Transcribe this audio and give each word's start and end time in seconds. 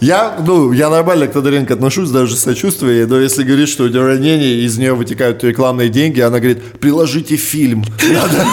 Я, 0.00 0.36
ну, 0.38 0.72
я 0.72 0.88
нормально 0.88 1.26
к 1.26 1.32
Тодоренко 1.32 1.74
отношусь, 1.74 2.08
даже 2.08 2.34
сочувствие, 2.34 3.06
но 3.06 3.18
если 3.18 3.42
говорит, 3.42 3.68
что 3.68 3.84
у 3.84 3.88
нее 3.88 4.02
ранение, 4.02 4.64
из 4.64 4.78
нее 4.78 4.94
вытекают 4.94 5.44
рекламные 5.44 5.90
деньги, 5.90 6.20
она 6.20 6.38
говорит, 6.38 6.80
приложите 6.80 7.36
фильм. 7.36 7.84
Надо, 8.08 8.46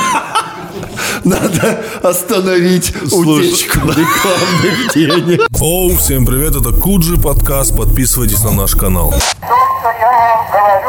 надо 1.23 1.83
остановить 2.04 2.94
Слушай, 3.07 3.47
утечку 3.47 3.79
рекламных 3.79 4.94
денег. 4.94 5.47
Оу, 5.62 5.96
всем 5.96 6.25
привет, 6.25 6.54
это 6.54 6.73
Куджи 6.73 7.15
подкаст, 7.15 7.78
подписывайтесь 7.78 8.44
на 8.44 8.52
наш 8.52 8.76
канал. 8.76 9.12
То, 9.12 9.18
что 9.18 9.90
я 10.02 10.12
вам 10.12 10.48
говорю, 10.52 10.87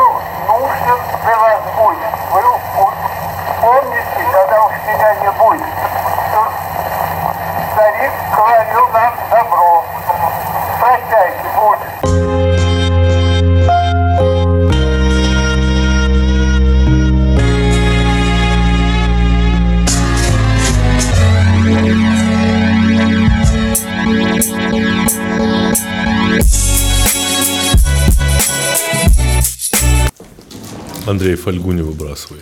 Андрей, 31.08 31.36
фольгу 31.36 31.72
не 31.72 31.82
выбрасывай. 31.82 32.40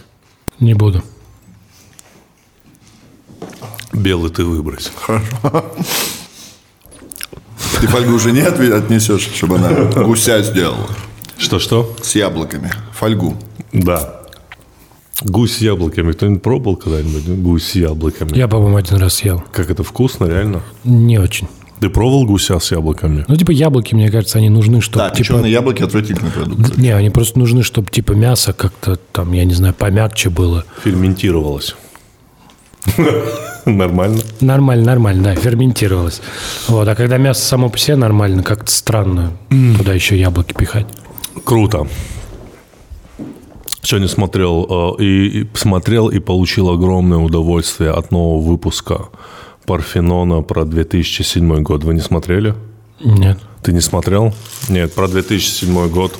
Не 0.60 0.74
буду. 0.74 1.02
Белый 3.92 4.30
ты 4.30 4.44
выбрось. 4.44 4.90
Ты 7.80 7.86
фольгу 7.88 8.14
уже 8.14 8.32
не 8.32 8.40
отнесешь, 8.40 9.28
чтобы 9.34 9.56
она 9.56 9.70
гуся 10.02 10.42
сделала 10.42 10.88
Что-что? 11.38 11.94
с 12.02 12.14
яблоками. 12.14 12.70
Фольгу. 12.92 13.36
Да. 13.72 14.22
Гусь 15.22 15.56
с 15.56 15.60
яблоками. 15.60 16.12
Кто-нибудь 16.12 16.42
пробовал 16.42 16.76
когда-нибудь? 16.76 17.26
Гусь 17.42 17.64
с 17.64 17.74
яблоками. 17.74 18.36
Я, 18.36 18.48
по-моему, 18.48 18.76
один 18.76 18.96
раз 18.98 19.14
съел. 19.14 19.42
Как 19.52 19.70
это 19.70 19.82
вкусно, 19.82 20.26
реально? 20.26 20.62
Не 20.84 21.18
очень. 21.18 21.48
Ты 21.80 21.90
пробовал 21.90 22.24
гуся 22.24 22.58
с 22.58 22.72
яблоками? 22.72 23.24
Ну, 23.28 23.36
типа, 23.36 23.50
яблоки, 23.50 23.94
мне 23.94 24.10
кажется, 24.10 24.38
они 24.38 24.48
нужны, 24.48 24.80
чтобы, 24.80 25.04
Да, 25.04 25.10
типа... 25.10 25.18
печеные 25.18 25.52
яблоки 25.52 25.82
отвратительный 25.82 26.30
продукт. 26.30 26.78
Не, 26.78 26.90
они 26.90 27.10
просто 27.10 27.38
нужны, 27.38 27.62
чтобы, 27.62 27.90
типа, 27.90 28.12
мясо 28.12 28.52
как-то 28.52 28.96
там, 29.12 29.32
я 29.32 29.44
не 29.44 29.54
знаю, 29.54 29.74
помягче 29.74 30.30
было. 30.30 30.64
Ферментировалось. 30.82 31.76
Нормально. 33.66 34.20
Нормально, 34.40 34.84
нормально, 34.84 35.22
да, 35.24 35.34
ферментировалось. 35.34 36.22
Вот, 36.68 36.86
а 36.86 36.94
когда 36.94 37.18
мясо 37.18 37.42
само 37.42 37.68
по 37.68 37.76
себе 37.78 37.96
нормально, 37.96 38.44
как-то 38.44 38.70
странно 38.70 39.32
туда 39.76 39.92
еще 39.92 40.16
яблоки 40.16 40.54
пихать. 40.54 40.86
Круто. 41.44 41.88
Сегодня 43.82 44.08
смотрел 44.08 44.96
э, 44.98 45.02
и, 45.02 45.40
и 45.42 45.48
смотрел 45.54 46.08
и 46.08 46.18
получил 46.20 46.70
огромное 46.70 47.18
удовольствие 47.18 47.90
от 47.90 48.10
нового 48.10 48.40
выпуска 48.40 49.08
Парфенона 49.66 50.42
про 50.42 50.64
2007 50.64 51.62
год. 51.62 51.84
Вы 51.84 51.94
не 51.94 52.00
смотрели? 52.00 52.54
Нет. 53.00 53.38
Ты 53.62 53.72
не 53.72 53.80
смотрел? 53.80 54.32
Нет, 54.68 54.94
про 54.94 55.08
2007 55.08 55.88
год. 55.88 56.16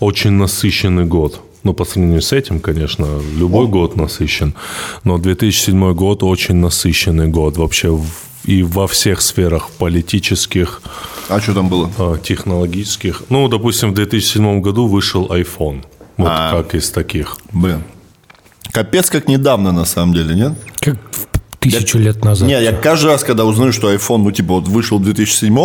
Очень 0.00 0.32
насыщенный 0.32 1.04
год. 1.04 1.40
Ну, 1.62 1.72
по 1.72 1.84
сравнению 1.84 2.20
с 2.22 2.32
этим, 2.32 2.60
конечно, 2.60 3.06
любой 3.36 3.66
год 3.66 3.96
насыщен. 3.96 4.54
Но 5.04 5.18
2007 5.18 5.94
год 5.94 6.22
очень 6.22 6.56
насыщенный 6.56 7.28
год. 7.28 7.56
Вообще 7.56 7.90
в- 7.90 8.06
и 8.44 8.62
во 8.62 8.86
всех 8.86 9.20
сферах 9.22 9.70
политических, 9.70 10.80
А 11.28 11.40
что 11.40 11.54
там 11.54 11.68
было? 11.68 11.90
э, 11.98 12.16
технологических. 12.22 13.22
Ну, 13.30 13.48
допустим, 13.48 13.90
в 13.90 13.94
2007 13.94 14.60
году 14.60 14.86
вышел 14.86 15.26
iPhone. 15.32 15.84
Вот 16.16 16.28
А. 16.30 16.52
как 16.52 16.74
из 16.74 16.90
таких. 16.90 17.36
Блин. 17.52 17.82
Капец, 18.72 19.10
как 19.10 19.26
недавно, 19.28 19.72
на 19.72 19.84
самом 19.84 20.14
деле, 20.14 20.34
нет? 20.34 20.52
Как 20.80 20.96
в 21.10 21.26
тысячу 21.60 21.98
лет 21.98 22.24
назад. 22.24 22.48
Не, 22.48 22.62
я 22.62 22.72
каждый 22.72 23.06
раз, 23.06 23.24
когда 23.24 23.44
узнаю, 23.44 23.72
что 23.72 23.92
iPhone, 23.92 24.18
ну, 24.18 24.30
типа, 24.32 24.54
вот 24.54 24.68
вышел 24.68 24.98
в 24.98 25.04
2007 25.04 25.56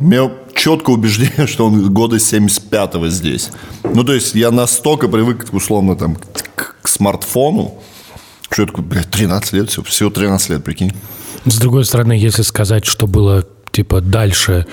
у 0.00 0.04
меня 0.04 0.30
четкое 0.54 0.96
убеждение, 0.96 1.46
что 1.46 1.66
он 1.66 1.92
года 1.92 2.16
75-го 2.16 3.08
здесь. 3.08 3.50
Ну, 3.84 4.04
то 4.04 4.14
есть, 4.14 4.34
я 4.34 4.50
настолько 4.50 5.08
привык, 5.08 5.46
условно, 5.52 5.96
там, 5.96 6.16
к, 6.54 6.76
к 6.82 6.88
смартфону, 6.88 7.74
что 8.50 8.62
я 8.62 8.66
такой, 8.66 8.84
блядь, 8.84 9.10
13 9.10 9.52
лет, 9.52 9.70
всего, 9.70 9.84
всего 9.84 10.10
13 10.10 10.50
лет, 10.50 10.64
прикинь. 10.64 10.92
С 11.44 11.58
другой 11.58 11.84
стороны, 11.84 12.12
если 12.12 12.42
сказать, 12.42 12.86
что 12.86 13.06
было, 13.06 13.46
типа, 13.72 14.00
дальше 14.00 14.66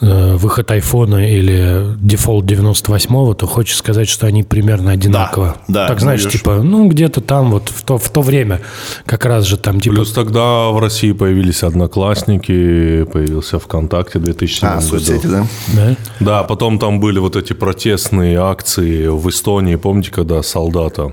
выход 0.00 0.70
айфона 0.70 1.28
или 1.28 1.96
дефолт 2.00 2.44
98-го, 2.44 3.34
то 3.34 3.46
хочешь 3.46 3.76
сказать, 3.76 4.08
что 4.08 4.26
они 4.28 4.44
примерно 4.44 4.92
одинаково. 4.92 5.56
да, 5.66 5.88
Так, 5.88 6.00
знаешь, 6.00 6.22
ну, 6.24 6.30
типа, 6.30 6.54
ну, 6.62 6.88
где-то 6.88 7.20
там 7.20 7.50
вот 7.50 7.70
в 7.70 7.82
то, 7.82 7.98
в 7.98 8.08
то 8.08 8.20
время 8.22 8.60
как 9.06 9.24
раз 9.24 9.44
же 9.44 9.56
там, 9.56 9.80
типа, 9.80 9.96
Плюс 9.96 10.12
тогда 10.12 10.68
в 10.70 10.78
России 10.78 11.10
появились 11.12 11.64
Одноклассники, 11.64 13.04
появился 13.12 13.58
ВКонтакте 13.58 14.20
в 14.20 14.22
2007 14.22 14.68
А, 14.68 14.74
году. 14.76 14.86
соцсети, 14.86 15.26
да? 15.26 15.46
да? 15.74 15.96
Да, 16.20 16.42
потом 16.44 16.78
там 16.78 17.00
были 17.00 17.18
вот 17.18 17.34
эти 17.34 17.52
протестные 17.52 18.38
акции 18.38 19.08
в 19.08 19.28
Эстонии. 19.28 19.74
Помните, 19.74 20.12
когда 20.12 20.42
солдата, 20.44 21.12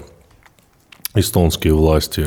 эстонские 1.15 1.73
власти, 1.73 2.21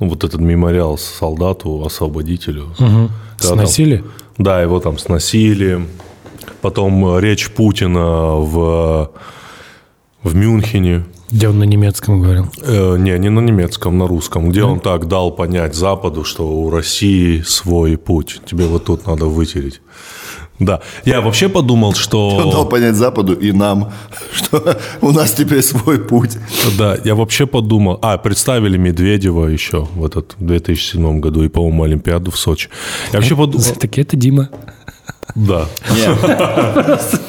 ну, 0.00 0.08
вот 0.08 0.24
этот 0.24 0.40
мемориал 0.40 0.98
солдату, 0.98 1.84
освободителю. 1.86 2.68
Когда 2.76 3.08
там- 3.56 3.58
Сносили? 3.66 4.04
Да, 4.42 4.62
его 4.62 4.80
там 4.80 4.98
сносили. 4.98 5.86
Потом 6.60 7.18
речь 7.18 7.50
Путина 7.50 8.36
в, 8.36 9.10
в 10.22 10.34
Мюнхене. 10.34 11.04
Где 11.30 11.48
он 11.48 11.58
на 11.58 11.64
немецком 11.64 12.20
говорил. 12.20 12.46
Э, 12.62 12.96
не, 12.98 13.18
не 13.18 13.30
на 13.30 13.40
немецком, 13.40 13.98
на 13.98 14.06
русском, 14.06 14.50
где 14.50 14.64
он 14.64 14.80
так 14.80 15.08
дал 15.08 15.32
понять 15.32 15.74
Западу, 15.74 16.24
что 16.24 16.46
у 16.46 16.70
России 16.70 17.40
свой 17.40 17.96
путь. 17.96 18.40
Тебе 18.44 18.66
вот 18.66 18.84
тут 18.84 19.06
надо 19.06 19.26
вытереть. 19.26 19.80
Да. 20.58 20.80
Я 21.04 21.20
вообще 21.20 21.48
подумал, 21.48 21.94
что... 21.94 22.28
Он 22.36 22.50
дал 22.50 22.68
понять 22.68 22.94
Западу 22.94 23.34
и 23.34 23.52
нам, 23.52 23.92
что 24.32 24.78
у 25.00 25.10
нас 25.10 25.32
теперь 25.32 25.62
свой 25.62 25.98
путь. 25.98 26.38
Да, 26.78 26.96
я 27.04 27.14
вообще 27.14 27.46
подумал... 27.46 27.98
А, 28.02 28.18
представили 28.18 28.76
Медведева 28.76 29.46
еще 29.46 29.88
в 29.94 30.04
этот 30.04 30.34
2007 30.38 31.20
году 31.20 31.42
и, 31.42 31.48
по-моему, 31.48 31.84
Олимпиаду 31.84 32.30
в 32.30 32.38
Сочи. 32.38 32.68
Я 33.12 33.18
вообще 33.18 33.36
подумал... 33.36 33.64
Так 33.80 33.98
это 33.98 34.16
Дима. 34.16 34.48
Да, 35.34 35.66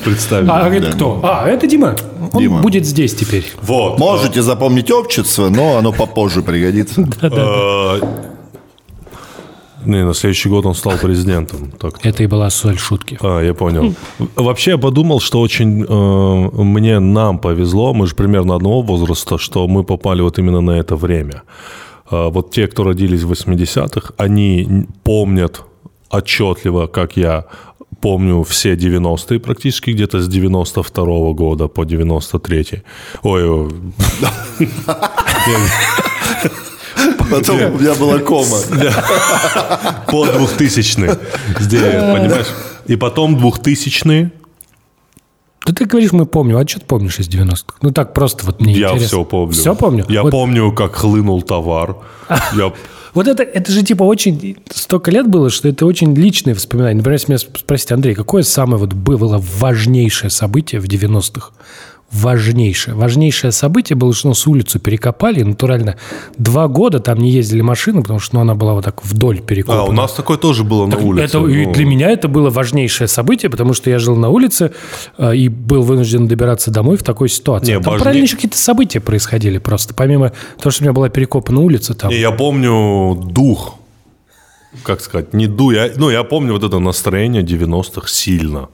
представили. 0.04 0.50
А 0.50 0.68
это 0.70 0.92
кто? 0.92 1.20
А, 1.24 1.48
это 1.48 1.68
Дима. 1.68 1.96
Он 2.34 2.40
Дима. 2.40 2.62
будет 2.62 2.86
здесь 2.86 3.16
теперь. 3.16 3.46
Вот. 3.62 3.98
Можете 3.98 4.42
запомнить 4.42 4.92
общество, 4.92 5.50
но 5.50 5.78
оно 5.78 5.94
попозже 5.94 6.42
пригодится. 6.42 7.08
Не, 9.86 10.06
на 10.06 10.14
следующий 10.14 10.50
год 10.50 10.66
он 10.66 10.76
стал 10.76 10.98
президентом. 10.98 11.72
Так 11.80 12.06
Это 12.06 12.24
и 12.24 12.28
была 12.28 12.50
соль 12.50 12.78
шутки. 12.78 13.18
А, 13.22 13.42
я 13.42 13.54
понял. 13.54 13.94
Вообще 14.36 14.72
я 14.72 14.78
подумал, 14.78 15.20
что 15.20 15.42
очень 15.42 15.84
э, 15.84 16.64
мне, 16.64 17.00
нам 17.00 17.40
повезло, 17.40 17.94
мы 17.94 18.08
же 18.08 18.16
примерно 18.16 18.56
одного 18.56 18.82
возраста, 18.82 19.38
что 19.38 19.68
мы 19.68 19.84
попали 19.84 20.22
вот 20.22 20.40
именно 20.40 20.62
на 20.62 20.72
это 20.72 20.96
время. 20.96 21.44
Э, 22.12 22.30
вот 22.30 22.52
те, 22.52 22.68
кто 22.68 22.84
родились 22.84 23.24
в 23.24 23.32
80-х, 23.32 24.14
они 24.18 24.88
помнят 25.04 25.62
отчетливо, 26.10 26.88
как 26.88 27.18
я 27.18 27.46
помню 28.02 28.44
все 28.44 28.74
90-е 28.74 29.40
практически, 29.40 29.92
где-то 29.92 30.20
с 30.20 30.28
92 30.28 31.34
года 31.34 31.68
по 31.68 31.86
93 31.86 32.84
Ой, 33.24 33.50
ой, 33.50 33.72
Потом 37.32 37.58
у 37.76 37.80
меня 37.80 37.94
была 37.96 38.20
кома. 38.20 38.58
по 40.08 40.26
2000 40.26 41.18
Здесь, 41.60 41.82
понимаешь? 41.82 42.48
И 42.86 42.96
потом 42.96 43.38
2000 43.38 44.32
Да 45.66 45.74
ты 45.74 45.86
говоришь, 45.86 46.12
мы 46.12 46.26
помним. 46.26 46.58
А 46.58 46.68
что 46.68 46.80
ты 46.80 46.86
помнишь 46.86 47.20
из 47.20 47.30
90-х? 47.30 47.76
Ну 47.82 47.92
так 47.92 48.14
просто 48.14 48.46
вот 48.46 48.62
мне 48.62 48.74
Я 48.74 48.88
интересно. 48.90 49.08
все 49.08 49.24
помню. 49.24 49.54
Все 49.54 49.76
помню? 49.76 50.06
Я 50.10 50.24
Вот- 50.24 50.32
помню, 50.32 50.72
как 50.74 50.96
хлынул 50.96 51.42
товар. 51.42 51.98
Я 52.56 52.74
Вот 53.14 53.28
это, 53.28 53.44
это 53.44 53.72
же 53.72 53.84
типа 53.84 54.02
очень... 54.04 54.58
Столько 54.72 55.12
лет 55.12 55.28
было, 55.28 55.52
что 55.52 55.68
это 55.70 55.86
очень 55.86 56.16
личные 56.16 56.56
воспоминания. 56.56 56.96
Например, 56.96 57.14
если 57.20 57.32
меня 57.32 57.38
спросить, 57.38 57.92
Андрей, 57.92 58.16
какое 58.16 58.42
самое 58.42 58.80
вот 58.80 58.94
было 58.94 59.38
важнейшее 59.60 60.32
событие 60.32 60.82
в 60.82 60.86
90-х? 60.86 61.52
Важнейшее. 62.14 62.96
Важнейшее 62.96 63.52
событие 63.52 63.98
было, 63.98 64.14
что 64.14 64.30
нас 64.30 64.46
улицу 64.48 64.80
перекопали. 64.80 65.42
Натурально 65.42 65.98
два 66.38 66.68
года 66.68 67.00
там 67.00 67.18
не 67.18 67.32
ездили 67.32 67.62
машины, 67.62 68.02
потому 68.02 68.20
что 68.20 68.36
ну, 68.36 68.42
она 68.42 68.56
была 68.56 68.74
вот 68.74 68.86
так 68.86 69.04
вдоль 69.04 69.42
перекопана. 69.42 69.82
А, 69.82 69.86
у 69.86 69.92
нас 69.92 70.14
такое 70.14 70.38
тоже 70.38 70.64
было 70.64 70.86
на 70.86 70.92
Так 70.92 71.04
улице. 71.04 71.26
Это, 71.26 71.40
ну. 71.40 71.74
для 71.74 71.86
меня 71.86 72.12
это 72.12 72.28
было 72.28 72.50
важнейшее 72.50 73.08
событие, 73.08 73.50
потому 73.50 73.74
что 73.74 73.90
я 73.90 74.00
жил 74.00 74.16
на 74.16 74.30
улице 74.30 74.74
э, 75.18 75.36
и 75.36 75.50
был 75.50 75.82
вынужден 75.82 76.28
добираться 76.28 76.72
домой 76.72 76.98
в 76.98 77.04
такой 77.04 77.30
ситуации. 77.30 77.74
Не, 77.74 77.80
там 77.80 77.94
важней- 77.94 78.00
параллельно 78.00 78.26
еще 78.26 78.36
какие-то 78.36 78.58
события 78.58 79.00
происходили 79.00 79.58
просто. 79.58 79.94
Помимо 79.94 80.32
того, 80.60 80.72
что 80.72 80.84
у 80.84 80.86
меня 80.86 80.94
была 80.94 81.10
перекопана 81.10 81.62
улица, 81.62 81.96
там... 81.96 82.12
Не, 82.12 82.20
я 82.20 82.32
помню 82.32 83.16
дух. 83.16 83.76
как 84.84 85.02
сказать, 85.02 85.34
не 85.34 85.48
ду. 85.48 85.72
Я, 85.72 85.90
ну, 85.96 86.10
я 86.10 86.24
помню 86.24 86.54
вот 86.54 86.64
это 86.64 86.80
настроение 86.80 87.44
90-х 87.44 88.08
сильно. 88.08 88.70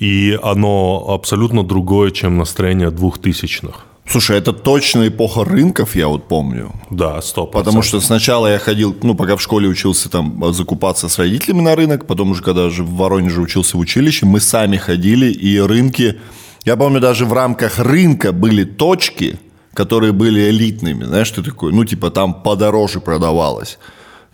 И 0.00 0.38
оно 0.42 1.04
абсолютно 1.08 1.62
другое, 1.62 2.10
чем 2.10 2.38
настроение 2.38 2.88
2000-х. 2.88 3.80
Слушай, 4.06 4.38
это 4.38 4.52
точно 4.52 5.06
эпоха 5.06 5.44
рынков, 5.44 5.94
я 5.94 6.08
вот 6.08 6.26
помню. 6.26 6.72
Да, 6.90 7.22
стоп. 7.22 7.52
Потому 7.52 7.82
что 7.82 8.00
сначала 8.00 8.48
я 8.48 8.58
ходил, 8.58 8.96
ну, 9.02 9.14
пока 9.14 9.36
в 9.36 9.42
школе 9.42 9.68
учился 9.68 10.08
там 10.08 10.52
закупаться 10.52 11.08
с 11.08 11.18
родителями 11.18 11.60
на 11.60 11.76
рынок, 11.76 12.06
потом 12.06 12.30
уже, 12.30 12.42
когда 12.42 12.70
же 12.70 12.82
в 12.82 12.96
Воронеже 12.96 13.40
учился 13.40 13.76
в 13.76 13.80
училище, 13.80 14.26
мы 14.26 14.40
сами 14.40 14.78
ходили, 14.78 15.30
и 15.30 15.60
рынки... 15.60 16.18
Я 16.64 16.76
помню, 16.76 17.00
даже 17.00 17.24
в 17.24 17.32
рамках 17.32 17.78
рынка 17.78 18.32
были 18.32 18.64
точки, 18.64 19.38
которые 19.74 20.12
были 20.12 20.50
элитными. 20.50 21.04
Знаешь, 21.04 21.30
ты 21.30 21.42
такой, 21.42 21.72
ну, 21.72 21.84
типа, 21.84 22.10
там 22.10 22.34
подороже 22.34 23.00
продавалось. 23.00 23.78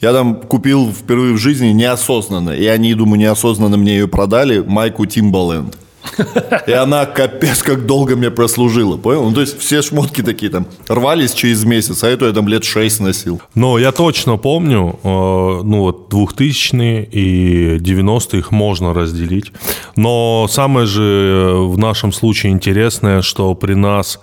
Я 0.00 0.12
там 0.12 0.36
купил 0.36 0.92
впервые 0.92 1.32
в 1.32 1.38
жизни 1.38 1.68
неосознанно, 1.68 2.50
и 2.50 2.66
они, 2.66 2.94
думаю, 2.94 3.18
неосознанно 3.18 3.76
мне 3.76 3.92
ее 3.92 4.08
продали, 4.08 4.58
майку 4.58 5.04
Timbaland. 5.04 5.74
И 6.66 6.72
она 6.72 7.06
капец 7.06 7.62
как 7.62 7.86
долго 7.86 8.16
мне 8.16 8.30
прослужила, 8.30 8.96
понял? 8.96 9.24
Ну, 9.24 9.34
то 9.34 9.40
есть 9.40 9.58
все 9.58 9.82
шмотки 9.82 10.22
такие 10.22 10.50
там 10.50 10.66
рвались 10.88 11.32
через 11.32 11.64
месяц, 11.64 12.04
а 12.04 12.08
эту 12.08 12.26
я 12.26 12.32
там 12.32 12.48
лет 12.48 12.64
6 12.64 13.00
носил. 13.00 13.40
Но 13.54 13.78
я 13.78 13.92
точно 13.92 14.36
помню, 14.36 14.98
э, 15.02 15.08
ну 15.08 15.80
вот 15.80 16.12
2000-е 16.12 17.04
и 17.04 17.78
90-е 17.78 18.38
их 18.38 18.50
можно 18.50 18.94
разделить. 18.94 19.52
Но 19.96 20.46
самое 20.48 20.86
же 20.86 21.02
э, 21.02 21.54
в 21.66 21.78
нашем 21.78 22.12
случае 22.12 22.52
интересное, 22.52 23.22
что 23.22 23.54
при 23.54 23.74
нас 23.74 24.20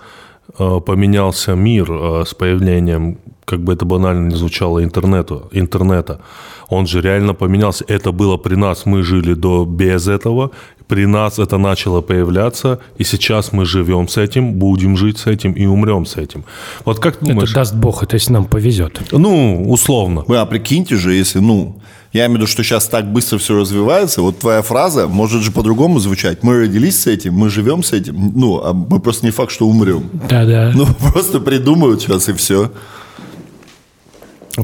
э, 0.58 0.80
поменялся 0.84 1.54
мир 1.54 1.90
э, 1.90 2.24
с 2.26 2.34
появлением, 2.34 3.18
как 3.44 3.60
бы 3.60 3.72
это 3.72 3.84
банально 3.84 4.28
не 4.28 4.36
звучало, 4.36 4.82
интернету, 4.82 5.48
интернета. 5.52 6.20
Он 6.68 6.86
же 6.86 7.00
реально 7.00 7.34
поменялся. 7.34 7.84
Это 7.88 8.12
было 8.12 8.36
при 8.36 8.54
нас, 8.56 8.86
мы 8.86 9.02
жили 9.02 9.34
до 9.34 9.64
без 9.64 10.08
этого. 10.08 10.50
При 10.88 11.06
нас 11.06 11.38
это 11.38 11.58
начало 11.58 12.02
появляться, 12.02 12.78
и 12.98 13.04
сейчас 13.04 13.52
мы 13.52 13.64
живем 13.64 14.06
с 14.06 14.18
этим, 14.18 14.54
будем 14.54 14.96
жить 14.96 15.18
с 15.18 15.26
этим 15.26 15.52
и 15.52 15.66
умрем 15.66 16.04
с 16.04 16.16
этим. 16.16 16.44
Вот 16.84 16.98
как 16.98 17.16
ты 17.16 17.26
думаешь? 17.26 17.50
Это 17.50 17.60
даст 17.60 17.74
бог, 17.74 18.02
это 18.02 18.16
если 18.16 18.32
нам 18.32 18.44
повезет. 18.44 19.00
Ну, 19.12 19.70
условно. 19.70 20.24
Вы, 20.26 20.36
а 20.36 20.44
прикиньте 20.44 20.96
же, 20.96 21.14
если, 21.14 21.38
ну, 21.38 21.76
я 22.14 22.26
имею 22.26 22.32
в 22.32 22.42
виду, 22.42 22.46
что 22.46 22.62
сейчас 22.62 22.86
так 22.86 23.12
быстро 23.12 23.38
все 23.38 23.58
развивается, 23.58 24.22
вот 24.22 24.38
твоя 24.38 24.62
фраза 24.62 25.08
может 25.08 25.42
же 25.42 25.50
по-другому 25.50 25.98
звучать. 25.98 26.42
Мы 26.42 26.60
родились 26.60 27.02
с 27.02 27.06
этим, 27.06 27.34
мы 27.34 27.50
живем 27.50 27.82
с 27.82 27.92
этим, 27.92 28.32
ну, 28.36 28.62
а 28.62 28.72
мы 28.72 29.00
просто 29.00 29.26
не 29.26 29.32
факт, 29.32 29.50
что 29.50 29.66
умрем. 29.66 30.10
Да-да. 30.28 30.72
Ну, 30.74 30.86
просто 31.12 31.40
придумают 31.40 32.02
сейчас 32.02 32.28
и 32.28 32.32
все. 32.32 32.70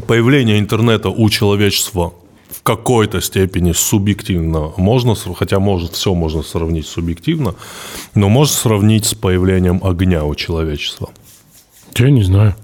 Появление 0.07 0.59
интернета 0.59 1.09
у 1.09 1.29
человечества 1.31 2.13
в 2.49 2.63
какой-то 2.63 3.21
степени 3.21 3.73
субъективно 3.73 4.73
можно, 4.77 5.15
хотя 5.15 5.59
может 5.59 5.95
все 5.95 6.15
можно 6.15 6.43
сравнить 6.43 6.87
субъективно, 6.87 7.55
но 8.15 8.29
можно 8.29 8.55
сравнить 8.55 9.07
с 9.07 9.15
появлением 9.15 9.81
огня 9.83 10.25
у 10.25 10.35
человечества. 10.35 11.11
Я 11.97 12.11
не 12.11 12.23
знаю. 12.23 12.55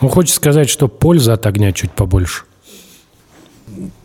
Он 0.00 0.08
хочет 0.08 0.34
сказать, 0.34 0.68
что 0.68 0.88
польза 0.88 1.34
от 1.34 1.46
огня 1.46 1.72
чуть 1.72 1.92
побольше. 1.92 2.44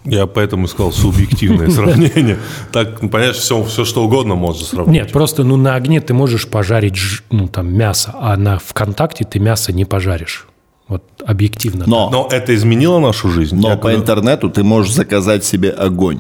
Я 0.06 0.26
поэтому 0.26 0.68
сказал 0.68 0.92
субъективное 0.92 1.70
сравнение. 1.72 2.40
Так, 2.72 3.02
ну, 3.02 3.10
понимаешь, 3.10 3.36
все, 3.36 3.64
все 3.64 3.86
что 3.86 4.04
угодно 4.04 4.36
можно 4.36 4.66
сравнить. 4.66 4.94
Нет, 4.94 5.12
просто 5.12 5.44
ну 5.44 5.58
на 5.58 5.76
огне 5.76 6.02
ты 6.02 6.14
можешь 6.14 6.48
пожарить 6.48 6.98
ну, 7.30 7.48
там, 7.48 7.74
мясо, 7.74 8.16
а 8.20 8.38
на 8.38 8.58
ВКонтакте 8.60 9.26
ты 9.26 9.40
мясо 9.40 9.74
не 9.74 9.86
пожаришь. 9.86 10.49
Вот 10.90 11.04
объективно. 11.26 11.86
Но, 11.88 12.10
Но 12.10 12.28
это 12.32 12.54
изменило 12.56 13.00
нашу 13.00 13.30
жизнь. 13.30 13.56
но 13.56 13.70
Я 13.70 13.78
по 13.78 13.94
интернету 13.96 14.50
ты 14.50 14.64
можешь 14.64 14.94
заказать 14.94 15.46
себе 15.46 15.70
огонь. 15.70 16.20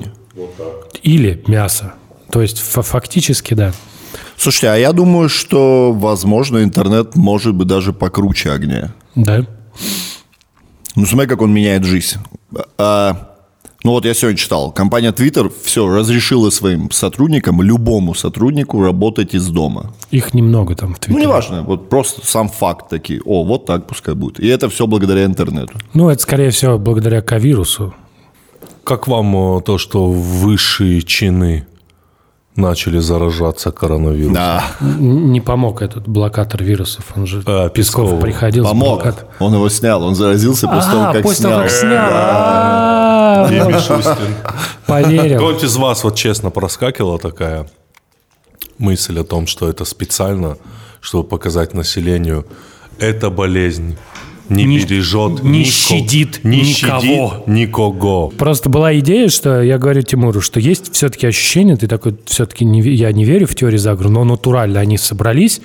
Или 1.03 1.43
мясо. 1.47 1.93
То 2.31 2.41
есть 2.41 2.59
фа- 2.59 2.83
фактически, 2.83 3.55
да. 3.55 3.73
Слушайте, 4.37 4.69
а 4.69 4.75
я 4.75 4.93
думаю, 4.93 5.27
что, 5.27 5.91
возможно, 5.91 6.63
интернет 6.63 7.15
может 7.15 7.53
быть 7.55 7.67
даже 7.67 7.91
покруче 7.93 8.51
огня. 8.51 8.93
Да. 9.15 9.45
Ну, 10.95 11.05
смотри, 11.05 11.27
как 11.27 11.41
он 11.41 11.51
меняет 11.51 11.83
жизнь. 11.83 12.17
А, 12.77 13.28
ну, 13.83 13.91
вот 13.91 14.05
я 14.05 14.13
сегодня 14.13 14.37
читал. 14.37 14.71
Компания 14.71 15.11
Twitter 15.11 15.51
все 15.63 15.87
разрешила 15.87 16.49
своим 16.49 16.91
сотрудникам, 16.91 17.61
любому 17.61 18.13
сотруднику 18.13 18.83
работать 18.83 19.33
из 19.33 19.47
дома. 19.47 19.93
Их 20.11 20.33
немного 20.33 20.75
там 20.75 20.89
в 20.89 20.91
Ну, 20.91 20.97
Твиттере. 20.99 21.25
неважно, 21.25 21.61
вот 21.63 21.89
просто 21.89 22.21
сам 22.25 22.49
факт 22.49 22.89
такие. 22.89 23.21
О, 23.25 23.43
вот 23.45 23.65
так 23.65 23.87
пускай 23.87 24.15
будет. 24.15 24.39
И 24.39 24.47
это 24.47 24.69
все 24.69 24.85
благодаря 24.87 25.23
интернету. 25.25 25.73
Ну, 25.93 26.09
это, 26.09 26.21
скорее 26.21 26.49
всего, 26.51 26.77
благодаря 26.77 27.21
ковирусу. 27.21 27.93
Как 28.83 29.07
вам 29.07 29.57
э, 29.57 29.61
то, 29.61 29.77
что 29.77 30.09
высшие 30.11 31.01
чины 31.03 31.65
начали 32.55 32.97
заражаться 32.99 33.71
коронавирусом? 33.71 34.33
Да, 34.33 34.63
Не 34.81 35.39
помог 35.41 35.81
этот 35.81 36.07
блокатор 36.07 36.63
вирусов. 36.63 37.05
Он 37.15 37.27
же 37.27 37.43
А, 37.45 37.69
Песков 37.69 38.05
Песков. 38.09 38.21
приходил 38.21 38.63
помог. 38.65 39.03
блокат- 39.03 39.25
Он 39.39 39.53
его 39.53 39.69
снял, 39.69 40.03
он 40.03 40.15
заразился 40.15 40.67
после 40.67 40.91
того, 40.91 41.03
А, 41.05 41.13
как 41.13 41.21
после 41.21 41.37
снял. 41.37 41.51
того, 41.51 41.63
как 41.63 41.71
снял. 41.71 42.98
А, 43.21 43.49
И 43.51 43.55
Мишустин. 43.59 44.35
Поверил. 44.87 45.37
Кто-нибудь 45.39 45.63
из 45.63 45.75
вас 45.75 46.03
вот 46.03 46.15
честно 46.15 46.49
проскакивала 46.51 47.19
такая 47.19 47.67
мысль 48.77 49.19
о 49.19 49.23
том, 49.23 49.45
что 49.47 49.69
это 49.69 49.83
специально, 49.85 50.57
чтобы 51.01 51.27
показать 51.27 51.73
населению, 51.73 52.45
эта 52.97 53.29
болезнь 53.29 53.97
не, 54.47 54.63
Не- 54.63 54.79
бережет, 54.79 55.43
не 55.43 55.61
нико- 55.63 55.69
щадит 55.69 56.39
не 56.43 56.61
никого. 56.61 57.01
щадит 57.01 57.47
никого. 57.47 58.27
Просто 58.29 58.69
была 58.69 58.97
идея, 58.99 59.29
что 59.29 59.61
я 59.61 59.77
говорю 59.77 60.01
Тимуру, 60.01 60.41
что 60.41 60.59
есть 60.59 60.93
все-таки 60.93 61.27
ощущение, 61.27 61.75
ты 61.75 61.87
такой, 61.87 62.17
все-таки 62.25 62.65
не, 62.65 62.81
я 62.81 63.11
не 63.11 63.25
верю 63.25 63.45
в 63.47 63.53
теорию 63.55 63.79
заговора, 63.79 64.09
но 64.09 64.23
натурально 64.23 64.79
они 64.79 64.97
собрались 64.97 65.61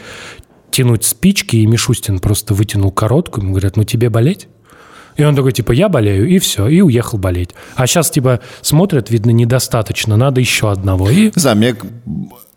тянуть 0.71 1.05
спички, 1.05 1.56
и 1.56 1.67
Мишустин 1.67 2.19
просто 2.19 2.53
вытянул 2.53 2.91
короткую, 2.91 3.45
ему 3.45 3.53
говорят, 3.55 3.77
ну 3.77 3.85
тебе 3.85 4.11
болеть? 4.11 4.49
И 5.17 5.25
он 5.25 5.37
такой, 5.37 5.53
типа, 5.53 5.73
я 5.73 5.89
болею, 5.89 6.29
и 6.29 6.39
все, 6.39 6.67
и 6.67 6.81
уехал 6.81 7.19
болеть. 7.19 7.51
А 7.77 7.87
сейчас, 7.87 8.11
типа, 8.11 8.41
смотрят, 8.63 9.11
видно, 9.11 9.31
недостаточно, 9.31 10.17
надо 10.17 10.41
еще 10.41 10.71
одного. 10.71 11.11
И 11.11 11.27
Не 11.27 11.33
знаю, 11.37 11.57
мне, 11.57 11.75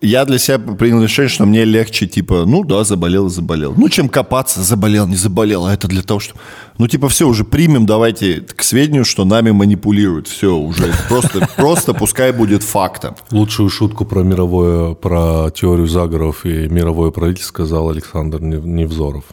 я 0.01 0.25
для 0.25 0.37
себя 0.37 0.59
принял 0.59 1.01
решение, 1.01 1.29
что 1.29 1.45
мне 1.45 1.65
легче, 1.65 2.07
типа, 2.07 2.43
ну 2.45 2.63
да, 2.63 2.83
заболел 2.83 3.27
и 3.27 3.29
заболел. 3.29 3.73
Ну, 3.75 3.89
чем 3.89 4.09
копаться, 4.09 4.61
заболел, 4.61 5.07
не 5.07 5.15
заболел, 5.15 5.65
а 5.65 5.73
это 5.73 5.87
для 5.87 6.01
того, 6.01 6.19
что... 6.19 6.35
Ну, 6.77 6.87
типа, 6.87 7.09
все, 7.09 7.27
уже 7.27 7.43
примем, 7.43 7.85
давайте 7.85 8.41
к 8.41 8.61
сведению, 8.63 9.05
что 9.05 9.25
нами 9.25 9.51
манипулируют. 9.51 10.27
Все, 10.27 10.55
уже 10.55 10.93
просто, 11.09 11.47
просто 11.55 11.93
пускай 11.93 12.31
будет 12.31 12.63
фактом. 12.63 13.15
Лучшую 13.31 13.69
шутку 13.69 14.05
про 14.05 14.21
мировое, 14.21 14.93
про 14.93 15.49
теорию 15.51 15.87
заговоров 15.87 16.45
и 16.45 16.67
мировое 16.67 17.11
правительство 17.11 17.47
сказал 17.47 17.89
Александр 17.89 18.39
Нев- 18.41 18.65
Невзоров. 18.65 19.23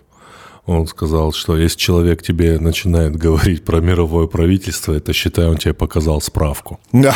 Он 0.66 0.86
сказал, 0.86 1.32
что 1.32 1.56
если 1.58 1.76
человек 1.78 2.22
тебе 2.22 2.58
начинает 2.58 3.16
говорить 3.16 3.64
про 3.64 3.80
мировое 3.80 4.26
правительство, 4.26 4.94
это 4.94 5.12
считай, 5.12 5.46
он 5.46 5.58
тебе 5.58 5.74
показал 5.74 6.20
справку. 6.22 6.80
Да. 6.92 7.14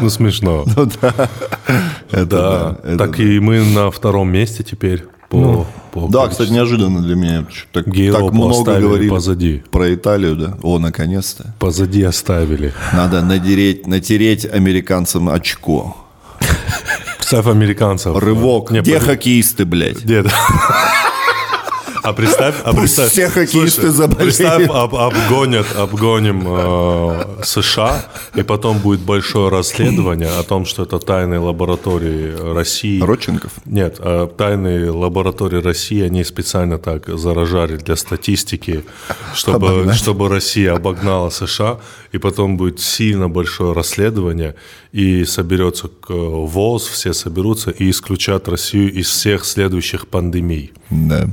Ну, 0.00 0.10
смешно. 0.10 0.64
Это 2.10 2.26
Да, 2.26 2.78
это 2.84 2.98
так 2.98 3.16
да. 3.16 3.22
и 3.22 3.38
мы 3.38 3.64
на 3.64 3.90
втором 3.90 4.30
месте 4.30 4.62
теперь 4.62 5.04
по, 5.30 5.66
по 5.90 6.00
Ну, 6.00 6.08
Да, 6.08 6.18
количеству. 6.20 6.30
кстати, 6.30 6.50
неожиданно 6.50 7.00
для 7.00 7.14
меня. 7.16 7.46
Так, 7.72 7.86
так 7.86 8.32
много 8.32 8.78
говорили 8.78 9.08
позади. 9.08 9.62
про 9.70 9.94
Италию, 9.94 10.36
да. 10.36 10.58
О, 10.62 10.78
наконец-то. 10.78 11.54
Позади 11.58 12.02
оставили. 12.02 12.74
Надо 12.92 13.22
надереть, 13.22 13.86
натереть 13.86 14.44
американцам 14.44 15.30
очко. 15.30 15.96
Представь 17.24 17.46
американцев. 17.46 18.14
Рывок. 18.18 18.70
Не, 18.70 18.80
Где 18.80 18.98
по- 18.98 19.06
хоккеисты, 19.06 19.64
блядь? 19.64 20.04
Нет. 20.04 20.26
А 22.04 22.12
представь, 22.12 22.54
а 22.64 22.74
представь, 22.74 23.10
все 23.12 23.28
хоккеисты 23.30 23.90
заболеют. 23.90 24.36
Представь, 24.36 24.68
об- 24.68 24.94
обгонят, 24.94 25.66
обгоним 25.74 26.44
э, 26.46 27.42
США, 27.42 28.04
и 28.34 28.42
потом 28.42 28.78
будет 28.78 29.00
большое 29.00 29.48
расследование 29.48 30.28
о 30.28 30.42
том, 30.42 30.66
что 30.66 30.82
это 30.82 30.98
тайные 30.98 31.38
лаборатории 31.40 32.54
России. 32.54 33.00
Родченков? 33.00 33.52
Нет, 33.64 33.96
э, 34.00 34.28
тайные 34.36 34.90
лаборатории 34.90 35.62
России, 35.62 36.02
они 36.02 36.24
специально 36.24 36.76
так 36.78 37.08
заражали 37.08 37.76
для 37.76 37.96
статистики, 37.96 38.84
чтобы, 39.34 39.68
Обогнать. 39.68 39.96
чтобы 39.96 40.28
Россия 40.28 40.74
обогнала 40.74 41.30
США, 41.30 41.78
и 42.12 42.18
потом 42.18 42.58
будет 42.58 42.80
сильно 42.80 43.30
большое 43.30 43.72
расследование, 43.72 44.56
и 44.92 45.24
соберется 45.24 45.88
к- 45.88 46.12
ВОЗ, 46.12 46.86
все 46.88 47.14
соберутся 47.14 47.70
и 47.70 47.88
исключат 47.88 48.46
Россию 48.48 48.92
из 48.92 49.08
всех 49.08 49.46
следующих 49.46 50.06
пандемий. 50.06 50.72
Да. 50.90 51.28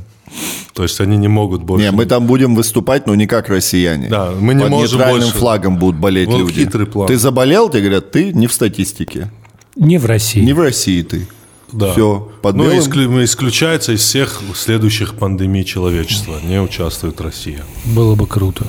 То 0.73 0.83
есть 0.83 0.99
они 1.01 1.17
не 1.17 1.27
могут 1.27 1.61
больше... 1.63 1.83
Не, 1.85 1.91
мы 1.91 2.05
там 2.05 2.25
будем 2.25 2.55
выступать, 2.55 3.05
но 3.07 3.15
не 3.15 3.27
как 3.27 3.49
россияне. 3.49 4.07
Да, 4.07 4.31
мы 4.39 4.53
не 4.53 4.61
Под 4.61 4.69
можем 4.71 4.99
нейтральным 4.99 5.21
больше. 5.23 5.37
флагом 5.37 5.77
будут 5.77 5.99
болеть 5.99 6.27
Вот 6.29 6.39
люди. 6.39 6.63
хитрый 6.63 6.85
план. 6.87 7.07
Ты 7.07 7.17
заболел, 7.17 7.69
тебе 7.69 7.81
говорят, 7.81 8.11
ты 8.11 8.31
не 8.33 8.47
в 8.47 8.53
статистике. 8.53 9.29
не 9.75 9.97
в 9.97 10.05
России. 10.05 10.41
Не 10.41 10.53
в 10.53 10.59
России 10.59 11.01
ты. 11.01 11.27
Да. 11.73 11.91
Все, 11.93 12.29
под 12.41 12.55
Ну, 12.55 12.65
белым- 12.65 12.79
исклю- 12.79 13.23
исключается 13.23 13.93
из 13.93 14.01
всех 14.01 14.41
следующих 14.55 15.15
пандемий 15.15 15.63
человечества. 15.63 16.37
Не 16.43 16.59
участвует 16.61 17.19
Россия. 17.21 17.63
Было 17.85 18.15
бы 18.15 18.27
круто. 18.27 18.65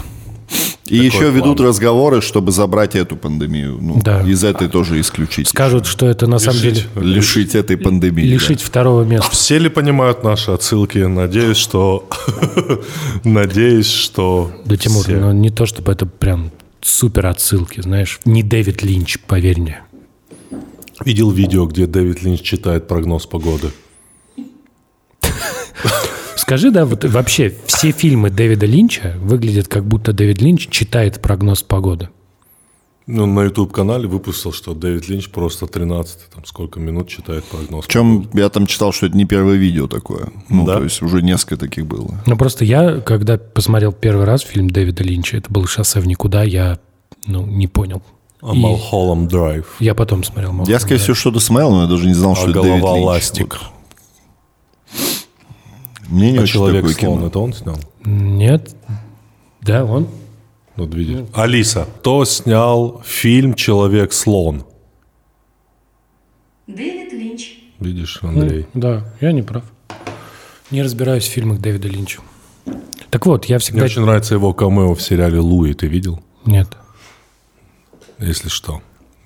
И 0.87 0.97
Такой 0.97 1.07
еще 1.07 1.31
ведут 1.31 1.59
план. 1.59 1.69
разговоры, 1.69 2.21
чтобы 2.21 2.51
забрать 2.51 2.97
эту 2.97 3.17
пандемию. 3.17 3.79
Ну, 3.81 4.01
Да. 4.03 4.23
из 4.23 4.43
этой 4.43 4.69
тоже 4.69 5.01
исключить. 5.01 5.49
Скажут, 5.49 5.87
что 5.87 6.07
это 6.07 6.27
на 6.27 6.39
самом 6.41 6.59
деле 6.61 6.75
Лишить. 6.97 6.97
Лишить 6.97 7.55
этой 7.55 7.77
пандемии. 7.77 8.25
да. 8.25 8.33
лишить 8.35 8.61
второго 8.61 9.05
места. 9.05 9.31
Все 9.31 9.59
ли 9.59 9.69
понимают 9.69 10.25
наши 10.25 10.51
отсылки? 10.51 10.99
Надеюсь, 10.99 11.57
что... 11.57 12.09
Надеюсь, 13.25 13.87
что... 13.91 14.51
Да, 14.65 14.77
Тимур, 14.77 15.05
все. 15.05 15.17
ну 15.21 15.33
не 15.33 15.51
то, 15.51 15.67
чтобы 15.67 15.93
это 15.93 16.05
прям 16.05 16.51
супер 16.81 17.27
отсылки, 17.27 17.81
знаешь. 17.81 18.19
Не 18.25 18.43
Дэвид 18.43 18.83
Линч, 18.83 19.19
поверь 19.21 19.61
мне. 19.61 19.83
Видел 21.05 21.31
видео, 21.31 21.67
где 21.67 21.87
Дэвид 21.87 22.23
Линч 22.25 22.43
читает 22.43 22.89
прогноз 22.89 23.27
погоды. 23.27 23.71
Скажи, 26.43 26.73
да, 26.73 26.85
вот 26.85 27.05
вообще 27.05 27.55
все 27.67 27.93
фильмы 27.93 28.29
Дэвида 28.29 28.67
Линча 28.67 29.15
выглядят 29.21 29.69
как 29.69 29.85
будто 29.85 30.13
Дэвид 30.13 30.43
Линч 30.43 30.69
читает 30.71 31.23
прогноз 31.23 31.63
погоды. 31.63 32.09
Ну, 33.07 33.27
на 33.27 33.45
YouTube-канале 33.45 34.09
выпустил, 34.09 34.53
что 34.53 34.75
Дэвид 34.75 35.09
Линч 35.09 35.29
просто 35.31 35.69
13, 35.69 36.19
там, 36.35 36.45
сколько 36.45 36.81
минут 36.81 37.09
читает 37.09 37.45
прогноз. 37.45 37.87
Причем 37.87 38.29
я 38.33 38.49
там 38.49 38.67
читал, 38.67 38.93
что 38.93 39.07
это 39.07 39.17
не 39.17 39.25
первое 39.25 39.55
видео 39.55 39.87
такое. 39.87 40.31
Ну, 40.49 40.67
Да? 40.67 40.79
то 40.79 40.83
есть 40.85 41.01
уже 41.01 41.23
несколько 41.23 41.57
таких 41.57 41.87
было. 41.87 42.21
Ну, 42.27 42.37
просто 42.37 42.65
я, 42.65 42.99
когда 43.01 43.39
посмотрел 43.39 43.93
первый 43.93 44.25
раз 44.25 44.41
фильм 44.43 44.69
Дэвида 44.69 45.05
Линча, 45.05 45.37
это 45.37 45.49
был 45.53 45.67
«Шоссе 45.67 46.01
в 46.01 46.07
никуда», 46.09 46.43
я, 46.43 46.81
ну, 47.27 47.47
не 47.47 47.69
понял. 47.69 48.03
А 48.41 48.53
И 48.53 48.59
Малхолланд 48.59 49.29
Драйв. 49.29 49.67
я 49.79 49.95
потом 49.95 50.25
смотрел. 50.25 50.51
Я, 50.51 50.57
«Малхолланд 50.57 50.81
скорее 50.83 50.97
Драйв». 50.99 51.03
всего, 51.03 51.15
что-то 51.15 51.39
смотрел, 51.41 51.71
но 51.71 51.83
я 51.83 51.89
даже 51.89 52.07
не 52.09 52.15
знал, 52.15 52.33
А 52.33 52.37
что 52.37 52.51
это 52.51 52.63
Дэвид 52.63 52.81
голова 52.81 52.97
Линч. 52.97 53.07
ластик. 53.07 53.53
Вот. 53.61 53.69
Мне 56.12 56.33
не 56.33 56.38
А 56.38 56.42
очень 56.42 56.52
человек 56.52 56.83
такое 56.83 56.95
слон, 56.95 57.16
кино. 57.19 57.26
это 57.28 57.38
он 57.38 57.52
снял? 57.54 57.78
Нет. 58.04 58.76
Да, 59.62 59.85
он. 59.85 60.09
Вот 60.76 60.95
видишь. 60.95 61.26
Алиса, 61.33 61.87
кто 62.00 62.25
снял 62.26 63.00
фильм 63.04 63.54
Человек 63.54 64.12
слон? 64.12 64.64
Дэвид 66.66 67.12
Линч. 67.14 67.59
Видишь, 67.81 68.19
Андрей. 68.23 68.66
Да, 68.75 69.04
я 69.21 69.33
не 69.33 69.42
прав. 69.42 69.64
Не 70.71 70.83
разбираюсь 70.83 71.25
в 71.25 71.31
фильмах 71.31 71.61
Дэвида 71.61 71.88
Линча. 71.88 72.21
Так 73.11 73.26
вот, 73.26 73.47
я 73.47 73.57
Мне 73.57 73.61
всегда... 73.61 73.85
очень 73.85 74.02
нравится 74.02 74.35
его 74.35 74.52
камео 74.54 74.95
в 74.95 75.02
сериале 75.02 75.38
Луи. 75.38 75.73
Ты 75.75 75.87
видел? 75.87 76.21
Нет. 76.45 76.69
Если 78.19 78.49
что. 78.49 78.83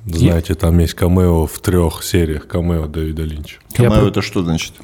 Знаете, 0.07 0.55
там 0.55 0.79
есть 0.79 0.95
камео 0.95 1.47
в 1.47 1.59
трех 1.59 2.03
сериях 2.05 2.47
камео 2.47 2.87
Дэвида 2.87 3.23
Линча. 3.25 3.59
Я 3.73 3.77
Камео 3.89 4.01
про- 4.03 4.09
это 4.09 4.23
что 4.23 4.43
значит? 4.45 4.75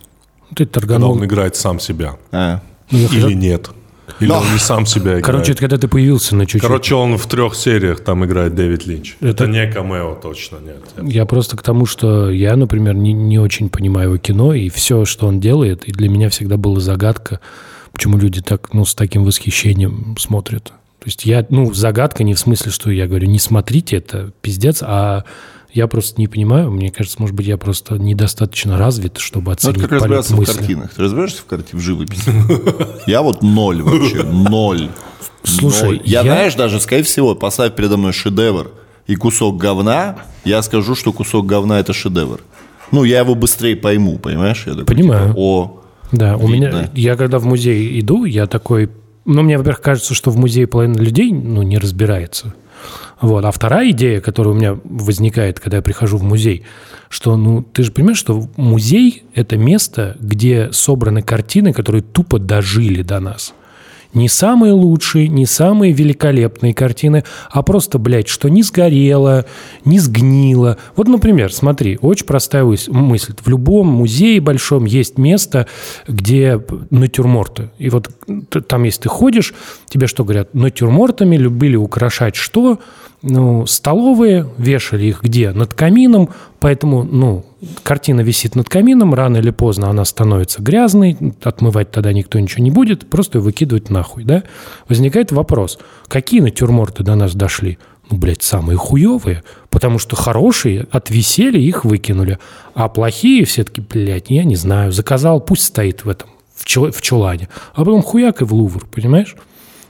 Ты 0.55 0.65
Когда 0.67 0.81
торганул. 0.81 1.13
он 1.13 1.25
играет 1.25 1.57
сам 1.57 1.81
себя. 1.81 2.17
А, 2.33 2.61
Ну, 2.91 2.99
Или 2.99 3.33
нет. 3.35 3.71
Или 4.21 4.29
Но- 4.29 4.41
он 4.41 4.53
не 4.53 4.59
сам 4.59 4.85
себя 4.85 5.13
играет. 5.13 5.25
Короче, 5.25 5.53
это 5.53 5.61
когда 5.61 5.79
ты 5.79 5.89
появился 5.89 6.37
на 6.37 6.45
чуть-чуть. 6.45 6.61
Короче, 6.61 6.95
он 6.95 7.17
в 7.17 7.27
трех 7.27 7.55
сериях 7.55 8.01
там 8.01 8.25
играет 8.27 8.55
Дэвид 8.55 8.87
Линч. 8.87 9.17
Это- 9.21 9.45
Это, 9.45 9.47
не 9.47 9.67
камео 9.73 10.15
точно, 10.23 10.59
нет. 10.59 10.83
Я 11.11 11.25
просто 11.25 11.57
к 11.57 11.63
тому, 11.63 11.87
что 11.87 12.31
я, 12.31 12.55
например, 12.57 12.95
не, 12.95 13.13
не 13.15 13.39
очень 13.39 13.71
понимаю 13.71 14.09
его 14.11 14.19
кино, 14.19 14.53
и 14.53 14.69
все, 14.69 15.05
что 15.07 15.27
он 15.27 15.41
делает, 15.41 15.85
и 15.85 15.93
для 15.93 16.09
меня 16.11 16.29
всегда 16.29 16.57
была 16.59 16.81
загадка, 16.81 17.41
почему 17.93 18.19
люди 18.19 18.43
так, 18.43 18.75
ну, 18.75 18.85
с 18.85 18.95
таким 18.95 19.25
восхищением 19.25 20.17
смотрят. 20.19 20.65
То 20.67 21.07
есть 21.07 21.25
я, 21.25 21.47
ну, 21.49 21.73
загадка 21.73 22.23
не 22.25 22.35
в 22.35 22.39
смысле, 22.39 22.71
что 22.71 22.91
я 22.91 23.07
говорю, 23.07 23.27
не 23.29 23.39
смотрите, 23.39 23.97
это 23.97 24.33
пиздец, 24.43 24.83
а 24.83 25.25
я 25.73 25.87
просто 25.87 26.21
не 26.21 26.29
понимаю, 26.29 26.71
мне 26.71 26.91
кажется, 26.91 27.17
может 27.21 27.35
быть, 27.35 27.47
я 27.47 27.57
просто 27.57 27.97
недостаточно 27.99 28.77
развит, 28.79 29.19
чтобы 29.19 29.47
ну, 29.47 29.53
это 29.53 29.69
оценить 29.71 29.81
как 29.89 29.93
разбираться 29.93 30.35
в 30.35 30.39
мысли. 30.39 30.59
картинах. 30.59 30.95
Ты 30.95 31.03
разбираешься 31.03 31.39
в 31.43 31.47
карте 31.47 31.77
в 31.77 31.81
живописи? 31.81 32.31
Я 33.11 33.23
вот 33.23 33.43
ноль 33.43 33.83
вообще, 33.83 34.23
ноль. 34.23 34.89
Слушай, 35.45 36.01
я, 36.05 36.21
я- 36.21 36.23
знаешь, 36.23 36.55
даже, 36.55 36.81
скорее 36.81 37.03
всего, 37.03 37.35
поставь 37.35 37.75
передо 37.75 37.97
мной 37.97 38.13
шедевр 38.13 38.71
и 39.07 39.17
кусок 39.17 39.57
говна, 39.57 40.17
я 40.45 40.63
скажу, 40.63 40.95
что 40.95 41.13
кусок 41.13 41.47
говна– 41.47 41.79
это 41.81 41.93
шедевр. 41.93 42.41
Ну, 42.93 43.05
я 43.05 43.21
его 43.21 43.35
быстрее 43.35 43.75
пойму, 43.75 44.19
понимаешь? 44.19 44.65
Я 44.67 44.73
такой, 44.75 44.87
Понимаю. 44.87 45.29
типа, 45.31 45.39
О, 45.41 45.81
Да, 46.13 46.37
у 46.37 46.47
Видно. 46.47 46.67
меня, 46.67 46.91
я 46.95 47.17
когда 47.17 47.39
в 47.39 47.45
музей 47.47 47.99
иду, 48.01 48.25
я 48.27 48.47
такой, 48.47 48.91
ну, 49.25 49.43
мне, 49.43 49.57
во-первых, 49.57 49.81
кажется, 49.81 50.15
что 50.15 50.31
в 50.31 50.37
музее 50.37 50.67
половина 50.67 50.99
людей, 50.99 51.33
ну, 51.33 51.63
не 51.63 51.79
разбирается. 51.79 52.55
Вот. 53.21 53.45
А 53.45 53.51
вторая 53.51 53.91
идея, 53.91 54.21
которая 54.21 54.55
у 54.55 54.57
меня 54.57 54.79
возникает, 54.85 55.61
когда 55.61 55.79
я 55.79 55.83
прихожу 55.83 56.17
в 56.17 56.23
музей, 56.23 56.65
что, 57.09 57.37
ну, 57.37 57.63
ты 57.63 57.83
же 57.83 57.93
понимаешь, 57.93 58.19
что 58.19 58.49
музей– 58.57 59.25
это 59.35 59.57
место, 59.57 60.17
где 60.21 60.73
собраны 60.73 61.23
картины, 61.23 61.73
которые 61.73 62.03
тупо 62.03 62.39
дожили 62.39 63.03
до 63.03 63.21
нас. 63.21 63.55
Не 64.15 64.29
самые 64.29 64.73
лучшие, 64.73 65.29
не 65.29 65.47
самые 65.47 65.93
великолепные 65.93 66.75
картины, 66.75 67.25
а 67.51 67.63
просто, 67.63 67.99
блядь, 67.99 68.29
что 68.29 68.49
не 68.49 68.63
сгорело, 68.63 69.47
не 69.85 69.99
сгнило. 69.99 70.77
Вот, 70.97 71.09
например, 71.09 71.53
смотри, 71.53 71.99
очень 72.01 72.27
простая 72.27 72.65
мысль. 72.65 73.33
В 73.43 73.49
любом 73.49 73.87
музее 73.89 74.41
большом 74.41 74.85
есть 74.85 75.17
место, 75.17 75.67
где 76.07 76.61
натюрморты. 76.91 77.71
И 77.79 77.89
вот 77.89 78.11
там, 78.67 78.83
если 78.85 79.03
ты 79.03 79.09
ходишь, 79.09 79.55
тебе 79.87 80.07
что 80.07 80.25
говорят? 80.25 80.53
Натюрмортами 80.55 81.37
любили 81.37 81.77
украшать 81.77 82.37
что? 82.37 82.79
Ну, 83.23 83.67
столовые, 83.67 84.49
вешали 84.59 85.05
их 85.05 85.23
где? 85.23 85.53
Над 85.53 85.75
камином, 85.75 86.31
поэтому, 86.59 87.05
ну, 87.05 87.45
картина 87.85 88.21
висит 88.21 88.57
над 88.57 88.69
камином, 88.69 89.15
рано 89.15 89.37
или 89.37 89.51
поздно 89.51 89.89
она 89.89 90.05
становится 90.05 90.61
грязной, 90.61 91.17
отмывать 91.43 91.93
тогда 91.93 92.13
никто 92.13 92.41
ничего 92.41 92.65
не 92.65 92.73
будет, 92.73 93.09
просто 93.09 93.39
ее 93.39 93.43
выкидывать 93.45 93.91
нахуй, 93.91 94.25
да? 94.25 94.43
Возникает 94.89 95.31
вопрос, 95.31 95.79
какие 96.09 96.41
натюрморты 96.41 97.05
до 97.05 97.15
нас 97.15 97.37
дошли? 97.37 97.79
Ну, 98.11 98.17
блядь, 98.17 98.43
самые 98.43 98.77
хуевые, 98.77 99.45
потому 99.71 100.01
что 100.01 100.17
хорошие 100.17 100.89
отвисели, 100.91 101.61
их 101.61 101.85
выкинули, 101.85 102.41
а 102.75 102.89
плохие 102.89 103.45
все-таки, 103.45 103.81
блядь, 103.81 104.31
я 104.31 104.43
не 104.43 104.57
знаю, 104.57 104.91
заказал, 104.91 105.41
пусть 105.41 105.63
стоит 105.63 106.05
в 106.05 106.09
этом, 106.09 106.29
в, 106.57 106.65
чу- 106.65 106.91
в 106.91 107.01
чулане, 107.01 107.49
а 107.73 107.85
потом 107.85 108.03
хуяк 108.03 108.43
и 108.43 108.45
в 108.45 108.53
Лувр, 108.53 108.85
понимаешь? 108.87 109.37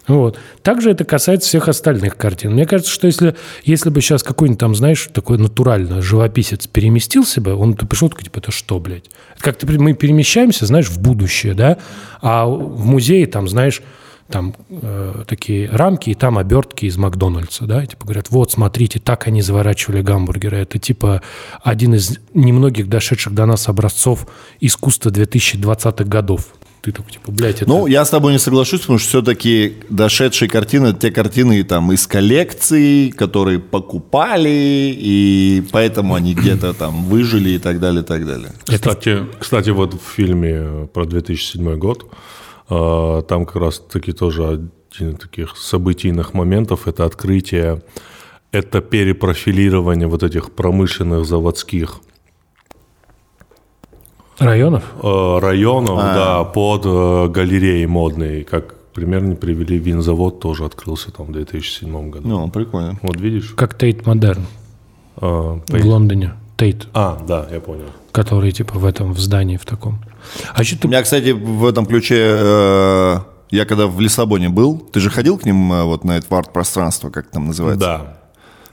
Вот. 0.09 0.39
Также 0.63 0.91
это 0.91 1.05
касается 1.05 1.49
всех 1.49 1.69
остальных 1.69 2.17
картин. 2.17 2.53
Мне 2.53 2.67
кажется, 2.67 2.93
что 2.93 3.07
если, 3.07 3.37
если 3.63 3.91
бы 3.91 4.01
сейчас 4.01 4.23
какой-нибудь 4.23 4.59
там, 4.59 4.75
знаешь, 4.75 5.09
такой 5.13 5.39
натурально 5.39 6.03
живописец 6.03 6.67
переместился 6.67 7.41
бы, 7.41 7.55
он 7.55 7.75
бы 7.75 7.87
пришел 7.87 8.09
такой, 8.09 8.25
типа, 8.25 8.39
это 8.39 8.51
что, 8.51 8.81
блядь? 8.81 9.05
Это 9.35 9.45
как-то 9.45 9.67
мы 9.67 9.95
перемещаемся, 9.95 10.67
знаешь, 10.67 10.89
в 10.89 11.01
будущее, 11.01 11.55
да? 11.55 11.79
А 12.21 12.47
в 12.47 12.85
музее 12.85 13.27
там, 13.27 13.49
знаешь, 13.49 13.81
там 14.33 14.55
э, 14.71 15.25
такие 15.29 15.69
рамки, 15.69 16.11
и 16.11 16.15
там 16.15 16.39
обертки 16.39 16.87
из 16.87 16.97
Макдональдса, 16.97 17.67
да, 17.67 17.85
и 17.85 17.87
типа 17.87 18.07
говорят, 18.07 18.31
вот, 18.31 18.51
смотрите, 18.51 18.99
так 18.99 19.27
они 19.27 19.43
заворачивали 19.43 20.01
гамбургеры. 20.01 20.57
Это 20.57 20.79
типа 20.79 21.23
один 21.63 21.95
из 21.95 22.19
немногих 22.33 22.89
дошедших 22.89 23.35
до 23.35 23.47
нас 23.47 23.69
образцов 23.69 24.27
искусства 24.59 25.11
2020-х 25.11 26.05
годов. 26.05 26.47
Ты 26.83 26.91
такой, 26.91 27.13
типа, 27.13 27.31
блядь, 27.31 27.63
это... 27.63 27.69
Ну, 27.69 27.87
я 27.87 28.05
с 28.05 28.11
тобой 28.11 28.33
не 28.33 28.41
соглашусь, 28.41 28.81
потому 28.81 28.99
что 28.99 29.09
все-таки 29.09 29.77
дошедшие 29.89 30.49
картины, 30.49 30.89
это 30.89 30.99
те 30.99 31.11
картины 31.13 31.63
там 31.63 31.93
из 31.93 32.09
коллекций, 32.09 33.13
которые 33.17 33.61
покупали, 33.61 34.93
и 34.93 35.63
поэтому 35.71 36.17
они 36.17 36.35
где-то 36.35 36.75
там 36.75 37.05
выжили 37.05 37.51
и 37.51 37.59
так 37.59 37.79
далее, 37.79 38.03
и 38.03 38.05
так 38.05 38.27
далее. 38.27 38.51
Кстати, 38.67 39.21
кстати, 39.39 39.71
вот 39.71 39.95
в 39.95 40.03
фильме 40.17 40.89
про 40.93 41.07
2007 41.07 41.77
год 41.77 42.11
э, 42.69 43.23
там 43.29 43.47
как 43.47 43.57
раз 43.57 43.79
таки 43.79 44.13
тоже 44.13 44.45
один 44.45 45.11
из 45.11 45.21
таких 45.21 45.57
событийных 45.57 46.35
моментов– 46.35 46.81
это 46.89 47.05
открытие, 47.05 47.81
это 48.51 48.81
перепрофилирование 48.81 50.09
вот 50.09 50.25
этих 50.25 50.51
промышленных 50.51 51.27
заводских 51.27 52.01
Районов? 54.45 54.83
э, 55.03 55.39
районов, 55.41 55.99
да, 55.99 56.45
под 56.45 56.83
э, 56.85 57.29
галереей 57.29 57.87
модной. 57.87 58.45
Как 58.45 58.75
пример 58.95 59.23
не 59.23 59.35
привели, 59.35 59.79
винзавод 59.79 60.41
тоже 60.41 60.65
открылся 60.65 61.11
там 61.13 61.27
в 61.27 61.33
2007 61.33 62.11
году. 62.11 62.29
Ну, 62.29 62.49
прикольно. 62.51 62.99
Вот 63.03 63.17
видишь? 63.21 63.55
Как 63.57 63.77
Тейт 63.79 64.07
Модерн 64.07 64.47
э, 65.21 65.27
в 65.67 65.85
Лондоне. 65.87 66.35
Тейт, 66.57 66.87
А, 66.95 67.19
да, 67.27 67.47
я 67.51 67.61
понял. 67.61 67.87
который 68.13 68.53
типа 68.53 68.79
в 68.79 68.85
этом 68.85 69.13
в 69.15 69.19
здании 69.19 69.57
в 69.57 69.65
таком. 69.65 69.99
А 70.55 70.63
что 70.63 70.77
У 70.77 70.79
ты... 70.81 70.89
меня, 70.89 71.03
кстати, 71.03 71.31
в 71.31 71.65
этом 71.67 71.87
ключе, 71.87 72.17
э, 72.19 73.17
я 73.51 73.65
когда 73.65 73.87
в 73.87 73.99
Лиссабоне 74.01 74.49
был, 74.49 74.79
ты 74.79 75.01
же 75.01 75.11
ходил 75.11 75.39
к 75.39 75.45
ним 75.47 75.73
э, 75.73 75.83
вот 75.85 76.05
на 76.05 76.13
это 76.19 76.39
арт-пространство, 76.39 77.11
как 77.11 77.31
там 77.31 77.47
называется? 77.47 77.81
Да. 77.87 78.19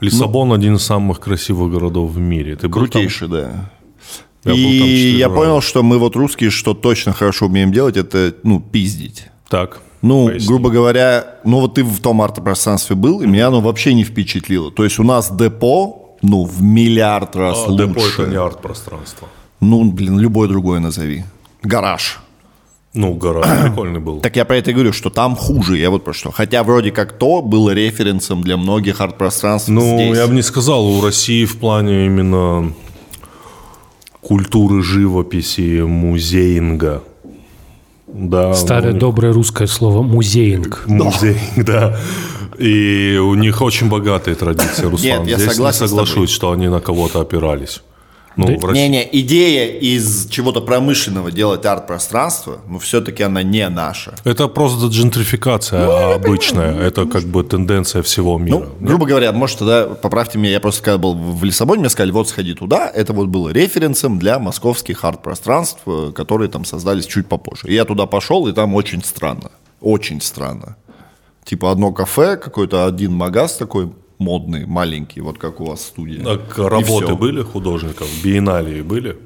Лиссабон 0.00 0.52
один 0.52 0.76
из 0.76 0.82
самых 0.82 1.20
красивых 1.20 1.72
городов 1.72 2.10
в 2.12 2.18
мире. 2.18 2.54
Ты 2.56 2.68
был 2.68 2.80
там? 2.80 2.90
Крутейший, 2.90 3.28
да. 3.28 3.70
Я 4.44 4.52
и 4.54 5.16
я 5.16 5.28
понял, 5.28 5.60
что 5.60 5.82
мы 5.82 5.98
вот 5.98 6.16
русские, 6.16 6.50
что 6.50 6.74
точно 6.74 7.12
хорошо 7.12 7.46
умеем 7.46 7.72
делать, 7.72 7.96
это, 7.96 8.34
ну, 8.42 8.60
пиздить. 8.60 9.24
Так. 9.48 9.80
Ну, 10.02 10.28
поясни. 10.28 10.48
грубо 10.48 10.70
говоря, 10.70 11.34
ну 11.44 11.60
вот 11.60 11.74
ты 11.74 11.84
в 11.84 12.00
том 12.00 12.22
арт-пространстве 12.22 12.96
был, 12.96 13.20
и 13.20 13.26
меня 13.26 13.48
оно 13.48 13.60
вообще 13.60 13.92
не 13.92 14.02
впечатлило. 14.04 14.70
То 14.70 14.84
есть 14.84 14.98
у 14.98 15.02
нас 15.02 15.30
депо, 15.30 16.16
ну, 16.22 16.44
в 16.44 16.62
миллиард 16.62 17.36
раз 17.36 17.58
А, 17.66 17.70
лучше. 17.70 17.86
депо 17.86 18.00
это 18.00 18.30
не 18.30 18.36
арт-пространство. 18.36 19.28
Ну, 19.60 19.84
блин, 19.90 20.18
любой 20.18 20.48
другой 20.48 20.80
назови. 20.80 21.24
Гараж. 21.62 22.20
Ну, 22.94 23.12
гараж 23.14 23.44
прикольный 23.64 24.00
был. 24.00 24.20
Так 24.20 24.36
я 24.36 24.46
про 24.46 24.56
это 24.56 24.70
и 24.70 24.74
говорю, 24.74 24.94
что 24.94 25.10
там 25.10 25.36
хуже, 25.36 25.76
я 25.76 25.90
вот 25.90 26.02
про 26.02 26.14
что. 26.14 26.30
Хотя 26.30 26.62
вроде 26.62 26.92
как 26.92 27.12
то 27.18 27.42
было 27.42 27.70
референсом 27.74 28.40
для 28.42 28.56
многих 28.56 29.02
арт-пространств 29.02 29.68
Ну, 29.68 29.82
здесь. 29.98 30.16
я 30.16 30.26
бы 30.26 30.34
не 30.34 30.42
сказал, 30.42 30.86
у 30.86 31.02
России 31.02 31.44
в 31.44 31.58
плане 31.58 32.06
именно 32.06 32.72
культуры 34.20 34.82
живописи, 34.82 35.82
музеинга. 35.82 37.02
Да, 38.06 38.54
Старое 38.54 38.92
ну, 38.92 38.98
доброе 38.98 39.32
русское 39.32 39.68
слово 39.68 40.02
«музеинг». 40.02 40.84
Музеинг, 40.86 41.64
да. 41.64 41.96
И 42.58 43.16
у 43.22 43.34
них 43.34 43.62
очень 43.62 43.88
богатые 43.88 44.34
традиции, 44.34 44.84
Руслан. 44.84 45.20
Нет, 45.20 45.28
я 45.28 45.36
Здесь 45.36 45.52
согласен 45.52 45.84
не 45.84 45.88
с 45.88 45.90
тобой. 45.90 46.06
соглашусь, 46.06 46.30
что 46.30 46.50
они 46.50 46.68
на 46.68 46.80
кого-то 46.80 47.20
опирались. 47.20 47.82
Ну, 48.36 48.46
Да- 48.46 48.56
в 48.58 48.64
России- 48.64 48.82
Не-не, 48.88 49.08
идея 49.20 49.66
из 49.78 50.28
чего-то 50.28 50.60
промышленного 50.60 51.30
делать 51.32 51.66
арт-пространство, 51.66 52.60
ну, 52.68 52.78
все-таки 52.78 53.22
она 53.22 53.42
не 53.42 53.68
наша. 53.68 54.14
Это 54.24 54.46
просто 54.48 54.86
джентрификация 54.86 56.14
обычная. 56.14 56.74
Это 56.78 57.06
как 57.06 57.24
бы 57.24 57.42
тенденция 57.42 58.02
всего 58.02 58.38
мира. 58.38 58.58
Ну, 58.58 58.86
грубо 58.86 59.06
говоря, 59.06 59.32
может, 59.32 59.58
тогда 59.58 59.86
поправьте 59.86 60.38
меня, 60.38 60.50
я 60.52 60.60
просто 60.60 60.82
когда 60.82 60.98
был 60.98 61.14
в 61.14 61.44
Лиссабоне, 61.44 61.80
мне 61.80 61.90
сказали, 61.90 62.12
вот 62.12 62.28
сходи 62.28 62.54
туда, 62.54 62.88
это 62.88 63.12
вот 63.12 63.28
было 63.28 63.50
референсом 63.50 64.18
для 64.18 64.38
московских 64.38 65.04
арт-пространств, 65.04 65.80
э, 65.86 66.12
которые 66.14 66.48
там 66.48 66.64
создались 66.64 67.06
чуть 67.06 67.26
попозже. 67.28 67.66
И 67.68 67.74
я 67.74 67.84
туда 67.84 68.06
пошел, 68.06 68.46
и 68.46 68.52
там 68.52 68.74
очень 68.74 69.02
странно, 69.04 69.50
очень 69.80 70.20
странно. 70.20 70.76
Типа 71.44 71.72
одно 71.72 71.92
кафе, 71.92 72.36
какой-то 72.36 72.86
один 72.86 73.12
магаз 73.12 73.54
такой 73.56 73.90
модный, 74.20 74.66
маленький, 74.66 75.20
вот 75.20 75.38
как 75.38 75.60
у 75.60 75.64
вас 75.64 75.80
студия. 75.82 76.22
Так, 76.22 76.56
работы 76.58 77.14
были 77.16 77.42
художников? 77.42 78.06
Биенналии 78.22 78.82
были? 78.82 79.16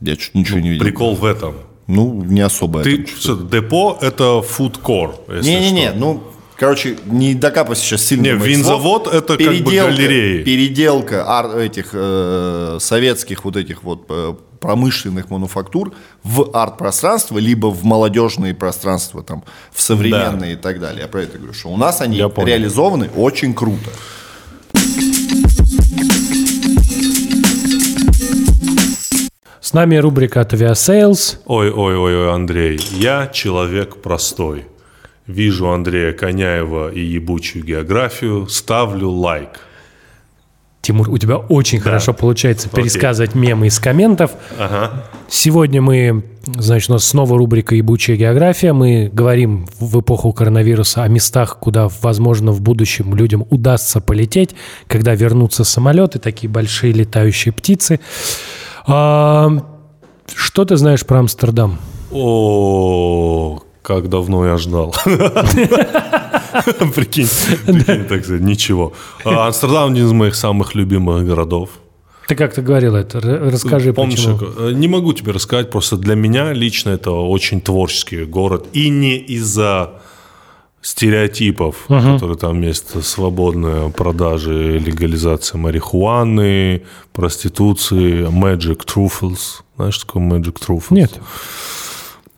Я 0.00 0.16
чуть 0.16 0.34
ничего 0.34 0.60
не 0.60 0.68
видел. 0.70 0.84
Прикол 0.84 1.14
в 1.16 1.24
этом. 1.24 1.54
Ну, 1.86 2.22
не 2.22 2.40
особо. 2.42 2.82
Ты, 2.84 3.04
что, 3.06 3.34
депо– 3.34 3.98
это 4.00 4.42
фудкор, 4.42 5.16
Не-не-не, 5.28 5.92
ну, 5.92 6.22
короче, 6.56 6.96
не 7.06 7.34
докапывайся 7.34 7.82
сейчас 7.82 8.04
сильно. 8.06 8.22
Не, 8.22 8.32
винзавод 8.34 9.04
слов. 9.04 9.14
это 9.14 9.36
как 9.36 9.46
бы 9.46 9.52
Переделка- 9.72 9.90
галереи. 9.96 10.42
Переделка 10.44 11.24
ар- 11.28 11.58
этих 11.58 11.88
э, 11.92 12.76
советских 12.80 13.44
вот 13.44 13.56
этих 13.56 13.82
вот 13.82 14.04
э, 14.08 14.34
промышленных 14.60 15.30
мануфактур 15.30 15.92
в 16.22 16.50
арт-пространство, 16.52 17.38
либо 17.38 17.68
в 17.68 17.82
молодежные 17.84 18.54
пространства, 18.54 19.22
там, 19.22 19.42
в 19.72 19.80
современные 19.80 20.52
и 20.52 20.56
так 20.56 20.78
далее. 20.78 21.02
Я 21.02 21.08
про 21.08 21.22
это 21.22 21.38
говорю, 21.38 21.54
что 21.54 21.70
у 21.70 21.76
нас 21.76 22.00
они 22.00 22.18
реализованы 22.18 23.08
очень 23.16 23.54
круто. 23.54 23.90
С 29.60 29.72
нами 29.72 29.96
рубрика 29.96 30.40
от 30.40 30.52
Aviasales. 30.52 31.38
Ой-ой-ой, 31.46 32.32
Андрей, 32.32 32.80
я 32.92 33.28
человек 33.28 34.02
простой. 34.02 34.66
Вижу 35.26 35.68
Андрея 35.70 36.12
Коняева 36.12 36.90
и 36.90 37.00
ебучую 37.00 37.64
географию, 37.64 38.48
ставлю 38.48 39.10
лайк. 39.10 39.60
Тимур, 40.82 41.10
у 41.10 41.18
тебя 41.18 41.36
очень 41.36 41.78
хорошо 41.78 42.14
получается 42.14 42.68
Окей. 42.72 42.84
пересказывать 42.84 43.34
мемы 43.34 43.66
из 43.66 43.78
комментов. 43.78 44.30
Ага. 44.58 45.04
Сегодня 45.28 45.82
мы, 45.82 46.24
значит, 46.46 46.88
у 46.88 46.94
нас 46.94 47.04
снова 47.04 47.36
рубрика 47.36 47.74
«Ебучая 47.74 48.16
география». 48.16 48.72
Мы 48.72 49.10
говорим 49.12 49.66
в 49.78 50.00
эпоху 50.00 50.32
коронавируса 50.32 51.02
о 51.02 51.08
местах, 51.08 51.58
куда, 51.60 51.88
возможно, 52.00 52.52
в 52.52 52.62
будущем 52.62 53.14
людям 53.14 53.46
удастся 53.50 54.00
полететь, 54.00 54.54
когда 54.86 55.14
вернутся 55.14 55.64
самолеты, 55.64 56.18
такие 56.18 56.48
большие 56.48 56.94
летающие 56.94 57.52
птицы. 57.52 58.00
А, 58.86 59.50
что 60.34 60.64
ты 60.64 60.76
знаешь 60.76 61.04
про 61.04 61.18
Амстердам? 61.18 61.78
О, 62.10 63.60
как 63.82 64.08
давно 64.08 64.46
я 64.46 64.56
ждал. 64.56 64.94
Прикинь, 66.94 67.28
так 68.08 68.24
сказать, 68.24 68.42
ничего. 68.42 68.92
А, 69.24 69.46
Амстердам 69.46 69.92
один 69.92 70.06
из 70.06 70.12
моих 70.12 70.34
самых 70.34 70.74
любимых 70.74 71.26
городов. 71.26 71.70
Ты 72.28 72.36
как-то 72.36 72.62
говорил 72.62 72.94
это. 72.94 73.20
Расскажи, 73.20 73.92
Помнишь, 73.92 74.24
почему. 74.24 74.38
как- 74.38 74.72
не 74.74 74.86
могу 74.88 75.12
тебе 75.12 75.32
рассказать, 75.32 75.70
просто 75.70 75.96
для 75.96 76.14
меня 76.14 76.52
лично 76.52 76.90
это 76.90 77.10
очень 77.10 77.60
творческий 77.60 78.24
город. 78.24 78.66
И 78.72 78.88
не 78.88 79.16
из-за 79.18 79.90
стереотипов, 80.82 81.76
которые 81.88 82.36
там 82.38 82.60
есть, 82.62 83.04
свободная 83.04 83.90
продажа 83.90 84.52
легализация 84.52 85.58
марихуаны, 85.58 86.82
проституции, 87.12 88.26
magic 88.28 88.86
truffles. 88.86 89.62
Знаешь, 89.76 89.94
что 89.94 90.06
такое 90.06 90.22
magic 90.22 90.56
truffles? 90.66 90.84
Нет. 90.90 91.12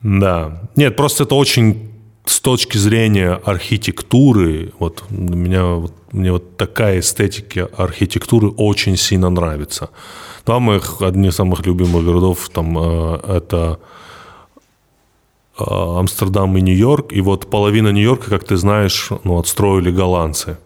Да. 0.03 0.63
Нет, 0.75 0.97
просто 0.97 1.25
это 1.25 1.35
очень 1.37 1.92
с 2.25 2.41
точки 2.41 2.79
зрения 2.79 3.33
архитектуры, 3.45 4.73
вот 4.79 5.05
меня 5.11 5.65
вот, 5.65 5.93
мне 6.13 6.33
вот 6.33 6.57
такая 6.57 7.01
эстетика 7.01 7.69
архитектуры 7.77 8.49
очень 8.49 8.97
сильно 8.97 9.29
нравится. 9.31 9.91
Два 10.47 10.61
моих, 10.61 11.03
одни 11.03 11.29
из 11.29 11.35
самых 11.35 11.67
любимых 11.67 12.05
городов, 12.05 12.49
там, 12.53 12.79
э, 12.79 13.21
это 13.39 13.79
Амстердам 15.57 16.57
и 16.57 16.61
Нью-Йорк. 16.61 17.13
И 17.13 17.21
вот 17.21 17.51
половина 17.51 17.89
Нью-Йорка, 17.89 18.31
как 18.31 18.45
ты 18.45 18.57
знаешь, 18.57 19.11
ну, 19.25 19.39
отстроили 19.39 19.91
голландцы. 19.91 20.57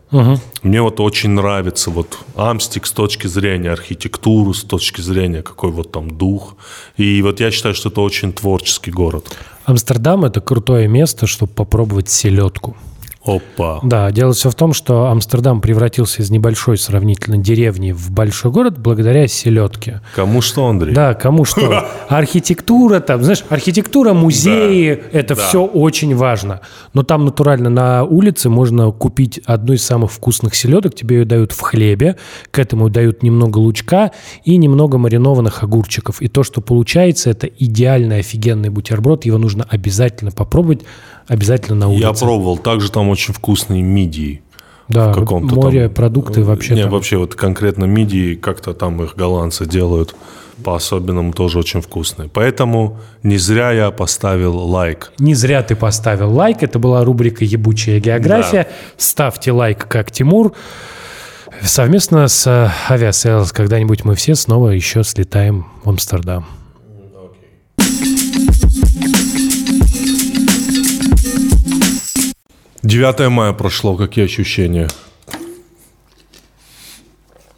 Мне 0.62 0.82
вот 0.82 1.00
очень 1.00 1.30
нравится 1.30 1.90
вот 1.90 2.18
Амстик 2.36 2.86
с 2.86 2.92
точки 2.92 3.26
зрения 3.26 3.72
архитектуры, 3.72 4.54
с 4.54 4.62
точки 4.62 5.00
зрения 5.00 5.42
какой 5.42 5.70
вот 5.70 5.92
там 5.92 6.16
дух. 6.16 6.56
И 6.96 7.20
вот 7.22 7.40
я 7.40 7.50
считаю, 7.50 7.74
что 7.74 7.88
это 7.88 8.00
очень 8.00 8.32
творческий 8.32 8.90
город. 8.90 9.36
Амстердам– 9.64 10.24
это 10.26 10.40
крутое 10.40 10.88
место, 10.88 11.26
чтобы 11.26 11.52
попробовать 11.52 12.08
селедку. 12.08 12.76
Опа. 13.26 13.80
Да, 13.82 14.10
дело 14.12 14.32
все 14.32 14.50
в 14.50 14.54
том, 14.54 14.72
что 14.72 15.06
Амстердам 15.06 15.60
превратился 15.60 16.22
из 16.22 16.30
небольшой 16.30 16.78
сравнительно 16.78 17.38
деревни 17.38 17.92
в 17.92 18.10
большой 18.10 18.52
город 18.52 18.78
благодаря 18.78 19.26
селедке. 19.26 20.00
Кому 20.14 20.40
что, 20.40 20.68
Андрей? 20.68 20.94
Да, 20.94 21.14
кому 21.14 21.44
что. 21.44 21.88
Архитектура 22.08 23.00
там, 23.00 23.22
знаешь, 23.22 23.44
архитектура, 23.48 24.12
музеи, 24.12 25.02
это 25.12 25.34
да. 25.34 25.42
все 25.42 25.64
очень 25.64 26.14
важно. 26.14 26.60
Но 26.94 27.02
там 27.02 27.24
натурально 27.24 27.68
на 27.68 28.04
улице 28.04 28.48
можно 28.48 28.92
купить 28.92 29.40
одну 29.44 29.72
из 29.72 29.84
самых 29.84 30.12
вкусных 30.12 30.54
селедок, 30.54 30.94
тебе 30.94 31.18
ее 31.18 31.24
дают 31.24 31.52
в 31.52 31.60
хлебе, 31.60 32.16
к 32.50 32.58
этому 32.58 32.88
дают 32.90 33.22
немного 33.22 33.58
лучка 33.58 34.12
и 34.44 34.56
немного 34.56 34.98
маринованных 34.98 35.62
огурчиков. 35.62 36.22
И 36.22 36.28
то, 36.28 36.42
что 36.44 36.60
получается, 36.60 37.30
это 37.30 37.46
идеальный 37.46 38.20
офигенный 38.20 38.68
бутерброд, 38.68 39.24
его 39.24 39.38
нужно 39.38 39.66
обязательно 39.68 40.30
попробовать, 40.30 40.82
обязательно 41.28 41.76
на 41.80 41.88
улице. 41.88 42.02
Я 42.02 42.12
пробовал. 42.12 42.58
Также 42.58 42.90
там 42.90 43.08
очень 43.08 43.34
вкусные 43.34 43.82
мидии. 43.82 44.42
Да, 44.88 45.10
в 45.12 45.14
каком-то 45.14 45.54
море, 45.54 45.84
там- 45.86 45.94
продукты 45.94 46.44
вообще 46.44 46.74
Не, 46.74 46.82
там. 46.82 46.92
вообще 46.92 47.16
вот 47.16 47.34
конкретно 47.34 47.84
мидии, 47.86 48.36
как-то 48.36 48.72
там 48.72 49.02
их 49.02 49.16
голландцы 49.16 49.66
делают 49.66 50.14
по-особенному 50.62 51.32
тоже 51.32 51.58
очень 51.58 51.80
вкусные. 51.82 52.30
Поэтому 52.32 52.98
не 53.22 53.36
зря 53.36 53.72
я 53.72 53.90
поставил 53.90 54.56
лайк. 54.56 55.12
Не 55.18 55.34
зря 55.34 55.62
ты 55.62 55.76
поставил 55.76 56.32
лайк. 56.32 56.62
Это 56.62 56.78
была 56.78 57.04
рубрика 57.04 57.44
«Ебучая 57.44 58.00
география». 58.00 58.68
Ставьте 58.96 59.52
лайк, 59.52 59.86
как 59.86 60.10
Тимур. 60.10 60.54
Совместно 61.62 62.28
с 62.28 62.46
э, 62.46 62.70
Aviasales 62.88 63.48
когда-нибудь 63.52 64.04
мы 64.04 64.14
все 64.14 64.34
снова 64.34 64.70
еще 64.70 65.04
слетаем 65.04 65.66
в 65.84 65.88
Амстердам. 65.90 66.46
9 72.86 73.28
мая 73.30 73.52
прошло, 73.52 73.96
какие 73.96 74.24
ощущения? 74.24 74.88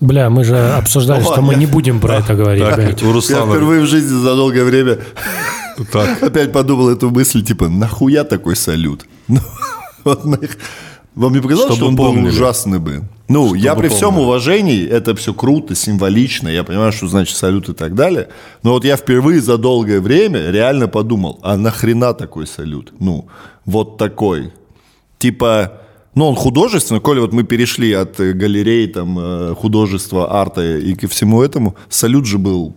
Бля, 0.00 0.30
мы 0.30 0.44
же 0.44 0.56
обсуждали, 0.78 1.22
что 1.22 1.42
мы 1.42 1.54
не 1.54 1.66
будем 1.66 2.00
про 2.00 2.16
это 2.16 2.34
говорить. 2.34 2.64
Так, 2.64 2.78
у 3.02 3.14
Я 3.14 3.46
впервые 3.46 3.82
в 3.82 3.86
жизни 3.86 4.08
за 4.08 4.34
долгое 4.34 4.64
время 4.64 4.98
так. 5.92 6.22
опять 6.22 6.52
подумал 6.52 6.88
эту 6.88 7.10
мысль, 7.10 7.42
типа, 7.42 7.68
нахуя 7.68 8.24
такой 8.24 8.56
салют? 8.56 9.04
Ну, 9.28 9.40
вот 10.04 10.24
на 10.24 10.36
их- 10.36 10.56
Вам 11.14 11.34
не 11.34 11.40
показалось, 11.40 11.74
Чтобы 11.76 11.92
что 11.92 12.04
он 12.06 12.14
был 12.16 12.28
ужасный 12.28 12.78
бы? 12.78 13.02
Ну, 13.28 13.52
я 13.54 13.74
при 13.74 13.88
всем 13.88 14.18
уважении, 14.18 14.86
это 14.88 15.14
все 15.14 15.34
круто, 15.34 15.74
символично, 15.74 16.48
я 16.48 16.64
понимаю, 16.64 16.92
что 16.92 17.08
значит 17.08 17.36
салют 17.36 17.68
и 17.68 17.74
так 17.74 17.94
далее, 17.94 18.28
но 18.62 18.70
вот 18.70 18.86
я 18.86 18.96
впервые 18.96 19.42
за 19.42 19.58
долгое 19.58 20.00
время 20.00 20.50
реально 20.50 20.88
подумал, 20.88 21.38
а 21.42 21.58
нахрена 21.58 22.14
такой 22.14 22.46
салют? 22.46 22.94
Ну, 23.00 23.26
вот 23.66 23.98
такой. 23.98 24.52
Типа, 25.18 25.72
ну, 26.14 26.26
он 26.26 26.34
художественный, 26.34 27.00
коли 27.00 27.20
вот 27.20 27.32
мы 27.32 27.44
перешли 27.44 27.92
от 27.92 28.18
э, 28.20 28.32
галереи, 28.32 28.86
там, 28.86 29.18
э, 29.18 29.54
художества, 29.54 30.40
арта 30.40 30.78
и 30.78 30.94
ко 30.94 31.08
всему 31.08 31.42
этому, 31.42 31.76
салют 31.88 32.26
же 32.26 32.38
был, 32.38 32.74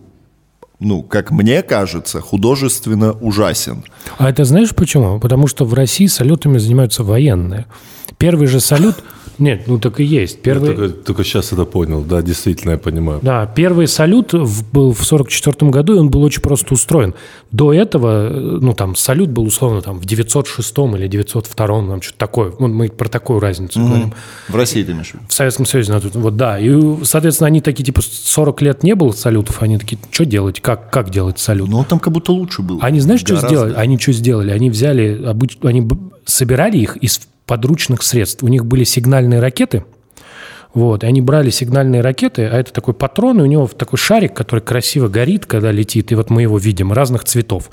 ну, 0.78 1.02
как 1.02 1.30
мне 1.30 1.62
кажется, 1.62 2.20
художественно 2.20 3.12
ужасен. 3.12 3.84
А 4.18 4.30
это 4.30 4.44
знаешь 4.44 4.74
почему? 4.74 5.18
Потому 5.20 5.46
что 5.46 5.64
в 5.64 5.74
России 5.74 6.06
салютами 6.06 6.58
занимаются 6.58 7.04
военные. 7.04 7.66
Первый 8.18 8.46
же 8.46 8.60
салют 8.60 8.96
Нет, 9.38 9.64
ну 9.66 9.78
так 9.78 10.00
и 10.00 10.04
есть. 10.04 10.36
Я 10.38 10.42
Первый, 10.42 10.74
только, 10.74 10.88
только 10.90 11.24
сейчас 11.24 11.52
это 11.52 11.64
понял, 11.64 12.02
да, 12.02 12.22
действительно, 12.22 12.72
я 12.72 12.78
понимаю. 12.78 13.20
Да, 13.22 13.46
первый 13.46 13.86
салют 13.88 14.32
в- 14.32 14.70
был 14.72 14.92
в 14.92 15.04
44 15.04 15.70
году, 15.70 15.94
и 15.94 15.98
он 15.98 16.10
был 16.10 16.22
очень 16.22 16.42
просто 16.42 16.74
устроен. 16.74 17.14
До 17.50 17.72
этого, 17.72 18.28
э, 18.28 18.58
ну, 18.60 18.72
там, 18.74 18.96
салют 18.96 19.30
был 19.30 19.44
условно 19.44 19.82
там 19.82 19.98
в 19.98 20.04
906 20.04 20.94
или 20.96 21.06
902, 21.08 21.66
там, 21.66 22.02
что-то 22.02 22.18
такое. 22.18 22.50
Вот 22.58 22.68
мы 22.68 22.88
про 22.88 23.08
такую 23.08 23.40
разницу 23.40 23.80
говорим. 23.80 24.14
В 24.48 24.56
России 24.56 24.82
ты 24.82 24.92
имеешь 24.92 25.12
в 25.28 25.32
Советском 25.32 25.66
Союзе, 25.66 25.92
ну, 25.92 26.00
вот, 26.20 26.36
да. 26.36 26.58
И, 26.58 26.70
соответственно, 27.04 27.46
они 27.48 27.60
такие, 27.60 27.84
типа, 27.84 28.00
40 28.02 28.62
лет 28.62 28.82
не 28.82 28.94
было 28.94 29.12
салютов, 29.12 29.62
они 29.62 29.78
такие, 29.78 29.98
что 30.10 30.24
делать, 30.24 30.60
как, 30.60 30.90
как 30.90 31.10
делать 31.10 31.38
салют? 31.38 31.68
Ну, 31.68 31.78
он 31.78 31.84
там 31.84 31.98
как 31.98 32.12
будто 32.12 32.32
лучше 32.32 32.62
был. 32.62 32.78
Они, 32.82 33.00
знаешь, 33.00 33.20
что 33.20 33.34
Гораздо. 33.34 33.48
сделали? 33.48 33.74
Они 33.74 33.98
что 33.98 34.12
сделали? 34.12 34.50
Они 34.50 34.70
взяли, 34.70 35.20
обыч- 35.22 35.66
они 35.66 35.88
собирали 36.24 36.78
их 36.78 36.96
из 36.98 37.20
подручных 37.52 38.02
средств. 38.02 38.42
У 38.42 38.48
них 38.48 38.64
были 38.64 38.82
сигнальные 38.82 39.38
ракеты, 39.38 39.84
вот, 40.72 41.04
и 41.04 41.06
они 41.06 41.20
брали 41.20 41.50
сигнальные 41.50 42.00
ракеты, 42.00 42.46
а 42.46 42.58
это 42.58 42.72
такой 42.72 42.94
патрон, 42.94 43.40
и 43.40 43.42
у 43.42 43.46
него 43.46 43.66
такой 43.66 43.98
шарик, 43.98 44.32
который 44.32 44.60
красиво 44.60 45.08
горит, 45.08 45.44
когда 45.44 45.70
летит, 45.70 46.12
и 46.12 46.14
вот 46.14 46.30
мы 46.30 46.40
его 46.40 46.56
видим, 46.56 46.94
разных 46.94 47.24
цветов. 47.24 47.70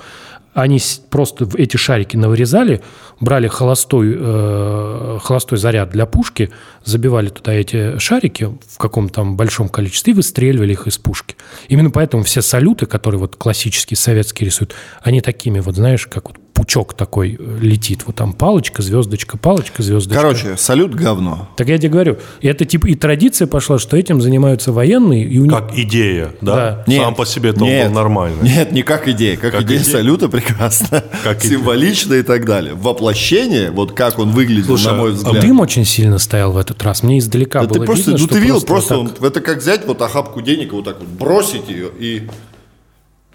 Они 0.52 0.78
просто 1.08 1.48
эти 1.56 1.78
шарики 1.78 2.18
навырезали, 2.18 2.82
брали 3.20 3.48
холостой, 3.48 4.14
э, 4.18 5.18
холостой 5.22 5.56
заряд 5.56 5.88
для 5.88 6.04
пушки, 6.04 6.50
забивали 6.84 7.30
туда 7.30 7.54
эти 7.54 7.98
шарики 7.98 8.50
в 8.68 8.76
каком-то 8.76 9.14
там 9.14 9.36
большом 9.38 9.70
количестве 9.70 10.12
и 10.12 10.16
выстреливали 10.16 10.72
их 10.72 10.86
из 10.88 10.98
пушки. 10.98 11.36
Именно 11.68 11.90
поэтому 11.90 12.22
все 12.24 12.42
салюты, 12.42 12.84
которые 12.84 13.18
вот 13.18 13.36
классические 13.36 13.96
советские 13.96 14.48
рисуют, 14.48 14.74
они 15.00 15.22
такими 15.22 15.60
вот, 15.60 15.76
знаешь, 15.76 16.06
как 16.06 16.28
вот 16.28 16.39
пучок 16.70 16.94
такой 16.94 17.36
э, 17.38 17.58
летит. 17.60 18.02
Вот 18.06 18.14
там 18.16 18.32
палочка, 18.32 18.80
звездочка, 18.82 19.36
палочка, 19.36 19.82
звездочка. 19.82 20.20
Короче, 20.22 20.56
салют 20.56 20.94
говно. 20.94 21.48
Так 21.56 21.68
я 21.68 21.78
тебе 21.78 21.88
говорю, 21.88 22.18
и 22.40 22.46
это 22.46 22.64
типа 22.64 22.86
и 22.86 22.94
традиция 22.94 23.48
пошла, 23.48 23.78
что 23.80 23.96
этим 23.96 24.20
занимаются 24.20 24.70
военные, 24.72 25.24
и 25.24 25.38
у 25.40 25.44
них 25.46 25.52
Как 25.52 25.76
идея, 25.76 26.32
да? 26.40 26.84
Да. 26.86 26.94
Сам 26.96 27.14
по 27.16 27.26
себе 27.26 27.50
это 27.50 27.60
нет, 27.60 27.88
был 27.88 27.94
нормальный. 27.96 28.42
Нет, 28.42 28.70
не 28.72 28.82
как 28.82 29.08
идея. 29.08 29.36
Как, 29.36 29.52
Как 29.52 29.62
идея, 29.62 29.80
идея? 29.80 29.92
салюта 29.92 30.28
прекрасно. 30.28 31.02
Как 31.24 31.44
идея. 31.44 31.58
Символично 31.58 32.14
и 32.14 32.22
так 32.22 32.44
далее. 32.46 32.74
Воплощение, 32.74 33.70
вот 33.72 33.92
как 33.92 34.18
он 34.20 34.30
выглядел, 34.30 34.66
Слушай, 34.78 34.92
на 34.92 34.94
мой 34.94 35.10
а 35.10 35.14
взгляд. 35.14 35.40
дым 35.42 35.60
очень 35.60 35.84
сильно 35.84 36.18
стоял 36.18 36.52
в 36.52 36.56
этот 36.56 36.82
раз. 36.84 37.02
Мне 37.02 37.18
издалека 37.18 37.62
Да 37.62 37.66
было 37.68 37.80
ты 37.80 37.86
просто, 37.86 38.10
видно, 38.12 38.18
ну 38.22 38.26
что 38.26 38.34
ты 38.34 38.40
видел, 38.40 38.60
просто, 38.62 38.96
вот 38.96 39.08
так- 39.14 39.22
он- 39.22 39.26
это 39.28 39.40
как 39.40 39.58
взять 39.58 39.86
вот 39.86 40.00
охапку 40.02 40.40
денег 40.40 40.68
и 40.68 40.76
вот 40.76 40.84
так 40.84 41.00
вот 41.00 41.08
бросить 41.08 41.68
ее 41.68 41.88
и 41.98 42.28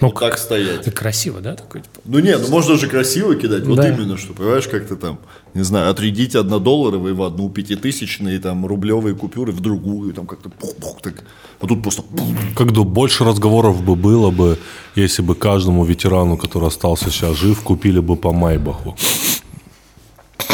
ну, 0.02 0.08
вот 0.10 0.20
так 0.20 0.38
стоять. 0.38 0.82
это 0.82 0.92
красиво, 0.92 1.40
да? 1.42 1.56
Такой, 1.56 1.82
типа? 1.82 2.00
Ну 2.06 2.20
нет, 2.20 2.42
ну 2.44 2.50
можно 2.50 2.76
же 2.78 2.88
красиво 2.88 3.36
кидать, 3.36 3.66
вот 3.66 3.78
Да. 3.78 3.88
именно, 3.90 4.18
что, 4.18 4.34
понимаешь, 4.34 4.68
как-то 4.68 4.96
там, 4.98 5.20
не 5.54 5.64
знаю, 5.64 5.90
отрядить 5.90 6.36
однодолларовые 6.36 7.14
в 7.14 7.24
одну 7.24 7.50
пятитысячные, 7.50 8.40
там, 8.40 8.66
рублевые 8.66 9.16
купюры 9.16 9.52
в 9.54 9.62
другую, 9.62 10.14
там 10.14 10.26
как-то 10.28 10.50
пух-пух, 10.50 11.02
так, 11.02 11.24
а 11.62 11.68
тут 11.68 11.82
просто 11.82 12.02
пух. 12.02 12.28
Как 12.58 12.72
бы 12.74 12.84
больше 12.84 13.24
разговоров 13.24 13.82
бы 13.84 13.96
было 13.96 14.32
бы, 14.32 14.58
если 14.96 15.22
бы 15.22 15.34
каждому 15.36 15.86
ветерану, 15.86 16.36
который 16.38 16.68
остался 16.68 17.10
сейчас 17.10 17.38
жив, 17.38 17.62
купили 17.62 18.00
бы 18.00 18.18
по 18.18 18.34
Майбаху. 18.34 18.96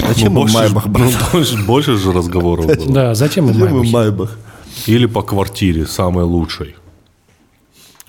Зачем 0.08 0.34
Ну, 0.34 0.41
больше, 0.41 0.56
Майбах, 0.56 0.86
ж- 0.86 0.89
брат? 0.89 1.10
ну, 1.12 1.17
больше, 1.34 1.58
больше 1.65 1.97
же 1.97 2.12
разговоров 2.12 2.65
было. 2.67 2.93
Да, 2.93 3.15
зачем 3.15 3.47
Зачем? 3.54 3.88
Майбах? 3.89 4.38
Или 4.88 5.06
по 5.06 5.21
квартире, 5.21 5.86
самой 5.86 6.23
лучшей. 6.25 6.75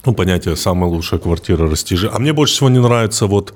Ну, 0.05 0.15
понятие 0.15 0.57
«самая 0.57 0.91
лучшая 0.91 1.21
квартира» 1.21 1.69
растяжи. 1.69 2.11
А 2.13 2.19
мне 2.19 2.33
больше 2.33 2.55
всего 2.55 2.69
не 2.69 2.81
нравится 2.81 3.27
вот 3.27 3.55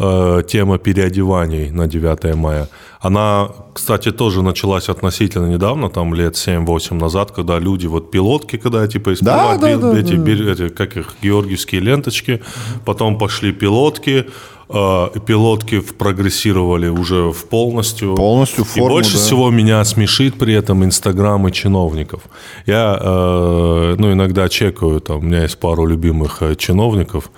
э, 0.00 0.42
тема 0.48 0.78
переодеваний 0.78 1.70
на 1.70 1.86
9 1.86 2.34
мая. 2.34 2.68
Она, 3.00 3.48
кстати, 3.72 4.12
тоже 4.12 4.42
началась 4.42 4.88
относительно 4.88 5.46
недавно, 5.46 5.88
там 5.88 6.14
лет 6.14 6.34
7-8 6.34 6.94
назад, 6.94 7.30
когда 7.30 7.58
люди, 7.58 7.86
вот 7.86 8.10
пилотки, 8.10 8.56
когда 8.56 8.86
типа 8.86 9.12
исправали 9.12 9.60
да, 9.60 9.76
да, 9.76 9.98
эти, 9.98 10.16
да. 10.16 10.52
эти, 10.52 10.68
как 10.68 10.96
их, 10.96 11.14
георгиевские 11.22 11.80
ленточки, 11.80 12.40
потом 12.84 13.18
пошли 13.18 13.52
пилотки, 13.52 14.26
э, 14.68 15.08
и 15.14 15.18
пилотки 15.18 15.80
прогрессировали 15.80 16.88
уже 16.88 17.30
в 17.30 17.44
полностью. 17.48 18.16
Полностью 18.16 18.64
И 18.64 18.66
форму, 18.66 18.88
больше 18.88 19.14
да. 19.14 19.18
всего 19.18 19.50
меня 19.50 19.84
смешит 19.84 20.38
при 20.38 20.54
этом 20.54 20.84
инстаграмы 20.84 21.52
чиновников. 21.52 22.22
Я, 22.66 22.98
э, 23.00 23.96
ну, 23.98 24.12
иногда 24.12 24.48
чекаю, 24.48 25.00
там, 25.00 25.18
у 25.18 25.22
меня 25.22 25.42
есть 25.42 25.58
пару 25.58 25.86
любимых 25.86 26.42
э, 26.42 26.54
чиновников, 26.54 27.30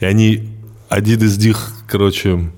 и 0.00 0.04
они, 0.04 0.57
один 0.88 1.20
из 1.22 1.38
них, 1.38 1.72
короче, 1.86 2.50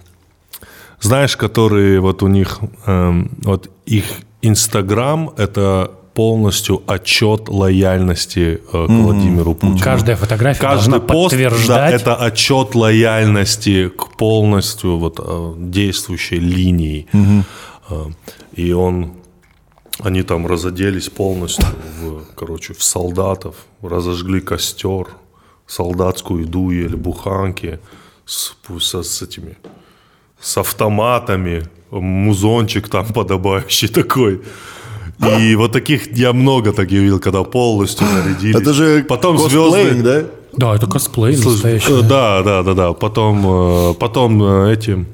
знаешь, 1.01 1.37
которые 1.37 2.01
вот 2.01 2.23
у 2.23 2.29
них, 2.29 2.61
эм, 2.87 3.31
вот 3.43 3.71
их 3.87 4.05
инстаграм– 4.43 5.31
это 5.37 5.90
полностью 6.14 6.83
отчет 6.87 7.49
лояльности 7.49 8.61
э, 8.73 8.87
к 8.87 8.90
Владимиру 8.90 9.55
Путину. 9.55 9.79
Каждая 9.79 10.16
фотография 10.16 10.61
Каждый 10.61 10.90
должна 10.90 11.07
пост, 11.07 11.35
да, 11.37 11.45
подтверждать. 11.45 12.03
это 12.03 12.16
отчет 12.16 12.75
лояльности 12.75 13.88
к 13.88 14.16
полностью 14.16 14.99
вот, 14.99 15.21
э, 15.23 15.55
действующей 15.59 16.38
линии. 16.38 17.07
Э, 17.88 18.07
И 18.57 18.73
он, 18.73 19.12
они 20.01 20.23
там 20.23 20.47
разоделись 20.47 21.09
полностью 21.09 21.66
в, 22.01 22.23
короче, 22.35 22.75
в 22.75 22.83
солдатов, 22.83 23.55
разожгли 23.83 24.40
костер, 24.40 25.07
солдатскую 25.66 26.43
еду 26.43 26.71
ели, 26.71 26.97
буханки 26.97 27.79
с, 28.31 28.55
со- 28.81 29.03
с 29.03 29.23
этими, 29.23 29.57
с 30.40 30.57
автоматами, 30.59 31.62
музончик 31.90 32.88
там 32.88 33.07
подобающий 33.14 33.88
такой. 33.88 34.40
И 35.40 35.55
вот 35.59 35.73
таких 35.73 36.16
я 36.16 36.33
много 36.33 36.73
таких 36.73 37.01
видел, 37.01 37.19
когда 37.21 37.43
полностью 37.43 38.07
нарядились. 38.07 38.57
Это 38.61 38.73
же 38.73 39.03
потом 39.09 39.37
звезды. 39.38 40.03
да? 40.03 40.23
Да, 40.53 40.75
это 40.77 40.87
косплей 40.87 41.37
настоящий. 41.37 42.03
Да, 42.03 42.43
да, 42.43 42.62
да, 42.62 42.75
да. 42.75 42.93
Потом, 42.93 43.90
э, 43.90 43.95
потом 43.95 44.43
э, 44.43 44.73
эти 44.73 45.07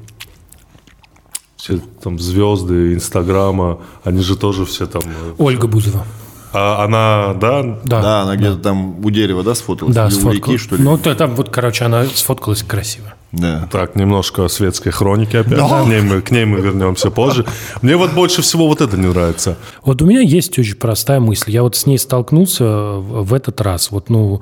все 1.57 1.79
там 2.03 2.19
звезды 2.19 2.95
Инстаграма, 2.95 3.79
они 4.05 4.21
же 4.23 4.37
тоже 4.37 4.65
все 4.65 4.87
там. 4.87 5.03
э, 5.05 5.35
Ольга 5.39 5.67
Бузова. 5.67 6.07
А 6.53 6.85
она, 6.85 7.35
да, 7.35 7.63
Да, 7.85 8.01
Да, 8.03 8.23
она 8.23 8.37
где-то 8.37 8.57
там 8.59 9.05
у 9.05 9.11
дерева, 9.11 9.43
да, 9.43 9.55
сфоталась? 9.55 9.95
да, 9.95 10.07
Или 10.07 10.15
у 10.15 10.17
сфоткала. 10.21 10.53
реки, 10.53 10.57
что 10.57 10.77
ли? 10.77 10.83
Ну, 10.83 10.97
то- 10.99 11.15
там 11.15 11.35
вот, 11.35 11.51
короче, 11.51 11.85
она 11.85 12.05
сфоткалась 12.07 12.63
красиво. 12.63 13.15
Да. 13.33 13.69
Так, 13.71 13.97
немножко 13.97 14.49
светской 14.49 14.91
хроники 14.93 15.37
опять. 15.37 15.59
К, 15.59 15.87
ней 15.87 16.01
мы, 16.01 16.23
к 16.23 16.31
ней 16.31 16.45
мы 16.47 16.61
вернемся 16.61 17.11
позже. 17.11 17.45
Мне 17.83 17.97
вот 17.97 18.13
больше 18.15 18.41
всего 18.41 18.67
вот 18.69 18.81
это 18.81 18.97
не 18.97 19.09
нравится. 19.09 19.57
Вот 19.85 20.01
у 20.01 20.07
меня 20.07 20.21
есть 20.21 20.59
очень 20.59 20.77
простая 20.77 21.21
мысль. 21.21 21.51
Я 21.51 21.63
вот 21.63 21.77
с 21.77 21.85
ней 21.87 21.99
столкнулся 21.99 22.65
в 22.65 23.35
этот 23.35 23.61
раз. 23.61 23.91
Вот, 23.91 24.09
ну, 24.09 24.41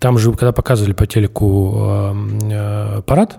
там 0.00 0.18
же, 0.18 0.32
когда 0.32 0.50
показывали 0.52 0.92
по 0.94 1.06
телеку 1.06 1.74
э, 1.78 2.14
э, 2.98 3.02
парад, 3.02 3.38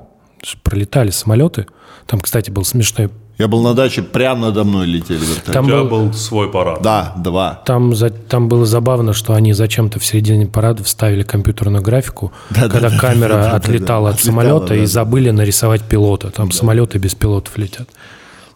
пролетали 0.63 1.09
самолеты. 1.09 1.65
Там, 2.05 2.21
кстати, 2.21 2.51
был 2.51 2.63
смешной... 2.63 3.09
Я 3.37 3.47
был 3.47 3.61
на 3.61 3.73
даче, 3.75 4.01
прямо 4.01 4.47
надо 4.47 4.63
мной 4.63 4.87
летели 4.87 5.19
вертолеты. 5.19 5.51
Там 5.53 5.65
У 5.65 5.67
тебя 5.67 5.83
был- 5.83 6.05
был 6.05 6.13
свой 6.13 6.49
парад. 6.51 6.81
Да, 6.81 7.13
два. 7.17 7.61
Там, 7.65 7.93
за- 7.95 8.09
там 8.09 8.47
было 8.49 8.65
забавно, 8.65 9.13
что 9.13 9.33
они 9.33 9.53
зачем-то 9.53 9.99
в 9.99 10.05
середине 10.05 10.47
парада 10.47 10.83
вставили 10.83 11.21
компьютерную 11.23 11.83
графику, 11.83 12.31
когда 12.49 12.89
камера 12.89 13.51
отлетала 13.55 14.09
от 14.09 14.15
Отлетала, 14.15 14.15
самолета 14.15 14.73
и 14.75 14.81
да. 14.81 14.87
забыли 14.87 15.29
нарисовать 15.29 15.83
пилота. 15.83 16.31
Там 16.31 16.51
самолеты 16.51 16.97
без 16.97 17.13
пилотов 17.13 17.57
летят. 17.59 17.87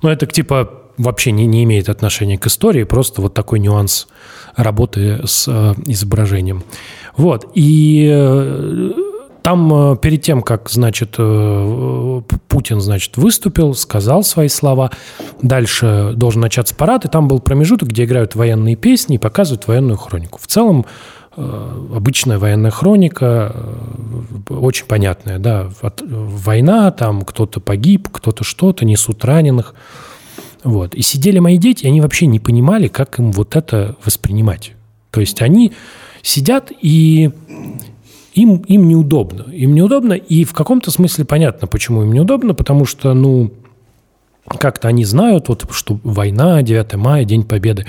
Ну, 0.01 0.09
это 0.09 0.25
типа 0.25 0.69
вообще 0.97 1.31
не, 1.31 1.45
не 1.45 1.63
имеет 1.63 1.87
отношения 1.89 2.37
к 2.39 2.47
истории, 2.47 2.83
просто 2.83 3.21
вот 3.21 3.33
такой 3.35 3.59
нюанс 3.59 4.07
работы 4.55 5.21
с 5.25 5.47
э, 5.47 5.73
изображением. 5.85 6.63
Вот. 7.17 7.45
И 7.53 8.09
э, 8.11 8.91
там 9.41 9.93
э, 9.93 9.97
перед 9.97 10.21
тем, 10.21 10.41
как, 10.41 10.69
значит, 10.69 11.15
э, 11.17 12.21
Путин, 12.47 12.79
значит, 12.79 13.17
выступил, 13.17 13.73
сказал 13.73 14.23
свои 14.23 14.47
слова, 14.47 14.91
дальше 15.41 16.13
должен 16.15 16.41
начаться 16.41 16.75
парад, 16.75 17.05
и 17.05 17.07
там 17.07 17.27
был 17.27 17.39
промежуток, 17.39 17.89
где 17.89 18.03
играют 18.03 18.35
военные 18.35 18.75
песни 18.75 19.15
и 19.15 19.19
показывают 19.19 19.67
военную 19.67 19.97
хронику. 19.97 20.39
В 20.41 20.47
целом, 20.47 20.85
э, 21.35 21.87
обычная 21.95 22.37
военная 22.37 22.71
хроника, 22.71 23.55
очень 24.49 24.85
понятная, 24.85 25.39
да, 25.39 25.69
война, 25.81 26.91
там 26.91 27.23
кто-то 27.23 27.59
погиб, 27.59 28.09
кто-то 28.11 28.43
что-то, 28.43 28.85
несут 28.85 29.25
раненых. 29.25 29.73
Вот. 30.63 30.93
И 30.93 31.01
сидели 31.01 31.39
мои 31.39 31.57
дети, 31.57 31.85
и 31.85 31.87
они 31.87 32.01
вообще 32.01 32.27
не 32.27 32.39
понимали, 32.39 32.87
как 32.87 33.17
им 33.17 33.31
вот 33.31 33.55
это 33.55 33.95
воспринимать. 34.05 34.73
То 35.09 35.19
есть 35.19 35.41
они 35.41 35.73
сидят 36.21 36.71
и 36.81 37.31
им, 38.33 38.57
им 38.67 38.87
неудобно. 38.87 39.51
Им 39.51 39.75
неудобно, 39.75 40.13
и 40.13 40.43
в 40.43 40.53
каком-то 40.53 40.91
смысле 40.91 41.25
понятно, 41.25 41.67
почему 41.67 42.03
им 42.03 42.13
неудобно, 42.13 42.53
потому 42.53 42.85
что, 42.85 43.13
ну, 43.13 43.51
как-то 44.47 44.87
они 44.87 45.05
знают, 45.05 45.49
вот, 45.49 45.65
что 45.71 45.99
война, 46.03 46.61
9 46.61 46.95
мая, 46.95 47.25
День 47.25 47.43
Победы. 47.43 47.85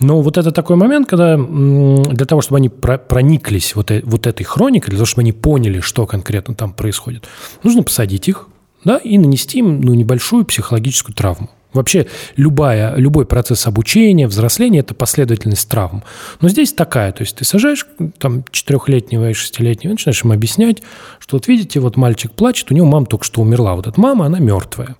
Но 0.00 0.22
вот 0.22 0.38
это 0.38 0.50
такой 0.50 0.76
момент, 0.76 1.08
когда 1.08 1.36
для 1.36 2.26
того, 2.26 2.40
чтобы 2.40 2.58
они 2.58 2.68
про- 2.68 2.98
прониклись 2.98 3.76
вот, 3.76 3.90
э- 3.90 4.02
вот 4.04 4.26
этой 4.26 4.42
хроникой, 4.42 4.90
для 4.90 4.98
того, 4.98 5.06
чтобы 5.06 5.22
они 5.22 5.32
поняли, 5.32 5.80
что 5.80 6.04
конкретно 6.06 6.54
там 6.54 6.72
происходит, 6.72 7.28
нужно 7.62 7.82
посадить 7.82 8.28
их, 8.28 8.48
да, 8.84 8.96
и 8.98 9.16
нанести 9.18 9.60
им 9.60 9.80
ну, 9.80 9.94
небольшую 9.94 10.44
психологическую 10.44 11.14
травму. 11.14 11.48
Вообще 11.74 12.06
любая, 12.36 12.94
любой 12.96 13.26
процесс 13.26 13.66
обучения, 13.66 14.26
взросления– 14.26 14.78
это 14.80 14.94
последовательность 14.94 15.68
травм. 15.68 16.02
Но 16.40 16.48
здесь 16.48 16.72
такая, 16.72 17.12
то 17.12 17.22
есть 17.22 17.36
ты 17.36 17.44
сажаешь 17.44 17.86
там 18.18 18.44
четырехлетнего 18.50 19.30
и 19.30 19.34
шестилетнего, 19.34 19.92
начинаешь 19.92 20.24
им 20.24 20.32
объяснять, 20.32 20.82
что 21.18 21.36
вот 21.36 21.48
видите, 21.48 21.80
вот 21.80 21.96
мальчик 21.96 22.32
плачет, 22.32 22.70
у 22.70 22.74
него 22.74 22.86
мама 22.86 23.06
только 23.06 23.24
что 23.24 23.42
умерла, 23.42 23.74
вот 23.74 23.86
эта 23.86 24.00
мама, 24.00 24.26
она 24.26 24.38
мертвая. 24.38 24.96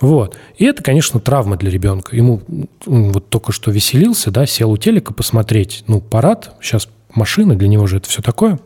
Вот. 0.00 0.36
И 0.56 0.64
это, 0.64 0.82
конечно, 0.82 1.20
травма 1.20 1.56
для 1.56 1.70
ребенка. 1.70 2.14
Ему 2.16 2.42
вот 2.86 3.28
только 3.28 3.52
что 3.52 3.70
веселился, 3.70 4.30
да, 4.30 4.46
сел 4.46 4.70
у 4.70 4.76
телека 4.76 5.12
посмотреть, 5.12 5.84
ну, 5.86 6.00
парад, 6.00 6.54
сейчас 6.60 6.88
машина, 7.14 7.56
для 7.56 7.68
него 7.68 7.86
же 7.86 7.98
это 7.98 8.08
все 8.08 8.22
такое. 8.22 8.58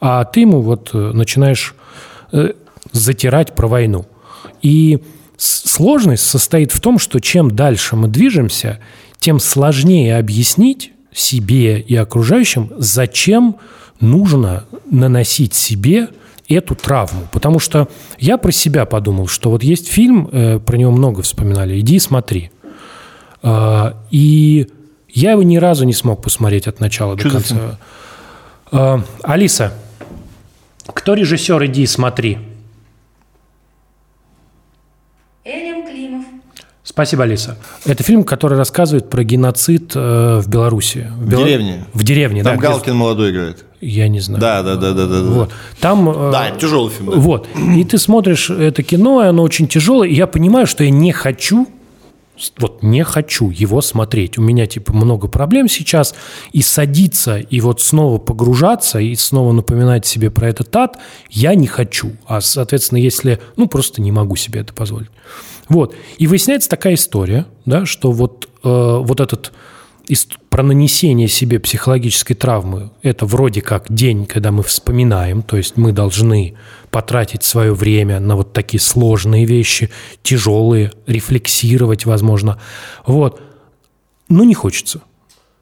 А 0.00 0.24
ты 0.24 0.40
ему 0.40 0.60
вот 0.60 0.90
э, 0.92 1.12
начинаешь 1.12 1.74
э, 2.32 2.52
затирать 2.92 3.54
про 3.54 3.68
войну. 3.68 4.06
И 4.62 5.02
сложность 5.36 6.24
состоит 6.24 6.72
в 6.72 6.80
том, 6.80 6.98
что 6.98 7.20
чем 7.20 7.50
дальше 7.50 7.96
мы 7.96 8.08
движемся, 8.08 8.80
тем 9.18 9.40
сложнее 9.40 10.16
объяснить 10.16 10.92
себе 11.12 11.80
и 11.80 11.96
окружающим, 11.96 12.70
зачем 12.76 13.56
нужно 14.00 14.64
наносить 14.90 15.54
себе 15.54 16.08
эту 16.48 16.74
травму. 16.74 17.26
Потому 17.32 17.58
что 17.58 17.88
я 18.18 18.36
про 18.36 18.52
себя 18.52 18.84
подумал, 18.84 19.28
что 19.28 19.50
вот 19.50 19.62
есть 19.62 19.88
фильм, 19.88 20.28
э, 20.30 20.58
про 20.58 20.76
него 20.76 20.90
много 20.90 21.22
вспоминали, 21.22 21.80
«Иди 21.80 21.98
смотри». 21.98 22.50
Э, 23.42 23.92
и 24.10 24.68
я 25.08 25.32
его 25.32 25.42
ни 25.42 25.56
разу 25.56 25.84
не 25.84 25.94
смог 25.94 26.22
посмотреть 26.22 26.66
от 26.66 26.80
начала 26.80 27.18
Что 27.18 27.28
до 27.28 27.34
конца. 27.34 27.78
Э, 28.72 28.98
Алиса, 29.22 29.72
кто 30.86 31.14
режиссер 31.14 31.64
«Иди 31.64 31.86
смотри»? 31.86 32.38
Элем 35.44 35.86
Климов. 35.86 36.24
Спасибо, 36.82 37.24
Алиса. 37.24 37.58
Это 37.84 38.02
фильм, 38.02 38.24
который 38.24 38.56
рассказывает 38.56 39.10
про 39.10 39.24
геноцид 39.24 39.92
э, 39.94 40.40
в 40.42 40.48
Беларуси. 40.48 41.10
В, 41.18 41.28
Бел... 41.28 41.44
деревне. 41.44 41.84
В 41.92 42.02
деревне, 42.02 42.42
Там 42.42 42.56
да. 42.56 42.62
Галкин 42.62 42.82
где... 42.82 42.92
молодой 42.92 43.30
играет. 43.30 43.64
Я 43.80 44.08
не 44.08 44.20
знаю. 44.20 44.40
Да, 44.40 44.62
да, 44.62 44.76
да, 44.76 44.92
да, 44.92 45.06
да. 45.06 45.22
Вот. 45.22 45.52
Там, 45.80 46.08
э, 46.08 46.30
да, 46.32 46.48
это 46.48 46.60
тяжелый 46.60 46.90
фильм. 46.90 47.10
Да. 47.10 47.16
Вот. 47.16 47.46
И 47.76 47.84
ты 47.84 47.98
смотришь 47.98 48.48
это 48.48 48.82
кино, 48.82 49.22
и 49.22 49.26
оно 49.26 49.42
очень 49.42 49.68
тяжелое, 49.68 50.08
и 50.08 50.14
я 50.14 50.26
понимаю, 50.26 50.66
что 50.66 50.82
я 50.82 50.90
не 50.90 51.12
хочу 51.12 51.68
вот 52.58 52.82
не 52.82 53.04
хочу 53.04 53.50
его 53.50 53.80
смотреть. 53.80 54.38
У 54.38 54.42
меня 54.42 54.66
типа 54.66 54.92
много 54.92 55.28
проблем 55.28 55.68
сейчас, 55.68 56.14
и 56.52 56.62
садиться, 56.62 57.38
и 57.38 57.60
вот 57.60 57.80
снова 57.80 58.18
погружаться, 58.18 58.98
и 58.98 59.14
снова 59.14 59.52
напоминать 59.52 60.06
себе 60.06 60.30
про 60.30 60.48
этот 60.48 60.74
ад 60.76 60.98
я 61.30 61.54
не 61.54 61.66
хочу. 61.66 62.12
А, 62.26 62.40
соответственно, 62.40 62.98
если, 62.98 63.40
ну, 63.56 63.68
просто 63.68 64.02
не 64.02 64.12
могу 64.12 64.36
себе 64.36 64.60
это 64.60 64.72
позволить. 64.72 65.10
Вот. 65.68 65.94
И 66.18 66.26
выясняется 66.26 66.68
такая 66.68 66.94
история, 66.94 67.46
да, 67.64 67.86
что 67.86 68.12
вот, 68.12 68.48
э, 68.62 68.68
вот 68.68 69.20
этот 69.20 69.52
про 70.50 70.62
нанесение 70.62 71.28
себе 71.28 71.58
психологической 71.58 72.36
травмы– 72.36 72.90
это 73.02 73.26
вроде 73.26 73.62
как 73.62 73.92
день, 73.92 74.26
когда 74.26 74.52
мы 74.52 74.62
вспоминаем, 74.62 75.42
то 75.42 75.56
есть 75.56 75.76
мы 75.76 75.92
должны 75.92 76.54
потратить 76.94 77.42
свое 77.42 77.74
время 77.74 78.20
на 78.20 78.36
вот 78.36 78.52
такие 78.52 78.78
сложные 78.78 79.46
вещи, 79.46 79.90
тяжелые, 80.22 80.92
рефлексировать, 81.08 82.06
возможно. 82.06 82.60
Вот. 83.04 83.42
Но 84.28 84.44
не 84.44 84.54
хочется. 84.54 85.00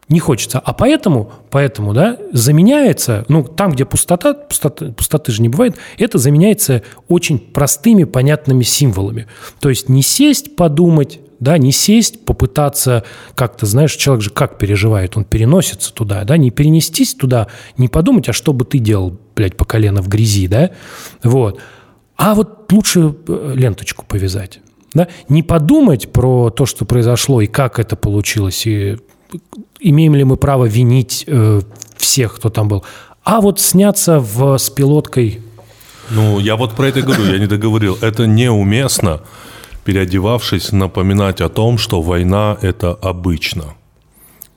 Не 0.09 0.19
хочется. 0.19 0.59
А 0.59 0.73
поэтому, 0.73 1.31
поэтому 1.49 1.95
да, 1.95 2.19
заменяется, 2.33 3.25
ну, 3.29 3.43
там, 3.43 3.71
где 3.71 3.83
пустота, 3.83 4.35
пустота, 4.35 4.91
пустоты 4.91 5.31
же 5.31 5.41
не 5.41 5.49
бывает, 5.49 5.75
это 5.97 6.19
заменяется 6.19 6.83
очень 7.07 7.39
простыми, 7.39 8.03
понятными 8.03 8.61
символами. 8.61 9.25
То 9.59 9.69
есть 9.69 9.89
не 9.89 10.03
сесть, 10.03 10.55
подумать, 10.55 11.19
да, 11.43 11.57
не 11.57 11.71
сесть, 11.71 12.25
попытаться 12.25 13.03
как-то, 13.35 13.65
знаешь, 13.65 13.93
человек 13.95 14.23
же 14.23 14.29
как 14.29 14.57
переживает, 14.57 15.17
он 15.17 15.25
переносится 15.25 15.93
туда, 15.93 16.23
да, 16.23 16.37
не 16.37 16.49
перенестись 16.49 17.13
туда, 17.13 17.47
не 17.77 17.87
подумать, 17.87 18.29
а 18.29 18.33
что 18.33 18.53
бы 18.53 18.65
ты 18.65 18.79
делал, 18.79 19.19
блядь, 19.35 19.57
по 19.57 19.65
колено 19.65 20.01
в 20.01 20.07
грязи, 20.07 20.47
да, 20.47 20.71
вот. 21.23 21.59
А 22.15 22.33
вот 22.33 22.71
лучше 22.71 23.15
э, 23.27 23.53
ленточку 23.55 24.05
повязать, 24.07 24.61
да, 24.93 25.07
не 25.27 25.43
подумать 25.43 26.11
про 26.11 26.49
то, 26.49 26.65
что 26.65 26.85
произошло 26.85 27.41
и 27.41 27.47
как 27.47 27.77
это 27.77 27.95
получилось, 27.95 28.65
и 28.65 28.97
имеем 29.79 30.15
ли 30.15 30.23
мы 30.23 30.37
право 30.37 30.65
винить 30.65 31.25
э, 31.27 31.61
всех, 31.97 32.35
кто 32.35 32.49
там 32.49 32.69
был, 32.69 32.85
а 33.23 33.41
вот 33.41 33.59
сняться 33.59 34.19
в, 34.19 34.57
с 34.57 34.69
пилоткой. 34.69 35.41
Ну, 36.09 36.39
я 36.39 36.55
вот 36.55 36.73
про 36.73 36.87
это 36.87 37.01
говорю, 37.01 37.25
я 37.25 37.39
не 37.39 37.47
договорил. 37.47 37.97
Это 38.01 38.27
неуместно 38.27 39.21
переодевавшись, 39.83 40.71
напоминать 40.71 41.41
о 41.41 41.49
том, 41.49 41.77
что 41.77 42.01
война– 42.01 42.57
это 42.61 42.93
обычно. 43.01 43.75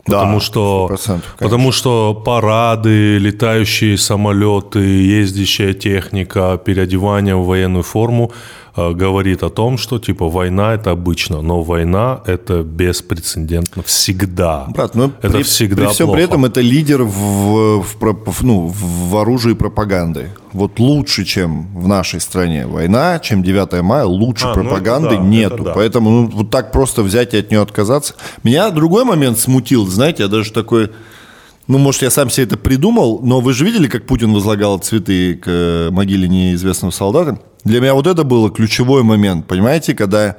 Потому, 0.07 0.39
да, 0.39 0.45
что, 0.45 0.97
потому 1.39 1.73
что 1.73 2.15
парады, 2.15 3.19
летающие 3.19 3.99
самолеты, 3.99 4.79
ездящая 4.79 5.75
техника, 5.75 6.61
переодевание 6.65 7.35
в 7.35 7.45
военную 7.45 7.83
форму 7.83 8.31
говорит 8.77 9.43
о 9.43 9.51
том, 9.51 9.79
что 9.79 9.99
типа 9.99 10.29
война 10.29 10.75
это 10.75 10.91
обычно, 10.91 11.41
но 11.41 11.63
война 11.63 12.21
это 12.27 12.63
беспрецедентно 12.63 13.83
всегда. 13.83 14.67
Брат, 14.69 14.95
ну 14.95 15.13
это 15.23 15.39
при, 15.39 15.43
всегда 15.43 15.87
при 15.87 15.93
всем 15.93 16.07
плохо. 16.07 16.17
при 16.17 16.25
этом 16.25 16.45
это 16.45 16.61
лидер 16.61 17.03
в, 17.03 17.83
в, 17.83 18.43
ну, 18.43 18.73
в 18.75 19.17
оружии 19.17 19.55
пропаганды. 19.55 20.31
Вот 20.53 20.79
лучше, 20.79 21.25
чем 21.25 21.67
в 21.75 21.89
нашей 21.89 22.21
стране 22.21 22.67
война, 22.67 23.19
чем 23.19 23.43
9 23.43 23.83
мая, 23.83 24.05
лучше 24.05 24.47
а, 24.47 24.55
ну 24.55 24.63
пропаганды 24.63 25.17
ну 25.17 25.17
да, 25.17 25.23
нету. 25.23 25.65
Да. 25.65 25.73
Поэтому 25.75 26.11
ну, 26.11 26.27
вот 26.27 26.51
так 26.51 26.73
просто 26.73 27.03
взять 27.03 27.35
и 27.35 27.39
от 27.39 27.51
нее 27.51 27.63
отказаться. 27.63 28.15
Меня 28.43 28.71
другой 28.71 29.05
момент 29.05 29.39
смутил, 29.39 29.87
знаете, 29.87 30.25
я 30.25 30.29
даже 30.29 30.53
такой 30.53 30.91
ну, 31.69 31.79
может, 31.79 32.03
я 32.03 32.11
сам 32.11 32.31
себе 32.31 32.47
это 32.47 32.57
придумал, 32.57 33.21
но 33.23 33.41
вы 33.41 33.53
же 33.53 33.65
видели, 33.65 33.89
как 33.89 34.07
Путин 34.07 34.33
возлагал 34.33 34.79
цветы 34.79 35.35
к 35.35 35.45
э, 35.47 35.91
могиле 35.91 36.29
неизвестного 36.29 36.93
солдата? 36.93 37.41
Для 37.65 37.81
меня 37.81 37.95
вот 37.95 38.07
это 38.07 38.23
было 38.23 38.51
ключевой 38.51 39.03
момент, 39.03 39.47
понимаете, 39.47 39.95
когда... 39.95 40.37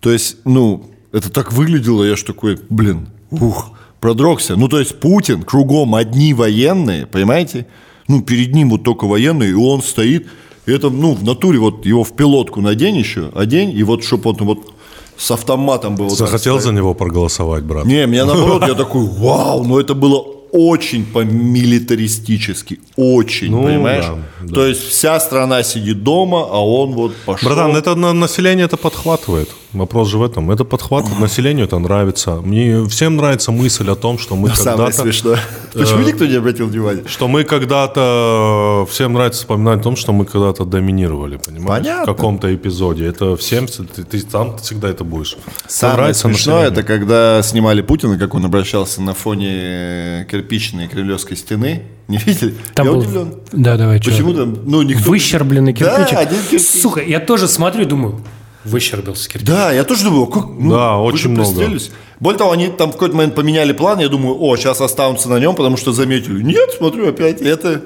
То 0.00 0.10
есть, 0.10 0.38
ну, 0.44 0.90
это 1.12 1.30
так 1.30 1.52
выглядело, 1.52 2.02
я 2.02 2.16
ж 2.16 2.22
такой, 2.22 2.58
блин, 2.68 3.08
ух, 3.30 3.70
продрогся. 4.00 4.56
Ну, 4.56 4.68
то 4.68 4.80
есть 4.80 4.98
Путин, 4.98 5.44
кругом 5.44 5.94
одни 5.94 6.34
военные, 6.34 7.06
понимаете? 7.06 7.66
Ну, 8.08 8.20
перед 8.22 8.52
ним 8.52 8.70
вот 8.70 8.82
только 8.82 9.06
военные, 9.06 9.50
и 9.50 9.54
он 9.54 9.80
стоит, 9.80 10.26
и 10.66 10.72
это, 10.72 10.90
ну, 10.90 11.14
в 11.14 11.22
натуре 11.22 11.58
вот 11.58 11.86
его 11.86 12.02
в 12.02 12.14
пилотку 12.14 12.60
надень 12.60 12.96
еще, 12.96 13.30
одень, 13.34 13.70
и 13.70 13.82
вот 13.84 14.02
чтобы 14.02 14.30
он 14.30 14.36
вот 14.38 14.74
с 15.16 15.30
автоматом 15.30 15.94
был. 15.94 16.10
Захотел 16.10 16.58
за 16.58 16.72
него 16.72 16.94
проголосовать, 16.94 17.62
брат? 17.62 17.84
Не, 17.86 18.06
меня 18.06 18.26
наоборот, 18.26 18.66
я 18.66 18.74
такой, 18.74 19.06
вау, 19.18 19.62
ну 19.64 19.78
это 19.78 19.94
было 19.94 20.33
очень 20.54 21.04
по-милитаристически, 21.04 22.78
очень, 22.96 23.50
ну, 23.50 23.64
понимаешь? 23.64 24.04
Да, 24.04 24.18
да. 24.40 24.54
То 24.54 24.66
есть 24.66 24.88
вся 24.88 25.18
страна 25.18 25.64
сидит 25.64 26.04
дома, 26.04 26.46
а 26.48 26.64
он 26.64 26.92
вот 26.92 27.16
пошел. 27.26 27.48
Братан, 27.48 27.76
это 27.76 27.96
на 27.96 28.12
население 28.12 28.66
это 28.66 28.76
подхватывает. 28.76 29.48
Вопрос 29.74 30.08
же 30.08 30.18
в 30.18 30.22
этом. 30.22 30.50
Это 30.50 30.64
подхватывает, 30.64 31.18
населению 31.18 31.66
это 31.66 31.78
нравится. 31.78 32.40
Мне 32.40 32.86
всем 32.86 33.16
нравится 33.16 33.50
мысль 33.50 33.90
о 33.90 33.96
том, 33.96 34.18
что 34.18 34.36
мы 34.36 34.48
когда-то... 34.48 34.76
Самое 34.76 34.92
смешное. 34.92 35.40
Почему 35.72 36.00
э, 36.00 36.04
никто 36.04 36.26
не 36.26 36.34
обратил 36.34 36.68
внимания? 36.68 37.02
Что 37.06 37.26
мы 37.28 37.44
когда-то... 37.44 38.86
Всем 38.88 39.12
нравится 39.12 39.40
вспоминать 39.40 39.80
о 39.80 39.82
том, 39.82 39.96
что 39.96 40.12
мы 40.12 40.24
когда-то 40.24 40.64
доминировали, 40.64 41.38
понимаешь? 41.44 41.84
Понятно. 41.84 42.12
В 42.12 42.16
каком-то 42.16 42.54
эпизоде. 42.54 43.06
Это 43.06 43.36
всем... 43.36 43.66
Ты, 43.66 44.04
ты 44.04 44.20
сам 44.20 44.56
всегда 44.58 44.88
это 44.88 45.02
будешь. 45.04 45.36
Самое 45.66 46.14
смешное, 46.14 46.68
это 46.68 46.82
когда 46.82 47.42
снимали 47.42 47.82
Путина, 47.82 48.18
как 48.18 48.34
он 48.34 48.44
обращался 48.44 49.02
на 49.02 49.12
фоне 49.14 50.26
кирпичной 50.30 50.86
кремлевской 50.86 51.36
стены. 51.36 51.82
Не 52.06 52.18
видели? 52.18 52.54
Там 52.74 52.86
я 52.86 52.92
был... 52.92 52.98
удивлен. 53.00 53.34
Да, 53.52 53.76
давай. 53.76 53.98
Почему 53.98 54.30
что? 54.30 54.44
там? 54.44 54.58
Ну, 54.66 54.82
никто... 54.82 55.10
Выщербленный 55.10 55.72
кирпичик. 55.72 56.12
Да, 56.12 56.18
один 56.18 56.38
кирпич. 56.50 56.68
Сука, 56.68 57.02
я 57.02 57.18
тоже 57.18 57.48
смотрю 57.48 57.82
и 57.82 57.86
думаю, 57.86 58.20
выщербился 58.64 59.28
кирпич. 59.28 59.46
Да, 59.46 59.72
я 59.72 59.84
тоже 59.84 60.04
думаю, 60.04 60.26
как, 60.26 60.46
ну, 60.46 60.70
да, 60.70 60.96
очень 60.98 61.30
много. 61.30 61.78
Более 62.20 62.38
того, 62.38 62.52
они 62.52 62.68
там 62.68 62.90
в 62.90 62.92
какой-то 62.92 63.16
момент 63.16 63.34
поменяли 63.34 63.72
план, 63.72 63.98
я 64.00 64.08
думаю, 64.08 64.36
о, 64.40 64.56
сейчас 64.56 64.80
останутся 64.80 65.28
на 65.28 65.38
нем, 65.38 65.54
потому 65.54 65.76
что 65.76 65.92
заметили. 65.92 66.42
Нет, 66.42 66.70
смотрю, 66.76 67.08
опять 67.08 67.40
это... 67.40 67.82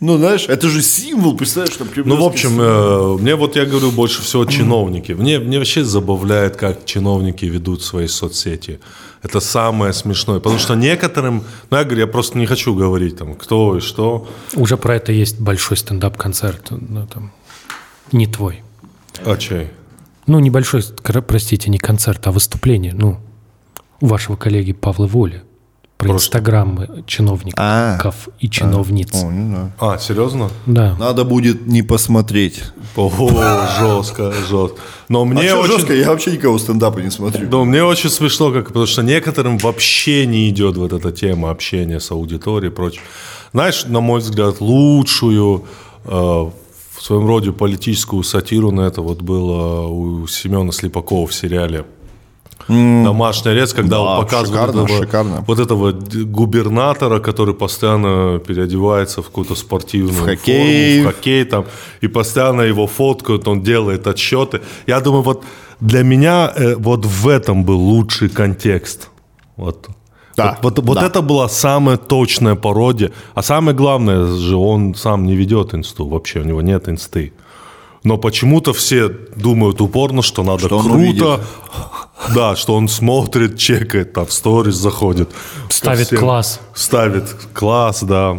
Ну, 0.00 0.18
знаешь, 0.18 0.46
это 0.48 0.68
же 0.68 0.82
символ, 0.82 1.36
представляешь, 1.36 1.76
там 1.76 1.88
Ну, 2.04 2.16
в 2.16 2.24
общем, 2.24 2.60
э, 2.60 3.16
мне 3.22 3.36
вот, 3.36 3.56
я 3.56 3.64
говорю, 3.64 3.90
больше 3.90 4.22
всего 4.22 4.44
чиновники. 4.44 5.12
Мне, 5.12 5.38
мне 5.38 5.58
вообще 5.58 5.84
забавляет, 5.84 6.56
как 6.56 6.84
чиновники 6.84 7.46
ведут 7.46 7.82
свои 7.82 8.06
соцсети. 8.08 8.80
Это 9.22 9.40
самое 9.40 9.92
смешное. 9.92 10.40
Потому 10.40 10.58
что 10.58 10.74
некоторым, 10.74 11.44
ну, 11.70 11.76
я 11.78 11.84
говорю, 11.84 12.00
я 12.00 12.06
просто 12.06 12.36
не 12.36 12.44
хочу 12.44 12.74
говорить, 12.74 13.16
там, 13.16 13.34
кто 13.34 13.76
и 13.78 13.80
что. 13.80 14.26
Уже 14.54 14.76
про 14.76 14.96
это 14.96 15.12
есть 15.12 15.40
большой 15.40 15.76
стендап-концерт, 15.78 16.66
ну, 16.70 17.06
там, 17.06 17.32
не 18.12 18.26
твой. 18.26 18.62
А 19.24 19.36
чей? 19.36 19.68
Ну, 20.26 20.38
небольшой, 20.40 20.82
простите, 21.26 21.70
не 21.70 21.78
концерт, 21.78 22.26
а 22.26 22.32
выступление, 22.32 22.94
ну, 22.94 23.18
у 24.00 24.06
вашего 24.06 24.36
коллеги 24.36 24.72
Павла 24.72 25.06
Воли. 25.06 25.42
Про 25.96 26.10
инстаграмы 26.10 27.04
чиновников 27.06 27.56
А. 27.56 27.98
и 28.40 28.50
чиновниц. 28.50 29.14
О, 29.14 29.30
не 29.30 29.46
знаю. 29.46 29.72
А, 29.78 29.96
серьезно? 29.96 30.50
Да. 30.66 30.96
Надо 30.98 31.24
будет 31.24 31.66
не 31.66 31.82
посмотреть. 31.82 32.64
О, 32.96 33.08
жестко, 33.78 34.32
жестко. 34.32 34.80
Но 35.08 35.24
мне 35.24 35.42
а 35.42 35.48
что 35.50 35.60
очень... 35.60 35.72
жестко? 35.74 35.94
Я 35.94 36.08
вообще 36.08 36.32
никого 36.32 36.58
стендапа 36.58 36.98
не 36.98 37.10
смотрю. 37.10 37.48
Ну, 37.48 37.64
мне 37.64 37.84
очень 37.84 38.10
смешно, 38.10 38.50
как, 38.50 38.66
потому 38.66 38.86
что 38.86 39.02
некоторым 39.02 39.56
вообще 39.56 40.26
не 40.26 40.50
идет 40.50 40.76
вот 40.76 40.92
эта 40.92 41.12
тема 41.12 41.50
общения 41.50 42.00
с 42.00 42.10
аудиторией 42.10 42.72
и 42.72 42.74
прочее. 42.74 43.02
Знаешь, 43.52 43.84
на 43.84 44.00
мой 44.00 44.18
взгляд, 44.20 44.60
лучшую 44.60 45.64
э, 46.06 46.50
в 47.04 47.06
своем 47.06 47.26
роде 47.26 47.52
политическую 47.52 48.22
сатиру 48.22 48.70
на 48.70 48.80
это 48.86 49.02
вот 49.02 49.20
было 49.20 49.86
у 49.86 50.26
Семена 50.26 50.72
Слепакова 50.72 51.26
в 51.26 51.34
сериале 51.34 51.84
«Домашний 52.66 53.50
арест», 53.50 53.74
когда 53.74 53.96
Да, 53.96 54.00
он 54.00 54.24
показывает 54.24 54.70
шикарно, 54.70 54.84
этого, 54.84 55.02
шикарно. 55.04 55.44
вот 55.46 55.58
этого 55.58 55.92
губернатора, 55.92 57.20
который 57.20 57.54
постоянно 57.54 58.38
переодевается 58.38 59.20
в 59.20 59.26
какую-то 59.26 59.54
спортивную 59.54 60.14
В 60.14 60.24
хоккей. 60.24 60.94
форму, 60.96 61.10
в 61.10 61.14
хоккей 61.14 61.44
там, 61.44 61.64
и 62.00 62.08
постоянно 62.08 62.62
его 62.62 62.86
фоткают, 62.86 63.48
он 63.48 63.62
делает 63.62 64.06
отсчеты. 64.06 64.62
Я 64.86 65.00
думаю, 65.00 65.22
вот 65.22 65.44
для 65.80 66.02
меня 66.04 66.50
э, 66.56 66.74
вот 66.76 67.04
в 67.04 67.28
этом 67.28 67.64
был 67.64 67.80
лучший 67.80 68.30
контекст. 68.30 69.10
Вот. 69.56 69.88
Да, 70.36 70.58
Вот, 70.62 70.78
вот, 70.78 70.86
вот 70.86 70.94
да. 70.94 71.06
это 71.06 71.22
была 71.22 71.48
самая 71.48 71.96
точная 71.96 72.54
пародия. 72.54 73.12
А 73.34 73.42
самое 73.42 73.76
главное 73.76 74.26
же, 74.26 74.56
он 74.56 74.94
сам 74.94 75.24
не 75.26 75.36
ведет 75.36 75.74
инсту 75.74 76.06
вообще, 76.06 76.40
у 76.40 76.44
него 76.44 76.62
нет 76.62 76.88
инсты. 76.88 77.32
Но 78.02 78.18
почему-то 78.18 78.72
все 78.72 79.08
думают 79.08 79.80
упорно, 79.80 80.22
что 80.22 80.42
надо 80.42 80.66
Что 80.66 80.80
круто. 80.80 81.40
Да, 82.34 82.56
что 82.56 82.74
он 82.74 82.88
смотрит, 82.88 83.58
чекает, 83.58 84.14
там 84.14 84.24
в 84.24 84.32
сторис 84.32 84.76
заходит. 84.76 85.30
Ставит 85.68 86.06
всем. 86.06 86.20
класс. 86.20 86.60
Ставит 86.74 87.24
класс, 87.52 88.02
да. 88.02 88.32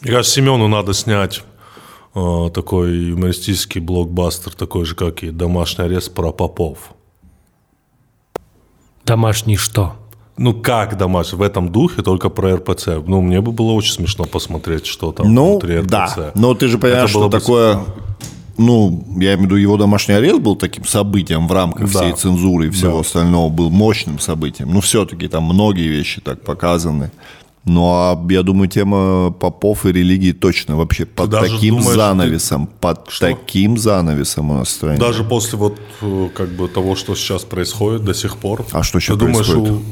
Мне 0.00 0.12
кажется, 0.12 0.34
Семену 0.36 0.66
надо 0.66 0.92
снять 0.92 1.42
э, 2.14 2.50
такой 2.52 2.96
юмористический 2.96 3.80
блокбастер, 3.80 4.52
такой 4.54 4.86
же, 4.86 4.96
как 4.96 5.22
и 5.22 5.30
«Домашний 5.30 5.84
арест» 5.84 6.14
про 6.14 6.32
попов. 6.32 6.78
Домашний 9.04 9.56
что? 9.56 9.94
Ну, 10.36 10.52
как 10.52 10.96
домашний? 10.98 11.38
В 11.38 11.42
этом 11.42 11.70
духе, 11.70 12.02
только 12.02 12.28
про 12.28 12.56
РПЦ. 12.56 12.88
Ну, 13.06 13.20
мне 13.20 13.40
бы 13.40 13.52
было 13.52 13.72
очень 13.72 13.92
смешно 13.92 14.24
посмотреть, 14.24 14.86
что 14.86 15.12
там 15.12 15.32
Ну, 15.32 15.52
внутри 15.52 15.78
РПЦ. 15.78 15.90
да. 15.90 16.32
Но 16.34 16.54
ты 16.54 16.66
же 16.68 16.78
понимаешь, 16.78 17.10
что 17.10 17.28
бы 17.28 17.38
такое... 17.38 17.80
Ну, 18.56 19.04
я 19.16 19.34
имею 19.34 19.38
в 19.38 19.42
виду, 19.46 19.56
его 19.56 19.76
домашний 19.76 20.14
арест 20.14 20.40
был 20.40 20.54
таким 20.56 20.84
событием 20.86 21.48
в 21.48 21.52
рамках 21.52 21.92
Да. 21.92 22.00
всей 22.00 22.12
цензуры 22.12 22.68
и 22.68 22.70
всего 22.70 22.94
Да. 22.94 23.00
остального, 23.00 23.48
был 23.48 23.70
мощным 23.70 24.18
событием. 24.20 24.72
Ну, 24.72 24.80
все-таки 24.80 25.26
там 25.28 25.42
многие 25.44 25.88
вещи 25.88 26.20
так 26.20 26.42
показаны. 26.42 27.10
Ну, 27.64 27.82
а 27.92 28.26
я 28.30 28.42
думаю, 28.42 28.68
тема 28.68 29.32
попов 29.32 29.86
и 29.86 29.92
религии 29.92 30.32
точно 30.32 30.76
вообще 30.76 31.04
под 31.06 31.30
даже 31.30 31.54
таким 31.54 31.76
думаешь, 31.78 31.96
занавесом, 31.96 32.66
под 32.80 33.06
Что? 33.08 33.26
таким 33.28 33.78
занавесом 33.78 34.50
у 34.50 34.54
нас 34.54 34.68
в 34.68 34.70
стране. 34.72 34.98
Даже 35.00 35.24
после 35.24 35.58
вот 35.58 35.78
э, 36.02 36.28
как 36.34 36.50
бы 36.50 36.68
того, 36.68 36.94
что 36.94 37.14
сейчас 37.16 37.42
происходит 37.44 38.04
до 38.04 38.14
сих 38.14 38.36
пор. 38.36 38.64
А 38.72 38.82
что 38.82 39.00
сейчас 39.00 39.16
ты 39.16 39.20
думаешь, 39.26 39.46
происходит? 39.46 39.72
у- 39.72 39.82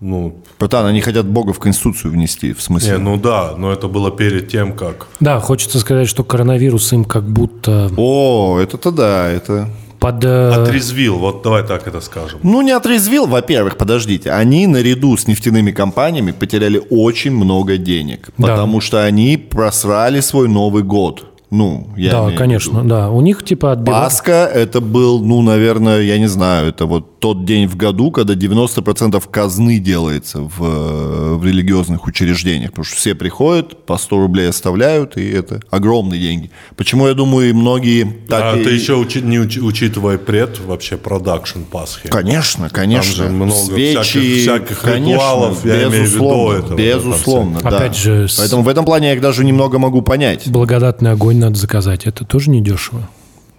ну, 0.00 0.36
Братан, 0.58 0.86
они 0.86 1.00
хотят 1.00 1.26
Бога 1.26 1.52
в 1.52 1.58
Конституцию 1.58 2.12
внести, 2.12 2.52
в 2.52 2.60
смысле. 2.60 2.92
не, 2.92 2.98
ну 2.98 3.16
да, 3.16 3.54
но 3.56 3.72
это 3.72 3.88
было 3.88 4.10
перед 4.10 4.48
тем, 4.48 4.74
как... 4.74 5.06
Да, 5.20 5.40
хочется 5.40 5.78
сказать, 5.78 6.06
что 6.08 6.22
коронавирус 6.22 6.92
им 6.92 7.04
как 7.04 7.24
будто 7.24 7.90
О, 7.96 8.58
это-то 8.58 8.90
да, 8.90 9.26
это... 9.28 9.70
под... 9.98 10.22
э, 10.22 10.50
Отрезвил, 10.50 11.16
вот 11.18 11.42
давай 11.42 11.62
так 11.66 11.88
это 11.88 12.02
скажем. 12.02 12.40
Ну, 12.42 12.60
не 12.60 12.72
отрезвил, 12.72 13.26
во-первых, 13.26 13.78
подождите. 13.78 14.32
Они 14.32 14.66
наряду 14.66 15.16
с 15.16 15.26
нефтяными 15.26 15.70
компаниями 15.72 16.32
потеряли 16.32 16.82
очень 16.90 17.32
много 17.32 17.78
денег. 17.78 18.28
Да. 18.36 18.48
Потому 18.48 18.82
что 18.82 19.02
они 19.02 19.38
просрали 19.38 20.20
свой 20.20 20.46
Новый 20.46 20.82
год. 20.82 21.24
Ну, 21.50 21.86
я 21.96 22.10
Да, 22.10 22.30
конечно, 22.32 22.78
виду. 22.78 22.88
да. 22.88 23.10
У 23.10 23.20
них 23.20 23.44
типа 23.44 23.72
отбивают... 23.72 24.04
Пасха 24.04 24.50
это 24.52 24.80
был, 24.80 25.20
ну, 25.24 25.42
наверное, 25.42 26.00
я 26.02 26.18
не 26.18 26.26
знаю, 26.26 26.68
это 26.70 26.86
вот 26.86 27.20
тот 27.20 27.44
день 27.44 27.68
в 27.68 27.76
году, 27.76 28.10
когда 28.10 28.34
90% 28.34 29.22
казны 29.30 29.78
делается 29.78 30.40
в, 30.40 31.36
в 31.38 31.44
религиозных 31.44 32.04
учреждениях. 32.06 32.70
Потому 32.70 32.84
что 32.84 32.96
все 32.96 33.14
приходят, 33.14 33.84
по 33.86 33.96
100 33.96 34.16
рублей 34.18 34.48
оставляют, 34.48 35.16
и 35.16 35.28
это 35.30 35.60
огромные 35.70 36.20
деньги. 36.20 36.50
Почему, 36.76 37.06
я 37.06 37.14
думаю, 37.14 37.50
и 37.50 37.52
многие 37.52 38.04
так 38.28 38.42
а 38.54 38.56
и- 38.56 38.64
ты 38.64 38.70
еще 38.70 38.94
учи- 38.94 39.22
не 39.22 39.38
учи- 39.38 39.60
учитывая 39.60 40.18
пред 40.18 40.58
вообще 40.66 40.96
продакшн 40.96 41.60
Пасхи. 41.70 42.08
Конечно, 42.08 42.68
конечно. 42.70 43.24
же 43.24 43.28
много 43.30 43.52
Свечи, 43.52 44.00
всяких- 44.02 44.40
всяких 44.42 44.80
конечно, 44.80 45.12
ритуалов, 45.14 45.64
я 45.64 45.74
имею 45.76 45.90
в 45.90 45.92
виду 45.94 46.02
безусловно, 46.04 46.58
этого, 46.58 46.76
безусловно, 46.76 47.60
да, 47.62 47.70
да. 47.70 47.76
Опять 47.76 47.96
же, 47.96 48.28
с- 48.28 48.36
Поэтому 48.38 48.62
в 48.62 48.68
этом 48.68 48.84
плане 48.84 49.08
я 49.08 49.14
их 49.14 49.20
даже 49.20 49.44
немного 49.44 49.78
могу 49.78 50.02
понять. 50.02 50.48
Благодатный 50.48 51.12
огонь 51.12 51.35
надо 51.36 51.56
заказать. 51.58 52.06
Это 52.06 52.24
тоже 52.24 52.50
недешево. 52.50 53.08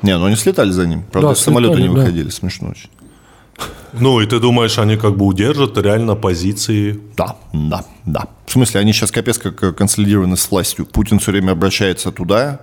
Не, 0.01 0.17
ну 0.17 0.25
они 0.25 0.35
слетали 0.35 0.69
за 0.71 0.85
ним. 0.85 1.03
Правда, 1.11 1.29
Да, 1.29 1.33
из 1.33 1.39
самолета 1.39 1.71
не 1.75 1.77
слетали, 1.83 1.95
да. 1.95 2.01
выходили, 2.01 2.29
смешно 2.29 2.69
очень. 2.69 2.89
Ну, 3.99 4.19
и 4.21 4.27
ты 4.27 4.39
думаешь, 4.39 4.77
они 4.77 4.95
как 4.97 5.15
бы 5.17 5.25
удержат 5.25 5.77
реально 5.77 6.15
позиции 6.15 6.99
Да, 7.15 7.35
да, 7.53 7.83
да. 8.05 8.25
В 8.45 8.51
смысле, 8.51 8.81
они 8.81 8.93
сейчас 8.93 9.11
капец 9.11 9.37
как 9.39 9.63
э, 9.63 9.71
консолидированы 9.73 10.37
с 10.37 10.51
властью. 10.51 10.85
Путин 10.85 11.17
все 11.19 11.31
время 11.31 11.53
обращается 11.53 12.11
туда. 12.11 12.59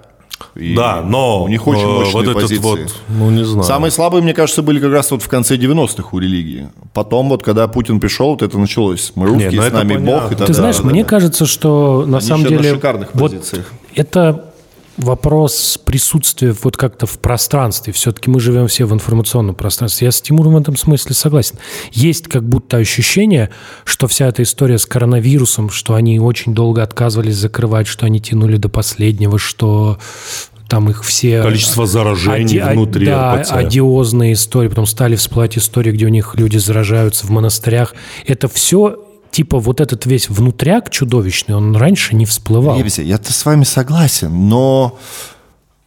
и 0.54 0.76
Да, 0.76 1.02
но 1.02 1.42
у 1.42 1.48
них 1.48 1.66
очень 1.66 1.82
э, 1.82 1.86
мощные 1.86 2.12
вот 2.12 2.22
этот 2.28 2.34
позиции. 2.42 2.60
вот, 2.62 2.94
ну 3.08 3.30
не 3.30 3.44
знаю. 3.44 3.64
Самые 3.64 3.90
слабые, 3.90 4.22
мне 4.22 4.34
кажется, 4.34 4.62
были 4.62 4.78
как 4.78 4.92
раз 4.92 5.10
вот 5.10 5.22
в 5.22 5.28
конце 5.28 5.56
90-х 5.56 6.08
у 6.12 6.18
религии. 6.20 6.68
Потом 6.92 7.28
вот, 7.30 7.42
когда 7.42 7.66
Путин 7.66 7.98
пришел, 8.00 8.28
вот 8.30 8.42
это 8.42 8.56
началось. 8.58 9.12
Мы 9.16 9.26
русские, 9.26 9.50
Не, 9.50 9.56
ну 9.56 9.62
с 9.62 9.72
нами 9.72 9.94
понятно. 9.94 10.20
Бог. 10.20 10.26
И 10.26 10.34
Ты 10.34 10.40
Ты 10.40 10.46
т.д. 10.46 10.52
знаешь, 10.54 10.76
Да, 10.76 10.82
мне 10.84 11.02
да. 11.02 11.08
кажется, 11.08 11.46
что 11.46 12.04
на 12.06 12.18
Они 12.18 12.26
самом 12.28 12.44
еще 12.44 12.54
на 12.54 12.62
деле 12.62 12.74
шикарных 12.76 13.08
вот 13.14 13.32
позициях. 13.32 13.72
это 13.96 14.44
вопрос 14.96 15.78
присутствия 15.84 16.54
вот 16.62 16.76
как-то 16.76 17.06
в 17.06 17.18
пространстве. 17.18 17.92
Все-таки 17.92 18.30
мы 18.30 18.40
живем 18.40 18.68
все 18.68 18.84
в 18.84 18.92
информационном 18.92 19.54
пространстве. 19.54 20.06
Я 20.06 20.12
с 20.12 20.20
Тимуром 20.20 20.54
в 20.54 20.58
этом 20.58 20.76
смысле 20.76 21.14
согласен. 21.14 21.56
Есть 21.92 22.28
как 22.28 22.48
будто 22.48 22.76
ощущение, 22.76 23.50
что 23.84 24.06
вся 24.06 24.28
эта 24.28 24.42
история 24.42 24.78
с 24.78 24.86
коронавирусом, 24.86 25.70
что 25.70 25.94
они 25.94 26.20
очень 26.20 26.54
долго 26.54 26.82
отказывались 26.82 27.36
закрывать, 27.36 27.86
что 27.86 28.06
они 28.06 28.20
тянули 28.20 28.56
до 28.56 28.68
последнего, 28.68 29.38
что 29.38 29.98
там 30.68 30.88
их 30.88 31.04
все... 31.04 31.42
Количество 31.42 31.86
заражений 31.86 32.58
Оди- 32.58 32.72
внутри 32.72 33.06
да, 33.06 33.36
РПЦ. 33.36 33.52
одиозные 33.52 34.32
истории, 34.32 34.68
потом 34.68 34.86
стали 34.86 35.14
всплывать 35.16 35.58
истории, 35.58 35.92
где 35.92 36.06
у 36.06 36.08
них 36.08 36.34
люди 36.36 36.56
заражаются 36.56 37.26
в 37.26 37.30
монастырях. 37.30 37.94
Это 38.26 38.48
все, 38.48 38.98
типа, 39.34 39.58
вот 39.58 39.80
этот 39.80 40.06
весь 40.06 40.28
внутряк 40.28 40.90
чудовищный, 40.90 41.56
он 41.56 41.74
раньше 41.74 42.14
не 42.14 42.24
всплывал. 42.24 42.78
Евсей, 42.78 43.04
я-то 43.04 43.32
с 43.32 43.44
вами 43.44 43.64
согласен, 43.64 44.48
но 44.48 44.96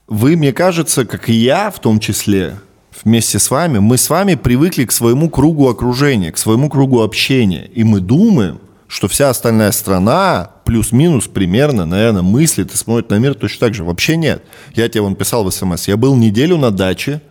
вы, 0.07 0.35
мне 0.35 0.51
кажется, 0.51 1.05
как 1.05 1.29
и 1.29 1.33
я 1.33 1.71
в 1.71 1.79
том 1.79 2.01
числе, 2.01 2.55
вместе 3.03 3.39
с 3.39 3.49
вами, 3.49 3.79
мы 3.79 3.97
с 3.97 4.09
вами 4.09 4.35
привыкли 4.35 4.83
к 4.83 4.91
своему 4.91 5.29
кругу 5.29 5.69
окружения, 5.69 6.33
к 6.33 6.37
своему 6.37 6.69
кругу 6.69 7.01
общения. 7.01 7.69
И 7.73 7.85
мы 7.85 8.01
думаем, 8.01 8.59
что 8.89 9.07
вся 9.07 9.29
остальная 9.29 9.71
страна 9.71 10.51
плюс-минус 10.65 11.27
примерно, 11.27 11.85
наверное, 11.85 12.23
мыслит 12.23 12.73
и 12.73 12.77
смотрит 12.77 13.09
на 13.09 13.15
мир 13.15 13.33
точно 13.33 13.67
так 13.67 13.73
же. 13.75 13.85
Вообще 13.85 14.17
нет. 14.17 14.43
Я 14.75 14.89
тебе 14.89 15.01
вон 15.01 15.15
писал 15.15 15.45
в 15.45 15.51
СМС. 15.51 15.87
Я 15.87 15.95
был 15.95 16.17
неделю 16.17 16.57
на 16.57 16.71
даче, 16.71 17.21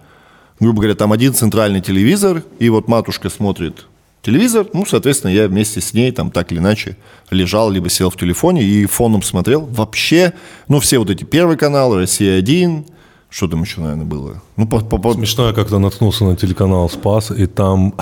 грубо 0.60 0.78
говоря, 0.80 0.94
там 0.94 1.12
один 1.12 1.34
центральный 1.34 1.82
телевизор, 1.82 2.42
и 2.58 2.70
вот 2.70 2.88
матушка 2.88 3.28
смотрит 3.28 3.84
телевизор, 4.26 4.66
ну, 4.72 4.84
соответственно, 4.84 5.30
я 5.30 5.46
вместе 5.46 5.80
с 5.80 5.94
ней 5.94 6.10
там 6.10 6.30
так 6.32 6.50
или 6.52 6.58
иначе 6.58 6.96
лежал, 7.30 7.70
либо 7.70 7.88
сел 7.88 8.10
в 8.10 8.16
телефоне 8.16 8.62
и 8.62 8.84
фоном 8.86 9.22
смотрел. 9.22 9.62
Вообще, 9.64 10.32
ну, 10.68 10.80
все 10.80 10.98
вот 10.98 11.10
эти 11.10 11.22
первый 11.24 11.56
канал, 11.56 11.94
Россия-1, 11.96 12.84
что 13.30 13.46
там 13.48 13.62
еще, 13.62 13.80
наверное, 13.80 14.04
было? 14.04 14.42
Ну, 14.56 14.66
по, 14.66 14.80
по- 14.80 14.98
по- 14.98 15.12
Смешно, 15.14 15.46
я 15.48 15.52
как-то 15.52 15.78
наткнулся 15.78 16.24
на 16.24 16.36
телеканал 16.36 16.90
«Спас», 16.90 17.30
и 17.30 17.46
там 17.46 17.94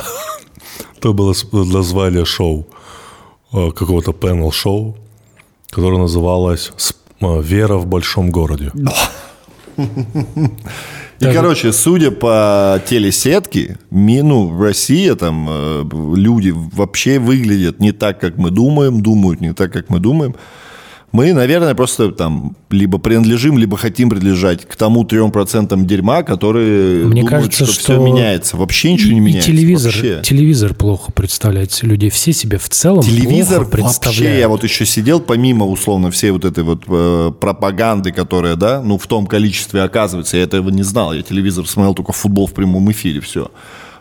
то 1.00 1.12
было 1.12 1.34
название 1.52 2.24
шоу, 2.24 2.66
э, 3.52 3.70
какого-то 3.72 4.12
панел-шоу, 4.12 4.96
которое 5.70 5.98
называлось 5.98 6.72
«С- 6.76 6.94
э, 7.20 7.42
«Вера 7.42 7.76
в 7.76 7.86
большом 7.86 8.30
городе». 8.30 8.72
И, 11.30 11.32
короче, 11.32 11.72
судя 11.72 12.10
по 12.10 12.80
телесетке, 12.86 13.78
ну, 13.90 14.48
в 14.48 14.62
России 14.62 15.12
там 15.14 15.46
э, 15.48 15.84
люди 16.16 16.52
вообще 16.54 17.18
выглядят 17.18 17.80
не 17.80 17.92
так, 17.92 18.20
как 18.20 18.36
мы 18.36 18.50
думаем, 18.50 19.00
думают 19.00 19.40
не 19.40 19.52
так, 19.52 19.72
как 19.72 19.90
мы 19.90 19.98
думаем. 20.00 20.34
Мы, 21.14 21.32
наверное, 21.32 21.76
просто 21.76 22.10
там 22.10 22.56
либо 22.70 22.98
принадлежим, 22.98 23.56
либо 23.56 23.76
хотим 23.76 24.10
принадлежать 24.10 24.66
к 24.66 24.74
тому 24.74 25.04
3% 25.04 25.80
дерьма, 25.84 26.24
которые 26.24 27.04
Мне 27.04 27.22
думают, 27.22 27.28
кажется, 27.30 27.64
что, 27.66 27.72
что 27.72 27.82
все 27.82 27.98
меняется. 28.00 28.56
Вообще 28.56 28.92
ничего 28.92 29.12
не 29.12 29.18
И 29.18 29.20
меняется. 29.20 29.48
телевизор, 29.48 29.92
вообще. 29.92 30.20
телевизор 30.24 30.74
плохо 30.74 31.12
представляет 31.12 31.80
людей. 31.84 32.10
Все 32.10 32.32
себе 32.32 32.58
в 32.58 32.68
целом 32.68 33.04
Телевизор 33.04 33.58
плохо 33.64 33.84
вообще, 33.84 34.00
представляют. 34.00 34.40
я 34.40 34.48
вот 34.48 34.64
еще 34.64 34.84
сидел, 34.84 35.20
помимо 35.20 35.66
условно 35.66 36.10
всей 36.10 36.32
вот 36.32 36.44
этой 36.44 36.64
вот 36.64 36.82
э, 36.88 37.32
пропаганды, 37.40 38.10
которая, 38.10 38.56
да, 38.56 38.82
ну 38.82 38.98
в 38.98 39.06
том 39.06 39.26
количестве 39.28 39.82
оказывается, 39.82 40.36
я 40.36 40.42
этого 40.42 40.68
не 40.70 40.82
знал, 40.82 41.12
я 41.14 41.22
телевизор 41.22 41.64
смотрел 41.68 41.94
только 41.94 42.12
футбол 42.12 42.48
в 42.48 42.52
прямом 42.54 42.90
эфире, 42.90 43.20
все. 43.20 43.52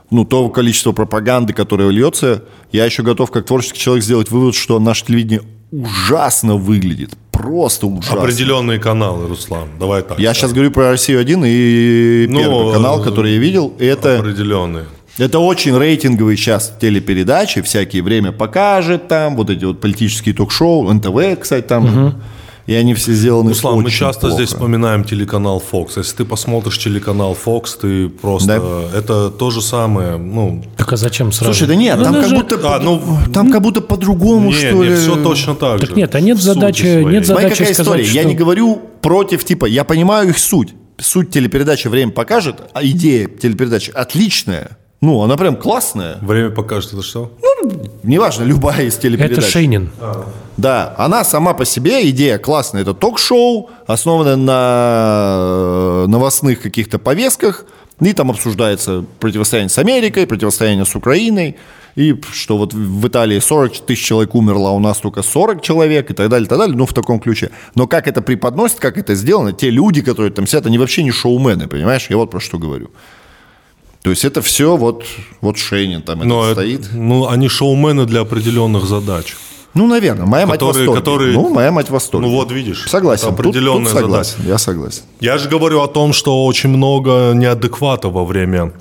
ну, 0.10 0.26
то 0.26 0.50
количество 0.50 0.94
пропаганды, 0.94 1.54
которое 1.54 1.90
льется, 1.92 2.44
я 2.72 2.86
еще 2.86 3.04
готов 3.04 3.30
как 3.30 3.46
творческий 3.46 3.80
человек 3.80 4.04
сделать 4.04 4.32
вывод, 4.32 4.56
что 4.56 4.80
наше 4.80 5.06
телевидение 5.06 5.42
ужасно 5.74 6.56
выглядит. 6.56 7.12
Просто 7.32 7.88
ужасно. 7.88 8.22
Определенные 8.22 8.80
каналы, 8.80 9.28
Руслан. 9.28 9.70
Давай 9.80 10.04
так. 10.04 10.20
Я 10.20 10.34
сейчас 10.34 10.54
говорю 10.54 10.72
про 10.72 10.92
Россию-1 10.92 11.44
и 11.48 12.28
Ну, 12.30 12.40
первый 12.40 12.74
канал, 12.74 13.02
э, 13.02 13.04
который 13.04 13.34
я 13.34 13.40
видел. 13.40 13.74
Это, 13.80 14.20
Определенные. 14.20 14.86
это 15.18 15.40
очень 15.40 15.76
рейтинговые 15.76 16.38
сейчас 16.38 16.74
телепередачи, 16.80 17.62
всякие 17.62 18.04
«Время 18.04 18.32
покажет» 18.32 19.08
там, 19.08 19.36
вот 19.36 19.50
эти 19.50 19.66
вот 19.66 19.82
политические 19.82 20.36
ток-шоу, 20.36 20.92
НТВ, 20.94 21.40
кстати, 21.42 21.66
там. 21.66 22.22
И 22.66 22.74
они 22.74 22.94
все 22.94 23.12
сделаны 23.14 23.50
Руслан, 23.50 23.76
мы 23.80 23.86
очень 23.88 23.98
часто 23.98 24.22
плохо. 24.22 24.36
здесь 24.36 24.50
вспоминаем 24.50 25.04
телеканал 25.04 25.62
Fox. 25.72 25.94
Если 25.98 26.16
ты 26.16 26.26
посмотришь 26.26 26.78
телеканал 26.80 27.36
Fox, 27.46 27.78
ты 27.82 28.08
просто... 28.08 28.48
Да. 28.92 28.98
Это 28.98 29.30
то 29.32 29.52
же 29.52 29.62
самое, 29.62 30.16
ну... 30.16 30.64
Так 30.78 30.94
а 30.94 30.96
зачем 30.98 31.34
сразу? 31.34 31.54
Слушай, 31.54 31.68
да 31.68 31.76
нет, 31.76 31.98
Ну, 31.98 32.04
там 32.06 32.14
как 32.14 32.24
даже- 32.24 32.36
будто, 32.36 32.56
А, 32.64 32.80
по- 32.80 32.84
ну, 32.86 33.02
там 33.34 33.52
как 33.52 33.62
будто 33.62 33.82
по-другому, 33.82 34.48
не, 34.48 34.54
что 34.54 34.76
не, 34.76 34.86
ли. 34.90 34.96
все 34.96 35.22
точно 35.22 35.56
так 35.56 35.82
Так 35.82 35.90
же. 35.90 35.96
нет, 35.96 36.16
а 36.16 36.22
нет 36.22 36.38
задачи- 36.38 36.84
нет 37.04 37.26
за- 37.26 37.34
Смотри, 37.34 37.50
задача 37.50 37.50
какая 37.50 37.74
сказать, 37.74 37.80
история. 38.02 38.04
Я 38.06 38.22
что- 38.22 38.30
не 38.30 38.36
говорю 38.36 38.82
против, 39.02 39.44
типа, 39.44 39.66
я 39.66 39.84
понимаю 39.84 40.30
их 40.30 40.38
суть. 40.38 40.74
Суть 40.98 41.32
телепередачи 41.32 41.88
«Время 41.90 42.12
покажет», 42.12 42.58
а 42.74 42.82
идея 42.86 43.28
телепередачи 43.28 43.92
отличная. 43.92 44.78
Ну, 45.04 45.22
она 45.22 45.36
прям 45.36 45.58
классная. 45.58 46.18
Время 46.22 46.50
покажет, 46.50 46.94
это 46.94 47.04
что? 47.04 47.30
Неважно, 48.04 48.46
любая 48.46 48.84
из 48.84 48.96
телепередач. 48.96 49.38
Это 49.38 49.46
Шейнин. 49.46 49.90
Да, 50.56 50.96
она 50.98 51.26
сама 51.26 51.54
по 51.54 51.66
себе, 51.66 52.10
идея 52.10 52.38
классная. 52.38 52.84
Это 52.84 52.94
ток-шоу, 52.94 53.70
основанное 53.86 54.38
на 54.38 56.08
новостных 56.08 56.62
каких-то 56.62 57.00
повестках. 57.00 57.66
И 58.00 58.14
там 58.14 58.32
обсуждается 58.32 59.04
противостояние 59.20 59.70
с 59.70 59.78
Америкой, 59.78 60.26
противостояние 60.26 60.86
с 60.86 60.96
Украиной. 60.96 61.58
И 61.96 62.16
что 62.32 62.58
вот 62.58 62.74
в 62.74 63.06
Италии 63.06 63.40
40 63.40 63.80
тысяч 63.80 64.06
человек 64.06 64.34
умерло, 64.36 64.70
а 64.70 64.72
у 64.72 64.80
нас 64.80 65.00
только 65.00 65.22
40 65.22 65.62
человек 65.62 66.12
и 66.12 66.14
так 66.14 66.30
далее, 66.30 66.46
и 66.46 66.50
так 66.50 66.58
далее. 66.58 66.78
Ну, 66.78 66.86
в 66.86 66.94
таком 66.94 67.20
ключе. 67.20 67.50
Но 67.76 67.88
как 67.88 68.08
это 68.08 68.22
преподносит, 68.22 68.80
как 68.80 68.98
это 68.98 69.16
сделано, 69.16 69.52
те 69.52 69.70
люди, 69.70 70.02
которые 70.02 70.32
там 70.32 70.48
сидят, 70.48 70.66
они 70.66 70.78
вообще 70.78 71.04
не 71.04 71.12
шоумены, 71.12 71.68
понимаешь? 71.68 72.08
Я 72.10 72.16
вот 72.16 72.32
про 72.32 72.40
что 72.40 72.58
говорю. 72.58 72.90
То 74.04 74.10
есть 74.12 74.26
это 74.26 74.42
все 74.42 74.76
вот, 74.78 75.04
вот 75.42 75.58
Шейнин 75.58 76.02
там 76.02 76.20
Но 76.20 76.44
это- 76.46 76.54
стоит. 76.62 76.90
ну, 76.94 77.28
они 77.28 77.48
шоумены 77.48 78.06
для 78.06 78.22
определенных 78.22 78.86
задач. 78.86 79.36
Ну, 79.74 79.88
наверное, 79.88 80.26
моя 80.28 80.46
мать 80.46 80.60
Которые- 80.60 80.86
восторге. 80.88 81.00
которые- 81.02 81.34
Ну, 81.34 81.50
моя 81.50 81.72
мать 81.72 81.90
восторге. 81.90 82.28
Ну, 82.28 82.34
вот 82.36 82.52
видишь. 82.52 82.86
Согласен. 82.90 83.28
это 83.30 83.36
Тут- 83.38 83.46
тут, 83.46 83.56
определенная 83.56 83.92
согласен. 83.92 84.40
Я 84.46 84.58
согласен. 84.58 85.02
Я 85.22 85.38
же 85.38 85.50
говорю 85.50 85.82
о 85.82 85.88
том, 85.88 86.14
что 86.14 86.46
очень 86.46 86.70
много 86.70 87.32
неадеквата 87.34 88.10
во 88.10 88.24
время 88.26 88.72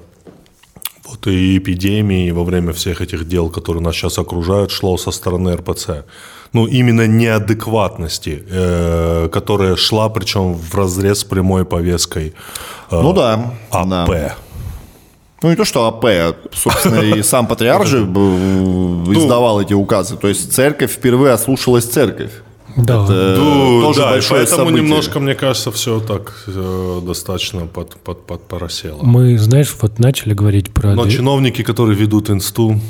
вот 1.09 1.27
и 1.27 1.57
эпидемии, 1.59 2.27
и 2.29 2.33
во 2.33 2.43
время 2.45 2.73
всех 2.73 3.01
этих 3.01 3.29
дел, 3.29 3.49
которые 3.49 3.83
нас 3.83 3.95
сейчас 3.95 4.19
окружают, 4.19 4.71
шло 4.71 4.97
со 4.99 5.11
стороны 5.13 5.55
РПЦ. 5.57 6.05
Ну, 6.53 6.67
именно 6.67 7.07
неадекватности, 7.07 8.43
э, 8.51 9.29
которая 9.33 9.77
шла, 9.77 10.09
причем 10.09 10.55
в 10.55 10.75
разрез 10.75 11.21
с 11.21 11.25
прямой 11.25 11.65
повесткой 11.65 12.35
э, 12.91 13.01
Ну 13.03 13.13
да. 13.13 13.53
АП. 13.71 14.09
да. 14.11 14.35
Ну 15.43 15.51
не 15.51 15.57
то, 15.57 15.65
что 15.65 15.87
АП, 15.87 16.05
а, 16.07 16.35
собственно, 16.53 17.01
и 17.01 17.23
сам 17.23 17.47
патриарх 17.47 17.87
же 17.87 17.99
э, 17.99 18.03
издавал 19.15 19.61
эти 19.61 19.75
указы. 19.75 20.17
То 20.17 20.29
есть 20.29 20.53
церковь 20.53 20.93
впервые 20.93 21.33
ослушалась 21.33 21.85
церковь. 21.85 22.31
Да. 22.75 23.05
Это 23.05 23.37
Ну, 23.39 23.83
тоже 23.83 24.01
да, 24.01 24.11
большое 24.13 24.41
поэтому 24.41 24.65
событие. 24.65 24.83
немножко, 24.83 25.21
мне 25.21 25.35
кажется, 25.35 25.71
все 25.73 26.01
так 26.01 26.45
э, 26.47 27.01
достаточно 27.05 27.67
под, 27.67 27.97
под, 27.97 28.27
под 28.27 28.49
поросело. 28.49 28.99
Мы, 29.03 29.37
знаешь, 29.37 29.77
вот 29.83 29.99
начали 29.99 30.33
говорить 30.33 30.73
про... 30.73 30.95
Но 30.95 31.07
чиновники, 31.07 31.63
которые 31.63 31.97
ведут 31.99 32.31
инсту, 32.31 32.81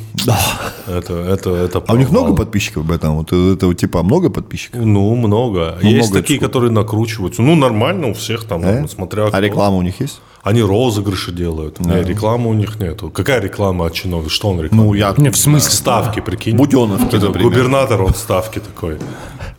это, 0.86 1.14
это, 1.14 1.50
это 1.50 1.82
А 1.84 1.94
у 1.94 1.96
них 1.96 2.10
много 2.10 2.34
подписчиков 2.36 2.84
об 2.84 2.92
этом? 2.92 3.16
Вот 3.16 3.32
этого 3.32 3.74
типа 3.74 4.04
много 4.04 4.30
подписчиков? 4.30 4.80
Ну, 4.84 5.16
много. 5.16 5.78
Ну, 5.82 5.88
есть 5.88 6.10
много 6.10 6.22
такие, 6.22 6.38
которые 6.38 6.70
накручиваются. 6.70 7.42
Ну, 7.42 7.56
нормально 7.56 8.08
у 8.08 8.14
всех 8.14 8.44
там, 8.44 8.62
Да? 8.62 8.78
ну, 8.82 8.88
смотря 8.88 9.24
А 9.24 9.28
кто. 9.30 9.38
реклама 9.40 9.76
у 9.78 9.82
них 9.82 9.98
есть? 10.00 10.20
Они 10.42 10.60
розыгрыши 10.60 11.30
делают. 11.30 11.78
Не, 11.78 12.02
рекламы 12.02 12.50
у 12.50 12.52
них 12.52 12.80
нету. 12.80 13.10
Какая 13.10 13.40
реклама 13.40 13.86
от 13.86 13.92
чиновников? 13.94 14.32
Что 14.32 14.48
он 14.48 14.60
рекламирует? 14.60 14.72
Ну, 14.72 14.94
я... 14.94 15.14
Не, 15.16 15.30
в 15.30 15.36
смысле? 15.36 15.70
Ставки, 15.70 16.20
прикинь. 16.20 16.56
Буденовки, 16.56 17.14
Это 17.16 17.26
например. 17.26 17.48
Губернатор, 17.48 18.02
он 18.02 18.14
ставки 18.14 18.58
такой. 18.58 18.96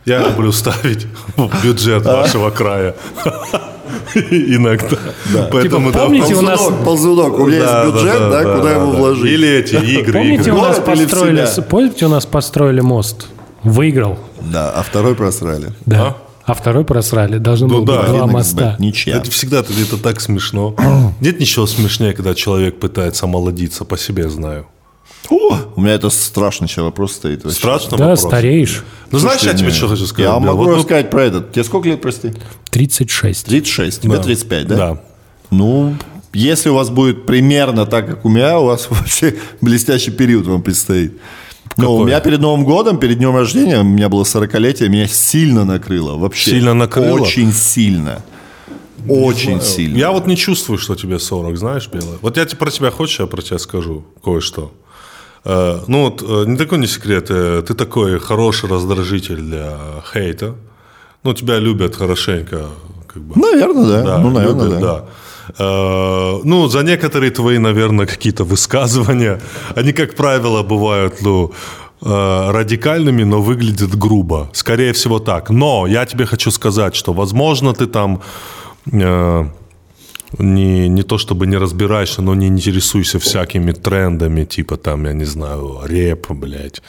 Я 0.04 0.18
люблю 0.28 0.52
ставить 0.52 1.06
в 1.36 1.64
бюджет 1.64 2.04
вашего 2.04 2.50
края. 2.50 2.94
Иногда. 4.14 4.96
Поэтому 5.50 5.90
Типа, 5.90 6.04
помните, 6.04 6.34
у 6.34 6.42
нас- 6.42 6.60
Ползунок. 6.84 7.38
У 7.38 7.46
меня 7.46 7.60
Да, 7.60 7.84
есть 7.84 7.94
бюджет, 7.94 8.18
да, 8.30 8.42
куда 8.56 8.70
его 8.72 8.92
да. 8.92 8.98
вложить? 8.98 9.30
Или 9.32 9.48
эти 9.48 9.74
игры. 9.76 10.12
Помните, 10.20 10.42
игры. 10.50 10.52
у 10.52 10.62
нас 10.62 10.78
построили, 10.78 11.48
помните, 11.68 12.06
у 12.06 12.08
нас 12.08 12.26
построили 12.26 12.80
мост? 12.80 13.28
Выиграл. 13.62 14.18
Да, 14.42 14.70
а 14.70 14.82
второй 14.82 15.14
просрали. 15.14 15.72
Да. 15.86 16.02
А, 16.08 16.16
второй 16.52 16.84
просрали. 16.84 17.38
Должно 17.38 17.68
Ну 17.68 17.82
было 17.82 17.86
да, 17.96 18.02
быть 18.02 18.10
два 18.10 18.26
моста. 18.26 18.76
Ничья. 18.78 19.16
Это 19.16 19.30
всегда 19.30 19.60
это, 19.60 19.96
так 19.96 20.20
смешно. 20.20 20.74
Нет 21.20 21.40
ничего 21.40 21.66
смешнее, 21.66 22.12
когда 22.12 22.34
человек 22.34 22.78
пытается 22.78 23.24
омолодиться, 23.24 23.86
по 23.86 23.96
себе 23.96 24.28
знаю. 24.28 24.66
О, 25.30 25.56
у 25.76 25.80
меня 25.80 25.94
это 25.94 26.10
страшный 26.10 26.68
сейчас 26.68 26.84
вопрос 26.84 27.12
стоит. 27.14 27.44
вообще. 27.44 27.58
Страшно 27.58 27.96
Да, 27.96 28.08
вопрос. 28.08 28.20
стареешь. 28.20 28.84
Ну, 29.10 29.18
знаешь, 29.18 29.40
я 29.40 29.48
Слушай, 29.52 29.58
тебе 29.58 29.68
не, 29.68 29.74
что 29.74 29.88
хочу 29.88 30.04
сказать? 30.06 30.30
Я 30.30 30.38
Бля, 30.38 30.46
могу 30.48 30.64
вот, 30.64 30.70
ну, 30.72 30.76
рассказать 30.76 31.08
про 31.08 31.22
этот. 31.24 31.52
Тебе 31.52 31.64
сколько 31.64 31.88
лет, 31.88 32.02
прости? 32.02 32.32
36. 32.70 33.46
36, 33.46 34.02
тебе 34.02 34.16
Да. 34.18 34.22
35, 34.22 34.66
да? 34.66 34.76
Да. 34.76 35.00
Ну, 35.50 35.96
если 36.34 36.68
у 36.68 36.74
вас 36.74 36.90
будет 36.90 37.24
примерно 37.24 37.86
так, 37.86 38.06
как 38.06 38.24
у 38.26 38.28
меня, 38.28 38.58
у 38.58 38.66
вас 38.66 38.86
вообще 38.90 39.36
блестящий 39.62 40.10
период 40.10 40.46
вам 40.46 40.60
предстоит. 40.60 41.14
Ну, 41.76 41.94
у 41.96 42.04
меня 42.04 42.20
перед 42.20 42.40
Новым 42.40 42.64
годом, 42.64 42.98
перед 42.98 43.18
днем 43.18 43.34
рождения, 43.36 43.80
у 43.80 43.84
меня 43.84 44.08
было 44.08 44.22
40-летие, 44.22 44.88
меня 44.88 45.08
сильно 45.08 45.64
накрыло. 45.64 46.16
Вообще. 46.16 46.50
Сильно 46.52 46.74
накрыло? 46.74 47.20
Очень 47.20 47.52
сильно. 47.52 48.22
Очень 49.08 49.60
сильно. 49.60 49.96
Я 49.96 50.12
вот 50.12 50.26
не 50.26 50.36
чувствую, 50.36 50.78
что 50.78 50.94
тебе 50.94 51.18
40, 51.18 51.56
знаешь, 51.58 51.88
Белая. 51.92 52.18
Вот 52.22 52.36
я 52.36 52.46
про 52.46 52.70
тебя 52.70 52.90
хочешь, 52.90 53.20
я 53.20 53.26
про 53.26 53.42
тебя 53.42 53.58
скажу 53.58 54.04
кое-что. 54.22 54.72
Э, 55.44 55.80
Ну 55.86 56.04
вот, 56.04 56.22
э, 56.22 56.44
не 56.46 56.56
такой 56.56 56.78
не 56.78 56.86
секрет, 56.86 57.26
э, 57.28 57.62
ты 57.66 57.74
такой 57.74 58.18
хороший 58.18 58.68
раздражитель 58.70 59.36
для 59.36 59.76
хейта. 60.12 60.54
Ну, 61.22 61.34
тебя 61.34 61.58
любят 61.58 61.96
хорошенько, 61.96 62.66
как 63.06 63.22
бы. 63.22 63.38
Наверное, 63.40 63.84
да. 63.86 64.02
Да, 64.02 64.18
ну, 64.18 64.30
наверное, 64.30 64.64
любят, 64.66 64.80
да. 64.80 64.96
Э, 64.96 65.02
ну, 65.58 66.68
за 66.68 66.82
некоторые 66.82 67.30
твои, 67.30 67.58
наверное, 67.58 68.06
какие-то 68.06 68.44
высказывания, 68.44 69.40
они, 69.76 69.92
как 69.92 70.14
правило, 70.14 70.62
бывают, 70.62 71.22
ну, 71.22 71.52
э, 72.02 72.50
радикальными, 72.50 73.24
но 73.24 73.40
выглядят 73.40 73.98
грубо. 73.98 74.48
Скорее 74.52 74.92
всего 74.92 75.18
так. 75.18 75.50
Но 75.50 75.86
я 75.86 76.04
тебе 76.06 76.26
хочу 76.26 76.50
сказать, 76.50 76.94
что, 76.94 77.12
возможно, 77.12 77.72
ты 77.72 77.86
там 77.86 78.20
э, 78.92 79.44
не, 80.38 80.88
не 80.88 81.02
то 81.02 81.18
чтобы 81.18 81.46
не 81.46 81.56
разбираешься, 81.56 82.22
но 82.22 82.34
не 82.34 82.46
интересуйся 82.46 83.18
всякими 83.18 83.72
трендами, 83.72 84.44
типа 84.44 84.76
там, 84.76 85.06
я 85.06 85.12
не 85.12 85.24
знаю, 85.24 85.80
реп, 85.84 86.30
блядь, 86.30 86.82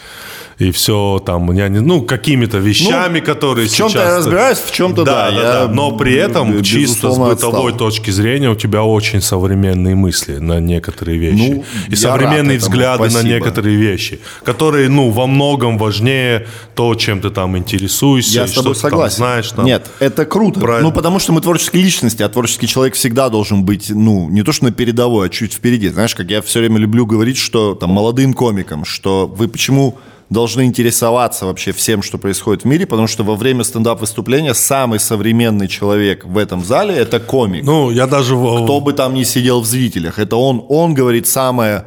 и 0.58 0.72
все 0.72 1.22
там, 1.26 1.52
я 1.52 1.68
не, 1.68 1.82
ну, 1.82 2.02
какими-то 2.02 2.60
вещами, 2.60 3.20
которые 3.20 3.68
в 3.68 3.74
чем-то 3.74 3.94
сейчас... 3.94 4.10
я 4.10 4.18
разбираюсь, 4.18 4.58
в 4.60 4.72
чем-то 4.72 5.04
да. 5.04 5.30
да, 5.30 5.36
Я, 5.36 5.42
да. 5.42 5.68
Но 5.68 5.98
при 5.98 6.14
этом, 6.14 6.64
чисто 6.64 7.12
с 7.12 7.18
бытовой 7.18 7.72
отстал. 7.72 7.78
точки 7.78 8.12
зрения, 8.12 8.50
у 8.50 8.56
тебя 8.56 8.84
очень 8.84 9.22
современные 9.22 9.96
мысли 9.96 10.38
на 10.38 10.60
некоторые 10.60 11.18
вещи. 11.18 11.50
Ну, 11.50 11.66
и 11.90 11.96
современные 11.96 12.58
этому, 12.58 12.72
взгляды 12.72 13.04
на 13.04 13.10
спасибо. 13.10 13.34
некоторые 13.34 13.76
вещи, 13.76 14.20
которые, 14.44 14.90
ну, 14.90 15.10
во 15.10 15.28
многом 15.28 15.78
важнее 15.78 16.48
то, 16.74 16.96
чем 16.96 17.20
ты 17.20 17.30
там 17.32 17.58
интересуешься. 17.58 18.36
Я 18.36 18.48
с 18.48 18.52
что 18.52 18.62
тобой 18.62 18.76
ты 18.76 18.82
там 18.82 18.92
согласен. 18.92 19.18
знаешь. 19.18 19.50
там. 19.50 19.66
Нет, 19.66 19.90
это 20.00 20.26
круто. 20.26 20.60
Правильно. 20.60 20.90
Ну, 20.90 20.96
потому 20.96 21.20
что 21.20 21.34
мы 21.34 21.42
творческие 21.42 21.84
личности, 21.84 22.24
а 22.24 22.30
творческий 22.30 22.68
человек 22.68 22.96
всегда 22.96 23.30
должен 23.36 23.66
быть, 23.66 23.90
ну, 23.90 24.30
не 24.30 24.44
то 24.44 24.54
что 24.54 24.64
на 24.64 24.72
передовой, 24.72 25.28
а 25.28 25.30
чуть 25.30 25.52
впереди. 25.52 25.90
Знаешь, 25.90 26.16
как 26.16 26.32
я 26.32 26.42
все 26.42 26.60
время 26.60 26.78
люблю 26.80 27.06
говорить, 27.06 27.36
что 27.36 27.76
там 27.76 27.90
молодым 27.90 28.34
комикам, 28.34 28.86
что 28.86 29.28
вы 29.28 29.50
почему 29.50 29.98
должны 30.30 30.62
интересоваться 30.64 31.46
вообще 31.46 31.74
всем, 31.74 32.02
что 32.02 32.18
происходит 32.18 32.64
в 32.64 32.66
мире, 32.66 32.86
потому 32.86 33.08
что 33.08 33.26
во 33.26 33.36
время 33.36 33.66
стендап-выступления 33.66 34.54
самый 34.54 35.00
современный 35.02 35.68
человек 35.68 36.24
в 36.24 36.38
этом 36.38 36.64
зале– 36.64 36.96
это 36.96 37.20
комик. 37.20 37.66
Ну, 37.66 37.92
я 37.92 38.08
даже... 38.08 38.36
Кто 38.36 38.80
бы 38.80 38.94
там 38.94 39.14
ни 39.14 39.24
сидел 39.24 39.60
в 39.60 39.66
зрителях, 39.66 40.18
это 40.18 40.38
он, 40.38 40.64
он 40.70 40.94
говорит 40.94 41.28
самое 41.28 41.84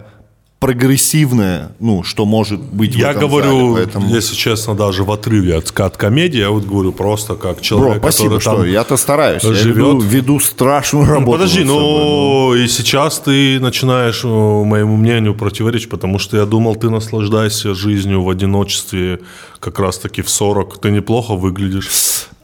прогрессивное, 0.61 1.71
ну, 1.79 2.03
что 2.03 2.25
может 2.25 2.61
быть 2.61 2.95
в 2.95 2.99
Я 2.99 3.11
этом 3.11 3.29
говорю, 3.29 3.75
зале. 3.75 3.87
Поэтому... 3.87 4.13
если 4.13 4.35
честно, 4.35 4.75
даже 4.75 5.05
в 5.05 5.13
отрыве 5.13 5.57
от, 5.57 5.79
от 5.79 5.97
комедии, 5.97 6.39
я 6.39 6.51
вот 6.51 6.65
говорю 6.65 6.93
просто 6.93 7.37
как 7.37 7.57
Бро, 7.57 7.63
человек, 7.63 7.99
спасибо, 7.99 8.39
который 8.39 8.41
что 8.41 8.65
я-то 8.65 8.97
стараюсь. 8.97 9.45
Я 9.45 9.55
живет. 9.55 9.77
веду, 9.77 10.01
веду 10.01 10.41
страшную 10.41 11.07
работу. 11.07 11.39
Подожди, 11.39 11.61
над 11.61 11.69
собой, 11.69 11.83
ну 11.83 12.55
и 12.55 12.67
сейчас 12.67 13.21
ты 13.21 13.61
начинаешь 13.61 14.25
э, 14.25 14.29
моему 14.29 14.97
мнению 14.97 15.35
противоречить, 15.37 15.91
потому 15.91 16.19
что 16.19 16.37
я 16.37 16.45
думал, 16.45 16.75
ты 16.75 16.91
наслаждаешься 16.91 17.75
жизнью 17.75 18.25
в 18.25 18.31
одиночестве 18.31 19.21
как 19.61 19.79
раз-таки 19.79 20.23
в 20.23 20.29
40. 20.29 20.81
Ты 20.81 20.91
неплохо 20.91 21.35
выглядишь. 21.35 21.89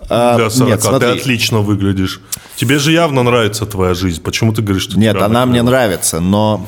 А, 0.09 0.37
Для 0.37 0.51
40 0.51 0.69
нет, 0.69 0.81
ты 0.81 0.87
смотри. 0.87 1.09
отлично 1.09 1.61
выглядишь. 1.61 2.21
Тебе 2.57 2.79
же 2.79 2.93
явно 2.93 3.23
нравится 3.23 3.67
твоя 3.67 3.95
жизнь. 3.95 4.23
Почему 4.23 4.53
ты 4.53 4.63
говоришь, 4.63 4.85
что 4.85 4.99
Нет, 4.99 5.17
она 5.21 5.47
мне 5.47 5.63
нравится, 5.63 6.21
но 6.21 6.67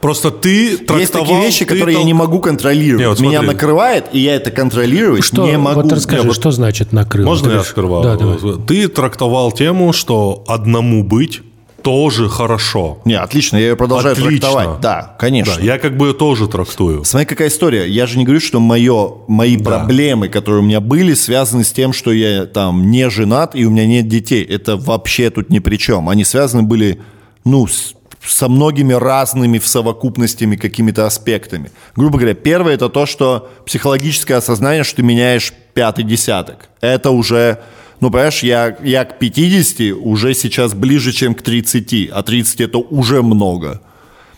Просто 0.00 0.30
ты 0.30 0.76
трактовал... 0.78 0.98
Есть 1.00 1.12
такие 1.12 1.40
вещи, 1.42 1.64
ты 1.64 1.74
которые 1.74 1.96
я 1.98 2.02
тол- 2.02 2.06
не 2.06 2.14
могу 2.14 2.40
контролировать. 2.40 3.00
Не, 3.02 3.08
вот 3.08 3.20
Меня 3.20 3.38
смотри. 3.40 3.48
накрывает, 3.54 4.06
и 4.12 4.20
я 4.20 4.34
это 4.36 4.50
контролировать 4.50 5.24
Что, 5.24 5.46
не 5.46 5.58
могу. 5.58 5.82
вот 5.82 5.92
расскажи, 5.92 6.22
вот 6.22 6.34
что 6.36 6.50
значит 6.50 6.92
накрыл? 6.92 7.26
Можно 7.26 7.50
Ты 7.50 7.56
я 7.56 7.62
сперва? 7.64 8.02
Да, 8.02 8.16
давай. 8.16 8.38
Ты 8.66 8.88
трактовал 8.88 9.52
тему, 9.52 9.92
что 9.92 10.42
одному 10.48 11.04
быть 11.04 11.42
тоже 11.82 12.28
хорошо. 12.28 12.98
Не, 13.06 13.14
отлично, 13.14 13.56
я 13.56 13.68
ее 13.70 13.76
продолжаю 13.76 14.12
Отлично. 14.12 14.38
трактовать. 14.40 14.80
Да, 14.80 15.16
конечно. 15.18 15.54
Да, 15.56 15.62
я 15.62 15.78
как 15.78 15.96
бы 15.96 16.08
ее 16.08 16.12
тоже 16.12 16.46
трактую. 16.46 17.04
Смотри, 17.04 17.26
какая 17.26 17.48
история. 17.48 17.86
Я 17.86 18.06
же 18.06 18.18
не 18.18 18.24
говорю, 18.24 18.40
что 18.40 18.60
мое, 18.60 19.12
мои 19.28 19.56
проблемы, 19.56 20.28
которые 20.28 20.60
у 20.62 20.64
меня 20.64 20.80
были, 20.80 21.14
связаны 21.14 21.64
с 21.64 21.72
тем, 21.72 21.94
что 21.94 22.12
я 22.12 22.44
там 22.44 22.90
не 22.90 23.08
женат 23.08 23.54
и 23.56 23.64
у 23.64 23.70
меня 23.70 23.86
нет 23.86 24.08
детей. 24.08 24.44
Это 24.44 24.76
вообще 24.76 25.30
тут 25.30 25.48
ни 25.48 25.58
при 25.58 25.76
чем. 25.76 26.08
Они 26.10 26.22
связаны 26.24 26.62
были, 26.64 27.00
ну, 27.46 27.66
с- 27.66 27.94
со 28.24 28.48
многими 28.48 28.92
разными 28.92 29.58
в 29.58 29.66
совокупностями 29.66 30.56
какими-то 30.56 31.06
аспектами. 31.06 31.70
Грубо 31.96 32.18
говоря, 32.18 32.34
первое 32.34 32.74
это 32.74 32.88
то, 32.88 33.06
что 33.06 33.50
психологическое 33.64 34.34
осознание, 34.34 34.84
что 34.84 34.96
ты 34.96 35.02
меняешь 35.02 35.52
пятый 35.74 36.04
десяток. 36.04 36.68
Это 36.80 37.10
уже, 37.10 37.60
ну, 38.00 38.10
понимаешь, 38.10 38.42
я, 38.42 38.76
я 38.82 39.04
к 39.04 39.18
50 39.18 39.96
уже 40.02 40.34
сейчас 40.34 40.74
ближе, 40.74 41.12
чем 41.12 41.34
к 41.34 41.42
30, 41.42 42.10
а 42.12 42.22
30 42.22 42.60
это 42.60 42.78
уже 42.78 43.22
много. 43.22 43.80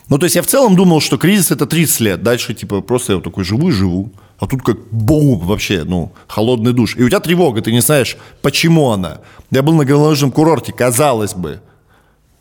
Ну, 0.09 0.19
то 0.19 0.25
есть 0.25 0.37
я 0.37 0.43
в 0.43 0.47
целом 0.47 0.77
думал, 0.77 1.01
что 1.01 1.17
кризис 1.17 1.51
это 1.51 1.67
30 1.67 2.01
лет. 2.01 2.23
Дальше, 2.23 2.55
типа, 2.55 2.83
просто 2.83 3.13
я 3.13 3.17
вот 3.17 3.25
такой 3.25 3.45
живу 3.45 3.69
и 3.69 3.73
живу. 3.73 4.13
А 4.39 4.47
тут 4.47 4.63
как 4.63 4.77
бум 4.91 5.39
вообще, 5.39 5.85
ну, 5.85 6.13
холодный 6.27 6.73
душ. 6.73 6.97
И 6.97 7.03
у 7.03 7.09
тебя 7.09 7.21
тревога, 7.21 7.63
ты 7.63 7.73
не 7.73 7.81
знаешь, 7.81 8.17
почему 8.43 8.91
она. 8.91 9.21
Я 9.51 9.63
был 9.63 9.75
на 9.75 9.85
горнолыжном 9.85 10.33
курорте, 10.33 10.73
казалось 10.73 11.35
бы. 11.35 11.61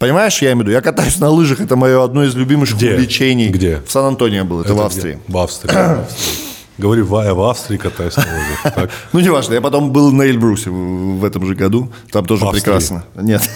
Понимаешь, 0.01 0.41
я 0.41 0.47
имею 0.53 0.57
в 0.57 0.61
виду? 0.61 0.71
Я 0.71 0.81
катаюсь 0.81 1.19
на 1.19 1.29
лыжах, 1.29 1.61
это 1.61 1.75
мое 1.75 2.03
одно 2.03 2.23
из 2.23 2.33
любимых 2.33 2.73
Где? 2.73 2.95
увлечений. 2.95 3.49
Где? 3.49 3.81
В 3.85 3.91
Сан-Антонио 3.91 4.43
был, 4.45 4.61
это, 4.61 4.73
в 4.73 4.77
где? 4.77 4.85
Австрии. 4.85 5.19
В 5.27 5.37
Австрии. 5.37 5.71
в 5.71 5.77
Австрии. 5.77 6.41
Говори, 6.79 7.03
«Ва- 7.03 7.23
я 7.25 7.33
в 7.35 7.41
Австрии 7.43 7.77
катаюсь 7.77 8.17
на 8.17 8.23
лыжах». 8.23 8.89
Ну, 9.13 9.19
неважно, 9.19 9.53
я 9.53 9.61
потом 9.61 9.91
был 9.91 10.11
на 10.11 10.23
Эльбрусе 10.23 10.71
в 10.71 11.23
этом 11.23 11.45
же 11.45 11.53
году. 11.53 11.91
Там 12.11 12.25
тоже 12.25 12.43
прекрасно. 12.49 13.03
Нет. 13.15 13.47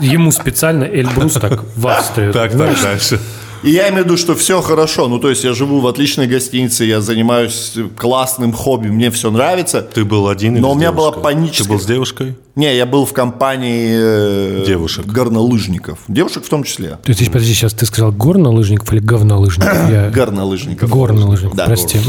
Ему 0.00 0.32
специально 0.32 0.84
Эльбрус 0.84 1.34
так 1.34 1.62
в 1.76 1.86
Австрию. 1.86 2.32
Так, 2.32 2.52
так, 2.52 2.80
дальше. 2.80 3.20
И 3.62 3.70
я 3.70 3.88
имею 3.90 4.04
в 4.04 4.06
виду, 4.06 4.16
что 4.16 4.34
все 4.34 4.62
хорошо. 4.62 5.06
Ну, 5.08 5.18
то 5.18 5.28
есть 5.28 5.44
я 5.44 5.52
живу 5.52 5.80
в 5.80 5.86
отличной 5.86 6.26
гостинице, 6.26 6.84
я 6.84 7.00
занимаюсь 7.02 7.74
классным 7.96 8.52
хобби, 8.52 8.88
мне 8.88 9.10
все 9.10 9.30
нравится. 9.30 9.82
Ты 9.82 10.04
был 10.04 10.28
один 10.28 10.60
Но 10.60 10.72
у 10.72 10.74
меня 10.74 10.92
была 10.92 11.10
девушкой? 11.10 11.22
паническая- 11.22 11.64
Ты 11.66 11.72
был 11.72 11.80
с 11.80 11.84
девушкой? 11.86 12.34
Не, 12.56 12.74
я 12.76 12.86
был 12.86 13.04
в 13.04 13.12
компании 13.12 13.90
э, 13.92 14.64
Девушек. 14.66 15.06
горнолыжников. 15.06 15.98
Девушек 16.08 16.44
в 16.44 16.48
том 16.48 16.64
числе. 16.64 16.98
То 17.02 17.10
есть, 17.12 17.26
подожди, 17.26 17.52
сейчас 17.54 17.74
ты 17.74 17.84
сказал 17.86 18.12
горнолыжников 18.12 18.92
или 18.92 19.00
говнолыжников? 19.00 19.72
Я... 19.90 20.08
Горнолыжников. 20.10 20.88
Горнолыжников, 20.90 21.56
Да. 21.56 21.66
прости. 21.66 21.98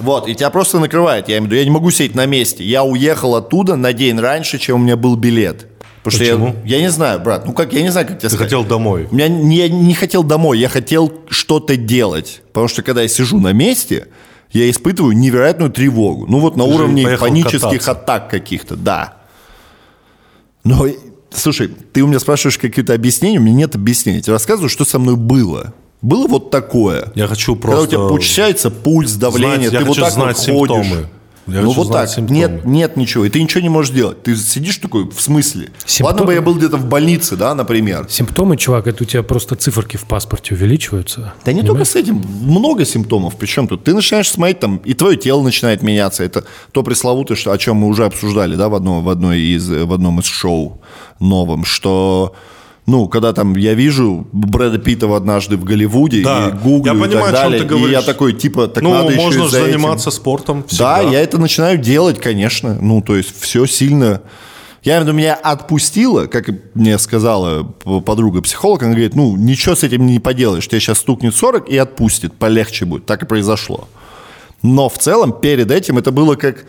Вот, 0.00 0.26
и 0.28 0.34
тебя 0.34 0.50
просто 0.50 0.80
накрывает. 0.80 1.28
Я 1.28 1.36
имею 1.38 1.44
в 1.44 1.52
виду, 1.52 1.56
я 1.60 1.64
не 1.64 1.70
могу 1.70 1.90
сидеть 1.92 2.16
на 2.16 2.26
месте. 2.26 2.64
Я 2.64 2.82
уехал 2.82 3.36
оттуда 3.36 3.76
на 3.76 3.92
день 3.92 4.18
раньше, 4.18 4.58
чем 4.58 4.76
у 4.76 4.78
меня 4.84 4.96
был 4.96 5.14
билет. 5.14 5.66
Потому 6.04 6.22
что 6.24 6.32
Почему? 6.36 6.56
я, 6.66 6.76
я 6.76 6.82
не 6.82 6.90
знаю, 6.90 7.18
брат, 7.20 7.46
ну 7.46 7.54
как, 7.54 7.72
я 7.72 7.80
не 7.82 7.88
знаю, 7.88 8.06
как 8.06 8.18
тебе 8.18 8.28
Ты 8.28 8.34
сказать. 8.36 8.46
хотел 8.52 8.62
домой. 8.64 9.08
У 9.10 9.14
меня 9.14 9.26
не- 9.26 9.56
я 9.56 9.68
не 9.70 9.94
хотел 9.94 10.22
домой, 10.22 10.58
я 10.58 10.68
хотел 10.68 11.10
что-то 11.30 11.76
делать. 11.78 12.42
Потому 12.52 12.68
что 12.68 12.82
когда 12.82 13.00
я 13.02 13.08
сижу 13.08 13.40
на 13.40 13.52
месте, 13.54 14.08
я 14.52 14.68
испытываю 14.70 15.16
невероятную 15.16 15.70
тревогу. 15.72 16.26
Ну 16.28 16.40
вот 16.40 16.56
на 16.56 16.64
Ты 16.64 16.70
уровне 16.74 17.16
панических 17.18 17.60
кататься. 17.62 17.90
атак 17.92 18.28
каких-то, 18.30 18.76
да. 18.76 19.14
Но, 20.62 20.86
слушай, 21.30 21.68
ты 21.68 22.02
у 22.02 22.06
меня 22.06 22.18
спрашиваешь 22.20 22.58
какие-то 22.58 22.94
объяснения, 22.94 23.38
у 23.38 23.42
меня 23.42 23.56
нет 23.56 23.74
объяснений. 23.74 24.18
Я 24.18 24.22
тебе 24.22 24.32
рассказываю, 24.34 24.68
что 24.68 24.84
со 24.84 24.98
мной 24.98 25.16
было. 25.16 25.72
Было 26.02 26.26
вот 26.28 26.50
такое. 26.50 27.12
Я 27.14 27.26
хочу 27.28 27.54
Когда 27.56 27.68
просто... 27.76 27.84
у 27.84 27.90
тебя 27.90 28.14
учащается 28.14 28.70
пульс, 28.70 29.12
давление, 29.14 29.70
знать- 29.70 29.82
ты 29.82 29.88
вот 29.88 29.96
так 29.98 30.12
знать 30.12 30.36
вот 30.48 30.68
ходишь. 30.68 30.84
симптомы. 30.86 31.08
Я 31.46 31.60
ну 31.60 31.72
вот 31.72 31.92
так, 31.92 32.08
симптомы. 32.08 32.38
нет, 32.38 32.64
нет 32.64 32.96
ничего, 32.96 33.24
и 33.24 33.28
ты 33.28 33.42
ничего 33.42 33.60
не 33.60 33.68
можешь 33.68 33.92
делать. 33.94 34.22
Ты 34.22 34.34
сидишь 34.34 34.78
такой, 34.78 35.10
в 35.10 35.20
смысле? 35.20 35.70
Симптом- 35.84 36.04
Ладно 36.06 36.24
бы 36.24 36.34
я 36.34 36.40
был 36.40 36.54
где-то 36.54 36.78
в 36.78 36.86
больнице, 36.86 37.36
да, 37.36 37.54
например. 37.54 38.06
Симптомы, 38.08 38.56
чувак, 38.56 38.86
это 38.86 39.04
у 39.04 39.06
тебя 39.06 39.22
просто 39.22 39.54
циферки 39.54 39.96
в 39.98 40.04
паспорте 40.04 40.54
увеличиваются. 40.54 41.34
Да 41.44 41.52
не 41.52 41.62
только 41.62 41.84
с 41.84 41.96
этим, 41.96 42.22
много 42.42 42.84
симптомов. 42.84 43.36
Причем 43.36 43.68
тут? 43.68 43.84
Ты 43.84 43.94
начинаешь 43.94 44.30
смотреть 44.30 44.60
там, 44.60 44.78
и 44.78 44.94
твое 44.94 45.16
тело 45.16 45.42
начинает 45.42 45.82
меняться. 45.82 46.24
Это 46.24 46.44
то 46.72 46.82
пресловутое, 46.82 47.36
что, 47.36 47.52
о 47.52 47.58
чем 47.58 47.76
мы 47.76 47.88
уже 47.88 48.04
обсуждали, 48.06 48.56
да, 48.56 48.68
в, 48.68 48.74
одно, 48.74 49.02
в, 49.02 49.08
одной 49.08 49.40
из, 49.40 49.68
в 49.68 49.92
одном 49.92 50.20
из 50.20 50.26
шоу 50.26 50.80
новом, 51.20 51.64
что 51.64 52.34
ну, 52.86 53.08
когда 53.08 53.32
там 53.32 53.56
я 53.56 53.74
вижу 53.74 54.26
Брэда 54.32 54.78
Питта 54.78 55.14
однажды 55.16 55.56
в 55.56 55.64
Голливуде 55.64 56.22
Да, 56.22 56.48
и 56.48 56.52
гуглю 56.52 56.92
я 56.92 56.98
и 56.98 57.00
понимаю, 57.02 57.32
так 57.32 57.34
о 57.34 57.42
чем 57.42 57.50
далее, 57.50 57.58
ты 57.60 57.64
и 57.64 57.68
говоришь. 57.68 57.90
я 57.90 58.02
такой, 58.02 58.32
типа, 58.34 58.68
так 58.68 58.82
ну, 58.82 58.90
надо 58.92 59.12
еще 59.12 59.20
можно 59.22 59.40
и 59.40 59.44
же 59.44 59.48
за 59.48 59.58
этим. 59.60 59.66
заниматься 59.72 60.10
спортом 60.10 60.60
Да, 60.62 60.66
всегда. 60.68 61.00
я 61.00 61.20
это 61.22 61.38
начинаю 61.38 61.78
делать, 61.78 62.20
конечно. 62.20 62.76
Ну, 62.80 63.00
то 63.00 63.16
есть 63.16 63.34
все 63.40 63.66
сильно... 63.66 64.20
Я 64.82 65.00
виду, 65.00 65.14
меня 65.14 65.32
отпустило, 65.34 66.26
как 66.26 66.50
и 66.50 66.60
мне 66.74 66.98
сказала 66.98 67.62
подруга-психолог, 67.62 68.82
она 68.82 68.92
говорит, 68.92 69.14
ну, 69.14 69.34
ничего 69.34 69.74
с 69.74 69.82
этим 69.82 70.04
не 70.04 70.20
поделаешь, 70.20 70.68
тебе 70.68 70.78
сейчас 70.78 70.98
стукнет 70.98 71.34
40 71.34 71.70
и 71.70 71.78
отпустит, 71.78 72.34
полегче 72.34 72.84
будет. 72.84 73.06
Так 73.06 73.22
и 73.22 73.26
произошло. 73.26 73.88
Но 74.60 74.90
в 74.90 74.98
целом 74.98 75.32
перед 75.32 75.70
этим 75.70 75.96
это 75.96 76.10
было 76.10 76.34
как, 76.34 76.66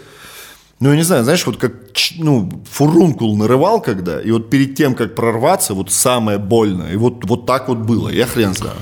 ну, 0.80 0.91
я 0.91 0.95
не 0.97 1.03
знаю, 1.03 1.23
знаешь, 1.23 1.45
вот 1.45 1.57
как, 1.57 1.73
ну, 2.17 2.51
фурункул 2.69 3.38
нарывал 3.38 3.82
когда, 3.82 4.21
и 4.21 4.32
вот 4.32 4.49
перед 4.49 4.76
тем, 4.76 4.95
как 4.95 5.15
прорваться, 5.15 5.73
вот 5.73 5.91
самое 5.91 6.38
больное, 6.38 6.93
и 6.93 6.97
вот, 6.97 7.23
вот 7.26 7.45
так 7.45 7.69
вот 7.69 7.80
было, 7.80 8.09
я 8.09 8.26
хрен 8.26 8.53
знаю. 8.53 8.76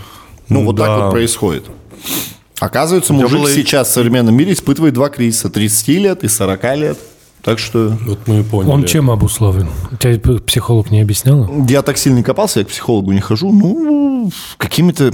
Ну, 0.50 0.66
вот 0.66 0.78
так 0.78 0.88
Да. 0.88 1.06
вот 1.06 1.12
происходит. 1.12 1.66
Оказывается, 2.60 3.14
мужик 3.14 3.40
было 3.40 3.50
сейчас 3.50 3.90
в 3.90 3.92
современном 3.92 4.36
мире 4.36 4.54
испытывает 4.54 4.94
два 4.94 5.10
кризиса. 5.10 5.50
30 5.50 5.88
лет 6.00 6.24
и 6.24 6.28
40 6.28 6.76
лет. 6.78 6.98
Так 7.42 7.60
что 7.60 7.98
Вот 8.06 8.20
мы 8.26 8.40
и 8.40 8.44
поняли. 8.44 8.72
Он 8.72 8.86
чем 8.86 9.12
обусловлен? 9.12 9.70
Тебя 10.00 10.40
психолог 10.40 10.90
не 10.90 11.02
объяснял? 11.02 11.50
я 11.68 11.82
так 11.82 11.98
сильно 11.98 12.18
не 12.18 12.24
копался, 12.24 12.60
я 12.60 12.66
к 12.66 12.70
психологу 12.70 13.12
не 13.12 13.20
хожу. 13.20 13.52
Ну, 13.52 14.32
какими-то... 14.58 15.12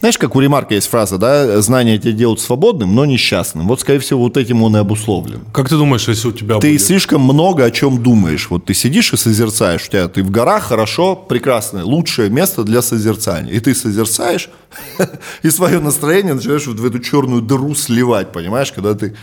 Знаешь, 0.00 0.18
как 0.18 0.36
у 0.36 0.40
Ремарка 0.40 0.74
есть 0.74 0.88
фраза, 0.88 1.16
да? 1.18 1.60
Знания 1.62 1.98
тебя 1.98 2.12
делают 2.12 2.40
свободным, 2.40 2.94
но 2.94 3.04
несчастным. 3.06 3.66
Вот, 3.66 3.80
скорее 3.80 3.98
всего, 3.98 4.20
вот 4.20 4.36
этим 4.36 4.62
он 4.62 4.76
и 4.76 4.78
обусловлен. 4.78 5.40
Как 5.52 5.68
ты 5.68 5.76
думаешь, 5.76 6.06
если 6.06 6.28
у 6.28 6.32
тебя 6.32 6.58
Ты 6.58 6.68
будет... 6.72 6.82
слишком 6.82 7.22
много 7.22 7.64
о 7.64 7.70
чем 7.70 8.02
думаешь. 8.02 8.48
Вот 8.50 8.66
ты 8.66 8.74
сидишь 8.74 9.12
и 9.12 9.16
созерцаешь. 9.16 9.86
У 9.88 9.90
тебя 9.90 10.08
ты 10.08 10.22
в 10.22 10.30
горах 10.30 10.64
хорошо, 10.64 11.16
прекрасное, 11.16 11.82
лучшее 11.82 12.28
место 12.30 12.62
для 12.62 12.82
созерцания. 12.82 13.52
И 13.52 13.58
ты 13.58 13.74
созерцаешь, 13.74 14.50
и 15.42 15.50
свое 15.50 15.80
настроение 15.80 16.34
начинаешь 16.34 16.66
вот 16.66 16.78
в 16.78 16.84
эту 16.84 16.98
черную 16.98 17.40
дыру 17.40 17.74
сливать, 17.74 18.32
понимаешь, 18.32 18.72
когда 18.72 18.94
ты... 18.94 19.16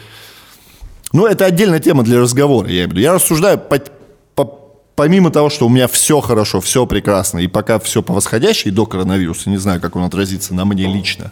Ну, 1.14 1.28
это 1.28 1.46
отдельная 1.46 1.80
тема 1.80 2.04
для 2.04 2.20
разговора, 2.20 2.68
я 2.68 2.74
имею 2.74 2.88
в 2.88 2.92
виду. 2.94 3.02
Я 3.02 3.14
рассуждаю 3.14 3.60
по- 3.60 3.80
помимо 4.96 5.32
того, 5.32 5.50
что 5.50 5.66
у 5.66 5.70
меня 5.70 5.88
все 5.88 6.20
хорошо, 6.22 6.62
все 6.62 6.86
прекрасно, 6.86 7.40
и 7.40 7.48
пока 7.48 7.80
все 7.80 8.02
по 8.02 8.14
восходящей 8.14 8.72
до 8.72 8.86
коронавируса, 8.86 9.50
не 9.50 9.58
знаю, 9.58 9.82
как 9.82 9.96
он 9.96 10.04
отразится 10.04 10.54
на 10.54 10.66
мне 10.66 10.86
лично. 10.86 11.32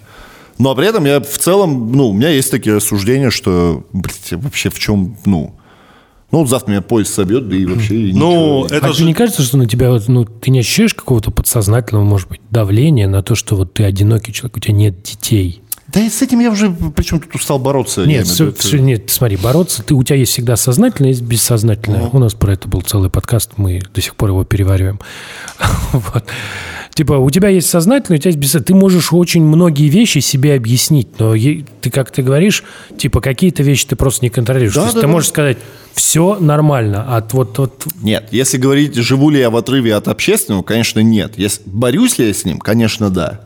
Но 0.57 0.76
при 0.76 0.88
этом 0.88 1.05
я 1.05 1.20
в 1.20 1.38
целом, 1.38 1.91
ну, 1.91 2.09
у 2.09 2.14
меня 2.14 2.30
есть 2.30 2.51
такие 2.51 2.76
рассуждения, 2.76 3.32
что, 3.32 3.86
блядь, 3.93 4.34
вообще 4.34 4.70
в 4.70 4.78
чем, 4.78 5.18
ну, 5.26 5.55
ну, 6.32 6.39
вот 6.39 6.49
завтра 6.49 6.72
меня 6.72 6.82
поезд 6.82 7.14
собьет, 7.14 7.49
да 7.49 7.55
и 7.55 7.66
вообще 7.66 7.95
и 8.09 8.14
Ну, 8.14 8.64
ничего. 8.64 8.78
это 8.78 8.86
а 8.86 8.89
же... 8.89 8.99
тебе 8.99 9.07
не 9.07 9.14
кажется, 9.14 9.41
что 9.41 9.57
на 9.57 9.68
тебя, 9.68 9.91
вот, 9.91 10.07
ну, 10.07 10.24
ты 10.24 10.49
не 10.49 10.59
ощущаешь 10.59 10.93
какого-то 10.93 11.30
подсознательного, 11.32 12.05
может 12.05 12.30
быть, 12.30 12.41
давления 12.49 13.07
на 13.07 13.22
то, 13.22 13.36
что 13.36 13.55
вот 13.55 13.74
ты 13.74 13.84
одинокий 13.84 14.32
человек, 14.32 14.57
у 14.57 14.59
тебя 14.59 14.74
нет 14.74 15.01
детей? 15.01 15.61
Да 15.94 16.00
и 16.00 16.10
с 16.10 16.22
этим 16.22 16.39
я 16.39 16.52
уже, 16.52 16.70
причем 16.96 17.20
тут 17.20 17.36
устал 17.36 17.60
бороться. 17.60 18.02
Нет, 18.02 18.08
имею 18.10 18.26
в 18.26 18.28
всё- 18.30 18.46
виду, 18.46 18.56
это- 18.56 18.68
всё- 18.68 18.78
нет, 18.80 19.10
смотри, 19.10 19.38
бороться, 19.38 19.84
ты, 19.84 19.94
у 19.94 20.04
тебя 20.04 20.18
есть 20.18 20.32
всегда 20.32 20.56
сознательное, 20.56 21.10
есть 21.12 21.22
бессознательное. 21.22 22.10
У 22.12 22.20
нас 22.20 22.34
про 22.34 22.54
это 22.54 22.68
был 22.68 22.82
целый 22.82 23.10
подкаст, 23.10 23.52
мы 23.58 23.82
до 23.94 24.02
сих 24.02 24.16
пор 24.16 24.30
его 24.30 24.44
перевариваем. 24.44 25.00
Вот. 25.94 26.24
Типа, 26.94 27.14
у 27.14 27.30
тебя 27.30 27.50
есть 27.50 27.70
сознательное, 27.70 28.18
у 28.18 28.22
тебя 28.22 28.30
есть 28.30 28.39
бессознательное. 28.39 28.80
Ты 28.80 28.82
можешь 28.82 29.14
очень 29.14 29.44
многие 29.44 29.88
вещи 29.89 30.20
себе 30.20 30.56
объяснить, 30.56 31.08
но 31.20 31.34
ты, 31.36 31.89
как 31.89 32.12
ты 32.12 32.22
говоришь, 32.22 32.64
типа, 32.98 33.22
какие-то 33.22 33.64
вещи 33.64 33.88
ты 33.88 33.96
просто 33.96 34.26
не 34.26 34.30
контролируешь. 34.30 34.74
Да, 34.74 34.82
То 34.82 34.86
есть 34.88 34.96
да, 34.96 35.02
ты 35.02 35.08
да. 35.08 35.12
можешь 35.12 35.30
сказать, 35.30 35.58
все 35.94 36.38
нормально, 36.39 37.04
а 37.08 37.26
вот, 37.32 37.58
вот 37.58 37.86
Нет, 38.02 38.28
если 38.32 38.58
говорить, 38.58 38.96
живу 38.96 39.30
ли 39.30 39.39
я 39.39 39.50
в 39.50 39.56
отрыве 39.56 39.96
от 39.96 40.08
общественного, 40.08 40.64
конечно, 40.64 41.00
нет. 41.00 41.34
Если, 41.38 41.62
борюсь 41.66 42.18
ли 42.18 42.28
я 42.28 42.34
с 42.34 42.44
ним, 42.46 42.60
конечно, 42.60 43.10
да. 43.10 43.42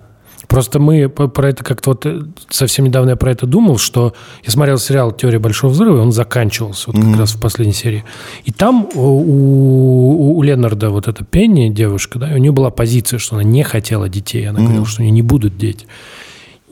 Просто 0.48 0.80
мы 0.80 1.10
про 1.10 1.50
это 1.50 1.64
как-то 1.64 1.91
вот 1.91 2.06
э, 2.06 2.22
совсем 2.50 2.86
недавно 2.86 3.12
я 3.12 3.16
про 3.16 3.32
это 3.32 3.46
думал, 3.46 3.78
что 3.78 4.14
я 4.43 4.52
смотрел 4.52 4.78
сериал 4.78 5.12
«Теория 5.12 5.39
большого 5.39 5.72
взрыва», 5.72 5.98
и 5.98 6.00
он 6.00 6.12
заканчивался 6.12 6.91
вот 6.91 7.04
как 7.04 7.18
раз 7.18 7.34
в 7.34 7.39
последней 7.39 7.74
серии. 7.74 8.04
И 8.43 8.52
там 8.52 8.89
у, 8.93 10.38
у, 10.38 10.41
Ленарда 10.41 10.89
вот 10.89 11.08
эта 11.08 11.24
Пенни, 11.24 11.70
девушка, 11.70 12.20
да, 12.20 12.28
у 12.34 12.38
нее 12.38 12.52
была 12.52 12.70
позиция, 12.70 13.20
что 13.20 13.36
она 13.36 13.43
не 13.43 13.64
хотела 13.64 14.10
детей. 14.10 14.48
Она 14.48 14.60
говорила, 14.60 14.86
что 14.86 15.02
у 15.02 15.04
нее 15.04 15.12
не 15.12 15.22
будут 15.22 15.58
дети. 15.58 15.86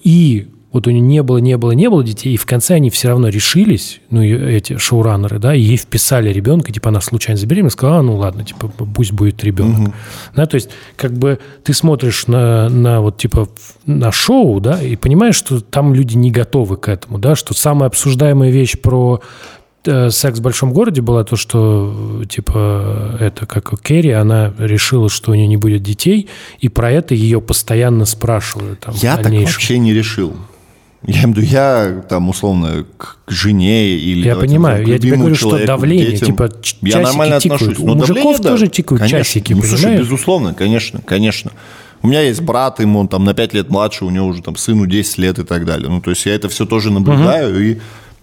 И 0.03 0.47
Вот 0.73 0.87
у 0.87 0.89
нее 0.89 1.01
не 1.01 1.21
было, 1.21 1.37
не 1.37 1.55
было, 1.55 1.71
не 1.71 1.87
было 1.87 2.03
детей, 2.03 2.33
и 2.33 2.37
в 2.37 2.47
конце 2.47 2.73
они 2.73 2.89
все 2.89 3.09
равно 3.09 3.29
решились, 3.29 4.01
ну, 4.09 4.23
эти 4.23 4.77
шоураннеры, 4.77 5.37
да, 5.37 5.53
и 5.53 5.61
ей 5.61 5.77
вписали 5.77 6.33
ребенка, 6.33 6.71
типа, 6.71 6.89
она 6.89 6.99
случайно 6.99 7.39
забеременела, 7.39 7.69
сказала, 7.69 7.99
а, 7.99 8.01
ну, 8.01 8.15
ладно, 8.17 8.43
типа, 8.43 8.69
пусть 8.69 9.11
будет 9.11 9.43
ребенок. 9.43 9.93
Да, 10.35 10.47
то 10.47 10.55
есть, 10.55 10.71
как 10.95 11.13
бы 11.13 11.37
ты 11.63 11.73
смотришь 11.73 12.25
на, 12.25 12.69
на 12.69 13.01
вот, 13.01 13.17
типа, 13.17 13.47
на 13.85 14.11
шоу, 14.11 14.59
да, 14.59 14.81
и 14.81 14.95
понимаешь, 14.95 15.35
что 15.35 15.61
там 15.61 15.93
люди 15.93 16.17
не 16.17 16.31
готовы 16.31 16.77
к 16.77 16.87
этому, 16.87 17.19
да, 17.19 17.35
что 17.35 17.53
самая 17.53 17.87
обсуждаемая 17.89 18.49
вещь 18.49 18.75
про 18.79 19.21
э, 19.85 20.09
секс 20.09 20.39
в 20.39 20.41
большом 20.41 20.73
городе 20.73 21.03
была 21.03 21.23
то, 21.23 21.35
что, 21.35 22.23
типа, 22.27 23.17
это 23.19 23.45
как 23.45 23.73
у 23.73 23.77
Керри, 23.77 24.09
она 24.09 24.51
решила, 24.57 25.07
что 25.07 25.33
у 25.33 25.35
нее 25.35 25.45
не 25.45 25.57
будет 25.57 25.83
детей, 25.83 26.29
и 26.59 26.67
про 26.67 26.89
это 26.89 27.13
ее 27.13 27.41
постоянно 27.41 28.05
спрашивают. 28.05 28.79
Там, 28.79 28.95
Я 28.95 29.17
так 29.17 29.31
вообще 29.31 29.77
не 29.77 29.93
решил. 29.93 30.35
Я 31.05 31.23
имею 31.23 31.33
в 31.33 31.37
виду, 31.37 31.41
я 31.47 32.03
там 32.07 32.29
условно 32.29 32.85
к 32.97 33.17
жене 33.27 33.89
или 33.89 34.25
Я 34.25 34.35
понимаю, 34.37 34.85
я 34.87 34.97
тебе 34.97 35.17
говорю, 35.17 35.35
что 35.35 35.49
человеку, 35.49 35.67
давление, 35.67 36.11
детям. 36.11 36.27
типа, 36.29 36.49
ч- 36.61 36.77
я 36.81 36.91
часики 36.91 37.03
нормально 37.05 37.39
тикают. 37.41 37.61
отношусь. 37.61 37.83
У 37.83 37.87
Но 37.87 37.95
мужиков 37.95 38.15
давление, 38.15 38.37
да, 38.43 38.49
тоже 38.49 38.67
тикают 38.67 38.99
конечно. 39.01 39.19
часики, 39.19 39.53
Ну, 39.53 39.61
слушай, 39.63 39.81
понимаешь? 39.83 39.99
безусловно, 40.01 40.53
конечно, 40.53 41.01
конечно. 41.05 41.51
У 42.01 42.07
меня 42.07 42.21
есть 42.21 42.41
брат, 42.41 42.79
ему 42.79 42.99
он 42.99 43.07
там 43.07 43.23
на 43.25 43.33
5 43.33 43.53
лет 43.53 43.69
младше, 43.69 44.05
у 44.05 44.09
него 44.09 44.27
уже 44.27 44.41
там 44.41 44.55
сыну 44.55 44.85
10 44.85 45.17
лет 45.17 45.39
и 45.39 45.43
так 45.43 45.65
далее. 45.65 45.89
Ну, 45.89 46.01
то 46.01 46.09
есть 46.09 46.25
я 46.25 46.35
это 46.35 46.47
все 46.49 46.65
тоже 46.65 46.91
наблюдаю, 46.91 47.59
и 47.71 47.77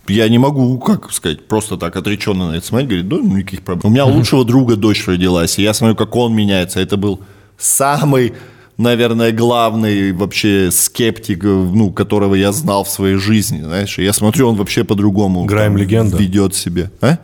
я 0.09 0.29
не 0.29 0.39
могу, 0.39 0.79
как 0.79 1.13
сказать, 1.13 1.47
просто 1.49 1.77
так 1.77 1.95
отреченно 1.97 2.51
на 2.51 2.57
это 2.57 2.67
смотреть, 2.67 2.89
говорит, 3.07 3.11
ну, 3.11 3.37
никаких 3.37 3.63
проблем. 3.63 3.91
У 3.91 3.95
меня 3.95 4.07
у 4.07 4.11
лучшего 4.13 4.45
друга 4.45 4.77
дочь 4.77 5.07
родилась, 5.07 5.59
и 5.59 5.63
я 5.63 5.73
смотрю, 5.75 5.97
как 5.97 6.15
он 6.17 6.35
меняется. 6.35 6.81
Это 6.81 6.97
был 6.97 7.21
самый, 7.59 8.33
наверное, 8.81 9.33
главный 9.33 10.13
вообще 10.13 10.71
скептик, 10.73 11.45
ну, 11.45 11.93
которого 11.93 12.35
я 12.35 12.53
знал 12.53 12.85
в 12.85 12.91
своей 12.91 13.17
жизни, 13.17 13.63
знаешь. 13.63 13.99
Я 13.99 14.13
смотрю, 14.13 14.49
он 14.49 14.57
вообще 14.57 14.85
по-другому 14.85 15.45
Грайм 15.45 15.73
там 15.73 15.77
легенда. 15.83 16.17
ведет 16.17 16.55
себя. 16.55 16.91
А? 17.01 17.19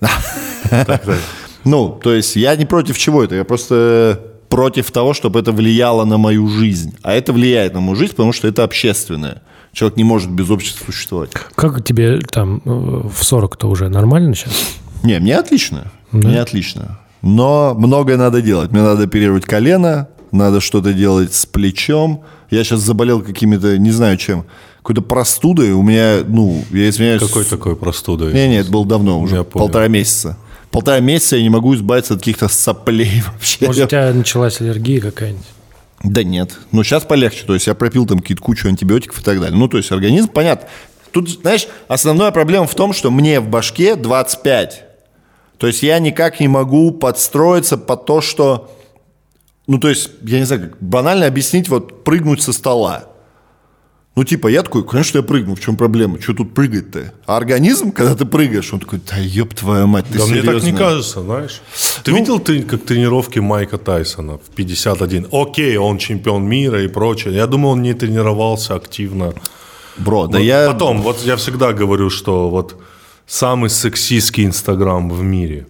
Ну, 1.64 1.98
то 2.02 2.12
есть 2.12 2.36
я 2.36 2.54
не 2.56 2.66
против 2.66 2.98
чего 2.98 3.24
это, 3.24 3.36
я 3.36 3.44
просто 3.44 4.20
против 4.50 4.90
того, 4.90 5.14
чтобы 5.14 5.40
это 5.40 5.50
влияло 5.50 6.04
на 6.04 6.18
мою 6.18 6.46
жизнь. 6.46 6.94
А 7.02 7.14
это 7.14 7.32
влияет 7.32 7.72
на 7.72 7.80
мою 7.80 7.96
жизнь, 7.96 8.12
потому 8.12 8.34
что 8.34 8.48
это 8.48 8.64
общественное. 8.64 9.40
Человек 9.72 9.96
не 9.96 10.04
может 10.04 10.30
без 10.30 10.50
общества 10.50 10.84
существовать. 10.84 11.30
Как 11.54 11.82
тебе 11.82 12.18
там 12.18 12.60
э, 12.64 12.68
в 12.68 13.22
40-то 13.22 13.66
уже 13.66 13.88
нормально 13.88 14.34
сейчас? 14.34 14.52
Не, 15.02 15.18
мне 15.20 15.38
отлично. 15.38 15.90
Мне 16.12 16.38
отлично. 16.40 17.00
Но 17.22 17.74
многое 17.74 18.18
надо 18.18 18.42
делать. 18.42 18.70
Мне 18.70 18.82
надо 18.82 19.04
оперировать 19.04 19.46
колено, 19.46 20.08
надо 20.34 20.60
что-то 20.60 20.92
делать 20.92 21.34
с 21.34 21.46
плечом. 21.46 22.24
Я 22.50 22.64
сейчас 22.64 22.80
заболел 22.80 23.22
какими-то, 23.22 23.78
не 23.78 23.90
знаю 23.90 24.16
чем, 24.16 24.44
какой-то 24.78 25.02
простудой. 25.02 25.72
У 25.72 25.82
меня, 25.82 26.18
ну, 26.26 26.62
я 26.70 26.88
извиняюсь. 26.88 27.22
Какой 27.22 27.44
такой 27.44 27.76
простудой? 27.76 28.32
Не, 28.32 28.48
не, 28.48 28.56
это 28.56 28.70
было 28.70 28.84
давно 28.86 29.20
уже, 29.20 29.36
Я 29.36 29.44
понял. 29.44 29.66
полтора 29.66 29.88
месяца. 29.88 30.36
Полтора 30.70 31.00
месяца 31.00 31.36
я 31.36 31.42
не 31.42 31.50
могу 31.50 31.74
избавиться 31.74 32.14
от 32.14 32.20
каких-то 32.20 32.48
соплей 32.48 33.22
вообще. 33.32 33.66
Может, 33.66 33.84
у 33.84 33.88
тебя 33.88 34.12
началась 34.12 34.60
аллергия 34.60 35.00
какая-нибудь? 35.00 35.46
Да 36.02 36.22
нет. 36.22 36.58
Но 36.70 36.82
сейчас 36.82 37.04
полегче. 37.04 37.44
То 37.46 37.54
есть 37.54 37.66
я 37.66 37.74
пропил 37.74 38.06
там 38.06 38.18
какие-то 38.18 38.42
кучу 38.42 38.68
антибиотиков 38.68 39.20
и 39.20 39.22
так 39.22 39.40
далее. 39.40 39.56
Ну, 39.58 39.68
то 39.68 39.78
есть 39.78 39.90
организм, 39.90 40.28
понятно. 40.28 40.68
Тут, 41.12 41.30
знаешь, 41.30 41.66
основная 41.88 42.30
проблема 42.32 42.66
в 42.66 42.74
том, 42.74 42.92
что 42.92 43.10
мне 43.10 43.40
в 43.40 43.48
башке 43.48 43.94
25. 43.94 44.84
То 45.58 45.66
есть 45.68 45.82
я 45.82 45.98
никак 46.00 46.40
не 46.40 46.48
могу 46.48 46.90
подстроиться 46.90 47.78
под 47.78 48.04
то, 48.04 48.20
что... 48.20 48.70
Ну, 49.66 49.78
то 49.78 49.88
есть, 49.88 50.10
я 50.22 50.38
не 50.38 50.44
знаю, 50.44 50.62
как 50.62 50.82
банально 50.82 51.26
объяснить, 51.26 51.68
вот 51.68 52.04
прыгнуть 52.04 52.42
со 52.42 52.52
стола. 52.52 53.04
Ну, 54.16 54.22
типа, 54.22 54.46
я 54.46 54.62
такой, 54.62 54.84
конечно, 54.84 55.18
я 55.18 55.24
прыгну, 55.24 55.56
в 55.56 55.60
чем 55.60 55.76
проблема? 55.76 56.20
Что 56.20 56.34
тут 56.34 56.54
прыгать-то? 56.54 57.12
А 57.26 57.36
организм, 57.36 57.90
когда 57.90 58.14
ты 58.14 58.24
прыгаешь, 58.24 58.72
он 58.72 58.78
такой, 58.78 59.00
да 59.10 59.16
ёб 59.18 59.54
твою 59.54 59.88
мать, 59.88 60.04
ты 60.08 60.18
Да 60.18 60.26
мне 60.26 60.42
так 60.42 60.54
не 60.54 60.60
серьезно?» 60.60 60.78
кажется, 60.78 61.22
знаешь. 61.22 61.60
Ты 62.04 62.12
видел 62.12 62.38
ты, 62.38 62.62
как 62.62 62.84
тренировки 62.84 63.40
Майка 63.40 63.76
Тайсона 63.76 64.38
в 64.38 64.54
51? 64.54 65.28
Окей, 65.32 65.76
он 65.78 65.98
чемпион 65.98 66.44
мира 66.44 66.84
и 66.84 66.86
прочее. 66.86 67.34
Я 67.34 67.48
думаю, 67.48 67.72
он 67.72 67.82
не 67.82 67.92
тренировался 67.94 68.76
активно. 68.76 69.34
Бро, 69.96 70.28
да 70.28 70.38
Вот 70.38 70.44
я... 70.44 70.70
Потом, 70.70 71.02
вот 71.02 71.22
я 71.24 71.34
всегда 71.34 71.72
говорю, 71.72 72.08
что 72.08 72.48
вот 72.50 72.80
самый 73.26 73.68
сексистский 73.68 74.44
Инстаграм 74.44 75.10
в 75.10 75.22
мире. 75.22 75.66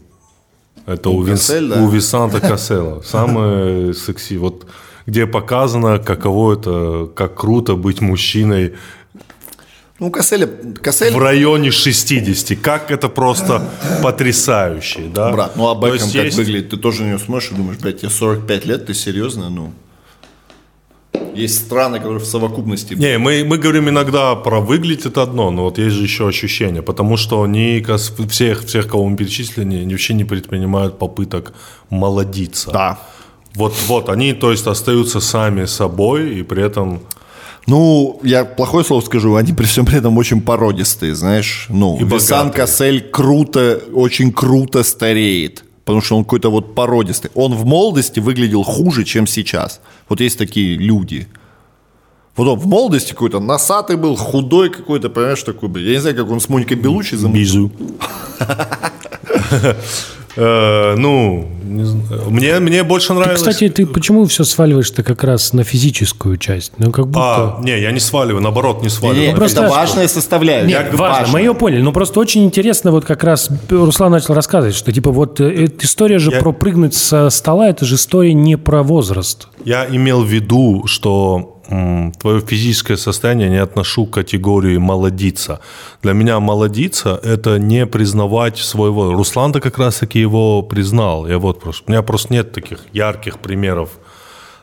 Это 0.86 1.10
у, 1.10 1.24
Кассель, 1.24 1.68
да. 1.68 1.80
у 1.82 1.88
Висанта 1.88 2.40
Кассела. 2.40 3.00
Самый 3.04 3.94
секси. 3.94 4.36
Вот 4.36 4.66
где 5.06 5.26
показано, 5.26 5.98
каково 5.98 6.54
это, 6.54 7.10
как 7.14 7.34
круто 7.34 7.74
быть 7.74 8.00
мужчиной 8.00 8.74
Ну, 9.98 10.10
Кассель, 10.10 10.46
Кассель 10.82 11.12
в 11.12 11.18
районе 11.18 11.70
60. 11.70 12.58
Как 12.60 12.90
это 12.90 13.08
просто 13.08 13.62
потрясающе, 14.02 15.10
да? 15.14 15.30
Брат, 15.32 15.56
ну 15.56 15.70
а 15.70 15.74
Бекхэм 15.74 16.10
как 16.10 16.24
есть- 16.24 16.36
выглядит? 16.36 16.70
Ты 16.70 16.76
тоже 16.76 17.04
него 17.04 17.18
смотришь 17.18 17.50
и 17.52 17.54
думаешь, 17.54 17.78
блядь, 17.78 18.00
тебе 18.00 18.10
45 18.10 18.66
лет, 18.66 18.86
ты 18.86 18.94
серьезно? 18.94 19.50
Ну, 19.50 19.72
есть 21.34 21.58
страны, 21.58 21.98
которые 21.98 22.18
в 22.20 22.26
совокупности... 22.26 22.94
Не, 22.94 23.18
мы, 23.18 23.44
мы 23.44 23.58
говорим 23.58 23.88
иногда 23.88 24.34
про 24.34 24.60
выглядит 24.60 25.06
это 25.06 25.22
одно, 25.22 25.50
но 25.50 25.64
вот 25.64 25.78
есть 25.78 25.94
же 25.94 26.02
еще 26.02 26.28
ощущение, 26.28 26.82
потому 26.82 27.16
что 27.16 27.42
они, 27.42 27.84
всех, 28.28 28.64
всех, 28.64 28.88
кого 28.88 29.06
мы 29.06 29.16
перечислили, 29.16 29.82
они 29.82 29.92
вообще 29.92 30.14
не 30.14 30.24
предпринимают 30.24 30.98
попыток 30.98 31.52
молодиться. 31.90 32.70
Да. 32.70 32.98
Вот, 33.54 33.74
вот, 33.86 34.08
они, 34.08 34.32
то 34.32 34.50
есть, 34.50 34.66
остаются 34.66 35.20
сами 35.20 35.66
собой, 35.66 36.38
и 36.38 36.42
при 36.42 36.62
этом... 36.62 37.00
Ну, 37.66 38.20
я 38.22 38.44
плохое 38.44 38.84
слово 38.84 39.00
скажу, 39.00 39.36
они 39.36 39.52
при 39.52 39.64
всем 39.64 39.86
при 39.86 39.96
этом 39.96 40.18
очень 40.18 40.42
породистые, 40.42 41.14
знаешь. 41.14 41.66
Ну, 41.70 41.96
И 41.98 42.04
Висан 42.04 42.48
богатые. 42.48 42.52
Кассель 42.52 43.00
круто, 43.00 43.80
очень 43.94 44.32
круто 44.32 44.82
стареет. 44.82 45.63
Потому 45.84 46.00
что 46.00 46.16
он 46.16 46.24
какой-то 46.24 46.50
вот 46.50 46.74
породистый. 46.74 47.30
Он 47.34 47.54
в 47.54 47.64
молодости 47.64 48.20
выглядел 48.20 48.62
хуже, 48.62 49.04
чем 49.04 49.26
сейчас. 49.26 49.80
Вот 50.08 50.20
есть 50.20 50.38
такие 50.38 50.76
люди. 50.76 51.28
Вот 52.36 52.48
он 52.48 52.58
в 52.58 52.66
молодости 52.66 53.12
какой-то 53.12 53.38
носатый 53.38 53.96
был, 53.96 54.16
худой 54.16 54.70
какой-то, 54.70 55.08
понимаешь, 55.08 55.42
такой. 55.42 55.70
Я 55.82 55.92
не 55.92 55.98
знаю, 55.98 56.16
как 56.16 56.30
он 56.30 56.40
с 56.40 56.48
Моникой 56.48 56.76
Белучи 56.76 57.16
замутил. 57.16 57.68
Бизу. 57.68 57.70
Э, 60.36 60.94
Ну, 60.96 61.48
не 61.64 61.84
знаю. 61.84 62.22
мне, 62.30 62.58
мне 62.60 62.82
больше 62.82 63.14
нравилось... 63.14 63.38
Кстати, 63.40 63.68
ты 63.68 63.86
почему 63.86 64.24
все 64.26 64.44
сваливаешь-то 64.44 65.02
как 65.02 65.24
раз 65.24 65.52
на 65.52 65.64
физическую 65.64 66.36
часть? 66.36 66.72
Ну, 66.78 66.90
как 66.90 67.06
будто... 67.06 67.20
А, 67.20 67.60
не, 67.62 67.78
я 67.80 67.92
не 67.92 68.00
сваливаю, 68.00 68.42
наоборот, 68.42 68.82
не 68.82 68.88
сваливаю. 68.88 69.28
Не, 69.30 69.34
просто- 69.36 69.62
это 69.62 69.70
важная 69.70 70.08
составляющая. 70.08 70.68
Нет, 70.68 70.94
важно, 70.94 71.32
мы 71.32 71.40
ее 71.40 71.54
поняли. 71.54 71.82
Но 71.82 71.92
просто 71.92 72.20
очень 72.20 72.44
интересно, 72.44 72.90
вот 72.90 73.04
как 73.04 73.22
раз 73.24 73.48
Руслан 73.70 74.12
начал 74.12 74.34
рассказывать, 74.34 74.74
что 74.74 74.92
типа 74.92 75.10
вот 75.10 75.40
э, 75.40 75.64
эта 75.66 75.84
история 75.86 76.18
же 76.18 76.30
Я- 76.30 76.40
про 76.40 76.52
прыгнуть 76.52 76.94
со 76.94 77.30
стола, 77.30 77.68
это 77.68 77.84
же 77.84 77.94
история 77.94 78.34
не 78.34 78.56
про 78.56 78.82
возраст. 78.82 79.48
Я 79.64 79.86
имел 79.86 80.22
в 80.22 80.26
виду, 80.28 80.84
что 80.86 81.53
твое 82.20 82.40
физическое 82.40 82.96
состояние 82.96 83.48
не 83.48 83.62
отношу 83.62 84.06
к 84.06 84.14
категории 84.14 84.76
молодиться. 84.78 85.60
Для 86.02 86.12
меня 86.12 86.40
молодиться– 86.40 87.20
это 87.22 87.58
не 87.58 87.86
признавать 87.86 88.58
своего... 88.58 89.12
Руслан-то 89.12 89.60
как 89.60 89.78
раз-таки 89.78 90.20
его 90.20 90.62
признал. 90.62 91.26
Я 91.26 91.38
вот 91.38 91.60
просто... 91.60 91.84
У 91.86 91.90
меня 91.90 92.02
просто 92.02 92.34
нет 92.34 92.52
таких 92.52 92.80
ярких 92.92 93.38
примеров 93.38 93.88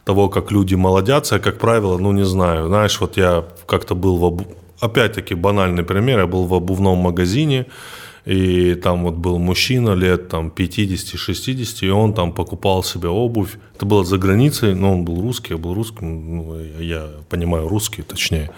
того, 0.05 0.29
как 0.29 0.51
люди 0.51 0.75
молодятся. 0.75 1.35
Я, 1.35 1.41
как 1.41 1.57
правило, 1.57 1.97
ну, 1.97 2.11
не 2.11 2.25
знаю. 2.25 2.67
Знаешь, 2.67 2.99
вот 3.01 3.17
я 3.17 3.43
как-то 3.65 3.95
был 3.95 4.17
в... 4.17 4.23
обу- 4.23 4.55
Опять-таки 4.79 5.35
банальный 5.35 5.83
пример. 5.83 6.19
Я 6.19 6.27
был 6.27 6.45
в 6.45 6.53
обувном 6.53 6.97
магазине, 6.97 7.65
и 8.25 8.75
там 8.75 9.03
вот 9.03 9.15
был 9.15 9.39
мужчина 9.39 9.95
лет 9.95 10.29
там 10.29 10.51
50-60, 10.55 11.85
и 11.85 11.89
он 11.89 12.13
там 12.13 12.33
покупал 12.33 12.83
себе 12.83 13.09
обувь. 13.09 13.57
Это 13.75 13.85
было 13.85 14.03
за 14.03 14.17
границей, 14.17 14.75
но 14.75 14.93
он 14.93 15.03
был 15.03 15.21
русский, 15.21 15.53
я 15.53 15.57
был 15.57 15.73
русским, 15.73 16.37
ну, 16.37 16.55
я 16.79 17.07
понимаю 17.29 17.67
русский 17.67 18.03
точнее. 18.03 18.51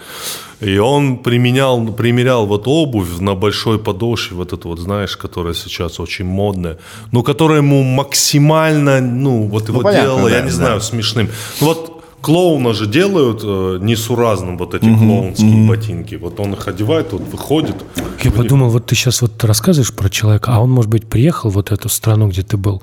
И 0.60 0.76
он 0.76 1.18
применял, 1.18 1.86
примерял 1.92 2.46
вот 2.46 2.64
обувь 2.66 3.18
на 3.20 3.34
большой 3.34 3.78
подошве, 3.78 4.36
вот 4.36 4.52
эту 4.52 4.68
вот, 4.68 4.78
знаешь, 4.78 5.16
которая 5.16 5.54
сейчас 5.54 5.98
очень 5.98 6.26
модная, 6.26 6.78
но 7.10 7.22
которая 7.22 7.58
ему 7.58 7.82
максимально, 7.82 9.00
ну, 9.00 9.48
вот 9.48 9.68
его 9.68 9.80
понятно, 9.80 10.08
делала, 10.08 10.28
да, 10.28 10.36
я 10.36 10.42
не 10.42 10.50
да. 10.50 10.56
знаю, 10.56 10.80
смешным. 10.82 11.30
Ну, 11.60 11.66
вот 11.68 11.93
клоуна 12.24 12.72
же 12.72 12.86
делают 12.86 13.40
э, 13.44 13.78
несуразным 13.82 14.56
вот 14.56 14.74
эти 14.74 14.84
клоунские 14.84 15.68
ботинки. 15.68 16.14
Вот 16.14 16.40
он 16.40 16.54
их 16.54 16.68
одевает, 16.68 17.12
вот 17.12 17.22
выходит. 17.32 17.76
Я 18.22 18.30
подумал, 18.30 18.70
вот 18.70 18.86
ты 18.86 18.94
сейчас 18.94 19.22
вот 19.22 19.44
рассказываешь 19.44 19.92
про 19.92 20.08
человека, 20.08 20.52
а 20.54 20.60
он, 20.60 20.70
может 20.70 20.90
быть, 20.90 21.06
приехал 21.06 21.50
в 21.50 21.54
вот 21.54 21.70
эту 21.70 21.88
страну, 21.88 22.28
где 22.28 22.42
ты 22.42 22.56
был, 22.56 22.82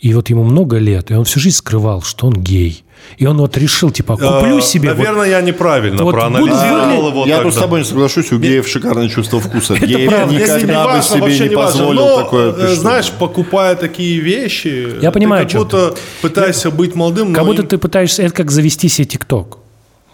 и 0.00 0.12
вот 0.14 0.30
ему 0.30 0.44
много 0.44 0.76
лет, 0.76 1.10
и 1.10 1.14
он 1.14 1.24
всю 1.24 1.40
жизнь 1.40 1.56
скрывал, 1.56 2.02
что 2.02 2.26
он 2.26 2.34
гей. 2.34 2.83
И 3.16 3.26
он 3.26 3.38
вот 3.38 3.56
решил, 3.56 3.90
типа, 3.90 4.16
куплю 4.16 4.58
Э, 4.58 4.60
себе... 4.62 4.88
вот- 4.90 4.98
Наверное, 4.98 5.28
я 5.28 5.40
неправильно 5.40 6.02
вот 6.02 6.12
проанализировал 6.12 6.96
буду 7.02 7.08
его 7.08 7.26
Я 7.26 7.36
тогда. 7.36 7.50
тут 7.50 7.54
с 7.54 7.62
тобой 7.62 7.78
не 7.80 7.84
соглашусь, 7.84 8.32
у 8.32 8.38
геев 8.38 8.66
шикарное 8.66 9.08
чувство 9.08 9.40
вкуса. 9.40 9.74
Геев 9.76 10.08
правда. 10.10 10.34
Никогда 10.34 10.96
бы 10.96 11.02
себе 11.02 11.48
не 11.48 11.54
позволил 11.54 12.06
Но, 12.06 12.22
такое. 12.22 12.52
ты 12.52 12.62
э, 12.62 12.74
знаешь, 12.74 13.10
покупая 13.12 13.76
такие 13.76 14.18
вещи, 14.20 15.00
Я 15.00 15.12
понимаю, 15.12 15.46
ты 15.46 15.52
как 15.52 15.62
будто 15.62 15.94
пытаешься 16.22 16.70
быть 16.70 16.94
молодым, 16.94 17.32
Как 17.32 17.44
но 17.44 17.50
будто 17.52 17.62
ты 17.62 17.78
пытаешься... 17.78 18.22
Это 18.22 18.34
как 18.34 18.50
завести 18.50 18.88
себе 18.88 19.04
ТикТок. 19.06 19.58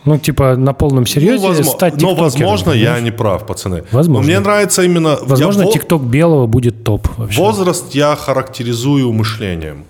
Ну, 0.07 0.18
типа, 0.18 0.57
на 0.57 0.72
полном 0.72 1.05
серьезе 1.07 1.36
Ну, 1.43 1.49
возможно, 1.49 1.72
стать 1.72 1.93
но, 1.95 1.99
тиктокером, 2.11 2.22
возможно, 2.24 2.72
я 2.72 2.99
не 3.01 3.11
прав, 3.11 3.47
пацаны. 3.47 3.84
Возможно. 3.93 4.22
Но 4.22 4.26
мне 4.26 4.41
нравится 4.41 4.82
именно... 4.82 5.18
Возможно, 5.20 5.62
я 5.62 5.70
тикток 5.72 6.03
белого 6.03 6.47
будет 6.47 6.84
топ 6.84 7.07
вообще. 7.18 7.38
Возраст 7.38 7.95
я 7.95 8.16
характеризую 8.16 9.12
мышлением. 9.12 9.84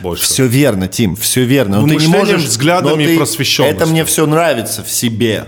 Больше. 0.00 0.24
Все 0.24 0.46
верно, 0.46 0.88
Тим, 0.88 1.16
все 1.16 1.44
верно. 1.44 1.80
Но 1.80 1.88
ты 1.88 1.96
не 1.96 2.06
можешь... 2.06 2.42
взглядами 2.42 3.04
ты- 3.06 3.16
просвещенностью. 3.16 3.76
Это 3.76 3.86
мне 3.90 4.04
все 4.04 4.26
нравится 4.26 4.82
в 4.82 4.90
себе. 4.90 5.46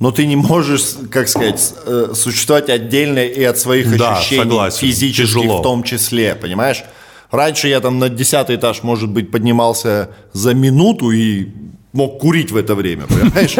Но 0.00 0.12
ты 0.12 0.26
не 0.26 0.36
можешь, 0.36 0.82
как 1.10 1.28
сказать, 1.28 1.74
э, 1.86 2.12
существовать 2.14 2.68
отдельно 2.70 3.18
и 3.18 3.42
от 3.42 3.58
своих 3.58 3.96
Да, 3.96 4.16
ощущений 4.18 4.42
согласен. 4.42 4.78
физических 4.78 5.26
Тяжело. 5.26 5.58
в 5.58 5.62
том 5.62 5.82
числе, 5.82 6.34
понимаешь? 6.36 6.84
Раньше 7.32 7.68
я 7.68 7.80
там 7.80 7.98
на 7.98 8.08
десятый 8.08 8.56
этаж, 8.56 8.82
может 8.84 9.10
быть, 9.10 9.30
поднимался 9.30 10.10
за 10.32 10.54
минуту 10.54 11.10
и 11.10 11.48
мог 11.92 12.20
курить 12.20 12.52
в 12.52 12.56
это 12.56 12.74
время, 12.76 13.06
понимаешь? 13.08 13.56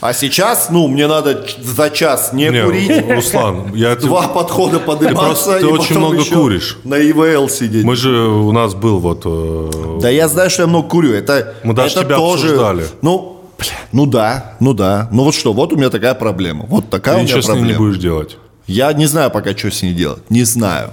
А 0.00 0.12
сейчас, 0.12 0.68
ну, 0.70 0.86
мне 0.86 1.08
надо 1.08 1.44
за 1.60 1.90
час 1.90 2.32
не, 2.32 2.48
Не, 2.50 2.62
курить, 2.64 3.10
Руслан, 3.10 3.74
я 3.74 3.96
два 3.96 4.28
подхода 4.28 4.78
подниматься 4.78 5.44
просто- 5.44 5.58
ты 5.58 5.66
и 5.66 5.68
очень 5.68 5.98
много 5.98 6.24
куришь. 6.24 6.78
на 6.84 6.94
ИВЛ 7.00 7.48
сидеть. 7.48 7.84
Мы 7.84 7.96
же, 7.96 8.10
у 8.28 8.52
нас 8.52 8.74
был 8.74 9.00
вот... 9.00 9.22
э, 9.24 9.98
Да 10.00 10.08
я 10.08 10.28
знаю, 10.28 10.50
что 10.50 10.62
я 10.62 10.68
много 10.68 10.88
курю. 10.88 11.12
Это, 11.14 11.54
Мы 11.64 11.74
даже 11.74 11.96
это 11.96 12.04
тебя 12.04 12.16
тоже. 12.16 12.44
обсуждали. 12.46 12.84
Ну, 13.02 13.40
бля, 13.58 13.66
ну 13.92 14.06
да, 14.06 14.52
ну 14.60 14.72
да. 14.72 15.08
Ну 15.10 15.24
вот 15.24 15.34
что, 15.34 15.52
вот 15.52 15.72
у 15.72 15.76
меня 15.76 15.90
такая 15.90 16.14
проблема. 16.14 16.64
Вот 16.68 16.88
такая 16.90 17.14
Ты 17.16 17.20
у 17.20 17.24
меня 17.24 17.28
ничего 17.34 17.42
с 17.42 17.46
проблема. 17.46 17.68
не 17.72 17.76
будешь 17.76 17.98
делать. 17.98 18.36
Я 18.68 18.92
не 18.92 19.06
знаю 19.06 19.30
пока, 19.32 19.56
что 19.56 19.70
с 19.70 19.82
ней 19.82 19.94
делать. 19.94 20.22
Не 20.30 20.44
знаю. 20.44 20.90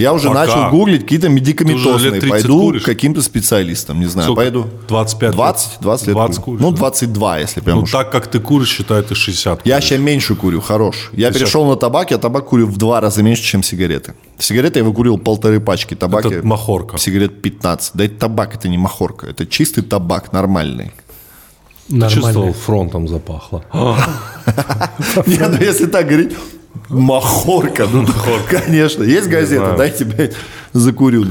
Я 0.00 0.12
уже 0.12 0.28
Пока. 0.28 0.46
начал 0.46 0.70
гуглить 0.70 1.02
какие-то 1.02 1.28
медикаментозные. 1.28 1.94
уже 1.94 2.10
лет 2.10 2.20
30 2.20 2.30
Пойду 2.30 2.60
куришь? 2.60 2.82
к 2.82 2.86
каким-то 2.86 3.22
специалистам, 3.22 4.00
не 4.00 4.06
знаю. 4.06 4.26
Сколько? 4.26 4.40
Пойду. 4.40 4.66
25 4.88 5.28
лет? 5.28 5.34
20, 5.36 5.68
20 5.80 6.06
лет. 6.06 6.14
20 6.14 6.36
курю. 6.36 6.44
куришь, 6.44 6.60
ну, 6.60 6.70
да? 6.70 6.76
22, 6.78 7.38
если 7.38 7.60
прям 7.60 7.76
Ну, 7.78 7.82
уж. 7.82 7.90
так 7.92 8.10
как 8.10 8.26
ты 8.26 8.40
куришь, 8.40 8.68
считай, 8.70 9.02
ты 9.02 9.14
60. 9.14 9.66
Я 9.66 9.74
куришь. 9.76 9.88
сейчас 9.88 10.00
меньше 10.00 10.34
курю, 10.34 10.60
хорош. 10.60 11.10
Я 11.12 11.30
Ты 11.30 11.38
перешел 11.38 11.66
на 11.66 11.76
табак, 11.76 12.10
я 12.10 12.18
табак 12.18 12.46
курю 12.48 12.66
в 12.66 12.76
два 12.76 13.00
раза 13.00 13.22
меньше, 13.22 13.42
чем 13.42 13.62
сигареты. 13.62 14.14
Сигареты 14.38 14.78
я 14.80 14.84
выкурил 14.84 15.18
полторы 15.18 15.60
пачки, 15.60 15.94
табаки... 15.94 16.28
Это 16.28 16.46
махорка. 16.46 16.98
Сигарет 16.98 17.42
15. 17.42 17.92
Да 17.94 18.04
это 18.04 18.14
табак, 18.18 18.54
это 18.54 18.68
не 18.68 18.78
махорка, 18.78 19.26
это 19.26 19.46
чистый 19.46 19.82
табак, 19.82 20.32
нормальный. 20.32 20.92
Нормально. 21.88 22.22
Чувствовал, 22.22 22.52
фронтом 22.52 23.08
запахло. 23.08 23.64
Не, 25.26 25.38
ну 25.38 25.56
если 25.60 25.86
так 25.86 26.06
говорить, 26.06 26.32
махорка. 26.88 27.86
Ну, 27.92 28.06
конечно. 28.48 29.02
Есть 29.04 29.28
газета, 29.28 29.74
дай 29.76 29.90
тебе 29.90 30.32
закурю. 30.72 31.26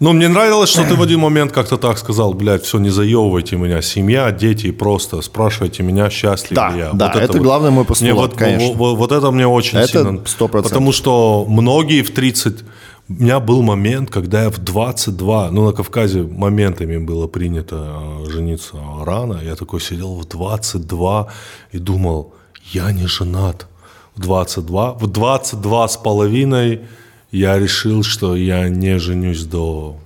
Ну, 0.00 0.12
мне 0.12 0.26
нравилось, 0.28 0.70
что 0.70 0.82
ты 0.82 0.96
в 0.96 1.02
один 1.02 1.20
момент 1.20 1.52
как-то 1.52 1.76
так 1.76 1.96
сказал, 1.96 2.34
блядь, 2.34 2.64
все, 2.64 2.78
не 2.80 2.90
заебывайте 2.90 3.54
меня, 3.56 3.80
семья, 3.82 4.32
дети, 4.32 4.66
и 4.66 4.72
просто 4.72 5.20
спрашивайте 5.22 5.84
меня, 5.84 6.10
счастлив 6.10 6.56
Да, 6.56 6.70
ли 6.72 6.78
я. 6.80 6.90
да, 6.92 7.12
это 7.14 7.38
главный 7.38 7.70
мой 7.70 7.84
постулат, 7.84 8.12
Мне 8.12 8.20
вот, 8.20 8.34
конечно. 8.34 8.68
во- 8.76 8.88
во- 8.90 8.96
вот 8.96 9.12
это 9.12 9.30
мне 9.30 9.46
очень 9.46 9.78
Это 9.78 9.88
сильно... 9.88 10.18
100%. 10.18 10.48
Потому 10.62 10.92
что 10.92 11.46
многие 11.48 12.02
в 12.02 12.10
30... 12.10 12.64
У 13.08 13.12
меня 13.22 13.38
был 13.38 13.62
момент, 13.62 14.10
когда 14.10 14.42
я 14.44 14.50
в 14.50 14.58
22, 14.58 15.50
ну, 15.52 15.66
на 15.66 15.72
Кавказе 15.72 16.22
моментами 16.22 16.96
было 16.96 17.28
принято 17.28 17.76
э, 18.26 18.30
жениться 18.30 18.76
рано, 19.04 19.38
я 19.44 19.54
такой 19.54 19.80
сидел 19.80 20.16
в 20.16 20.24
22 20.26 21.26
и 21.72 21.78
думал, 21.78 22.34
я 22.72 22.90
не 22.92 23.06
женат. 23.06 23.66
В 24.16 24.20
22, 24.20 24.92
в 24.94 25.06
22 25.06 25.88
с 25.88 25.96
половиной 25.96 26.80
я 27.30 27.58
решил, 27.58 28.02
что 28.02 28.36
я 28.36 28.68
не 28.68 28.98
женюсь 28.98 29.44
до 29.44 29.96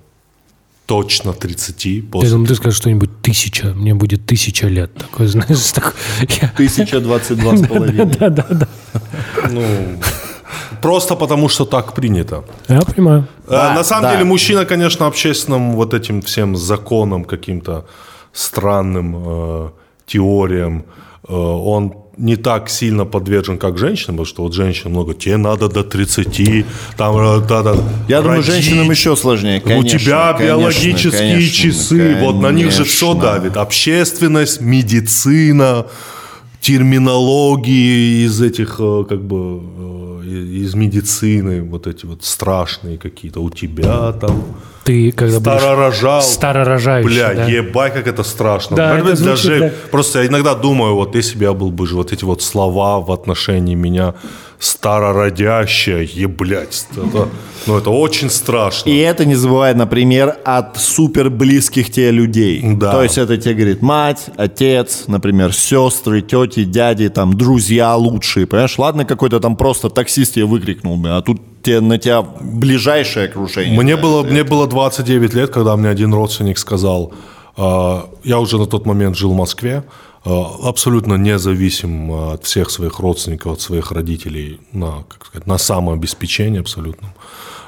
точно 0.86 1.32
30. 1.32 1.84
Я 1.84 2.02
После... 2.10 2.30
думаю, 2.30 2.46
ты 2.46 2.54
скажешь 2.54 2.78
что-нибудь 2.78 3.10
тысяча, 3.22 3.74
мне 3.74 3.94
будет 3.94 4.24
тысяча 4.26 4.68
лет. 4.68 4.94
Такой, 4.94 5.26
знаешь, 5.32 5.72
так... 5.72 5.94
я- 6.40 6.50
1022 6.54 7.56
с 7.56 7.66
половиной. 7.68 8.06
Да-да-да. 8.06 8.68
Ну, 9.50 9.64
просто 10.80 11.16
потому, 11.16 11.48
что 11.48 11.64
так 11.64 11.92
принято. 11.94 12.44
Я 12.68 12.80
понимаю. 12.80 13.26
А, 13.48 13.74
На 13.74 13.84
самом 13.84 14.02
да. 14.04 14.12
деле 14.12 14.24
мужчина, 14.24 14.64
конечно, 14.64 15.06
общественным 15.06 15.72
вот 15.72 15.94
этим 15.94 16.22
всем 16.22 16.56
законам, 16.56 17.24
каким-то 17.24 17.86
странным 18.32 19.16
э, 19.16 19.70
теориям, 20.06 20.84
э, 21.28 21.34
он 21.34 21.92
не 22.16 22.36
так 22.36 22.70
сильно 22.70 23.04
подвержен, 23.04 23.58
как 23.58 23.78
женщина, 23.78 24.08
потому 24.08 24.24
что 24.26 24.42
вот 24.42 24.54
женщин 24.54 24.90
много, 24.90 25.14
тебе 25.14 25.36
надо 25.36 25.68
до 25.68 25.82
30, 25.84 26.64
там 26.96 27.16
э, 27.16 27.40
надо 27.48 27.78
Я 28.08 28.22
думаю, 28.22 28.40
родить. 28.40 28.52
женщинам 28.52 28.90
еще 28.90 29.16
сложнее. 29.16 29.60
У 29.60 29.68
конечно, 29.68 29.98
тебя 29.98 30.32
конечно, 30.32 30.46
биологические 30.46 31.34
конечно, 31.34 31.54
часы, 31.54 32.16
вот 32.20 32.40
на 32.40 32.52
них 32.52 32.72
же 32.72 32.84
все 32.84 33.12
конечно. 33.12 33.32
давит. 33.32 33.56
Общественность, 33.56 34.60
медицина, 34.60 35.86
терминологии 36.66 38.26
из 38.26 38.42
этих, 38.42 38.76
э, 38.80 39.04
как 39.08 39.22
бы, 39.22 39.60
э, 40.24 40.62
из 40.64 40.74
медицины, 40.74 41.62
вот 41.62 41.86
эти 41.86 42.06
вот 42.06 42.24
страшные 42.24 42.98
какие-то. 42.98 43.40
У 43.40 43.50
тебя 43.50 44.12
там 44.12 44.42
Ты 44.84 45.12
когда 45.12 45.38
будешь... 45.38 45.60
старорожал. 45.60 46.22
Старорожающий, 46.22 47.10
Бля, 47.10 47.34
да. 47.34 47.46
ебать, 47.46 47.94
как 47.94 48.08
это 48.08 48.24
страшно. 48.24 48.76
Да, 48.76 48.94
Может 48.94 49.06
это 49.06 49.16
звучит, 49.16 49.46
даже 49.46 49.60
да. 49.60 49.70
Просто 49.90 50.22
я 50.22 50.26
иногда 50.26 50.54
думаю, 50.54 50.94
вот 50.94 51.14
если 51.14 51.38
бы 51.38 51.44
я 51.44 51.52
был 51.52 51.70
бы 51.70 51.86
же 51.86 51.94
вот 51.94 52.12
эти 52.12 52.24
вот 52.24 52.42
слова 52.42 53.00
в 53.00 53.12
отношении 53.12 53.76
меня 53.76 54.14
старородящая, 54.58 56.02
еблять, 56.02 56.86
это, 56.92 57.28
ну 57.66 57.76
это 57.76 57.90
очень 57.90 58.30
страшно. 58.30 58.88
И 58.88 58.96
это 58.96 59.24
не 59.24 59.34
забывай, 59.34 59.74
например, 59.74 60.36
от 60.44 60.76
супер 60.78 61.30
близких 61.30 61.90
тебе 61.90 62.10
людей. 62.10 62.62
Да. 62.74 62.92
То 62.92 63.02
есть 63.02 63.18
это 63.18 63.36
тебе 63.36 63.54
говорит 63.54 63.82
мать, 63.82 64.26
отец, 64.36 65.04
например, 65.06 65.52
сестры, 65.52 66.22
тети, 66.22 66.64
дяди, 66.64 67.08
там, 67.08 67.34
друзья 67.34 67.94
лучшие. 67.96 68.46
Понимаешь, 68.46 68.78
ладно, 68.78 69.04
какой-то 69.04 69.40
там 69.40 69.56
просто 69.56 69.90
таксист 69.90 70.34
тебе 70.34 70.44
выкрикнул 70.44 70.96
а 71.06 71.20
тут 71.20 71.40
тебе, 71.62 71.80
на 71.80 71.98
тебя 71.98 72.22
ближайшее 72.22 73.26
окружение. 73.26 73.78
Мне 73.78 73.96
Да, 73.96 74.02
было, 74.02 74.20
это- 74.22 74.30
мне 74.32 74.44
было 74.44 74.66
29 74.66 75.34
лет, 75.34 75.50
когда 75.50 75.76
мне 75.76 75.88
один 75.88 76.14
родственник 76.14 76.58
сказал, 76.58 77.12
э, 77.56 78.00
я 78.24 78.38
уже 78.40 78.58
на 78.58 78.66
тот 78.66 78.86
момент 78.86 79.16
жил 79.16 79.32
в 79.32 79.36
Москве, 79.36 79.82
абсолютно 80.26 81.14
независим 81.14 82.12
э, 82.12 82.32
от 82.34 82.44
всех 82.44 82.70
своих 82.70 82.98
родственников, 83.00 83.52
от 83.52 83.60
своих 83.60 83.92
родителей 83.92 84.60
на, 84.72 85.04
как 85.08 85.26
сказать, 85.26 85.46
на 85.46 85.58
самообеспечение 85.58 86.60
абсолютно. 86.60 87.14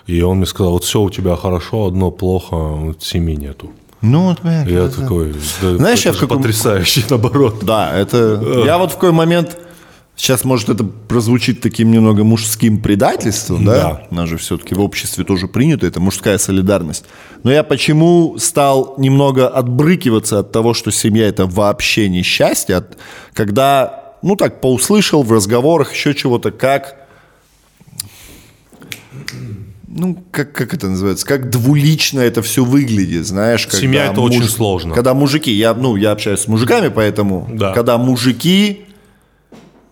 И 0.06 0.20
он 0.22 0.38
мне 0.38 0.46
сказал, 0.46 0.72
вот 0.72 0.84
все 0.84 1.00
у 1.00 1.10
тебя 1.10 1.36
хорошо, 1.36 1.86
одно 1.86 2.10
плохо, 2.10 2.94
семьи 3.00 3.36
нету. 3.36 3.70
Ну, 4.00 4.28
вот, 4.28 4.38
я 4.44 4.84
это- 4.84 5.00
такой, 5.02 5.34
да, 5.60 5.76
Знаешь, 5.76 6.00
это 6.00 6.08
я 6.10 6.14
в 6.14 6.18
каком- 6.18 6.38
потрясающе, 6.38 7.04
наоборот. 7.10 7.56
Да, 7.62 7.96
это... 7.96 8.40
Я 8.64 8.78
вот 8.78 8.90
в 8.90 8.94
какой 8.94 9.12
момент... 9.12 9.58
Сейчас, 10.18 10.42
может, 10.44 10.68
это 10.68 10.82
прозвучит 10.82 11.60
таким 11.60 11.92
немного 11.92 12.24
мужским 12.24 12.82
предательством, 12.82 13.64
да? 13.64 13.72
Да. 13.72 14.02
У 14.10 14.14
нас 14.16 14.28
же 14.28 14.36
все-таки 14.36 14.74
в 14.74 14.80
обществе 14.80 15.22
тоже 15.24 15.46
принято, 15.46 15.86
это 15.86 16.00
мужская 16.00 16.38
солидарность. 16.38 17.04
Но 17.44 17.52
я 17.52 17.62
почему 17.62 18.36
стал 18.36 18.96
немного 18.98 19.46
отбрыкиваться 19.48 20.40
от 20.40 20.50
того, 20.50 20.74
что 20.74 20.90
семья– 20.90 21.28
это 21.28 21.46
вообще 21.46 22.08
не 22.08 22.22
счастье, 22.22 22.76
от- 22.78 22.98
когда, 23.32 24.16
ну 24.22 24.34
так, 24.34 24.60
поуслышал 24.60 25.22
в 25.22 25.30
разговорах 25.32 25.94
еще 25.94 26.12
чего-то, 26.16 26.50
как 26.50 26.96
ну, 29.86 30.22
как, 30.32 30.52
как 30.52 30.74
это 30.74 30.88
называется, 30.88 31.24
как 31.26 31.48
двулично 31.50 32.20
это 32.20 32.42
все 32.42 32.64
выглядит, 32.64 33.24
знаешь. 33.26 33.66
когда 33.66 33.78
Семья– 33.78 34.06
это 34.12 34.20
очень 34.20 34.42
сложно. 34.48 34.94
Когда 34.94 35.14
мужики, 35.14 35.52
я, 35.52 35.74
ну, 35.74 35.94
я 35.94 36.10
общаюсь 36.10 36.40
с 36.40 36.48
мужиками, 36.48 36.88
поэтому, 36.88 37.48
Да. 37.52 37.72
когда 37.72 37.98
мужики 37.98 38.80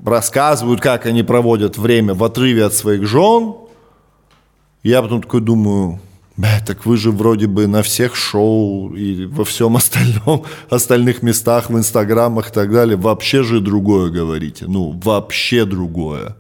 рассказывают, 0.06 0.80
как 0.80 1.06
они 1.06 1.22
проводят 1.22 1.76
время 1.76 2.14
в 2.14 2.22
отрыве 2.22 2.64
от 2.64 2.74
своих 2.74 3.06
жен, 3.06 3.54
я 4.82 5.02
потом 5.02 5.22
такой 5.22 5.40
думаю, 5.40 6.00
бля, 6.36 6.60
так 6.64 6.86
вы 6.86 6.96
же 6.96 7.10
вроде 7.10 7.48
бы 7.48 7.66
на 7.66 7.82
всех 7.82 8.14
шоу 8.14 8.94
и 8.94 9.26
во 9.26 9.44
всем 9.44 9.76
остальном, 9.76 10.44
остальных 10.70 11.22
местах, 11.22 11.70
в 11.70 11.76
инстаграмах 11.76 12.50
и 12.50 12.52
так 12.52 12.72
далее, 12.72 12.96
вообще 12.96 13.42
же 13.42 13.60
другое 13.60 14.10
говорите, 14.10 14.66
ну, 14.68 14.98
вообще 15.02 15.64
другое. 15.64 16.36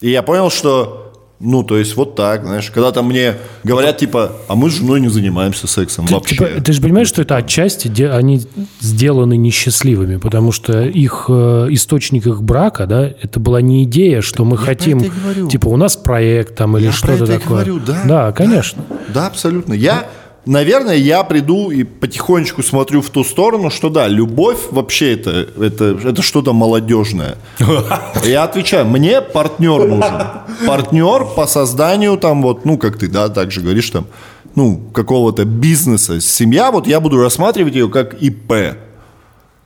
И 0.00 0.10
я 0.10 0.22
понял, 0.22 0.50
что, 0.50 1.07
ну, 1.40 1.62
то 1.62 1.76
есть 1.78 1.94
вот 1.96 2.16
так, 2.16 2.44
знаешь, 2.44 2.70
когда 2.70 2.90
там 2.90 3.06
мне 3.06 3.34
говорят, 3.62 3.98
типа, 3.98 4.32
а 4.48 4.54
мы 4.56 4.70
с 4.70 4.74
женой 4.74 5.00
не 5.00 5.08
занимаемся 5.08 5.66
сексом 5.68 6.06
вообще. 6.06 6.34
Типа, 6.36 6.48
ты 6.62 6.72
же 6.72 6.82
понимаешь, 6.82 7.08
что 7.08 7.22
это 7.22 7.36
отчасти 7.36 7.86
де- 7.88 8.10
они 8.10 8.42
сделаны 8.80 9.36
несчастливыми, 9.36 10.16
потому 10.16 10.50
что 10.52 10.82
их 10.82 11.26
э, 11.28 11.66
источник 11.70 12.26
их 12.26 12.42
брака, 12.42 12.86
да, 12.86 13.06
это 13.06 13.38
была 13.40 13.60
не 13.60 13.84
идея, 13.84 14.20
что 14.20 14.44
мы 14.44 14.56
хотим, 14.58 14.98
и 14.98 15.08
говорю. 15.08 15.48
типа 15.48 15.68
у 15.68 15.76
нас 15.76 15.96
проект 15.96 16.56
там 16.56 16.76
или 16.76 16.86
Я 16.86 16.90
про 16.90 16.96
что-то 16.96 17.26
такое. 17.26 17.64
говорю, 17.64 17.80
да. 17.86 18.02
Да, 18.04 18.32
конечно. 18.32 18.82
Да, 19.14 19.26
абсолютно. 19.28 19.74
Я, 19.74 20.06
наверное, 20.48 20.96
я 20.96 21.22
приду 21.22 21.70
и 21.70 21.84
потихонечку 21.84 22.62
смотрю 22.62 23.02
в 23.02 23.10
ту 23.10 23.22
сторону, 23.22 23.70
что 23.70 23.90
да, 23.90 24.08
любовь 24.08 24.58
вообще 24.70 25.12
это, 25.12 25.48
это, 25.60 25.98
это 26.02 26.22
что-то 26.22 26.52
молодежное. 26.52 27.36
Я 28.24 28.44
отвечаю, 28.44 28.86
мне 28.86 29.20
партнер 29.20 29.86
нужен. 29.86 30.22
Партнер 30.66 31.26
по 31.36 31.46
созданию 31.46 32.16
там 32.16 32.42
вот, 32.42 32.64
ну, 32.64 32.78
как 32.78 32.98
ты, 32.98 33.08
да, 33.08 33.28
так 33.28 33.52
же 33.52 33.60
говоришь 33.60 33.90
там, 33.90 34.06
ну, 34.54 34.80
какого-то 34.92 35.44
бизнеса. 35.44 36.20
Семья, 36.20 36.70
вот 36.72 36.86
я 36.86 37.00
буду 37.00 37.20
рассматривать 37.20 37.74
ее 37.74 37.88
как 37.88 38.14
ИП. 38.14 38.52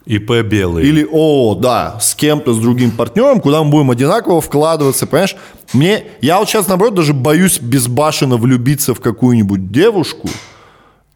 ИП 0.05 0.43
белый. 0.45 0.85
Или 0.85 1.05
ООО, 1.05 1.55
да, 1.55 1.99
с 2.01 2.15
кем-то, 2.17 2.53
с 2.53 2.59
другим 2.59 2.91
партнером, 2.91 3.41
куда 3.41 3.63
мы 3.63 3.71
будем 3.71 3.91
одинаково 3.93 4.41
вкладываться, 4.41 5.07
понимаешь? 5.07 5.37
Мне, 5.73 6.05
я 6.21 6.41
вот 6.41 6.49
сейчас, 6.49 6.67
наоборот, 6.67 6.95
даже 6.95 7.15
боюсь 7.15 7.61
безбашенно 7.61 8.37
влюбиться 8.37 8.95
в 8.95 9.01
какую-нибудь 9.01 9.71
девушку 9.71 10.29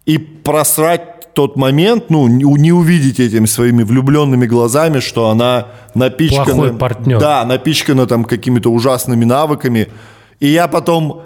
и 0.07 0.17
просрать 0.17 1.33
тот 1.33 1.55
момент, 1.55 2.05
ну, 2.09 2.27
не, 2.27 2.71
увидеть 2.71 3.19
этими 3.19 3.45
своими 3.45 3.83
влюбленными 3.83 4.47
глазами, 4.47 4.99
что 5.01 5.29
она 5.29 5.67
напичкана... 5.93 6.45
Плохой 6.45 6.73
партнер. 6.73 7.19
Да, 7.19 7.45
напичкана 7.45 8.07
там 8.07 8.23
какими-то 8.23 8.71
ужасными 8.71 9.25
навыками. 9.25 9.89
И 10.39 10.47
я 10.47 10.67
потом 10.67 11.21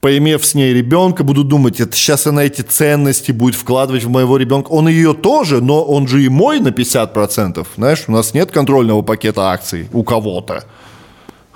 поимев 0.00 0.44
с 0.44 0.54
ней 0.54 0.74
ребенка, 0.74 1.22
буду 1.24 1.44
думать, 1.44 1.78
это 1.78 1.94
сейчас 1.94 2.26
она 2.26 2.44
эти 2.44 2.62
ценности 2.62 3.32
будет 3.32 3.54
вкладывать 3.54 4.02
в 4.02 4.10
моего 4.10 4.36
ребенка. 4.36 4.70
Он 4.70 4.88
ее 4.88 5.14
тоже, 5.14 5.62
но 5.62 5.84
он 5.84 6.08
же 6.08 6.24
и 6.24 6.28
мой 6.28 6.58
на 6.58 6.68
50%. 6.68 7.66
Знаешь, 7.76 8.04
у 8.08 8.12
нас 8.12 8.34
нет 8.34 8.50
контрольного 8.50 9.02
пакета 9.02 9.52
акций 9.52 9.88
у 9.92 10.02
кого-то. 10.02 10.64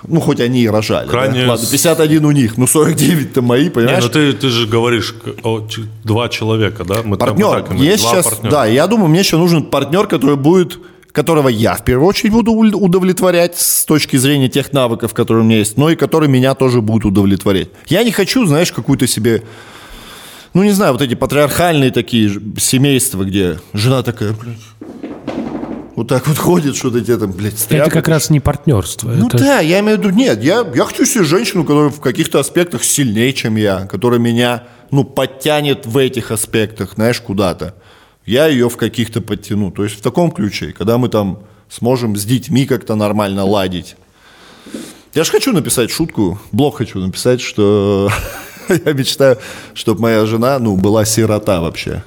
Ну, 0.07 0.19
хоть 0.21 0.39
они 0.39 0.61
и 0.61 0.67
рожали. 0.69 1.05
да? 1.05 1.11
Крайне 1.11 1.45
Ладно, 1.45 1.65
с- 1.65 1.69
51 1.69 2.25
у 2.25 2.31
них, 2.31 2.57
ну 2.57 2.65
49-то 2.65 3.41
мои, 3.41 3.65
Не, 3.65 3.69
понимаешь? 3.69 4.03
ну 4.03 4.09
ты, 4.09 4.31
ты 4.33 4.49
же 4.49 4.65
говоришь 4.65 5.13
о, 5.43 5.61
два 6.03 6.29
человека, 6.29 6.85
да? 6.85 7.01
Мы 7.03 7.17
там 7.17 7.29
партнер. 7.29 7.49
так 7.61 7.71
именно, 7.71 7.83
есть 7.83 8.03
два 8.03 8.11
сейчас, 8.13 8.25
партнера. 8.27 8.51
да, 8.51 8.65
я 8.65 8.87
думаю, 8.87 9.09
мне 9.09 9.19
еще 9.19 9.37
нужен 9.37 9.63
партнер, 9.63 10.07
который 10.07 10.35
будет 10.37 10.79
которого 11.11 11.49
я 11.49 11.73
в 11.73 11.83
первую 11.83 12.07
очередь 12.07 12.31
буду 12.31 12.51
уд- 12.53 12.75
удовлетворять 12.75 13.57
с 13.59 13.83
точки 13.83 14.15
зрения 14.15 14.47
тех 14.47 14.71
навыков, 14.73 15.13
которые 15.15 15.43
у 15.43 15.45
меня 15.45 15.57
есть, 15.57 15.75
но 15.75 15.89
и 15.89 15.95
который 15.95 16.29
меня 16.29 16.53
тоже 16.53 16.81
будет 16.81 17.03
удовлетворять. 17.03 17.69
Я 17.87 18.03
не 18.03 18.11
хочу, 18.11 18.45
знаешь, 18.45 18.71
какую-то 18.71 19.07
себе, 19.07 19.43
ну 20.53 20.63
не 20.63 20.71
знаю, 20.71 20.93
вот 20.93 21.01
эти 21.01 21.15
патриархальные 21.15 21.89
такие 21.91 22.31
семейства, 22.59 23.23
где 23.23 23.57
жена 23.73 24.03
такая, 24.03 24.33
блядь, 24.33 24.57
вот 25.99 26.07
так 26.07 26.27
вот 26.27 26.37
ходит, 26.37 26.77
что-то 26.77 27.01
тебе 27.01 27.17
там, 27.17 27.33
блядь, 27.33 27.55
Это 27.55 27.61
стряпает. 27.61 27.91
как 27.91 28.07
раз 28.07 28.29
не 28.29 28.39
партнерство. 28.39 29.09
Ну 29.09 29.27
это 29.27 29.37
да, 29.37 29.59
я 29.59 29.81
имею 29.81 29.97
в 29.97 29.99
виду, 29.99 30.15
нет, 30.15 30.41
я, 30.41 30.65
я 30.73 30.85
хочу 30.85 31.03
себе 31.03 31.25
женщину, 31.25 31.65
которая 31.65 31.89
в 31.89 31.99
каких-то 31.99 32.39
аспектах 32.39 32.85
сильнее, 32.85 33.33
чем 33.33 33.57
я, 33.57 33.85
которая 33.85 34.17
меня, 34.17 34.63
ну, 34.91 35.03
подтянет 35.03 35.85
в 35.85 35.97
этих 35.97 36.31
аспектах, 36.31 36.93
знаешь, 36.93 37.19
куда-то. 37.19 37.75
Я 38.25 38.47
ее 38.47 38.69
в 38.69 38.77
каких-то 38.77 39.19
подтяну. 39.19 39.71
То 39.71 39.83
есть 39.83 39.97
в 39.97 40.01
таком 40.01 40.31
ключе, 40.31 40.71
когда 40.71 40.97
мы 40.97 41.09
там 41.09 41.39
сможем 41.67 42.15
с 42.15 42.23
детьми 42.23 42.65
как-то 42.65 42.95
нормально 42.95 43.43
ладить. 43.43 43.97
Я 45.13 45.25
же 45.25 45.31
хочу 45.31 45.51
написать 45.51 45.91
шутку, 45.91 46.39
блог 46.53 46.77
хочу 46.77 46.99
написать, 46.99 47.41
что 47.41 48.09
я 48.69 48.93
мечтаю, 48.93 49.37
чтобы 49.73 49.99
моя 50.03 50.25
жена, 50.25 50.59
ну, 50.59 50.77
была 50.77 51.03
сирота 51.03 51.59
вообще. 51.59 52.03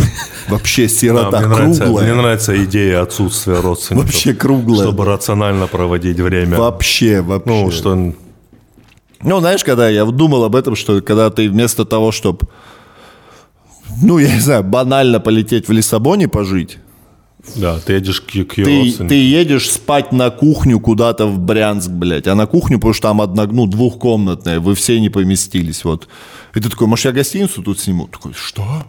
Вообще 0.48 0.82
Да, 0.82 0.88
сирота, 0.88 1.38
мне, 1.40 1.48
нравится, 1.48 1.82
круглая. 1.82 2.04
мне 2.04 2.14
нравится 2.14 2.64
идея 2.64 3.02
отсутствия 3.02 3.60
родственников. 3.60 4.06
Вообще 4.06 4.34
круглая. 4.34 4.86
Чтобы 4.86 5.04
рационально 5.04 5.66
проводить 5.66 6.20
время. 6.20 6.56
Вообще, 6.56 7.20
вообще. 7.20 7.50
Ну, 7.50 7.70
что 7.70 8.12
Ну, 9.22 9.40
знаешь, 9.40 9.64
когда 9.64 9.88
я 9.88 10.04
думал 10.04 10.44
об 10.44 10.54
этом, 10.54 10.76
что 10.76 11.00
когда 11.00 11.30
ты 11.30 11.48
вместо 11.50 11.84
того, 11.84 12.12
чтобы, 12.12 12.46
ну, 14.02 14.18
я 14.18 14.32
не 14.32 14.40
знаю, 14.40 14.62
банально 14.62 15.20
полететь 15.20 15.68
в 15.68 15.72
Лиссабоне 15.72 16.28
пожить, 16.28 16.78
Да, 17.56 17.78
ты 17.78 17.94
едешь 17.94 18.20
к, 18.20 18.26
к 18.26 18.58
ее 18.58 18.92
ты, 18.92 19.08
ты 19.08 19.14
едешь 19.14 19.70
спать 19.70 20.12
на 20.12 20.30
кухню 20.30 20.78
куда-то 20.80 21.26
в 21.26 21.38
Брянск, 21.38 21.90
блядь. 21.90 22.26
А 22.28 22.34
на 22.34 22.46
кухню, 22.46 22.78
потому 22.78 22.94
что 22.94 23.08
там 23.08 23.20
одна, 23.20 23.46
ну, 23.46 23.66
двухкомнатная, 23.66 24.60
вы 24.60 24.74
все 24.74 25.00
не 25.00 25.10
поместились, 25.10 25.84
вот. 25.84 26.08
И 26.54 26.60
ты 26.60 26.68
такой, 26.68 26.86
может, 26.86 27.04
я 27.06 27.12
гостиницу 27.12 27.62
тут 27.62 27.80
сниму? 27.80 28.06
Такой, 28.08 28.32
что? 28.32 28.84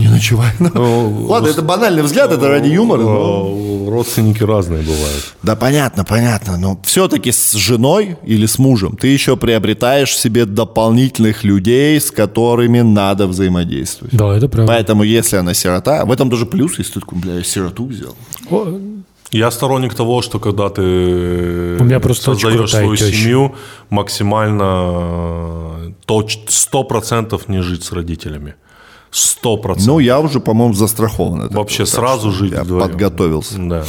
Не 0.00 0.08
ночевай. 0.08 0.50
Ну, 0.58 1.26
Ладно, 1.28 1.48
это 1.48 1.62
банальный 1.62 2.02
взгляд, 2.02 2.32
это 2.32 2.48
ради 2.48 2.68
юмора. 2.68 3.02
но- 3.02 3.08
О, 3.46 3.90
Родственники 3.90 4.42
разные 4.44 4.82
бывают. 4.82 5.34
Да, 5.42 5.56
понятно, 5.56 6.04
понятно. 6.04 6.56
Но 6.58 6.78
все-таки 6.84 7.32
с 7.32 7.52
женой 7.54 8.16
или 8.24 8.46
с 8.46 8.58
мужем 8.58 8.96
ты 8.96 9.08
еще 9.08 9.36
приобретаешь 9.36 10.16
себе 10.16 10.44
дополнительных 10.44 11.44
людей, 11.44 12.00
с 12.00 12.10
которыми 12.10 12.80
надо 12.82 13.26
взаимодействовать. 13.26 14.14
Да, 14.14 14.36
это 14.36 14.48
правда. 14.48 14.72
Поэтому, 14.72 15.02
если 15.02 15.36
она 15.38 15.54
сирота, 15.54 16.04
в 16.04 16.12
этом 16.12 16.30
тоже 16.30 16.46
плюс, 16.46 16.78
если 16.78 16.94
ты 16.94 17.00
такой, 17.00 17.18
бля, 17.18 17.34
я 17.34 17.42
сироту 17.44 17.84
взял. 17.86 18.14
О, 18.50 18.78
Я 19.32 19.50
сторонник 19.50 19.94
того, 19.94 20.22
что 20.22 20.38
когда 20.40 20.68
ты 20.70 20.82
У 21.80 21.84
меня 21.84 22.00
просто 22.00 22.34
создаешь 22.34 22.70
свою 22.70 22.96
теща. 22.96 23.12
семью, 23.12 23.54
максимально 24.60 25.94
точ, 26.06 26.38
100% 26.48 27.40
не 27.48 27.62
жить 27.62 27.84
с 27.84 27.92
родителями. 27.92 28.54
100%. 29.12 29.76
Ну, 29.86 29.98
я 29.98 30.20
уже, 30.20 30.40
по-моему, 30.40 30.74
застрахован. 30.74 31.42
от 31.42 31.54
Вообще 31.54 31.82
этого, 31.82 31.94
сразу 31.96 32.32
жить 32.32 32.52
Я 32.52 32.62
вдвоем. 32.64 32.88
подготовился. 32.88 33.54
Да. 33.58 33.84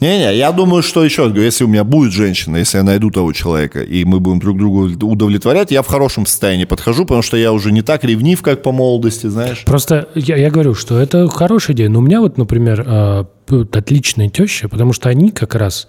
Не-не, 0.00 0.36
я 0.36 0.50
думаю, 0.52 0.82
что 0.82 1.04
еще 1.04 1.22
раз 1.22 1.30
говорю, 1.30 1.44
если 1.44 1.64
у 1.64 1.68
меня 1.68 1.84
будет 1.84 2.12
женщина, 2.12 2.56
если 2.56 2.78
я 2.78 2.84
найду 2.84 3.10
того 3.10 3.32
человека, 3.32 3.82
и 3.82 4.04
мы 4.04 4.18
будем 4.20 4.38
друг 4.40 4.58
друга 4.58 5.04
удовлетворять, 5.04 5.70
я 5.70 5.82
в 5.82 5.86
хорошем 5.86 6.26
состоянии 6.26 6.64
подхожу, 6.64 7.04
потому 7.04 7.22
что 7.22 7.36
я 7.36 7.52
уже 7.52 7.70
не 7.72 7.82
так 7.82 8.04
ревнив, 8.04 8.42
как 8.42 8.62
по 8.62 8.72
молодости, 8.72 9.28
знаешь. 9.28 9.62
Просто 9.64 10.08
я, 10.14 10.36
я 10.36 10.50
говорю, 10.50 10.74
что 10.74 10.98
это 10.98 11.28
хорошая 11.28 11.76
идея. 11.76 11.88
Но 11.88 12.00
у 12.00 12.02
меня 12.02 12.20
вот, 12.20 12.38
например, 12.38 12.84
а, 12.86 13.26
отличная 13.72 14.28
теща, 14.30 14.68
потому 14.68 14.92
что 14.92 15.08
они 15.08 15.30
как 15.30 15.54
раз 15.54 15.86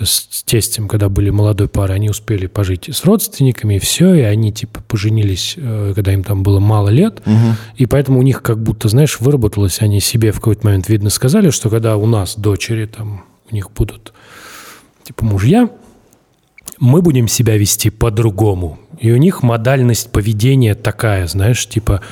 с 0.00 0.44
тестем, 0.44 0.88
когда 0.88 1.08
были 1.08 1.30
молодой 1.30 1.68
парой, 1.68 1.96
они 1.96 2.08
успели 2.08 2.46
пожить 2.46 2.88
с 2.92 3.04
родственниками, 3.04 3.74
и 3.74 3.78
все, 3.78 4.14
и 4.14 4.20
они 4.20 4.52
типа 4.52 4.82
поженились, 4.86 5.54
э, 5.56 5.92
когда 5.94 6.12
им 6.12 6.22
там 6.22 6.42
было 6.42 6.60
мало 6.60 6.88
лет, 6.88 7.22
и 7.76 7.86
поэтому 7.86 8.20
у 8.20 8.22
них 8.22 8.42
как 8.42 8.62
будто, 8.62 8.88
знаешь, 8.88 9.20
выработалось, 9.20 9.80
они 9.80 10.00
себе 10.00 10.32
в 10.32 10.36
какой-то 10.36 10.66
момент, 10.66 10.88
видно, 10.88 11.10
сказали, 11.10 11.50
что 11.50 11.70
когда 11.70 11.96
у 11.96 12.06
нас 12.06 12.36
дочери, 12.36 12.86
там, 12.86 13.24
у 13.50 13.54
них 13.54 13.70
будут 13.72 14.12
типа 15.04 15.24
мужья, 15.24 15.68
мы 16.78 17.02
будем 17.02 17.28
себя 17.28 17.56
вести 17.56 17.90
по-другому. 17.90 18.78
И 19.00 19.10
у 19.10 19.16
них 19.16 19.42
модальность 19.42 20.12
поведения 20.12 20.74
такая, 20.74 21.26
знаешь, 21.26 21.66
типа 21.66 22.02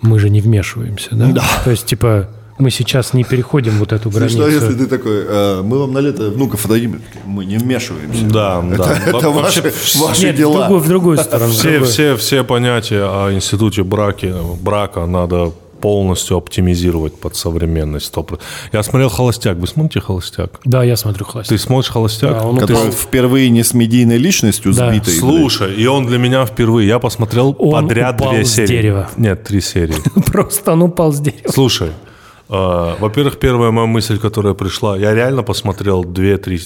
мы 0.00 0.18
же 0.18 0.30
не 0.30 0.40
вмешиваемся, 0.40 1.14
да? 1.14 1.26
Да. 1.32 1.44
То 1.64 1.70
есть, 1.70 1.86
типа, 1.86 2.30
мы 2.60 2.70
сейчас 2.70 3.12
не 3.14 3.24
переходим 3.24 3.72
вот 3.78 3.92
эту 3.92 4.10
Слушай, 4.10 4.34
границу. 4.36 4.38
что 4.38 4.48
если 4.70 4.74
ты 4.78 4.86
такой, 4.86 5.24
э, 5.26 5.62
мы 5.62 5.78
вам 5.78 5.92
на 5.92 5.98
лето 5.98 6.30
внуков 6.30 6.64
отдадим, 6.66 7.00
мы 7.24 7.44
не 7.44 7.56
вмешиваемся. 7.58 8.24
Да, 8.26 8.60
да. 8.62 8.98
Это 9.06 9.30
Во- 9.30 9.42
ваши, 9.42 9.62
вообще 9.62 9.98
ваши 9.98 10.22
Нет, 10.26 10.34
в 10.34 10.38
дела. 10.38 10.58
другую, 10.60 10.80
в 10.80 10.88
другую 10.88 11.18
сторону. 11.18 11.46
в 11.52 11.54
Все, 11.54 11.62
другую. 11.70 11.84
все, 11.90 12.16
все 12.16 12.44
понятия 12.44 13.02
о 13.04 13.32
институте 13.32 13.82
браки, 13.82 14.34
брака 14.60 15.06
надо 15.06 15.52
полностью 15.80 16.36
оптимизировать 16.36 17.18
под 17.18 17.36
современность. 17.36 18.04
100%. 18.14 18.38
Я 18.70 18.82
смотрел 18.82 19.08
«Холостяк». 19.08 19.56
Вы 19.56 19.66
смотрите 19.66 20.00
«Холостяк»? 20.04 20.60
Да, 20.66 20.82
я 20.84 20.94
смотрю 20.94 21.24
классик. 21.24 21.48
Ты 21.48 21.56
смотришь 21.56 21.90
«Холостяк»? 21.90 22.32
Да, 22.32 22.42
он 22.46 22.58
Который 22.58 22.76
утром- 22.88 22.92
впервые 22.92 23.48
не 23.48 23.62
с 23.64 23.72
медийной 23.72 24.18
личностью 24.18 24.74
Да. 24.74 24.90
сбитый. 24.90 25.14
Слушай, 25.14 25.74
и 25.76 25.86
он 25.86 26.04
для 26.06 26.18
меня 26.18 26.44
впервые. 26.44 26.86
Я 26.86 26.98
посмотрел 26.98 27.56
Он 27.58 27.84
подряд 27.88 28.16
упал 28.20 28.32
две 28.34 28.44
с 28.44 28.52
серии. 28.52 28.66
дерева. 28.68 29.08
Нет, 29.16 29.42
три 29.44 29.62
серии. 29.62 29.94
Просто 30.26 30.72
он 30.72 30.82
упал 30.82 31.12
с 31.14 31.18
дерева. 31.20 31.50
Слушай, 31.50 31.92
во-первых, 32.50 33.38
первая 33.38 33.70
моя 33.70 33.86
мысль, 33.86 34.18
которая 34.18 34.54
пришла, 34.54 34.96
я 34.96 35.14
реально 35.14 35.42
посмотрел 35.42 36.02
две-три, 36.02 36.60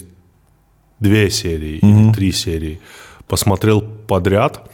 две 0.98 1.30
серии 1.30 1.78
или 1.78 2.12
три 2.12 2.32
серии, 2.32 2.80
посмотрел 3.28 3.82
подряд. 3.82 4.70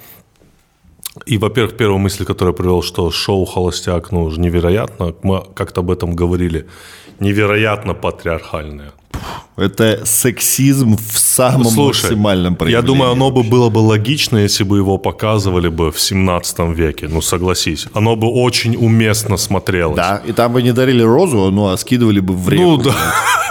И, 1.26 1.38
во-первых, 1.38 1.76
первая 1.76 1.98
мысль, 1.98 2.24
которая 2.24 2.54
привел, 2.54 2.82
что 2.82 3.10
шоу 3.10 3.44
«Холостяк» 3.44 4.12
ну, 4.12 4.30
невероятно, 4.30 5.12
мы 5.22 5.42
как-то 5.54 5.80
об 5.80 5.90
этом 5.90 6.14
говорили, 6.14 6.66
невероятно 7.18 7.94
патриархальное. 7.94 8.92
Это 9.60 10.00
сексизм 10.04 10.96
в 10.96 11.18
самом 11.18 11.66
Слушай, 11.66 12.02
максимальном 12.02 12.52
я 12.54 12.56
проявлении. 12.58 12.86
думаю, 12.86 13.12
оно 13.12 13.30
бы 13.30 13.42
было 13.42 13.68
бы 13.68 13.78
логично, 13.78 14.38
если 14.38 14.64
бы 14.64 14.78
его 14.78 14.98
показывали 14.98 15.68
бы 15.68 15.90
в 15.92 16.00
17 16.00 16.58
веке, 16.76 17.08
ну 17.08 17.20
согласись. 17.20 17.86
Оно 17.92 18.16
бы 18.16 18.28
очень 18.28 18.76
уместно 18.76 19.36
смотрелось. 19.36 19.96
Да, 19.96 20.22
и 20.26 20.32
там 20.32 20.52
бы 20.52 20.62
не 20.62 20.72
дарили 20.72 21.02
розу, 21.02 21.50
ну, 21.50 21.68
а 21.68 21.76
скидывали 21.76 22.20
бы 22.20 22.34
в 22.34 22.48
реку. 22.48 22.62
Ну 22.62 22.76
да, 22.78 22.94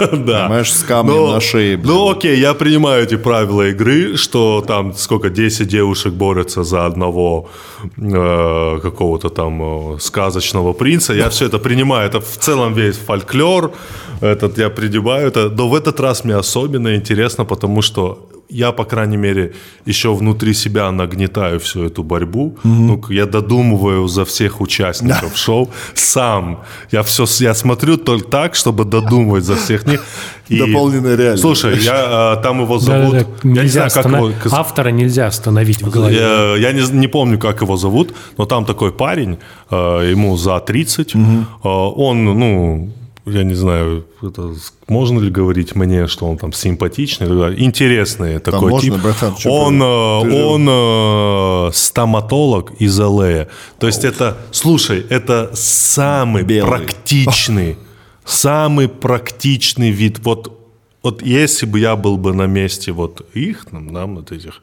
да. 0.00 0.42
Понимаешь, 0.42 0.72
с 0.72 0.82
камнем 0.82 1.30
на 1.32 1.40
шее. 1.40 1.76
блин. 1.76 1.94
Ну 1.94 2.10
окей, 2.10 2.38
я 2.40 2.54
принимаю 2.54 3.04
эти 3.04 3.16
правила 3.16 3.68
игры, 3.68 4.16
что 4.16 4.64
там 4.66 4.94
сколько, 4.94 5.30
10 5.30 5.68
девушек 5.68 6.12
борются 6.12 6.64
за 6.64 6.86
одного 6.86 7.48
э, 7.96 8.78
какого-то 8.82 9.28
там 9.28 9.94
э, 9.94 9.98
сказочного 10.00 10.72
принца. 10.72 11.12
Я 11.14 11.28
все 11.28 11.46
это 11.46 11.58
принимаю. 11.58 12.08
Это 12.08 12.20
в 12.20 12.36
целом 12.38 12.74
весь 12.74 12.96
фольклор. 12.96 13.72
Этот 14.20 14.58
я 14.58 14.68
принимаю. 14.68 15.28
Это, 15.28 15.48
но 15.48 15.68
в 15.68 15.74
этот 15.74 15.99
раз 16.00 16.24
мне 16.24 16.34
особенно 16.36 16.94
интересно, 16.94 17.44
потому 17.44 17.82
что 17.82 18.26
я, 18.52 18.72
по 18.72 18.84
крайней 18.84 19.16
мере, 19.16 19.52
еще 19.86 20.12
внутри 20.12 20.54
себя 20.54 20.90
нагнетаю 20.90 21.58
всю 21.60 21.84
эту 21.84 22.02
борьбу. 22.02 22.56
Ну, 22.64 23.00
я 23.08 23.26
додумываю 23.26 24.08
за 24.08 24.24
всех 24.24 24.60
участников 24.60 25.36
шоу 25.36 25.70
сам. 25.94 26.58
Я 26.92 27.02
все, 27.02 27.24
я 27.44 27.54
смотрю 27.54 27.96
только 27.96 28.28
так, 28.28 28.56
чтобы 28.56 28.84
додумывать 28.84 29.44
за 29.44 29.54
всех 29.54 29.86
них. 29.86 30.02
И- 30.48 30.58
Дополненная 30.58 31.16
реальность. 31.16 31.42
Слушай, 31.42 31.78
я, 31.78 32.34
э, 32.38 32.42
там 32.42 32.60
его 32.62 32.78
зовут... 32.80 33.12
Да-да-да, 33.12 33.50
Я 33.54 33.62
не 33.62 33.68
знаю, 33.68 33.90
как 33.90 34.06
останов- 34.06 34.44
его... 34.44 34.56
Автора 34.56 34.88
нельзя 34.90 35.26
остановить 35.28 35.82
в 35.82 35.90
голове. 35.90 36.16
Я, 36.16 36.56
я 36.56 36.72
не, 36.72 36.82
не 36.90 37.06
помню, 37.06 37.38
как 37.38 37.62
его 37.62 37.76
зовут, 37.76 38.14
но 38.36 38.46
там 38.46 38.64
такой 38.64 38.90
парень, 38.90 39.38
э, 39.70 40.10
ему 40.10 40.36
за 40.36 40.58
30, 40.58 41.14
э, 41.14 41.18
он, 41.62 42.24
ну, 42.24 42.90
я 43.30 43.42
не 43.44 43.54
знаю, 43.54 44.04
это, 44.22 44.52
можно 44.88 45.18
ли 45.20 45.30
говорить 45.30 45.74
мне, 45.74 46.06
что 46.06 46.26
он 46.28 46.36
там 46.38 46.52
симпатичный, 46.52 47.26
интересный 47.64 48.38
такой 48.38 48.70
можно, 48.70 48.94
тип. 48.94 49.02
братан, 49.02 49.34
он, 49.44 49.78
ты? 49.78 49.84
э, 49.84 50.30
Ты 50.30 50.44
он 50.44 50.68
э, 50.70 51.70
стоматолог 51.74 52.72
из 52.80 52.98
ЛА. 52.98 53.46
То 53.78 53.86
есть 53.86 54.04
это, 54.04 54.36
слушай, 54.50 55.04
это 55.08 55.50
самый 55.54 56.42
Белый. 56.42 56.68
практичный, 56.70 57.76
самый 58.24 58.88
практичный 58.88 59.90
вид. 59.90 60.18
Вот, 60.20 60.58
вот 61.02 61.22
если 61.22 61.66
бы 61.66 61.78
я 61.80 61.96
был 61.96 62.16
бы 62.16 62.32
на 62.32 62.46
месте 62.46 62.92
вот 62.92 63.26
их, 63.34 63.66
там, 63.70 63.92
да, 63.94 64.06
вот 64.06 64.32
этих 64.32 64.60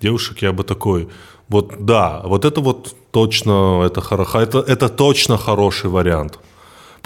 девушек, 0.00 0.42
я 0.42 0.52
бы 0.52 0.64
такой, 0.64 1.08
вот 1.48 1.84
да, 1.84 2.22
вот 2.24 2.44
это 2.44 2.60
вот 2.60 2.94
точно, 3.10 3.82
это, 3.86 4.00
хоро- 4.00 4.38
это, 4.40 4.58
это 4.58 4.88
точно 4.88 5.38
хороший 5.38 5.90
вариант. 5.90 6.38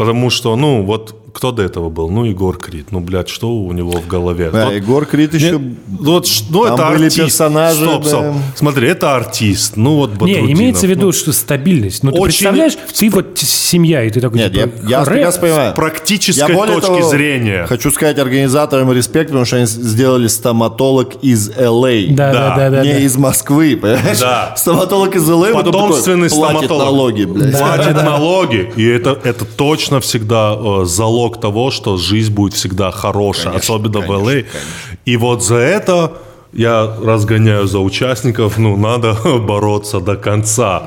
Потому 0.03 0.31
что, 0.31 0.57
ну, 0.57 0.83
вот 0.83 1.15
кто 1.33 1.51
до 1.53 1.63
этого 1.63 1.89
был? 1.89 2.11
Ну, 2.11 2.25
Егор 2.25 2.57
Крид. 2.59 2.93
Ну, 2.93 3.01
блядь, 3.01 3.29
что 3.29 3.49
у 3.55 3.73
него 3.73 3.93
в 3.93 4.07
голове? 4.07 4.51
Да, 4.51 4.67
Вот- 4.67 4.75
Егор 4.75 5.07
Крид 5.07 5.33
еще... 5.35 5.59
нет, 5.59 5.77
вот, 5.89 6.29
ну, 6.51 6.65
там 6.65 6.75
это 6.75 6.87
были 6.91 7.05
артист. 7.07 7.17
персонажи, 7.17 7.85
Стоп, 7.85 8.05
стоп. 8.05 8.23
да. 8.23 8.35
Смотри, 8.55 8.89
это 8.89 9.15
артист. 9.17 9.77
Ну, 9.77 9.97
вот 9.97 10.11
Не, 10.11 10.17
Батрутдинов. 10.19 10.51
имеется 10.51 10.87
в 10.87 10.91
виду, 10.91 11.07
Ну, 11.07 11.13
что 11.13 11.33
стабильность. 11.33 12.03
Ну, 12.03 12.13
ты 12.13 12.19
Очень- 12.21 12.25
представляешь, 12.39 12.73
ты 12.95 13.09
вот 13.09 13.39
семья, 13.39 14.05
и 14.05 14.11
ты 14.11 14.21
такой, 14.21 14.39
Нет, 14.41 14.53
типа, 14.53 14.71
я, 14.89 14.99
я 14.99 15.05
прекрасно 15.05 15.41
понимаю. 15.41 15.73
с 15.73 15.77
практической 15.77 16.51
Я 16.51 16.55
более 16.55 16.75
точки 16.81 16.87
того, 16.99 17.09
зрения. 17.09 17.67
Хочу 17.67 17.91
сказать 17.91 18.19
организаторам 18.19 18.93
респект, 18.93 19.29
потому 19.31 19.47
что 19.47 19.57
они 19.57 19.67
сделали 19.67 20.27
стоматолог 20.27 21.15
из 21.23 21.51
Л.А. 21.57 22.07
Да, 22.11 22.33
да, 22.33 22.57
да, 22.57 22.71
да. 22.71 22.83
не 22.85 22.93
да. 22.93 22.99
из 22.99 23.17
Москвы, 23.17 23.77
понимаешь? 23.81 24.19
Да. 24.21 24.55
Стоматолог 24.57 25.17
из 25.17 25.29
Л.А. 25.29 25.53
потом 25.55 25.73
Потомственный 25.73 26.29
такой, 26.29 26.41
платит 26.43 26.65
стоматолог. 26.65 26.85
налоги, 26.93 27.25
блядь. 27.25 27.59
Платит 27.59 27.95
налоги. 27.97 28.73
И 28.77 28.85
это, 28.87 29.19
это 29.25 29.45
точно 29.47 30.01
всегда 30.01 30.55
э, 30.59 30.85
залог 30.85 31.22
того, 31.31 31.71
что 31.71 31.97
жизнь 31.97 32.33
будет 32.33 32.55
всегда 32.55 32.91
хорошая, 32.91 33.53
Конечно, 33.53 33.75
особенно 33.75 34.01
в 34.01 34.07
конечно, 34.07 34.25
ЛА. 34.25 34.43
И 35.07 35.17
вот 35.17 35.43
за 35.45 35.57
это 35.57 36.13
я 36.53 36.97
разгоняю 37.03 37.67
за 37.67 37.79
участников, 37.79 38.59
ну, 38.59 38.77
надо 38.77 39.15
бороться 39.49 40.01
до 40.01 40.17
конца. 40.17 40.83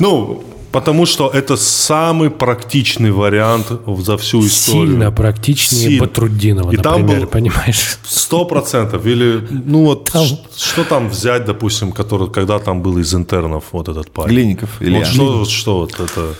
Ну, 0.00 0.42
потому 0.72 1.06
что 1.06 1.30
это 1.32 1.56
самый 1.56 2.28
практичный 2.28 3.10
вариант 3.12 3.66
за 4.02 4.16
всю 4.16 4.40
историю. 4.46 4.86
Сильно 4.88 5.12
практичнее 5.12 5.82
Сильно. 5.88 6.04
Батруддинова, 6.06 6.72
И 6.72 6.76
там 6.76 7.00
например, 7.02 7.20
был- 7.22 7.28
понимаешь? 7.30 7.98
Сто 8.06 8.44
процентов. 8.44 9.06
Или, 9.06 9.40
ну 9.66 9.84
вот, 9.84 10.10
Там- 10.12 10.26
ш- 10.26 10.38
что 10.56 10.84
там 10.84 11.08
взять, 11.08 11.44
допустим, 11.46 11.92
который, 11.92 12.28
когда 12.30 12.58
там 12.58 12.82
был 12.82 12.98
из 12.98 13.14
интернов 13.14 13.64
вот 13.72 13.88
этот 13.88 14.10
парень? 14.10 14.30
Глинников, 14.34 14.70
Илья. 14.80 14.98
Вот 14.98 15.06
что, 15.06 15.38
вот 15.38 15.48
что 15.50 15.78
вот 15.78 15.92
это? 16.00 16.34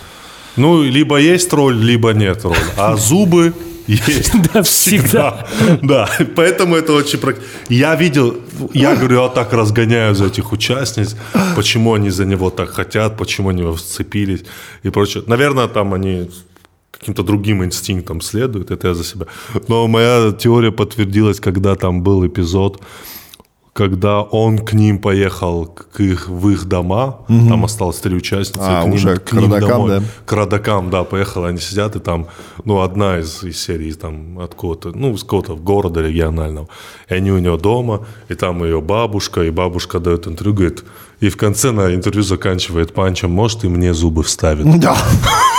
Ну, 0.57 0.83
либо 0.83 1.17
есть 1.17 1.53
роль, 1.53 1.77
либо 1.77 2.13
нет 2.13 2.45
роли. 2.45 2.57
А 2.77 2.97
зубы 2.97 3.53
есть. 3.87 4.33
Да, 4.53 4.63
всегда. 4.63 5.47
Да, 5.83 6.09
поэтому 6.35 6.77
это 6.77 6.93
очень. 6.93 7.21
Я 7.69 7.95
видел, 7.95 8.37
я 8.75 8.97
говорю, 8.97 9.23
я 9.23 9.29
так 9.29 9.53
разгоняю 9.53 10.15
за 10.15 10.27
этих 10.27 10.53
участниц, 10.53 11.17
почему 11.55 11.95
они 11.95 12.11
за 12.11 12.25
него 12.25 12.51
так 12.51 12.71
хотят, 12.71 13.17
почему 13.17 13.51
они 13.51 13.63
его 13.63 13.77
сцепились 13.77 14.45
и 14.85 14.91
прочее. 14.91 15.23
Наверное, 15.27 15.69
там 15.69 15.95
они 15.95 16.31
каким-то 16.91 17.23
другим 17.23 17.63
инстинктом 17.63 18.21
следуют, 18.21 18.71
это 18.71 18.89
я 18.89 18.95
за 18.95 19.05
себя. 19.05 19.27
Но 19.69 19.87
моя 19.87 20.33
теория 20.33 20.73
подтвердилась, 20.73 21.41
когда 21.41 21.75
там 21.75 22.03
был 22.03 22.27
эпизод, 22.27 22.81
когда 23.77 24.22
он 24.22 24.59
к 24.59 24.72
ним 24.72 24.99
поехал 24.99 25.66
к 25.66 26.01
их, 26.01 26.29
в 26.29 26.49
их 26.49 26.64
дома, 26.64 27.18
там 27.29 27.64
осталось 27.64 27.99
три 27.99 28.16
участницы, 28.16 28.64
А, 28.66 28.83
к 28.83 28.87
ним, 28.87 28.95
уже 28.95 29.16
к 29.16 29.33
родакам, 29.35 29.89
да? 29.89 30.03
к 30.24 30.33
родакам, 30.33 30.91
да, 30.91 31.05
поехала, 31.05 31.49
они 31.49 31.59
сидят, 31.59 31.95
и 31.95 31.99
там, 31.99 32.27
ну, 32.64 32.81
одна 32.81 33.18
из, 33.18 33.45
из 33.45 33.62
серий, 33.62 33.93
там, 33.93 34.39
откуда-то, 34.39 34.97
ну, 34.97 35.12
из 35.12 35.22
какого-то 35.22 35.57
города 35.57 36.01
регионального, 36.01 36.68
и 37.11 37.14
они 37.14 37.31
у 37.33 37.39
нее 37.39 37.59
дома, 37.59 38.07
и 38.31 38.35
там 38.35 38.64
ее 38.64 38.81
бабушка, 38.81 39.43
и 39.43 39.51
бабушка 39.51 40.01
дает 40.01 40.27
интервью, 40.27 40.55
говорит, 40.55 40.85
и 41.20 41.29
в 41.29 41.37
конце 41.37 41.70
на 41.70 41.95
интервью 41.95 42.22
заканчивает 42.22 42.95
панчем, 42.95 43.31
может, 43.31 43.64
и 43.64 43.68
мне 43.68 43.93
зубы 43.93 44.22
вставит. 44.22 44.81
Да. 44.81 44.97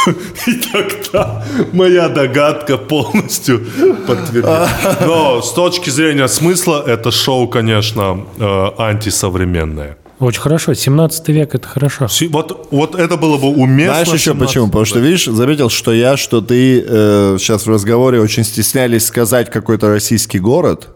И 0.48 0.54
тогда 0.72 1.44
моя 1.74 2.10
догадка 2.10 2.78
полностью 2.78 3.66
подтвердилась. 4.08 4.70
Но 5.02 5.42
с 5.42 5.54
точки 5.54 5.90
зрения 5.90 6.28
смысла, 6.28 6.84
это 6.86 7.12
шоу, 7.12 7.48
конечно, 7.48 8.26
э, 8.38 8.68
антисовременное. 8.78 9.98
Очень 10.20 10.42
хорошо. 10.42 10.74
17 10.74 11.30
век– 11.30 11.50
это 11.56 11.68
хорошо. 11.68 12.08
Вот, 12.30 12.68
вот 12.72 12.96
это 12.96 13.18
было 13.18 13.38
бы 13.38 13.50
уместно. 13.50 14.04
Знаешь 14.04 14.08
еще 14.08 14.32
17 14.32 14.48
почему? 14.48 14.68
Потому 14.68 14.86
что, 14.86 15.00
видишь, 15.00 15.26
заметил, 15.26 15.70
что 15.70 15.94
я, 15.94 16.18
что 16.18 16.42
ты 16.42 16.84
э, 16.88 17.38
сейчас 17.40 17.68
в 17.68 17.70
разговоре 17.70 18.20
очень 18.20 18.44
стеснялись 18.44 19.06
сказать 19.06 19.52
какой-то 19.52 19.90
российский 19.90 20.40
город. 20.40 20.90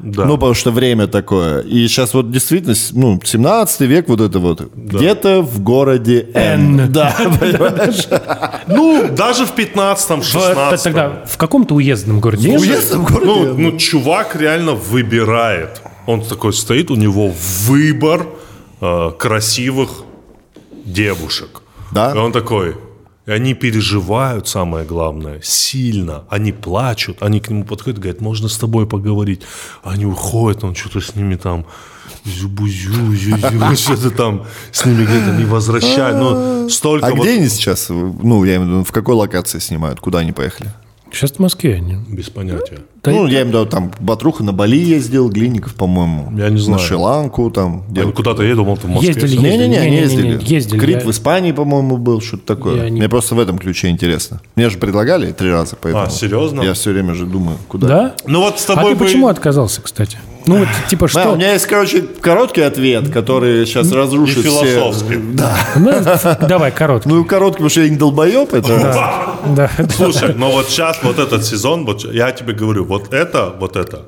Да. 0.00 0.24
Ну, 0.24 0.34
потому 0.34 0.54
что 0.54 0.70
время 0.70 1.06
такое. 1.06 1.60
И 1.60 1.88
сейчас 1.88 2.14
вот 2.14 2.30
действительно, 2.30 2.74
ну, 2.92 3.20
17 3.24 3.80
век 3.80 4.08
вот 4.08 4.20
это 4.20 4.38
вот. 4.38 4.60
Где-то 4.74 5.42
в 5.42 5.60
городе 5.62 6.28
Н. 6.34 6.88
Да, 6.92 7.14
понимаешь? 7.40 8.06
Ну, 8.68 9.08
даже 9.10 9.44
в 9.44 9.54
15-м, 9.56 10.20
В- 10.20 10.24
16 10.24 10.82
Тогда 10.84 11.24
в 11.26 11.36
каком-то 11.36 11.74
уездном 11.74 12.20
городе. 12.20 12.50
есть 12.52 12.64
же? 12.64 12.70
Уездном 12.70 13.04
городе 13.04 13.30
ну, 13.30 13.54
ну, 13.72 13.78
чувак 13.78 14.36
реально 14.36 14.72
выбирает. 14.74 15.82
Он 16.06 16.22
такой 16.22 16.52
стоит, 16.52 16.90
у 16.90 16.94
него 16.96 17.32
выбор 17.66 18.26
э, 18.80 19.10
красивых 19.18 19.90
девушек. 20.84 21.62
Да. 21.92 22.12
И 22.14 22.18
он 22.18 22.32
такой, 22.32 22.76
и 23.28 23.30
они 23.30 23.52
переживают, 23.52 24.48
самое 24.48 24.86
главное, 24.86 25.40
сильно. 25.42 26.24
Они 26.30 26.50
плачут, 26.50 27.22
они 27.22 27.40
к 27.40 27.50
нему 27.50 27.64
подходят, 27.64 27.98
говорят, 28.00 28.22
можно 28.22 28.48
с 28.48 28.56
тобой 28.56 28.86
поговорить. 28.86 29.42
Они 29.84 30.06
уходят, 30.06 30.64
он 30.64 30.74
что-то 30.74 31.02
с 31.02 31.14
ними 31.14 31.34
там 31.34 31.66
зю-бу-зю, 32.24 33.14
зю-зю, 33.14 33.76
что-то 33.76 34.10
там 34.10 34.46
с 34.72 34.86
ними 34.86 35.04
где-то 35.04 35.36
не 35.36 35.44
возвращает. 35.44 36.16
Ну, 36.16 36.70
столько 36.70 37.08
А 37.08 37.10
вот- 37.10 37.20
где 37.20 37.34
они 37.34 37.50
сейчас? 37.50 37.90
Ну, 37.90 38.44
я 38.44 38.56
имею 38.56 38.68
в 38.68 38.72
виду, 38.72 38.84
в 38.84 38.92
какой 38.92 39.14
локации 39.14 39.58
снимают? 39.58 40.00
Куда 40.00 40.20
они 40.20 40.32
поехали? 40.32 40.70
Сейчас 41.12 41.32
в 41.32 41.38
Москве 41.38 41.74
они. 41.74 41.98
Без 42.08 42.30
понятия. 42.30 42.78
Да 43.02 43.12
Ну, 43.12 43.26
я 43.26 43.42
имею 43.42 43.46
в 43.46 43.48
виду, 43.50 43.66
там 43.66 43.92
Батруха 44.00 44.42
на 44.42 44.52
Бали 44.52 44.76
ездил, 44.76 45.28
Глинников, 45.30 45.74
по-моему. 45.74 46.32
Я 46.36 46.48
не 46.50 46.58
знаю. 46.58 46.80
На 46.80 46.86
Шри-Ланку 46.86 47.50
там. 47.50 47.84
где- 47.88 48.02
Он 48.04 48.12
куда-то 48.12 48.42
думал, 48.56 48.76
ты 48.76 48.86
в 48.86 48.90
Москве. 48.90 49.08
Ездили, 49.14 49.36
Не-не-не, 49.36 49.78
они 49.78 49.96
ездили. 49.96 50.40
ездили, 50.44 50.78
Крит 50.78 51.00
я- 51.00 51.06
в 51.06 51.10
Испании, 51.10 51.52
по-моему, 51.52 51.96
был, 51.96 52.20
что-то 52.20 52.44
такое. 52.56 52.84
Я 52.84 52.90
не- 52.90 52.98
Мне 52.98 53.08
просто 53.08 53.34
в 53.36 53.40
этом 53.40 53.58
ключе 53.58 53.88
интересно. 53.88 54.40
Мне 54.56 54.68
же 54.68 54.78
предлагали 54.78 55.30
три 55.32 55.50
раза, 55.50 55.76
поэтому... 55.80 56.06
А, 56.06 56.10
серьезно? 56.10 56.62
Я 56.62 56.74
все 56.74 56.90
время 56.92 57.14
же 57.14 57.24
думаю, 57.26 57.56
куда. 57.68 57.86
Да? 57.88 58.14
Ну 58.26 58.40
вот 58.40 58.58
с 58.58 58.64
А 58.68 58.74
тобой 58.74 58.92
ты 58.94 58.98
бы- 58.98 59.04
почему 59.04 59.28
отказался, 59.28 59.80
кстати? 59.80 60.18
Ну, 60.48 60.60
вот, 60.60 60.68
типа, 60.88 61.08
Да, 61.12 61.22
что? 61.22 61.32
у 61.32 61.36
меня 61.36 61.52
есть, 61.52 61.66
короче, 61.66 62.00
короткий 62.00 62.62
ответ, 62.62 63.10
который 63.10 63.66
сейчас 63.66 63.92
разрушит 63.92 64.38
И 64.38 64.48
все... 64.48 64.92
Да. 65.34 65.54
Ну, 65.76 65.92
давай, 66.48 66.72
короткий. 66.72 67.08
Ну, 67.08 67.22
короткий, 67.26 67.56
потому 67.56 67.68
что 67.68 67.82
я 67.82 67.90
не 67.90 67.96
долбоеб, 67.96 68.54
это... 68.54 69.08
Да. 69.54 69.70
Слушай, 69.94 70.34
но 70.34 70.50
вот 70.50 70.68
сейчас 70.68 71.00
вот 71.02 71.18
этот 71.18 71.44
сезон, 71.44 71.84
вот 71.84 72.10
я 72.12 72.32
тебе 72.32 72.54
говорю, 72.54 72.84
вот 72.86 73.12
это, 73.12 73.54
вот 73.60 73.76
это, 73.76 74.06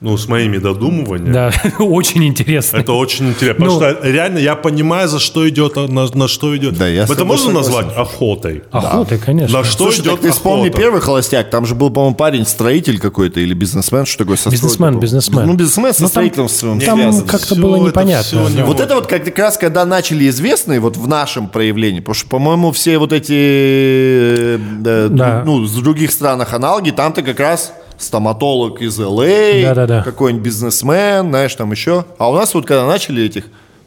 ну, 0.00 0.16
с 0.16 0.28
моими 0.28 0.58
додумываниями, 0.58 1.32
Да, 1.32 1.52
очень 1.80 2.24
интересно. 2.24 2.76
это 2.78 2.92
очень 2.92 3.30
интересно. 3.30 3.64
Потому 3.66 3.80
Ну. 3.80 3.90
что 3.94 4.08
реально 4.08 4.38
я 4.38 4.54
понимаю, 4.54 5.08
за 5.08 5.18
что 5.18 5.48
идет, 5.48 5.76
а 5.76 5.88
на, 5.88 6.06
на 6.14 6.28
что 6.28 6.56
идет. 6.56 6.78
Да, 6.78 6.86
я 6.86 7.02
это 7.02 7.24
можно 7.24 7.46
согласен. 7.46 7.72
назвать 7.86 7.96
охотой? 7.96 8.62
Охота, 8.70 9.18
конечно. 9.18 9.58
На 9.58 9.64
что 9.64 9.84
Слушай, 9.84 10.00
идет 10.02 10.12
так 10.12 10.20
ты 10.20 10.30
вспомни 10.30 10.68
охота? 10.68 10.78
первый 10.82 11.00
холостяк, 11.00 11.50
там 11.50 11.66
же 11.66 11.74
был, 11.74 11.90
по-моему, 11.90 12.14
парень, 12.14 12.46
строитель 12.46 13.00
какой-то 13.00 13.40
или 13.40 13.54
бизнесмен, 13.54 14.06
что 14.06 14.18
такое 14.18 14.36
со 14.36 14.50
Бизнесмен, 14.50 15.00
бизнесмен. 15.00 15.46
Ну, 15.46 15.54
бизнесмен 15.54 15.92
со 15.92 16.02
Ну, 16.02 16.06
там- 16.06 16.10
строительством 16.10 16.80
Там 16.80 16.98
связан. 17.00 17.26
как-то 17.26 17.54
было 17.56 17.76
это 17.76 17.84
непонятно. 17.86 18.22
всё 18.24 18.48
не 18.48 18.56
да. 18.58 18.64
Вот 18.66 18.80
это 18.80 18.94
вот 18.94 19.06
как 19.08 19.36
раз, 19.38 19.56
когда 19.58 19.84
начали 19.84 20.28
известные 20.28 20.78
вот 20.80 20.96
в 20.96 21.08
нашем 21.08 21.48
проявлении, 21.48 21.98
потому 22.00 22.14
что, 22.14 22.28
по-моему, 22.28 22.70
все 22.72 22.98
вот 22.98 23.12
эти, 23.12 23.32
э, 23.34 24.58
да, 24.80 25.08
Да. 25.08 25.42
ну, 25.44 25.64
с 25.66 25.72
других 25.74 26.12
странах 26.12 26.52
аналоги, 26.54 26.90
там-то 26.90 27.22
как 27.22 27.40
раз 27.40 27.72
стоматолог 27.98 28.80
из 28.80 28.98
Л.А., 28.98 29.62
Да-да-да. 29.62 30.02
какой-нибудь 30.02 30.44
бизнесмен, 30.44 31.28
знаешь, 31.28 31.54
там 31.54 31.70
еще. 31.72 32.04
А 32.18 32.30
у 32.30 32.34
нас 32.34 32.54
вот 32.54 32.66
когда 32.66 32.86
начали 32.86 33.24
этих 33.24 33.44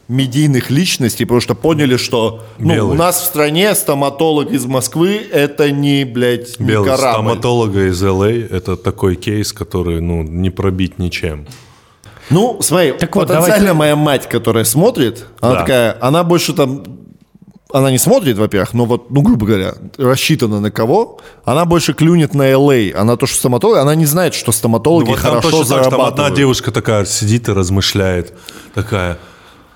медийных 0.08 0.70
личностей, 0.70 1.24
потому 1.24 1.40
что 1.40 1.54
поняли, 1.54 1.96
что 1.96 2.42
ну, 2.58 2.74
Белый. 2.74 2.94
у 2.96 2.98
нас 2.98 3.20
в 3.22 3.24
стране 3.24 3.74
стоматолог 3.74 4.50
из 4.50 4.66
Москвы 4.66 5.20
это 5.32 5.70
не, 5.70 6.04
блядь, 6.04 6.58
не 6.60 6.66
Белый 6.66 6.90
корабль. 6.90 7.12
стоматолога 7.14 7.86
из 7.86 8.02
LA 8.02 8.46
это 8.50 8.76
такой 8.76 9.14
кейс, 9.16 9.52
который, 9.52 10.00
ну, 10.00 10.22
не 10.22 10.50
пробить 10.50 10.98
ничем. 10.98 11.46
Ну, 12.30 12.58
смотри, 12.62 12.92
Так 12.92 13.14
вот, 13.16 13.28
потенциально 13.28 13.56
давайте- 13.58 13.72
моя 13.74 13.96
мать, 13.96 14.28
которая 14.28 14.64
смотрит, 14.64 15.24
она 15.40 15.52
Да. 15.54 15.60
такая, 15.60 15.96
она 16.00 16.24
больше 16.24 16.52
там, 16.52 16.82
она 17.72 17.90
не 17.90 17.98
смотрит, 17.98 18.38
во-первых, 18.38 18.74
но 18.74 18.84
вот, 18.84 19.10
ну, 19.10 19.22
грубо 19.22 19.46
говоря, 19.46 19.74
рассчитана 19.96 20.60
на 20.60 20.70
кого, 20.70 21.20
она 21.44 21.64
больше 21.64 21.94
клюнет 21.94 22.34
на 22.34 22.50
LA, 22.52 22.92
она 22.92 23.16
то, 23.16 23.26
что 23.26 23.36
стоматолог, 23.38 23.78
она 23.78 23.94
не 23.94 24.06
знает, 24.06 24.34
что 24.34 24.52
стоматологи 24.52 25.06
Ну, 25.06 25.10
вот 25.12 25.20
хорошо 25.20 25.50
точно 25.50 25.58
так, 25.58 25.66
что 25.66 25.74
там 25.74 25.84
зарабатывают. 25.84 26.18
одна 26.26 26.36
девушка 26.36 26.70
такая 26.72 27.04
сидит 27.04 27.48
и 27.48 27.52
размышляет, 27.52 28.34
такая, 28.74 29.18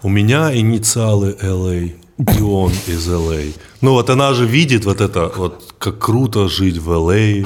у 0.02 0.08
меня 0.08 0.54
инициалы 0.56 1.36
LA, 1.40 1.94
и 2.18 2.42
он 2.42 2.72
из 2.86 3.08
Л.А. 3.08 3.42
Ну 3.82 3.92
вот 3.92 4.08
она 4.08 4.32
же 4.32 4.46
видит 4.46 4.84
вот 4.84 5.00
это, 5.00 5.30
вот 5.36 5.74
как 5.78 5.98
круто 5.98 6.48
жить 6.48 6.78
в 6.78 6.90
Л.А. 6.90 7.44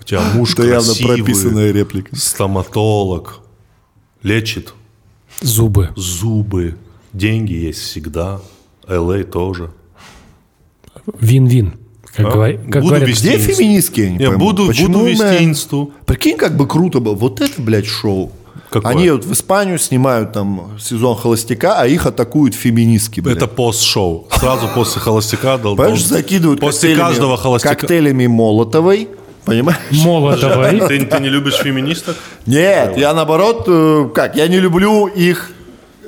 У 0.00 0.04
тебя 0.04 0.20
муж 0.34 0.54
Это 0.54 0.62
явно 0.66 0.86
красивый, 0.86 1.16
прописанная 1.18 1.70
реплика. 1.72 2.16
стоматолог, 2.16 3.40
лечит 4.22 4.74
Зубы. 5.40 5.90
зубы, 5.96 6.76
деньги 7.12 7.52
есть 7.52 7.80
всегда, 7.80 8.40
Л.А. 8.88 9.22
тоже. 9.22 9.70
Вин-вин. 11.20 11.74
Как, 12.14 12.26
А? 12.26 12.30
говор- 12.30 12.58
как 12.70 12.82
Буду 12.82 12.94
говорят, 12.96 13.08
инст. 13.10 13.22
феминистки, 13.22 14.00
я 14.00 14.10
не 14.10 14.18
пойму. 14.18 14.38
буду, 14.38 14.66
Почему 14.66 14.88
буду 14.94 15.06
вести 15.06 15.22
мы- 15.24 15.44
инсту. 15.44 15.92
Прикинь, 16.06 16.36
как 16.36 16.56
бы 16.56 16.66
круто 16.66 17.00
было. 17.00 17.14
Вот 17.14 17.40
это, 17.40 17.60
блядь, 17.62 17.86
шоу. 17.86 18.32
Какое? 18.70 18.90
Они 18.92 19.08
вот 19.10 19.24
в 19.24 19.32
Испанию 19.32 19.78
снимают 19.78 20.32
там 20.32 20.72
сезон 20.78 21.16
холостяка, 21.16 21.80
а 21.80 21.86
их 21.86 22.04
атакуют 22.06 22.54
феминистки, 22.54 23.20
блядь. 23.20 23.36
Это 23.36 23.46
пост-шоу. 23.46 24.26
Сразу 24.32 24.68
после 24.74 25.00
холостяка 25.00 25.56
дал. 25.58 25.74
Понимаешь, 25.76 26.04
закидывают 26.04 26.60
После 26.60 26.94
каждого 26.96 27.36
холостяка. 27.36 27.76
коктейлями 27.76 28.26
Молотовой, 28.26 29.08
понимаешь? 29.44 29.78
Молотовой. 29.92 30.80
Ты, 30.86 31.06
ты 31.06 31.20
не 31.20 31.28
любишь 31.30 31.54
феминисток? 31.54 32.16
Нет, 32.46 32.98
я 32.98 33.14
наоборот, 33.14 33.64
э, 33.68 34.08
как, 34.14 34.36
я 34.36 34.48
не 34.48 34.58
люблю 34.58 35.06
их, 35.06 35.52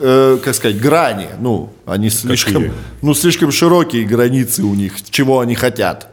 э, 0.00 0.38
как 0.42 0.54
сказать, 0.54 0.80
грани. 0.80 1.28
Ну, 1.38 1.72
они 1.86 2.10
слишком, 2.10 2.54
Какие? 2.54 2.72
ну, 3.02 3.14
слишком 3.14 3.52
широкие 3.52 4.04
границы 4.04 4.62
у 4.62 4.74
них, 4.74 4.94
чего 5.10 5.40
они 5.40 5.54
хотят. 5.54 6.08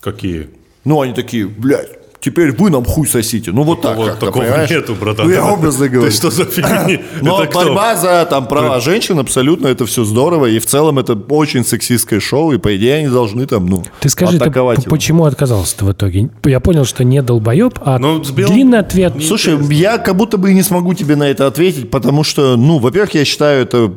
Какие? 0.00 0.50
Ну, 0.84 1.00
они 1.00 1.14
такие, 1.14 1.46
блядь, 1.46 1.99
теперь 2.20 2.52
вы 2.52 2.70
нам 2.70 2.84
хуй 2.84 3.06
сосите. 3.06 3.50
Ну, 3.52 3.62
вот 3.62 3.82
так 3.82 3.96
Вот 3.96 4.08
как-то, 4.08 4.26
такого 4.26 4.44
понимаешь? 4.44 4.70
нету, 4.70 4.94
братан. 4.94 5.26
Ну, 5.26 5.32
я 5.32 5.44
образно 5.44 5.88
говорю. 5.88 6.10
Ты 6.10 6.16
что 6.16 6.30
за 6.30 6.44
фемини? 6.44 7.02
Но 7.22 7.42
Это 7.42 7.50
кто? 7.50 7.60
борьба 7.60 7.96
за 7.96 8.26
там, 8.28 8.46
права 8.46 8.80
женщин 8.80 9.18
абсолютно 9.18 9.66
это 9.68 9.86
все 9.86 10.04
здорово. 10.04 10.46
И 10.46 10.58
в 10.58 10.66
целом 10.66 10.98
это 10.98 11.14
очень 11.14 11.64
сексистское 11.64 12.20
шоу. 12.20 12.52
И 12.52 12.58
по 12.58 12.76
идее 12.76 12.96
они 12.96 13.08
должны 13.08 13.46
там, 13.46 13.66
ну, 13.66 13.84
Ты 14.00 14.08
скажи, 14.08 14.38
ты 14.38 14.50
почему 14.88 15.24
отказался-то 15.24 15.84
в 15.84 15.92
итоге? 15.92 16.30
Я 16.44 16.60
понял, 16.60 16.84
что 16.84 17.04
не 17.04 17.22
долбоеб, 17.22 17.78
а 17.84 17.98
Ну, 17.98 18.18
длинный 18.20 18.78
ответ. 18.78 19.14
Слушай, 19.22 19.58
я 19.74 19.98
как 19.98 20.16
будто 20.16 20.36
бы 20.36 20.50
и 20.50 20.54
не 20.54 20.62
смогу 20.62 20.94
тебе 20.94 21.16
на 21.16 21.28
это 21.28 21.46
ответить, 21.46 21.90
потому 21.90 22.24
что, 22.24 22.56
ну, 22.56 22.78
во-первых, 22.78 23.14
я 23.14 23.24
считаю 23.24 23.62
это, 23.62 23.92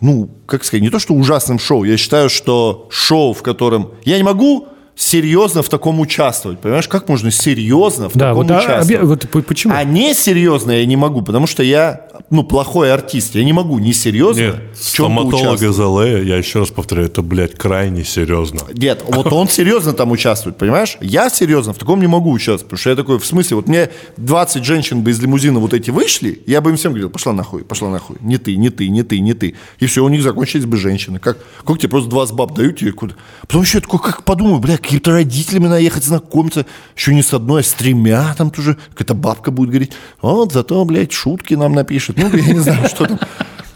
ну, 0.00 0.30
как 0.46 0.64
сказать, 0.64 0.82
не 0.82 0.90
то, 0.90 0.98
что 0.98 1.14
ужасным 1.14 1.58
шоу, 1.58 1.84
я 1.84 1.96
считаю, 1.96 2.28
что 2.30 2.86
шоу, 2.90 3.32
в 3.32 3.42
котором... 3.42 3.90
Я 4.04 4.16
не 4.16 4.22
могу 4.22 4.68
серьезно 4.96 5.62
в 5.62 5.68
таком 5.68 6.00
участвовать, 6.00 6.58
понимаешь? 6.58 6.88
Как 6.88 7.08
можно 7.08 7.30
серьезно 7.30 8.08
в 8.08 8.14
Да, 8.14 8.30
таком 8.30 8.42
вот, 8.46 8.50
а, 8.50 8.58
участвовать? 8.58 8.88
обе- 8.90 9.00
вот 9.04 9.28
п- 9.28 9.42
почему? 9.42 9.74
А 9.76 9.84
не 9.84 10.14
серьезно 10.14 10.72
я 10.72 10.86
не 10.86 10.96
могу, 10.96 11.20
потому 11.22 11.46
что 11.46 11.62
я, 11.62 12.08
ну, 12.30 12.42
плохой 12.42 12.90
артист. 12.92 13.34
Я 13.34 13.44
не 13.44 13.52
могу 13.52 13.78
не 13.78 13.92
серьезно 13.92 14.40
Нет, 14.40 14.54
в 14.54 14.58
чем-то 14.58 14.82
стоматолог 14.82 15.34
участвовать. 15.60 15.74
из 15.74 15.78
ЛА, 15.78 16.06
я 16.22 16.36
еще 16.38 16.60
раз 16.60 16.70
повторяю, 16.70 17.08
это, 17.08 17.20
блядь, 17.20 17.54
крайне 17.54 18.04
серьезно. 18.04 18.60
Нет, 18.72 19.04
вот 19.06 19.30
он 19.32 19.48
серьезно 19.48 19.92
там 19.92 20.10
участвует, 20.12 20.56
понимаешь? 20.56 20.96
Я 21.02 21.28
серьезно 21.28 21.74
в 21.74 21.78
таком 21.78 22.00
не 22.00 22.06
могу 22.06 22.30
участвовать, 22.32 22.62
потому 22.64 22.78
что 22.78 22.90
я 22.90 22.96
такой, 22.96 23.18
в 23.18 23.26
смысле, 23.26 23.56
вот 23.56 23.68
мне 23.68 23.90
20 24.16 24.64
женщин 24.64 25.02
бы 25.02 25.10
из 25.10 25.20
лимузина 25.20 25.60
вот 25.60 25.74
эти 25.74 25.90
вышли, 25.90 26.40
я 26.46 26.62
бы 26.62 26.70
им 26.70 26.76
всем 26.78 26.92
говорил, 26.92 27.10
пошла 27.10 27.34
нахуй, 27.34 27.64
пошла 27.64 27.90
нахуй, 27.90 28.16
не 28.22 28.38
ты, 28.38 28.56
не 28.56 28.70
ты, 28.70 28.88
не 28.88 29.02
ты, 29.02 29.20
не 29.20 29.34
ты. 29.34 29.54
И 29.78 29.84
все, 29.86 30.02
у 30.02 30.08
них 30.08 30.22
закончились 30.22 30.64
бы 30.64 30.78
женщины. 30.78 31.18
Как, 31.18 31.36
как 31.66 31.78
тебе 31.78 31.90
просто 31.90 32.08
20 32.08 32.34
баб 32.34 32.54
дают 32.54 32.78
тебе 32.78 32.92
куда? 32.92 33.14
Потом 33.42 33.60
еще 33.62 33.76
я 33.78 33.82
такой, 33.82 34.00
как 34.00 34.24
подумаю, 34.24 34.58
бля, 34.58 34.78
какими-то 34.86 35.12
родителями 35.12 35.64
надо 35.64 35.78
ехать 35.78 36.04
знакомиться, 36.04 36.64
еще 36.96 37.14
не 37.14 37.22
с 37.22 37.34
одной, 37.34 37.60
а 37.60 37.64
с 37.64 37.72
тремя 37.72 38.34
там 38.38 38.50
тоже, 38.50 38.78
какая-то 38.90 39.14
бабка 39.14 39.50
будет 39.50 39.70
говорить, 39.70 39.92
вот, 40.22 40.52
зато, 40.52 40.84
блядь, 40.84 41.12
шутки 41.12 41.54
нам 41.54 41.72
напишет. 41.72 42.16
Ну, 42.16 42.34
я 42.34 42.52
не 42.52 42.60
знаю, 42.60 42.88
что 42.88 43.06
там. 43.06 43.18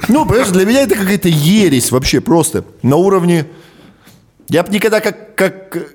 Ну, 0.08 0.24
понимаешь, 0.24 0.48
для 0.48 0.64
меня 0.64 0.82
это 0.82 0.94
какая-то 0.94 1.28
ересь 1.28 1.90
вообще 1.90 2.20
просто. 2.20 2.64
На 2.82 2.96
уровне 2.96 3.46
я 4.48 4.62
бы 4.62 4.72
никогда 4.72 5.00
как, 5.00 5.34
как, 5.34 5.94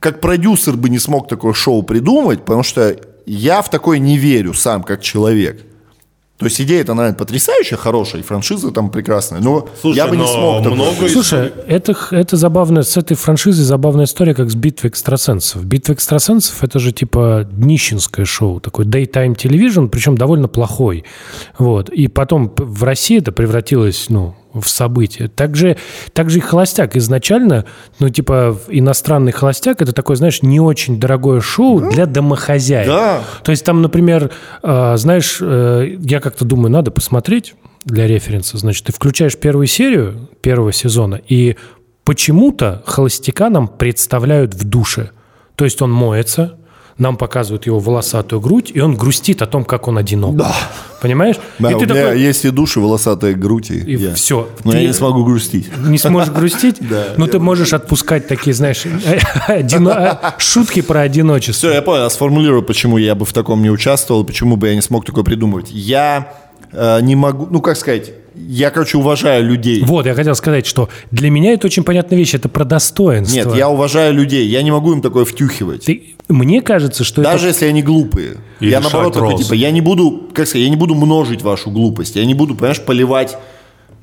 как 0.00 0.20
продюсер 0.20 0.76
бы 0.76 0.88
не 0.88 0.98
смог 0.98 1.28
такое 1.28 1.52
шоу 1.52 1.82
придумать, 1.82 2.40
потому 2.40 2.62
что 2.62 2.96
я 3.26 3.62
в 3.62 3.70
такое 3.70 3.98
не 3.98 4.16
верю 4.16 4.54
сам, 4.54 4.82
как 4.82 5.02
человек. 5.02 5.62
То 6.42 6.48
есть 6.48 6.60
идея-то, 6.60 6.94
наверное, 6.94 7.16
потрясающая, 7.18 7.76
хорошая, 7.76 8.20
и 8.22 8.24
франшиза 8.24 8.70
там 8.70 8.90
прекрасная, 8.90 9.40
но 9.40 9.68
Слушай, 9.80 9.96
я 9.96 10.06
бы 10.06 10.16
не 10.16 10.26
смог 10.26 10.64
много 10.66 11.08
Слушай, 11.08 11.52
это, 11.66 11.94
х- 11.94 12.16
это 12.16 12.36
забавно, 12.36 12.82
с 12.82 12.96
этой 12.96 13.16
франшизой 13.16 13.64
забавная 13.64 14.04
история, 14.04 14.34
как 14.34 14.50
с 14.50 14.54
битвой 14.54 14.90
экстрасенсов. 14.90 15.64
Битва 15.64 15.94
экстрасенсов 15.94 16.62
это 16.62 16.78
же 16.78 16.92
типа 16.92 17.46
днищенское 17.50 18.24
шоу, 18.26 18.60
такой 18.60 18.84
daytime 18.84 19.36
television, 19.36 19.88
причем 19.88 20.16
довольно 20.16 20.48
плохой. 20.48 21.04
Вот. 21.58 21.88
И 21.88 22.08
потом 22.08 22.52
в 22.56 22.82
России 22.84 23.18
это 23.18 23.32
превратилось, 23.32 24.06
ну, 24.08 24.34
в 24.54 24.68
событие. 24.68 25.28
Также, 25.28 25.76
также 26.12 26.38
и 26.38 26.40
холостяк 26.40 26.96
изначально, 26.96 27.64
ну, 27.98 28.08
типа, 28.08 28.58
иностранный 28.68 29.32
холостяк 29.32 29.82
это 29.82 29.92
такое, 29.92 30.16
знаешь, 30.16 30.42
не 30.42 30.60
очень 30.60 31.00
дорогое 31.00 31.40
шоу 31.40 31.80
для 31.90 32.06
домохозяек. 32.06 32.86
Да. 32.86 33.22
То 33.42 33.50
есть 33.50 33.64
там, 33.64 33.82
например, 33.82 34.30
э, 34.62 34.96
знаешь, 34.96 35.38
э, 35.40 35.96
я 36.00 36.20
как-то 36.20 36.44
думаю, 36.44 36.70
надо 36.70 36.90
посмотреть 36.90 37.54
для 37.84 38.06
референса. 38.06 38.58
Значит, 38.58 38.86
ты 38.86 38.92
включаешь 38.92 39.36
первую 39.36 39.66
серию 39.66 40.28
первого 40.40 40.72
сезона, 40.72 41.20
и 41.26 41.56
почему-то 42.04 42.82
холостяка 42.86 43.50
нам 43.50 43.68
представляют 43.68 44.54
в 44.54 44.64
душе. 44.64 45.10
То 45.56 45.64
есть 45.64 45.82
он 45.82 45.92
моется, 45.92 46.58
нам 46.98 47.16
показывают 47.16 47.66
его 47.66 47.78
волосатую 47.78 48.40
грудь, 48.40 48.70
и 48.74 48.80
он 48.80 48.94
грустит 48.96 49.42
о 49.42 49.46
том, 49.46 49.64
как 49.64 49.88
он 49.88 49.98
одинок. 49.98 50.36
Да. 50.36 50.54
Понимаешь? 51.00 51.36
Да, 51.58 51.70
и 51.70 51.74
у 51.74 51.78
ты 51.80 51.86
меня 51.86 51.94
такой, 52.06 52.20
есть 52.20 52.44
и 52.44 52.50
души, 52.50 52.78
волосатые 52.80 53.34
грудь, 53.34 53.70
и, 53.70 53.94
я. 53.96 54.14
всё. 54.14 54.48
Но 54.64 54.72
Ты- 54.72 54.78
я 54.78 54.86
не 54.86 54.92
смогу 54.92 55.24
грустить. 55.24 55.66
не 55.78 55.98
сможешь 55.98 56.32
грустить, 56.32 56.76
но 57.16 57.26
ты 57.26 57.38
можешь 57.40 57.72
отпускать 57.72 58.28
такие, 58.28 58.54
знаешь, 58.54 58.84
одино- 59.48 60.34
шутки 60.38 60.80
про 60.82 61.00
одиночество. 61.00 61.68
Все, 61.70 61.74
я 61.74 61.82
понял, 61.82 62.04
я 62.04 62.10
сформулирую, 62.10 62.62
почему 62.62 62.98
я 62.98 63.14
бы 63.14 63.24
в 63.24 63.32
таком 63.32 63.62
не 63.62 63.70
участвовал, 63.70 64.24
почему 64.24 64.56
бы 64.56 64.68
я 64.68 64.74
не 64.74 64.82
смог 64.82 65.04
такое 65.04 65.24
придумывать. 65.24 65.68
Я 65.70 66.32
э, 66.72 67.00
не 67.02 67.16
могу, 67.16 67.46
ну 67.50 67.60
как 67.60 67.76
сказать, 67.76 68.12
я, 68.34 68.70
короче, 68.70 68.98
уважаю 68.98 69.44
людей. 69.44 69.82
Вот, 69.84 70.06
я 70.06 70.14
хотел 70.14 70.34
сказать, 70.34 70.66
что 70.66 70.88
для 71.10 71.30
меня 71.30 71.52
это 71.52 71.66
очень 71.66 71.84
понятная 71.84 72.18
вещь, 72.18 72.34
это 72.34 72.48
про 72.48 72.64
достоинство. 72.64 73.34
Нет, 73.34 73.54
я 73.54 73.68
уважаю 73.68 74.14
людей, 74.14 74.46
я 74.46 74.62
не 74.62 74.70
могу 74.70 74.92
им 74.92 75.02
такое 75.02 75.24
втюхивать. 75.24 75.84
Ты- 75.84 76.14
мне 76.28 76.62
кажется, 76.62 77.04
что 77.04 77.22
Даже 77.22 77.48
это... 77.48 77.54
если 77.54 77.66
они 77.66 77.82
глупые. 77.82 78.38
И 78.60 78.68
я 78.68 78.80
наоборот 78.80 79.14
такой, 79.14 79.36
типа, 79.36 79.54
я 79.54 79.70
не 79.70 79.80
буду, 79.80 80.28
как 80.32 80.46
сказать, 80.46 80.64
я 80.64 80.70
не 80.70 80.76
буду 80.76 80.94
множить 80.94 81.42
вашу 81.42 81.70
глупость. 81.70 82.16
Я 82.16 82.24
не 82.24 82.34
буду, 82.34 82.54
понимаешь, 82.54 82.80
поливать 82.80 83.36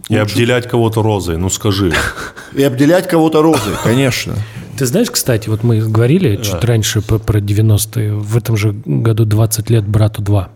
И 0.10 0.16
обделять 0.16 0.68
кого-то 0.68 1.02
розой, 1.02 1.38
ну 1.38 1.50
скажи. 1.50 1.94
и 2.56 2.64
обделять 2.64 3.08
кого-то 3.08 3.42
розой, 3.42 3.74
конечно. 3.84 4.36
Ты 4.78 4.86
знаешь, 4.86 5.12
кстати, 5.12 5.50
вот 5.50 5.64
мы 5.64 5.82
говорили 5.82 6.38
чуть 6.38 6.64
раньше 6.64 7.02
про, 7.02 7.20
про 7.20 7.40
90-е. 7.40 8.14
В 8.14 8.38
этом 8.38 8.56
же 8.56 8.74
году 8.86 9.26
20 9.26 9.70
лет 9.70 9.86
«Брату 9.86 10.22
2». 10.22 10.48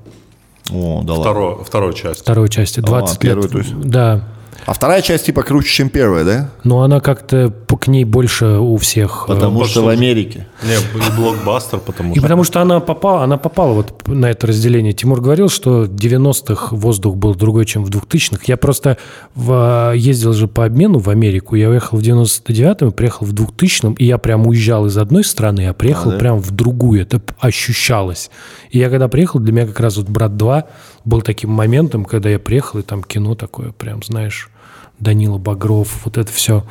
О, 0.72 1.02
да 1.04 1.14
ладно. 1.14 1.16
Второй, 1.16 1.64
второй 1.64 1.94
часть. 1.94 2.22
Второй 2.22 2.50
части. 2.50 2.80
20 2.80 3.20
первой, 3.20 3.44
лет. 3.44 3.52
то 3.52 3.58
есть? 3.60 3.80
Да. 3.80 4.28
А 4.66 4.74
вторая 4.74 5.02
часть 5.02 5.26
типа 5.26 5.44
круче, 5.44 5.70
чем 5.70 5.90
первая, 5.90 6.24
да? 6.24 6.50
Но 6.64 6.82
она 6.84 7.00
как-то 7.00 7.54
к 7.80 7.88
ней 7.88 8.06
больше 8.06 8.46
у 8.60 8.78
всех. 8.78 9.26
э, 9.28 9.34
Потому 9.34 9.66
что 9.66 9.82
пошел 9.82 9.86
в. 9.86 9.88
Америке. 9.90 10.48
Не, 10.64 10.74
и 10.76 11.12
блокбастер, 11.18 11.80
потому 11.80 12.12
И 12.12 12.16
что... 12.16 12.22
потому 12.22 12.44
что 12.44 12.62
она 12.62 12.80
попала, 12.80 13.24
она 13.24 13.38
попала 13.38 13.74
вот 13.74 14.08
на 14.08 14.30
это 14.32 14.48
разделение. 14.48 14.94
Тимур 14.94 15.20
говорил, 15.22 15.50
что 15.50 15.82
в 15.82 15.90
90-х 15.90 16.76
воздух 16.76 17.16
был 17.18 17.36
другой, 17.36 17.66
чем 17.66 17.84
в 17.84 17.90
2000-х. 17.90 18.44
Я 18.48 18.56
просто 18.58 18.98
в- 19.36 19.94
ездил 19.96 20.34
же 20.34 20.48
по 20.48 20.64
обмену 20.66 21.00
в 21.00 21.10
Америку. 21.10 21.56
Я 21.56 21.70
уехал 21.70 21.98
в 21.98 22.02
99-м 22.02 22.90
и 22.90 22.92
приехал 22.92 23.26
в 23.26 23.34
2000-м. 23.34 23.94
И 23.96 24.06
я 24.06 24.18
прям 24.18 24.48
уезжал 24.48 24.86
из 24.86 24.98
одной 24.98 25.24
страны, 25.26 25.68
а 25.68 25.74
приехал 25.74 26.12
да? 26.12 26.18
прям 26.18 26.38
в 26.40 26.52
другую. 26.52 27.02
Это 27.02 27.22
ощущалось. 27.40 28.30
И 28.70 28.78
я 28.80 28.90
когда 28.90 29.08
приехал, 29.08 29.40
для 29.40 29.52
меня 29.52 29.68
как 29.68 29.80
раз 29.80 29.98
вот 29.98 30.08
«Брат 30.08 30.32
2» 30.32 30.64
был 31.06 31.22
таким 31.22 31.50
моментом, 31.50 32.06
когда 32.06 32.30
я 32.30 32.40
приехал, 32.40 32.80
и 32.80 32.84
там 32.84 33.04
кино 33.04 33.36
такое 33.36 33.72
прям, 33.72 34.02
знаешь, 34.04 34.50
Данила 35.00 35.38
Багров, 35.38 36.02
вот 36.06 36.18
это 36.18 36.32
все. 36.32 36.64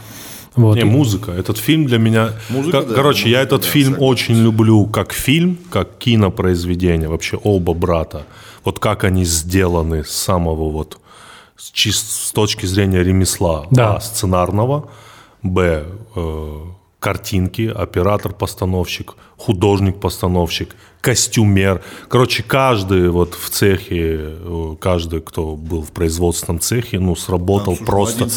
Вот. 0.55 0.77
Не, 0.77 0.85
музыка. 0.85 1.33
Этот 1.33 1.57
фильм 1.59 1.87
для 1.87 1.99
меня... 1.99 2.33
Музыка, 2.51 2.83
Ко- 2.83 2.87
да, 2.89 2.95
Короче, 2.95 3.31
я 3.31 3.39
музыка, 3.39 3.55
этот 3.57 3.63
да, 3.63 3.69
фильм 3.69 3.93
согласен. 3.95 4.13
очень 4.13 4.35
люблю 4.43 4.87
как 4.87 5.13
фильм, 5.13 5.59
как 5.71 5.97
кинопроизведение. 5.99 7.09
Вообще 7.09 7.39
оба 7.43 7.73
брата. 7.75 8.27
Вот 8.65 8.79
как 8.79 9.05
они 9.05 9.25
сделаны 9.25 10.05
с 10.05 10.11
самого 10.11 10.71
вот... 10.71 10.99
С, 11.57 11.73
чис- 11.73 12.27
с 12.29 12.33
точки 12.33 12.67
зрения 12.67 13.03
ремесла. 13.03 13.67
Да. 13.71 13.97
А, 13.97 14.01
сценарного. 14.01 14.91
Б. 15.43 15.85
э, 16.17 16.59
картинки, 17.03 17.63
оператор-постановщик, 17.67 19.15
художник-постановщик, 19.37 20.77
костюмер. 21.01 21.83
Короче, 22.09 22.45
каждый 22.45 23.11
вот 23.11 23.35
в 23.35 23.51
цехе, 23.51 24.19
э, 24.21 24.77
каждый, 24.81 25.21
кто 25.21 25.57
был 25.57 25.83
в 25.83 25.91
производственном 25.91 26.61
цехе, 26.61 27.01
ну, 27.01 27.17
сработал 27.17 27.77
просто... 27.77 28.29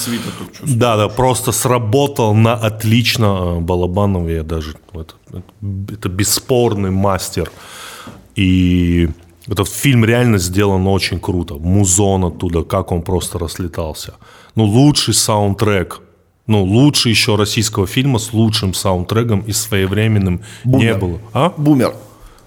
Да, 0.64 0.98
да, 0.98 1.08
просто 1.10 1.52
сработал 1.52 2.34
на 2.34 2.54
отлично. 2.54 3.26
Э, 3.26 3.60
Балабанов 3.60 4.28
я 4.30 4.42
даже... 4.44 4.74
Это, 4.94 5.14
это- 5.30 5.44
это 5.94 6.10
бесспорный 6.10 6.90
мастер. 6.92 7.52
И 8.36 9.10
этот 9.48 9.70
фильм 9.70 10.06
реально 10.06 10.40
сделан 10.40 10.88
очень 10.88 11.20
круто. 11.20 11.54
Музон 11.56 12.24
оттуда, 12.26 12.64
как 12.64 12.92
он 12.92 13.02
просто 13.04 13.38
разлетался. 13.38 14.14
Ну, 14.56 14.64
лучший 14.66 15.14
саундтрек 15.14 16.02
Ну, 16.48 16.64
лучше 16.64 17.10
еще 17.10 17.36
российского 17.36 17.88
фильма 17.88 18.20
с 18.20 18.32
лучшим 18.32 18.74
саундтреком 18.74 19.40
и 19.42 19.52
своевременным 19.52 20.42
не 20.64 20.72
Бумер. 20.72 20.98
было. 21.00 21.20
А? 21.34 21.54
Бумер. 21.58 21.94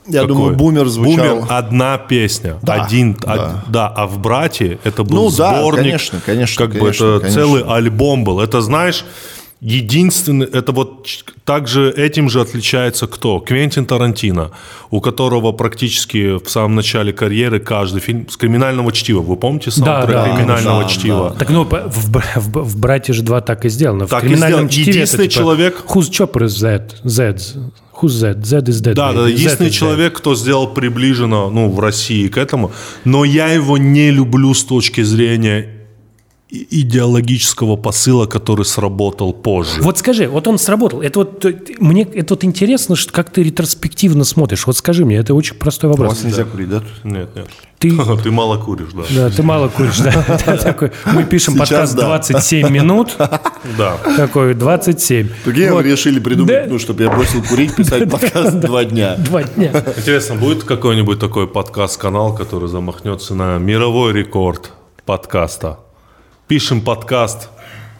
Я 0.07 0.21
Какой? 0.23 0.29
думаю, 0.29 0.57
бумер 0.57 0.87
звучал. 0.87 1.17
Бумер 1.41 1.47
одна 1.51 1.99
песня, 1.99 2.57
Да, 2.63 2.85
один, 2.85 3.15
да. 3.15 3.35
од- 3.67 3.71
да, 3.73 3.89
а 3.89 4.07
в 4.07 4.19
брате 4.21 4.79
это 4.85 5.03
был 5.05 5.25
Ну 5.25 5.37
да, 5.37 5.59
сборник, 5.59 5.83
конечно, 5.85 6.21
конечно, 6.25 6.65
как 6.67 6.73
конечно, 6.79 7.05
бы 7.07 7.11
это 7.17 7.21
конечно. 7.21 7.43
целый 7.43 7.63
альбом 7.65 8.25
был. 8.25 8.41
Это 8.41 8.63
знаешь, 8.63 9.05
единственный, 9.61 10.47
это 10.47 10.73
вот 10.73 11.07
также 11.45 11.91
этим 11.91 12.29
же 12.31 12.41
отличается 12.41 13.07
кто? 13.07 13.41
Квентин 13.41 13.87
Тарантино, 13.87 14.51
у 14.91 15.01
которого 15.01 15.53
практически 15.53 16.39
в 16.39 16.49
самом 16.49 16.75
начале 16.77 17.13
карьеры 17.13 17.59
каждый 17.59 18.01
фильм 18.01 18.29
с 18.29 18.37
криминального 18.37 18.93
чтива. 18.93 19.21
Вы 19.21 19.37
помните 19.37 19.71
саундтрек 19.71 20.17
да, 20.17 20.37
криминального 20.37 20.83
да, 20.83 20.89
чтива? 20.89 21.37
Так 21.39 21.51
ну, 21.51 21.65
в, 21.65 21.71
в, 21.71 22.65
в 22.65 22.79
«Брате» 22.79 23.13
же 23.13 23.23
два 23.23 23.41
так 23.41 23.65
и 23.65 23.69
сделано. 23.69 24.07
Так 24.07 24.23
в 24.23 24.27
и 24.27 24.29
криминальном 24.29 24.71
сделано. 24.71 24.71
чтиве 24.71 24.91
Единственный 24.91 25.25
это, 25.25 25.33
типа, 25.33 25.43
человек- 25.43 25.85
Whose 25.89 26.11
chopper 26.11 26.45
is 26.45 26.63
that? 26.65 26.83
Z. 27.05 27.37
Who's 28.01 28.23
that? 28.23 28.45
Z 28.45 28.59
is 28.59 28.81
dead. 28.83 28.95
Да, 28.95 29.13
да, 29.13 29.27
единственный 29.27 29.69
is 29.69 29.71
dead. 29.71 29.75
человек, 29.75 30.17
кто 30.17 30.37
сделал 30.37 30.69
приближенно, 30.69 31.51
ну, 31.51 31.69
в 31.69 31.81
России 31.81 32.29
к 32.29 32.37
этому, 32.37 32.71
но 33.05 33.25
я 33.25 33.49
его 33.49 33.77
не 33.77 34.11
люблю 34.13 34.55
с 34.55 34.63
точки 34.65 35.01
зрения 35.03 35.61
и- 35.63 35.78
идеологического 36.51 37.77
посыла, 37.77 38.27
который 38.27 38.65
сработал 38.65 39.33
позже. 39.33 39.83
Вот 39.83 39.99
скажи, 39.99 40.29
вот 40.29 40.49
он 40.49 40.59
сработал. 40.59 41.03
Это 41.03 41.21
вот 41.21 41.45
мне 41.79 42.03
это 42.03 42.35
вот 42.35 42.45
интересно, 42.45 42.97
что 42.97 43.13
как 43.13 43.31
ты 43.31 43.43
ретроспективно 43.43 44.25
смотришь. 44.25 44.67
Вот 44.67 44.77
скажи 44.77 45.05
мне, 45.05 45.17
это 45.17 45.35
очень 45.35 45.57
простой 45.57 45.89
У 45.91 45.93
вопрос. 45.93 46.15
вас 46.15 46.25
нельзя 46.25 46.45
курить, 46.45 46.71
да? 46.71 46.83
Нет, 47.05 47.29
нет. 47.37 47.49
Ты- 47.79 47.93
Ты 48.23 48.31
мало 48.31 48.57
куришь, 48.59 48.89
да. 48.93 49.03
Да, 49.15 49.31
ты 49.31 49.43
мало 49.43 49.69
куришь, 49.69 49.99
да. 49.99 50.25
Да, 50.47 50.57
такой, 50.57 50.91
Мы 51.13 51.23
пишем 51.25 51.55
Сейчас 51.55 51.69
подкаст 51.69 51.97
да. 51.97 52.07
27 52.07 52.69
минут. 52.71 53.15
Да. 53.77 53.99
Такой 54.17 54.55
27. 54.55 55.29
Прикинь, 55.45 55.71
Вот. 55.71 55.85
решили 55.85 56.19
придумать, 56.19 56.65
Да. 56.65 56.67
ну, 56.69 56.79
чтобы 56.79 57.05
я 57.05 57.11
бросил 57.11 57.43
курить, 57.45 57.77
писать 57.77 58.11
подкаст 58.11 58.59
два 58.59 58.85
дня. 58.85 59.15
Два 59.17 59.45
дня. 59.45 59.71
Интересно, 59.97 60.35
будет 60.35 60.65
какой-нибудь 60.65 61.21
такой 61.21 61.47
подкаст-канал, 61.47 62.35
который 62.35 62.69
замахнется 62.69 63.35
на 63.35 63.59
мировой 63.59 64.13
рекорд 64.13 64.73
подкаста? 65.05 65.79
Пишем 66.49 66.81
подкаст, 66.81 67.51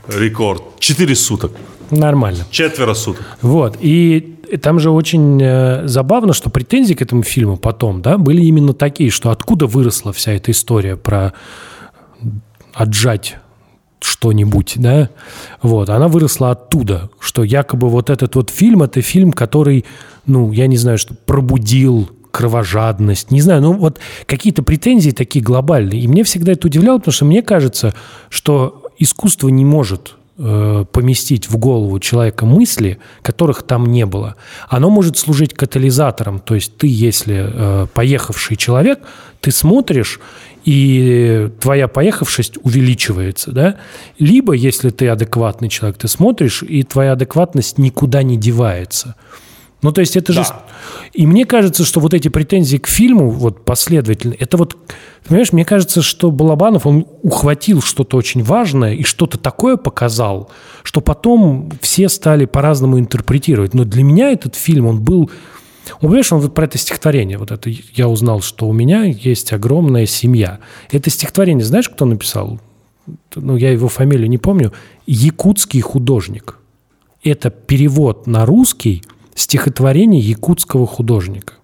рекорд. 0.09 0.63
Четыре 0.79 1.15
суток. 1.15 1.53
Нормально. 1.91 2.47
Четверо 2.51 2.95
суток. 2.95 3.27
Вот. 3.43 3.77
И 3.79 4.39
там 4.63 4.81
же 4.81 4.91
очень 4.91 5.39
э, 5.43 5.87
забавно, 5.87 6.33
что 6.33 6.49
претензии 6.49 6.95
к 6.95 7.03
этому 7.03 7.25
фильму 7.25 7.59
потом, 7.59 8.01
да, 8.01 8.17
были 8.17 8.41
именно 8.41 8.73
такие, 8.73 9.11
что 9.11 9.31
откуда 9.31 9.67
выросла 9.67 10.15
вся 10.15 10.33
эта 10.33 10.51
история 10.53 10.97
про 10.97 11.35
отжать 12.73 13.37
что-нибудь, 14.01 14.75
да, 14.77 15.11
вот, 15.61 15.91
она 15.91 16.09
выросла 16.09 16.53
оттуда, 16.53 17.11
что 17.21 17.45
якобы 17.45 17.91
вот 17.91 18.09
этот 18.09 18.35
вот 18.35 18.49
фильм, 18.49 18.83
это 18.83 19.03
фильм, 19.03 19.33
который, 19.33 19.85
ну, 20.25 20.53
я 20.53 20.69
не 20.69 20.79
знаю, 20.79 20.97
что 20.97 21.15
пробудил 21.15 22.09
кровожадность, 22.39 23.33
не 23.33 23.41
знаю, 23.41 23.63
ну 23.63 23.73
вот 23.73 23.99
какие-то 24.27 24.63
претензии 24.63 25.11
такие 25.11 25.45
глобальные. 25.45 26.01
И 26.01 26.07
мне 26.07 26.23
всегда 26.23 26.53
это 26.53 26.69
удивляло, 26.69 26.99
потому 26.99 27.13
что 27.13 27.25
мне 27.25 27.43
кажется, 27.43 27.95
что 28.29 28.85
искусство 28.97 29.49
не 29.49 29.65
может 29.65 30.15
э, 30.39 30.85
поместить 30.93 31.51
в 31.51 31.57
голову 31.57 31.99
человека 31.99 32.47
мысли, 32.47 32.99
которых 33.23 33.65
там 33.65 33.87
не 33.87 34.07
было. 34.07 34.37
Оно 34.69 34.89
может 34.89 35.19
служить 35.19 35.53
катализатором. 35.53 36.39
То 36.39 36.55
есть 36.55 36.77
ты, 36.77 36.87
если 36.87 37.51
э, 37.53 37.87
поехавший 37.93 38.57
человек, 38.57 39.01
ты 39.41 39.51
смотришь, 39.51 40.21
и 40.65 41.51
твоя 41.59 41.89
поехавшесть 41.89 42.59
увеличивается, 42.63 43.51
да? 43.51 43.77
Либо, 44.21 44.53
если 44.53 44.91
ты 44.91 45.09
адекватный 45.09 45.69
человек, 45.69 45.99
ты 45.99 46.07
смотришь, 46.07 46.63
и 46.63 46.85
твоя 46.85 47.15
адекватность 47.15 47.79
никуда 47.79 48.23
не 48.23 48.37
девается. 48.37 49.17
Ну, 49.81 49.93
то 49.93 50.01
есть 50.01 50.17
это 50.17 50.33
же... 50.33 50.45
И 51.13 51.27
мне 51.27 51.45
кажется, 51.45 51.85
что 51.85 52.01
вот 52.01 52.13
эти 52.13 52.29
претензии 52.29 52.79
к 52.79 52.89
фильму, 52.89 53.31
вот 53.31 53.65
последовательно, 53.65 54.35
это 54.39 54.57
вот, 54.57 54.77
понимаешь, 55.27 55.53
мне 55.53 55.65
кажется, 55.65 56.03
что 56.03 56.31
Балабанов, 56.31 56.87
он 56.87 57.07
ухватил 57.23 57.81
что-то 57.81 58.17
очень 58.17 58.43
важное 58.43 58.95
и 58.95 59.05
что-то 59.05 59.39
такое 59.39 59.77
показал, 59.77 60.51
что 60.83 61.01
потом 61.01 61.71
все 61.81 62.09
стали 62.09 62.45
по-разному 62.45 62.99
интерпретировать. 62.99 63.73
Но 63.73 63.85
для 63.85 64.03
меня 64.03 64.33
этот 64.33 64.57
фильм, 64.57 64.87
он 64.87 65.01
был... 65.01 65.31
Он, 66.01 66.09
понимаешь, 66.09 66.33
он 66.33 66.41
вот 66.41 66.55
про 66.55 66.65
это 66.65 66.77
стихотворение, 66.77 67.39
вот 67.39 67.51
это 67.51 67.71
я 67.95 68.09
узнал, 68.09 68.43
что 68.43 68.69
у 68.69 68.73
меня 68.73 69.05
есть 69.05 69.53
огромная 69.53 70.07
семья. 70.07 70.59
Это 70.91 71.09
стихотворение, 71.09 71.65
знаешь, 71.65 71.89
кто 71.89 72.05
написал? 72.05 72.61
Ну, 73.35 73.57
я 73.57 73.71
его 73.71 73.89
фамилию 73.89 74.29
не 74.29 74.39
помню. 74.39 74.73
Якутский 75.07 75.81
художник. 75.81 76.59
Это 77.23 77.51
перевод 77.51 78.27
на 78.27 78.45
русский 78.45 79.03
стихотворение 79.39 80.21
якутского 80.21 80.87
художника. 80.87 81.55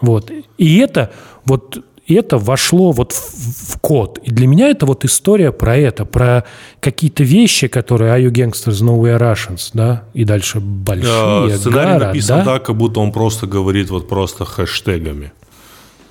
Вот. 0.00 0.30
И 0.58 0.78
это 0.78 1.12
вот 1.44 1.84
это 2.08 2.38
вошло 2.38 2.90
вот 2.92 3.12
в, 3.12 3.74
в 3.74 3.78
код. 3.80 4.18
И 4.22 4.30
для 4.30 4.46
меня 4.46 4.68
это 4.68 4.84
вот 4.86 5.04
история 5.04 5.52
про 5.52 5.76
это, 5.76 6.04
про 6.04 6.44
какие-то 6.80 7.22
вещи, 7.22 7.68
которые 7.68 8.12
«Are 8.12 8.20
you 8.20 8.30
gangsters? 8.32 8.82
No, 8.82 8.98
we 9.00 9.16
are 9.16 9.20
Russians», 9.20 9.70
да? 9.74 10.04
И 10.12 10.24
дальше 10.24 10.60
большие 10.60 11.54
Э, 11.54 11.56
Сценарий 11.56 11.86
города. 11.88 12.06
написан 12.06 12.44
так, 12.44 12.64
как 12.66 12.76
будто 12.76 13.00
он 13.00 13.12
просто 13.12 13.46
говорит 13.46 13.90
вот 13.90 14.08
просто 14.08 14.44
хэштегами 14.44 15.32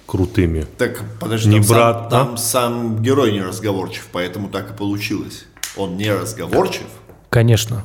крутыми. 0.05 0.65
Так, 0.77 1.01
подожди, 1.19 1.49
Не 1.49 1.59
там, 1.59 1.67
брат, 1.67 1.95
сам, 1.95 2.05
а? 2.05 2.09
там 2.09 2.38
сам 2.38 3.01
герой 3.03 3.31
не 3.31 3.41
разговорчив, 3.41 4.07
поэтому 4.11 4.47
так 4.49 4.71
и 4.71 4.73
получилось. 4.73 5.45
Он 5.77 5.97
не 5.97 6.11
разговорчив, 6.13 6.88
Конечно. 7.30 7.84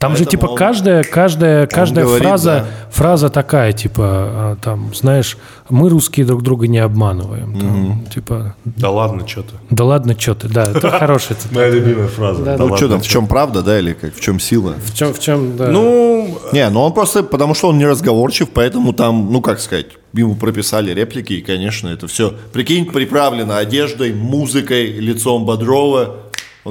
Там 0.00 0.16
же 0.16 0.24
типа 0.24 0.46
он- 0.46 0.56
каждая, 0.56 1.04
каждая, 1.04 1.66
каждая 1.66 2.06
говорит, 2.06 2.26
фраза, 2.26 2.66
да. 2.66 2.90
фраза 2.90 3.28
такая, 3.28 3.72
типа, 3.74 4.02
а, 4.02 4.56
там, 4.56 4.94
знаешь, 4.94 5.36
мы 5.68 5.90
русские 5.90 6.24
друг 6.24 6.42
друга 6.42 6.66
не 6.68 6.78
обманываем. 6.78 7.60
Там, 7.60 8.06
Типа, 8.12 8.54
Да 8.64 8.88
ладно, 8.90 9.28
что 9.28 9.42
ты. 9.42 9.52
да 9.68 9.84
ладно, 9.84 10.16
что 10.18 10.34
ты, 10.34 10.48
да, 10.48 10.70
это 10.70 10.88
хорошая 10.90 11.36
цитата. 11.36 11.54
Моя 11.54 11.68
любимая 11.68 12.08
фраза. 12.08 12.42
Да, 12.42 12.56
Да 12.56 12.64
ну 12.64 12.76
что 12.78 12.88
там, 12.88 13.00
в 13.02 13.06
чем 13.06 13.26
правда, 13.26 13.62
да, 13.62 13.78
или 13.78 13.92
как, 13.92 14.14
в 14.14 14.20
чем 14.22 14.40
сила? 14.40 14.74
В 14.82 14.94
чем, 14.96 15.12
в 15.12 15.20
чем, 15.20 15.56
да. 15.58 15.68
Ну, 15.68 16.38
Не, 16.52 16.70
ну 16.70 16.80
он 16.80 16.94
просто, 16.94 17.22
потому 17.22 17.52
что 17.54 17.68
он 17.68 17.76
не 17.76 17.84
разговорчив, 17.86 18.48
поэтому 18.48 18.94
там, 18.94 19.30
ну 19.30 19.42
как 19.42 19.60
сказать, 19.60 19.86
ему 20.14 20.34
прописали 20.34 20.94
реплики, 20.94 21.34
и, 21.34 21.42
конечно, 21.42 21.88
это 21.88 22.08
все, 22.08 22.32
прикинь, 22.54 22.86
приправлено 22.86 23.58
одеждой, 23.58 24.14
музыкой, 24.14 24.86
лицом 24.92 25.44
Бодрова. 25.44 26.16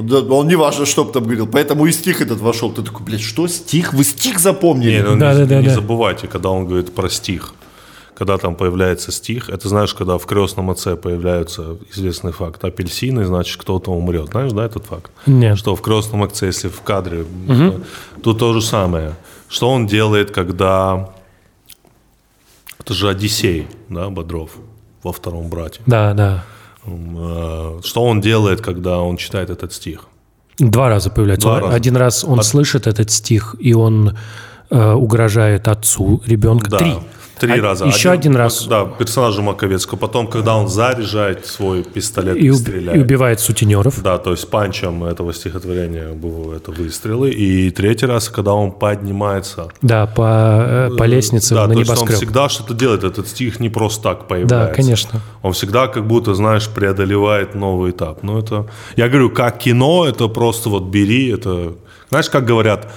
Он, 0.00 0.06
да, 0.06 0.18
он 0.20 0.48
не 0.48 0.56
важно, 0.56 0.86
что 0.86 1.04
бы 1.04 1.12
там 1.12 1.24
говорил, 1.24 1.46
поэтому 1.46 1.86
и 1.86 1.92
стих 1.92 2.20
этот 2.20 2.40
вошел. 2.40 2.72
Ты 2.72 2.82
такой, 2.82 3.04
блядь, 3.06 3.20
что, 3.20 3.46
стих? 3.48 3.92
Вы 3.94 4.04
стих 4.04 4.38
запомнили? 4.38 4.92
не, 4.96 5.02
ну, 5.02 5.16
Да, 5.18 5.32
не, 5.34 5.40
да, 5.40 5.46
да, 5.46 5.60
не 5.60 5.68
да. 5.68 5.74
забывайте, 5.74 6.26
когда 6.28 6.50
он 6.50 6.66
говорит 6.66 6.94
про 6.94 7.08
стих. 7.08 7.54
Когда 8.14 8.36
там 8.36 8.54
появляется 8.54 9.12
стих, 9.12 9.48
это 9.48 9.68
знаешь, 9.70 9.94
когда 9.94 10.18
в 10.18 10.26
крестном 10.26 10.68
отце 10.68 10.94
появляется 10.94 11.78
известный 11.94 12.32
факт 12.32 12.62
апельсины, 12.64 13.24
значит, 13.24 13.56
кто-то 13.58 13.92
умрет. 13.92 14.28
Знаешь, 14.32 14.52
да, 14.52 14.66
этот 14.66 14.84
факт? 14.84 15.10
Нет. 15.26 15.56
Что 15.56 15.74
в 15.74 15.80
крестном 15.80 16.22
отце, 16.22 16.46
если 16.46 16.68
в 16.68 16.82
кадре, 16.82 17.24
то- 17.46 17.80
тут 18.22 18.38
то 18.38 18.52
же 18.52 18.60
самое. 18.60 19.14
Что 19.48 19.70
он 19.70 19.86
делает, 19.86 20.32
когда... 20.32 21.10
Это 22.78 22.94
же 22.94 23.08
Одиссей, 23.08 23.66
да, 23.88 24.08
Бодров, 24.10 24.50
во 25.02 25.12
втором 25.12 25.48
брате. 25.48 25.80
Да, 25.86 26.12
да. 26.14 26.44
Э, 26.86 27.80
Что 27.84 28.04
он 28.04 28.20
делает, 28.20 28.60
когда 28.60 29.00
он 29.00 29.16
читает 29.16 29.50
этот 29.50 29.72
стих? 29.72 30.06
Два 30.58 30.88
раза 30.88 31.10
появляется. 31.10 31.48
Два 31.48 31.56
Он- 31.56 31.62
раза. 31.64 31.74
Один 31.76 31.96
раз 31.96 32.24
он 32.24 32.42
слышит 32.42 32.86
этот 32.86 33.10
стих, 33.10 33.56
и 33.58 33.74
он 33.74 34.16
э, 34.70 34.92
угрожает 34.92 35.68
отцу 35.68 36.22
ребенка. 36.26 36.70
Да, 36.70 36.78
Три. 36.78 36.94
Три 37.40 37.58
А- 37.58 37.62
раза. 37.62 37.86
Еще 37.86 38.10
один, 38.10 38.36
раз. 38.36 38.66
Да, 38.66 38.84
персонажа 38.84 39.40
Маковецкого. 39.40 39.98
Потом, 39.98 40.26
когда 40.26 40.56
он 40.56 40.68
заряжает 40.68 41.46
свой 41.46 41.82
пистолет 41.82 42.36
И, 42.36 42.46
и, 42.46 42.52
стреляет. 42.52 42.98
и 42.98 43.00
убивает 43.00 43.40
сутенеров. 43.40 44.02
Да, 44.02 44.18
то 44.18 44.32
есть 44.32 44.50
панчем 44.50 45.04
этого 45.04 45.32
стихотворения 45.32 46.12
было 46.12 46.56
это 46.56 46.70
выстрелы. 46.70 47.30
И 47.30 47.70
третий 47.70 48.04
раз, 48.04 48.28
когда 48.28 48.52
он 48.52 48.72
поднимается 48.72 49.68
Да, 49.80 50.06
по, 50.06 50.90
э, 50.92 50.96
по 50.98 51.04
лестнице 51.04 51.54
да, 51.54 51.66
на 51.66 51.72
то 51.72 51.78
есть 51.78 51.90
он 51.90 51.96
небоскреб. 51.96 52.18
всегда 52.18 52.50
что-то 52.50 52.74
делает. 52.74 53.04
Этот 53.04 53.26
стих 53.26 53.58
не 53.58 53.70
просто 53.70 54.02
так 54.02 54.28
появляется. 54.28 54.68
Да, 54.68 54.74
конечно. 54.74 55.20
Он 55.42 55.54
всегда 55.54 55.86
как 55.88 56.06
будто, 56.06 56.34
знаешь, 56.34 56.68
преодолевает 56.68 57.54
новый 57.54 57.92
этап. 57.92 58.22
Ну, 58.22 58.38
это... 58.38 58.66
Я 58.96 59.08
говорю, 59.08 59.30
как 59.30 59.56
кино, 59.56 60.04
это 60.06 60.28
просто 60.28 60.68
вот 60.68 60.90
бери, 60.90 61.32
это... 61.32 61.72
Знаешь, 62.10 62.28
как 62.28 62.44
говорят 62.44 62.92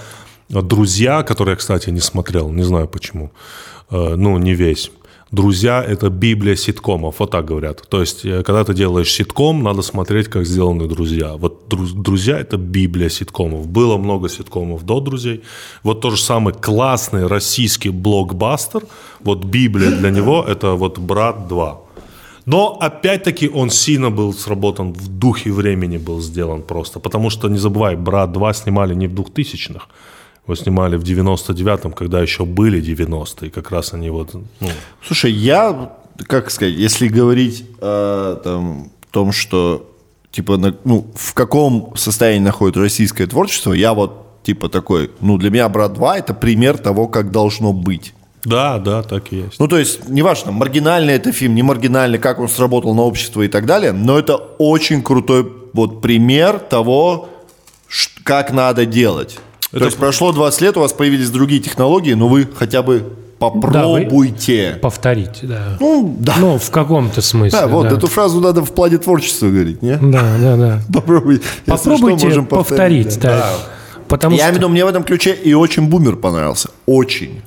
друзья, 0.49 1.23
которые 1.23 1.53
я, 1.53 1.55
кстати, 1.55 1.89
не 1.91 2.01
смотрел, 2.01 2.49
не 2.49 2.63
знаю 2.63 2.87
почему, 2.87 3.31
Э, 3.31 3.72
ну, 3.93 4.37
не 4.37 4.55
весь. 4.55 4.91
Друзья– 5.33 5.83
это 5.87 6.09
библия 6.09 6.55
ситкомов, 6.55 7.15
вот 7.19 7.31
так 7.31 7.45
говорят. 7.45 7.81
То 7.89 8.01
есть, 8.01 8.25
э, 8.25 8.43
когда 8.43 8.63
ты 8.63 8.75
делаешь 8.75 9.11
ситком, 9.11 9.63
надо 9.63 9.81
смотреть, 9.81 10.27
как 10.27 10.45
сделаны 10.45 10.87
друзья. 10.87 11.33
Вот 11.37 11.63
друз- 11.69 12.03
друзья– 12.03 12.37
это 12.39 12.57
библия 12.57 13.09
ситкомов. 13.09 13.67
Было 13.67 13.97
много 13.97 14.29
ситкомов 14.29 14.85
до 14.85 14.99
друзей. 14.99 15.41
Вот 15.83 16.01
то 16.01 16.11
же 16.11 16.17
самый 16.17 16.53
классный 16.53 17.27
российский 17.27 17.89
блокбастер, 17.89 18.83
вот 19.23 19.43
библия 19.45 19.89
для 19.89 20.11
него– 20.11 20.45
это 20.47 20.75
вот 20.77 20.99
«Брат 20.99 21.35
2». 21.49 21.77
Но 22.45 22.77
опять-таки 22.79 23.49
он 23.49 23.69
сильно 23.71 24.11
был 24.11 24.33
сработан 24.33 24.93
в 24.93 25.07
духе 25.07 25.51
времени 25.51 25.97
был 25.97 26.21
сделан 26.21 26.61
просто. 26.61 26.99
Потому 26.99 27.31
что, 27.31 27.49
не 27.49 27.57
забывай, 27.57 27.95
«Брат 27.95 28.29
2» 28.29 28.53
снимали 28.53 28.95
не 28.95 29.07
в 29.07 29.13
2000-х. 29.13 29.87
Его 30.45 30.55
снимали 30.55 30.97
в 30.97 31.03
99-м, 31.03 31.93
когда 31.93 32.21
еще 32.21 32.45
были 32.45 32.81
90-е. 32.81 33.49
Как 33.49 33.71
раз 33.71 33.93
они 33.93 34.09
вот... 34.09 34.33
Ну, 34.33 34.69
Слушай, 35.05 35.31
я, 35.31 35.93
как 36.27 36.51
сказать, 36.51 36.73
если 36.75 37.07
говорить 37.07 37.65
о 37.79 38.35
там, 38.43 38.91
том, 39.11 39.31
что 39.31 39.89
типа, 40.31 40.57
на- 40.57 40.75
ну, 40.83 41.05
в 41.15 41.33
каком 41.33 41.93
состоянии 41.95 42.43
находится 42.43 42.81
российское 42.81 43.25
творчество, 43.27 43.71
я 43.71 43.93
вот 43.93 44.43
типа 44.43 44.67
такой, 44.67 45.11
ну, 45.21 45.37
для 45.37 45.49
меня 45.49 45.69
«Брат 45.69 45.93
2» 45.97 46.17
это 46.17 46.33
пример 46.33 46.77
того, 46.77 47.07
как 47.07 47.31
должно 47.31 47.71
быть. 47.71 48.13
да, 48.43 48.77
да, 48.79 49.01
так 49.03 49.31
и 49.31 49.37
есть. 49.37 49.59
Ну, 49.59 49.67
то 49.69 49.77
есть, 49.77 50.09
неважно, 50.09 50.51
маргинальный 50.51 51.13
это 51.13 51.31
фильм, 51.31 51.55
не 51.55 51.63
маргинальный, 51.63 52.19
как 52.19 52.39
он 52.39 52.49
сработал 52.49 52.93
на 52.93 53.03
общество 53.03 53.41
и 53.43 53.47
так 53.47 53.65
далее, 53.65 53.93
но 53.93 54.19
это 54.19 54.35
очень 54.35 55.01
крутой 55.01 55.49
вот 55.73 56.01
пример 56.01 56.59
того, 56.59 57.29
как 58.25 58.51
надо 58.51 58.85
делать. 58.85 59.39
То 59.79 59.85
есть 59.85 59.97
прошло 59.97 60.31
20 60.31 60.61
лет, 60.61 60.77
у 60.77 60.81
вас 60.81 60.93
появились 60.93 61.29
другие 61.29 61.59
технологии, 61.61 62.13
но 62.13 62.27
вы 62.27 62.47
хотя 62.55 62.81
бы 62.83 63.03
попробуйте. 63.39 64.77
Повторить, 64.81 65.39
да. 65.43 65.77
Ну, 65.79 66.15
да. 66.19 66.35
Ну, 66.39 66.57
в 66.57 66.69
каком-то 66.71 67.21
смысле. 67.21 67.59
Да, 67.59 67.67
вот 67.67 67.89
да. 67.89 67.95
эту 67.95 68.07
фразу 68.07 68.39
надо 68.39 68.63
в 68.63 68.71
плане 68.73 68.97
творчества 68.97 69.47
говорить, 69.47 69.81
не? 69.81 69.97
Да, 69.97 70.23
да, 70.39 70.55
да. 70.57 70.79
Попробуй. 70.93 71.35
Если 71.35 71.43
что, 71.65 71.75
Попробуйте 71.91 72.25
можем 72.27 72.45
повторить, 72.45 73.19
да. 73.19 73.49
Потому 74.07 74.35
Я 74.35 74.43
имею 74.43 74.51
в 74.51 74.55
что 74.55 74.59
виду, 74.59 74.69
мне 74.69 74.85
в 74.85 74.87
этом 74.87 75.03
ключе 75.03 75.33
и 75.33 75.53
очень 75.53 75.87
бумер 75.87 76.15
понравился. 76.17 76.69
Очень. 76.85 77.41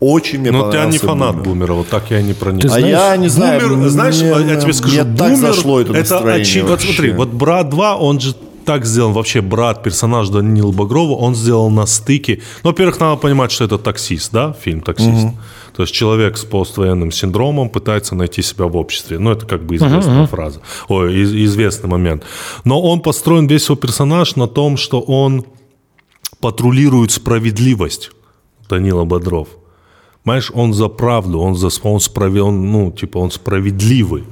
Очень 0.00 0.40
мне 0.40 0.50
Но 0.50 0.58
Ну, 0.58 0.64
ты 0.64 0.70
понравился 0.78 0.92
не 0.92 1.08
фанат 1.08 1.32
бумер. 1.36 1.44
бумера, 1.48 1.72
вот 1.74 1.88
так 1.88 2.10
я 2.10 2.22
не 2.22 2.32
проник. 2.32 2.62
Ты 2.62 2.68
А 2.68 2.70
знаешь, 2.70 2.86
я 2.88 3.16
не 3.16 3.28
знаю. 3.28 3.68
Бумер, 3.68 3.88
знаешь, 3.90 4.16
мне- 4.20 4.52
я 4.52 4.56
тебе 4.60 4.72
скажу, 4.72 4.94
Мне 4.94 5.04
так 5.04 5.28
бумер 5.30 5.36
зашло 5.36 5.80
это 5.80 5.92
настроение 5.92 6.42
очи- 6.42 6.60
Вот 6.62 6.70
вообще. 6.70 6.86
смотри, 6.94 7.12
вот 7.12 7.28
брат 7.28 7.68
2, 7.68 7.96
он 7.96 8.18
же 8.18 8.34
так 8.70 8.86
сделан, 8.86 9.12
вообще 9.12 9.40
брат, 9.40 9.82
персонаж 9.82 10.28
Данила 10.28 10.70
Багрова, 10.72 11.14
он 11.14 11.34
сделал 11.34 11.70
на 11.70 11.86
стыке. 11.86 12.40
Ну, 12.62 12.70
во-первых, 12.70 13.00
надо 13.00 13.16
понимать, 13.16 13.50
что 13.50 13.64
это 13.64 13.78
таксист, 13.78 14.32
да, 14.32 14.52
фильм 14.64 14.80
«Таксист». 14.80 15.26
То 15.76 15.82
есть 15.82 15.92
человек 15.94 16.36
с 16.36 16.44
поствоенным 16.44 17.10
синдромом 17.10 17.68
пытается 17.68 18.14
найти 18.14 18.42
себя 18.42 18.66
в 18.66 18.76
обществе. 18.76 19.18
Ну, 19.18 19.32
это 19.32 19.44
как 19.46 19.62
бы 19.66 19.74
известная 19.74 20.26
фраза, 20.26 20.60
ой, 20.88 21.14
из- 21.22 21.34
известный 21.34 21.88
момент. 21.90 22.22
Но 22.64 22.80
он 22.80 23.00
построен, 23.00 23.48
весь 23.48 23.64
его 23.68 23.76
персонаж 23.76 24.36
на 24.36 24.46
том, 24.46 24.76
что 24.76 25.00
он 25.00 25.44
патрулирует 26.40 27.10
справедливость, 27.10 28.10
Данила 28.68 29.04
Бодров. 29.04 29.48
Понимаешь, 30.24 30.52
он 30.54 30.74
за 30.74 30.88
правду, 30.88 31.40
он 31.40 31.56
за 31.56 31.70
он 31.82 32.00
он, 32.40 32.72
ну, 32.72 32.92
типа, 32.92 33.18
он 33.18 33.30
справедливый. 33.30 34.22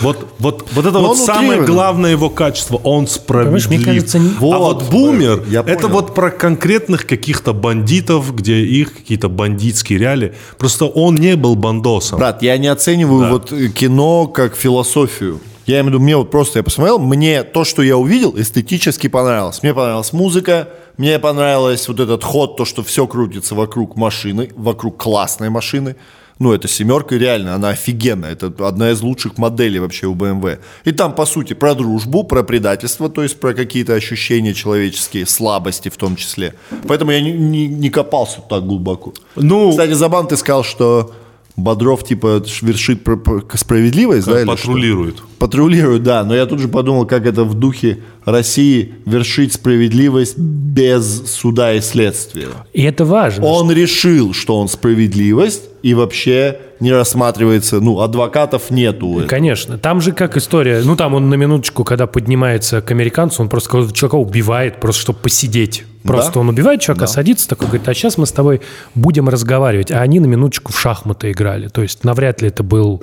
Вот, 0.00 0.28
вот, 0.38 0.66
вот 0.72 0.86
это 0.86 0.98
Но 0.98 1.08
вот 1.08 1.18
самое 1.18 1.48
утрированный. 1.48 1.72
главное 1.72 2.10
его 2.12 2.30
качество, 2.30 2.76
он 2.76 3.06
справедлив. 3.06 3.68
мне 3.68 3.78
кажется, 3.80 4.18
не- 4.18 4.30
а 4.40 4.58
вот 4.58 4.84
бумер, 4.90 5.44
я 5.48 5.60
это 5.60 5.82
понял. 5.82 5.88
вот 5.94 6.14
про 6.14 6.30
конкретных 6.30 7.06
каких-то 7.06 7.52
бандитов, 7.52 8.34
где 8.34 8.60
их 8.60 8.94
какие-то 8.96 9.28
бандитские 9.28 9.98
реалии. 9.98 10.34
Просто 10.58 10.86
он 10.86 11.14
не 11.16 11.36
был 11.36 11.56
бандосом. 11.56 12.18
Брат, 12.18 12.42
я 12.42 12.56
не 12.58 12.68
оцениваю 12.68 13.30
вот 13.30 13.52
э, 13.52 13.68
кино 13.68 14.26
как 14.26 14.54
философию. 14.56 15.40
Я 15.66 15.80
имею 15.80 15.84
в 15.86 15.88
виду, 15.88 16.00
мне 16.00 16.16
вот 16.16 16.30
просто 16.30 16.60
я 16.60 16.62
посмотрел, 16.62 16.98
мне 16.98 17.42
то, 17.42 17.64
что 17.64 17.82
я 17.82 17.96
увидел, 17.98 18.34
эстетически 18.38 19.06
понравилось. 19.08 19.62
Мне 19.62 19.74
понравилась 19.74 20.12
музыка, 20.14 20.68
мне 20.96 21.18
понравилось 21.18 21.86
вот 21.88 22.00
этот 22.00 22.24
ход, 22.24 22.56
то, 22.56 22.64
что 22.64 22.82
все 22.82 23.06
крутится 23.06 23.54
вокруг 23.54 23.94
машины, 23.96 24.50
вокруг 24.56 24.96
классной 24.96 25.50
машины. 25.50 25.96
Ну, 26.38 26.52
это 26.52 26.68
семерка, 26.68 27.16
реально, 27.16 27.54
она 27.54 27.70
офигенная. 27.70 28.32
Это 28.32 28.52
одна 28.66 28.90
из 28.92 29.00
лучших 29.02 29.38
моделей 29.38 29.80
вообще 29.80 30.06
у 30.06 30.14
BMW. 30.14 30.58
И 30.84 30.92
там, 30.92 31.14
по 31.14 31.26
сути, 31.26 31.54
про 31.54 31.74
дружбу, 31.74 32.22
про 32.24 32.42
предательство, 32.44 33.08
то 33.08 33.22
есть 33.22 33.40
про 33.40 33.54
какие-то 33.54 33.94
ощущения 33.94 34.54
человеческие, 34.54 35.26
слабости 35.26 35.88
в 35.88 35.96
том 35.96 36.14
числе. 36.16 36.54
Поэтому 36.86 37.10
я 37.10 37.20
не, 37.20 37.32
не- 37.32 37.66
не 37.66 37.90
копался 37.90 38.40
так 38.48 38.64
глубоко. 38.66 39.12
Ну, 39.36 39.70
Кстати, 39.70 39.92
Забан, 39.92 40.28
ты 40.28 40.36
сказал, 40.36 40.62
что 40.64 41.12
Бодров 41.56 42.04
типа 42.04 42.40
вершит 42.62 43.02
пр- 43.02 43.16
пр- 43.18 43.44
справедливость, 43.54 44.26
да? 44.28 44.36
или 44.40 44.44
что? 44.46 44.56
патрулирует. 44.56 45.16
Патрулирует, 45.40 46.04
да. 46.04 46.22
Но 46.22 46.34
я 46.36 46.46
тут 46.46 46.60
же 46.60 46.68
подумал, 46.68 47.04
как 47.04 47.26
это 47.26 47.42
в 47.42 47.54
духе 47.54 47.98
России 48.30 48.94
вершить 49.06 49.52
справедливость 49.54 50.38
без 50.38 51.30
суда 51.30 51.74
и 51.74 51.80
следствия. 51.80 52.48
и 52.72 52.82
это 52.82 53.04
важно. 53.04 53.44
Он 53.46 53.70
решил, 53.72 54.32
что 54.34 54.58
он 54.58 54.68
справедливость, 54.68 55.62
и 55.82 55.94
вообще 55.94 56.58
не 56.80 56.92
рассматривается, 56.92 57.80
ну, 57.80 58.00
адвокатов 58.00 58.70
нету. 58.70 59.22
Конечно. 59.28 59.78
Там 59.78 60.00
же 60.00 60.12
как 60.12 60.36
история. 60.36 60.82
Ну, 60.84 60.96
там 60.96 61.14
он 61.14 61.28
на 61.28 61.34
минуточку, 61.34 61.84
когда 61.84 62.06
поднимается 62.08 62.80
к 62.80 62.90
американцу, 62.90 63.42
он 63.42 63.48
просто 63.48 63.88
чувака 63.92 64.16
убивает, 64.16 64.80
просто 64.80 65.02
чтобы 65.02 65.20
посидеть. 65.20 65.84
Просто 66.04 66.34
Да. 66.34 66.40
он 66.40 66.48
убивает 66.48 66.80
человека, 66.80 67.06
садится 67.06 67.48
такой, 67.48 67.66
говорит, 67.68 67.88
а 67.88 67.94
сейчас 67.94 68.16
мы 68.18 68.26
с 68.26 68.32
тобой 68.32 68.60
будем 68.94 69.28
разговаривать. 69.28 69.90
А 69.90 70.00
они 70.00 70.20
на 70.20 70.26
минуточку 70.26 70.72
в 70.72 70.78
шахматы 70.80 71.32
играли. 71.32 71.68
То 71.68 71.82
есть 71.82 72.04
навряд 72.04 72.40
ли 72.42 72.48
это 72.48 72.62
был 72.62 73.02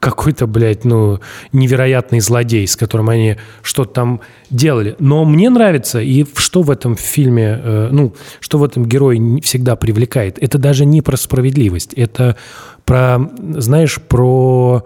какой-то, 0.00 0.46
блядь, 0.46 0.84
ну, 0.84 1.20
невероятный 1.52 2.20
злодей, 2.20 2.66
с 2.66 2.76
которым 2.76 3.08
они 3.08 3.36
что-то 3.62 3.92
там 3.92 4.20
делали. 4.50 4.65
Но 4.98 5.24
мне 5.24 5.50
нравится, 5.50 6.00
и 6.00 6.24
что 6.36 6.62
в 6.62 6.70
этом 6.70 6.96
фильме, 6.96 7.60
э, 7.62 7.88
ну, 7.92 8.14
что 8.40 8.58
в 8.58 8.64
этом 8.64 8.86
герое 8.86 9.18
не 9.18 9.40
всегда 9.40 9.76
привлекает. 9.76 10.38
Это 10.42 10.58
даже 10.58 10.84
не 10.84 11.02
про 11.02 11.16
справедливость. 11.16 11.92
Это 11.94 12.36
про, 12.84 13.18
знаешь, 13.56 14.00
про 14.00 14.84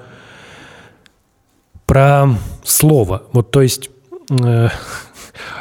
про 1.86 2.28
слово. 2.62 3.24
Вот, 3.32 3.50
то 3.50 3.62
есть 3.62 3.90
э, 4.30 4.68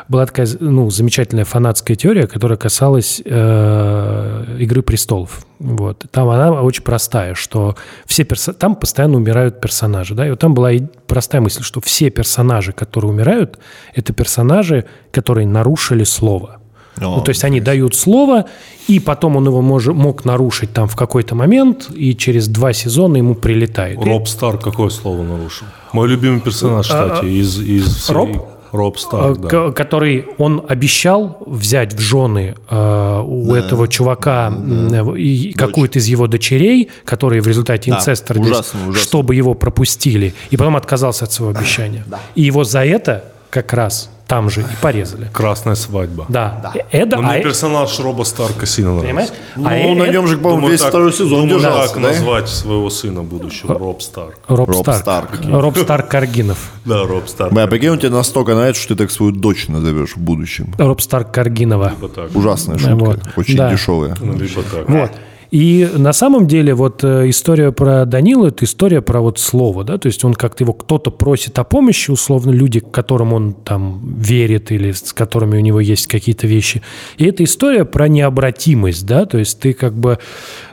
была 0.07 0.25
такая 0.25 0.47
ну, 0.59 0.89
замечательная 0.89 1.45
фанатская 1.45 1.95
теория, 1.95 2.27
которая 2.27 2.57
касалась 2.57 3.21
э, 3.23 4.55
«Игры 4.59 4.81
престолов». 4.81 5.45
Вот. 5.59 6.05
Там 6.11 6.29
она 6.29 6.51
очень 6.61 6.83
простая, 6.83 7.35
что 7.35 7.75
все 8.05 8.23
перso- 8.23 8.53
там 8.53 8.75
постоянно 8.75 9.17
умирают 9.17 9.59
персонажи. 9.61 10.15
Да? 10.15 10.25
И 10.25 10.29
вот 10.29 10.39
там 10.39 10.53
была 10.53 10.71
и 10.71 10.81
простая 11.07 11.41
мысль, 11.41 11.63
что 11.63 11.81
все 11.81 12.09
персонажи, 12.09 12.71
которые 12.71 13.11
умирают, 13.11 13.59
это 13.93 14.13
персонажи, 14.13 14.85
которые 15.11 15.47
нарушили 15.47 16.03
слово. 16.03 16.59
Ну, 17.01 17.21
то 17.21 17.29
есть 17.29 17.43
они 17.43 17.61
дают 17.61 17.95
слово, 17.95 18.45
и 18.87 18.99
потом 18.99 19.37
он 19.37 19.45
его 19.45 19.61
мож- 19.61 19.93
мог 19.93 20.25
нарушить 20.25 20.73
там 20.73 20.87
в 20.87 20.95
какой-то 20.95 21.35
момент, 21.35 21.89
и 21.95 22.15
через 22.15 22.47
два 22.47 22.73
сезона 22.73 23.17
ему 23.17 23.35
прилетает. 23.35 24.03
Роб 24.03 24.27
Стар 24.27 24.57
какое 24.57 24.89
слово 24.89 25.23
нарушил? 25.23 25.67
Мой 25.93 26.07
любимый 26.07 26.41
персонаж, 26.41 26.87
кстати, 26.87 27.25
из, 27.25 27.59
из 27.59 28.09
Роб? 28.09 28.49
Роб 28.71 28.95
Э, 28.97 28.99
Стар, 28.99 29.35
да. 29.37 29.47
ко- 29.47 29.71
который 29.71 30.25
он 30.37 30.63
обещал 30.67 31.37
взять 31.45 31.93
в 31.93 31.99
жены 31.99 32.55
э, 32.69 33.21
у 33.25 33.53
этого 33.53 33.87
чувака 33.87 34.47
м, 34.47 35.15
и 35.15 35.53
какую-то 35.53 35.99
из 35.99 36.07
его 36.07 36.27
дочерей, 36.27 36.89
которые 37.05 37.41
в 37.41 37.47
результате 37.47 37.91
Да, 37.91 37.97
инцеста 37.97 38.33
ужасно, 38.39 38.79
ужасно. 38.89 39.01
чтобы 39.01 39.35
его 39.35 39.53
пропустили, 39.53 40.33
и 40.51 40.57
потом 40.57 40.75
отказался 40.75 41.25
от 41.25 41.31
своего 41.31 41.57
обещания. 41.57 42.03
И 42.35 42.41
его 42.43 42.63
за 42.63 42.85
это 42.85 43.25
как 43.49 43.73
раз 43.73 44.09
там 44.29 44.47
же 44.51 44.61
и 44.61 44.65
порезали. 44.79 45.27
Красная 45.33 45.73
свадьба. 45.73 46.27
Да. 46.29 46.71
Это, 46.91 47.17
Но 47.17 47.27
а 47.27 47.31
мне 47.31 47.39
э- 47.39 47.43
персонаж 47.43 47.99
Роба 47.99 48.23
Старка 48.23 48.67
сильно 48.67 48.91
понимаешь? 48.91 49.29
нравится. 49.29 49.33
Ну, 49.55 49.67
А 49.67 49.73
э- 49.73 49.95
на 49.95 50.03
э- 50.03 50.11
нем 50.13 50.27
же, 50.27 50.37
по-моему, 50.37 50.67
весь 50.69 50.81
так- 50.81 50.89
второй 50.89 51.11
сезон 51.11 51.47
думаю, 51.47 51.59
держался, 51.59 51.93
так 51.95 52.03
да? 52.03 52.07
назвать 52.09 52.47
своего 52.47 52.89
сына 52.91 53.23
будущего, 53.23 53.73
Роб 53.79 54.03
Старк. 54.03 54.37
Роб, 54.47 54.69
Роб 54.69 54.81
Старк. 54.83 54.99
Старк. 55.01 55.29
Роб 55.51 55.77
Старк 55.79 56.07
Каргинов. 56.09 56.59
Да, 56.85 57.03
Роб 57.05 57.27
Старк. 57.27 57.51
Бля, 57.53 57.65
прикинь, 57.65 57.89
он 57.89 57.97
тебе 57.97 58.11
настолько 58.11 58.53
нравится, 58.53 58.81
что 58.83 58.93
ты 58.93 58.99
так 59.05 59.11
свою 59.11 59.31
дочь 59.31 59.67
назовешь 59.67 60.15
в 60.15 60.19
будущем. 60.19 60.75
Роб 60.77 61.01
Старк 61.01 61.31
Каргинова. 61.31 61.93
Ужасная 62.35 62.77
шутка, 62.77 62.95
Вот. 62.95 63.19
очень 63.35 63.57
Да. 63.57 63.71
дешевая. 63.71 64.15
Ну, 64.21 64.33
Либо 64.33 64.61
так. 64.61 64.87
Вот. 64.87 65.11
И 65.51 65.89
на 65.95 66.13
самом 66.13 66.47
деле 66.47 66.75
вот 66.75 67.03
э, 67.03 67.29
история 67.29 67.71
про 67.71 68.05
Данилу– 68.05 68.45
это 68.47 68.65
история 68.65 69.01
про 69.01 69.19
вот 69.19 69.39
слово, 69.39 69.83
да, 69.83 69.97
то 69.97 70.07
есть 70.07 70.23
он 70.23 70.35
как-то 70.35 70.63
его 70.63 70.73
кто-то 70.73 71.09
просит 71.09 71.57
о 71.57 71.63
помощи, 71.63 72.11
условно, 72.11 72.51
люди, 72.51 72.79
которым 72.79 73.33
он 73.33 73.53
там 73.53 73.99
верит 74.19 74.71
или 74.71 74.91
с 74.91 75.11
которыми 75.11 75.57
у 75.57 75.61
него 75.61 75.79
есть 75.79 76.05
какие-то 76.05 76.45
вещи. 76.45 76.83
И 77.17 77.25
это 77.25 77.43
история 77.43 77.83
про 77.83 78.07
необратимость, 78.07 79.07
да, 79.07 79.25
то 79.25 79.39
есть 79.39 79.59
ты 79.59 79.73
как 79.73 79.95
бы, 79.95 80.19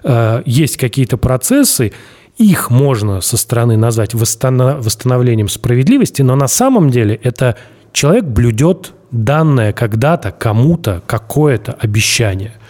э, 0.05 0.43
есть 0.45 0.77
какие-то 0.77 1.17
процессы, 1.17 1.93
их 2.37 2.69
можно 2.71 3.23
со 3.23 3.39
стороны 3.39 3.79
назвать 3.79 4.13
восстанов- 4.13 4.83
восстановлением 4.83 5.49
справедливости, 5.49 6.21
но 6.21 6.37
на 6.37 6.49
самом 6.49 6.91
деле 6.91 7.19
это 7.23 7.57
человек 7.93 8.25
блюдет 8.25 8.93
данное 9.11 9.73
когда-то 9.73 10.33
кому-то 10.33 11.03
какое-то 11.07 11.73
обещание– 11.73 12.53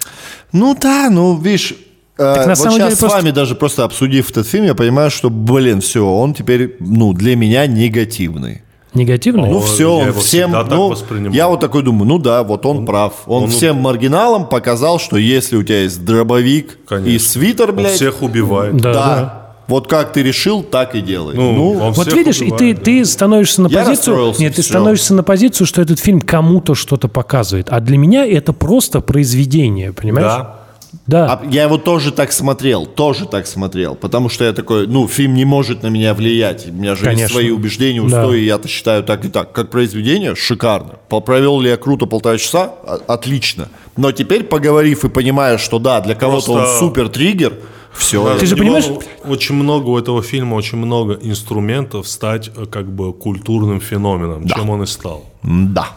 Ну 0.52 0.76
да, 0.80 1.10
ну 1.10 1.36
видишь, 1.38 1.74
э, 2.18 2.22
на 2.22 2.46
вот 2.48 2.58
самом 2.58 2.72
сейчас 2.72 2.84
деле 2.84 2.96
с 2.96 2.98
просто- 2.98 3.18
вами 3.18 3.30
даже 3.30 3.54
просто 3.54 3.84
обсудив 3.84 4.30
этот 4.30 4.46
фильм, 4.46 4.64
я 4.64 4.74
понимаю, 4.74 5.10
что, 5.10 5.30
блин, 5.30 5.80
все, 5.80 6.06
он 6.06 6.34
теперь, 6.34 6.76
ну, 6.80 7.12
для 7.12 7.36
меня 7.36 7.66
негативный. 7.66 8.62
негативное. 8.94 9.50
Ну 9.50 9.58
О, 9.58 9.60
все, 9.60 10.00
я 10.00 10.06
он 10.08 10.12
всем, 10.14 10.52
так 10.52 10.68
ну, 10.70 10.94
я 11.30 11.48
вот 11.48 11.60
такой 11.60 11.82
думаю, 11.82 12.08
ну 12.08 12.18
да, 12.18 12.42
вот 12.42 12.64
он, 12.64 12.86
прав. 12.86 13.12
Он, 13.26 13.44
он- 13.44 13.50
всем 13.50 13.76
маргиналам 13.76 14.48
показал, 14.48 14.98
что 14.98 15.16
если 15.18 15.56
у 15.56 15.62
тебя 15.62 15.82
есть 15.82 16.02
дробовик 16.04 16.78
Конечно. 16.88 17.10
и 17.10 17.18
свитер, 17.18 17.70
Он 17.70 17.76
блядь, 17.76 17.92
всех 17.92 18.22
убивает. 18.22 18.76
Да, 18.78 18.92
да, 18.92 19.04
да. 19.16 19.42
Вот 19.68 19.88
как 19.88 20.12
ты 20.12 20.22
решил, 20.22 20.62
так 20.62 20.94
и 20.94 21.00
делай. 21.02 21.34
Ну, 21.36 21.52
Ну, 21.52 21.72
во 21.74 21.90
Вот 21.90 22.12
видишь, 22.14 22.36
и 22.40 22.46
ты, 22.50 22.54
убивает, 22.54 22.76
да. 22.78 22.82
ты 22.84 23.04
становишься 23.04 23.62
на 23.62 23.66
Я 23.68 23.84
позицию... 23.84 24.34
Нет, 24.38 24.54
ты 24.54 24.62
всё. 24.62 24.70
становишься 24.70 25.12
на 25.12 25.22
позицию, 25.24 25.66
что 25.66 25.82
этот 25.82 25.98
фильм 25.98 26.20
кому-то 26.20 26.74
что-то 26.76 27.08
показывает. 27.08 27.66
А 27.70 27.80
для 27.80 27.98
меня 27.98 28.24
это 28.24 28.52
просто 28.52 29.00
произведение, 29.00 29.92
понимаешь? 29.92 30.26
Да. 30.28 30.60
Да. 31.06 31.40
а 31.42 31.46
я 31.50 31.64
его 31.64 31.78
тоже 31.78 32.12
так 32.12 32.32
смотрел, 32.32 32.86
тоже 32.86 33.26
так 33.26 33.46
смотрел, 33.46 33.94
потому 33.94 34.28
что 34.28 34.44
я 34.44 34.52
такой, 34.52 34.86
ну, 34.86 35.06
фильм 35.08 35.34
не 35.34 35.44
может 35.44 35.82
на 35.82 35.88
меня 35.88 36.14
влиять, 36.14 36.66
у 36.68 36.72
меня 36.72 36.94
же 36.94 37.04
есть 37.04 37.14
Конечно. 37.14 37.28
свои 37.34 37.50
убеждения, 37.50 38.00
Да. 38.00 38.06
устои, 38.22 38.40
и 38.40 38.44
я-то 38.46 38.68
считаю 38.68 39.02
так 39.04 39.24
и 39.24 39.28
так. 39.28 39.52
Как 39.52 39.70
произведение, 39.70 40.34
шикарно. 40.34 40.94
Провел 41.08 41.60
ли 41.60 41.70
я 41.70 41.76
круто 41.76 42.06
полтора 42.06 42.38
часа? 42.38 42.64
О- 42.86 42.98
Отлично. 43.06 43.68
Но 43.96 44.12
теперь, 44.12 44.44
поговорив 44.44 45.04
и 45.04 45.08
понимая, 45.08 45.58
что 45.58 45.78
да, 45.78 46.00
для 46.00 46.14
кого-то 46.14 46.52
он 46.52 46.58
Просто- 46.60 46.78
супер 46.78 47.08
триггер, 47.08 47.54
все. 47.96 48.36
Ты 48.38 48.46
же 48.46 48.56
понимаешь- 48.56 48.88
Очень 49.24 49.56
много 49.56 49.88
у 49.88 49.98
этого 49.98 50.22
фильма, 50.22 50.54
очень 50.54 50.78
много 50.78 51.14
инструментов 51.14 52.08
стать 52.08 52.50
э, 52.56 52.66
как 52.66 52.90
бы 52.90 53.12
культурным 53.12 53.80
феноменом, 53.80 54.46
чем 54.46 54.70
он 54.70 54.82
и 54.82 54.86
стал. 54.86 55.24
Да. 55.42 55.88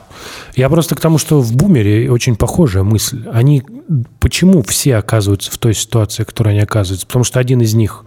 Я 0.55 0.69
просто 0.69 0.95
к 0.95 0.99
тому, 0.99 1.17
что 1.17 1.41
в 1.41 1.55
«Бумере» 1.55 2.11
очень 2.11 2.35
похожая 2.35 2.83
мысль. 2.83 3.25
Они... 3.31 3.63
Почему 4.19 4.61
все 4.63 4.97
оказываются 4.97 5.51
в 5.51 5.57
той 5.57 5.73
ситуации, 5.73 6.23
в 6.23 6.27
которой 6.27 6.49
они 6.49 6.59
оказываются? 6.59 7.07
Потому 7.07 7.23
что 7.23 7.39
один 7.39 7.61
из 7.61 7.73
них, 7.73 8.05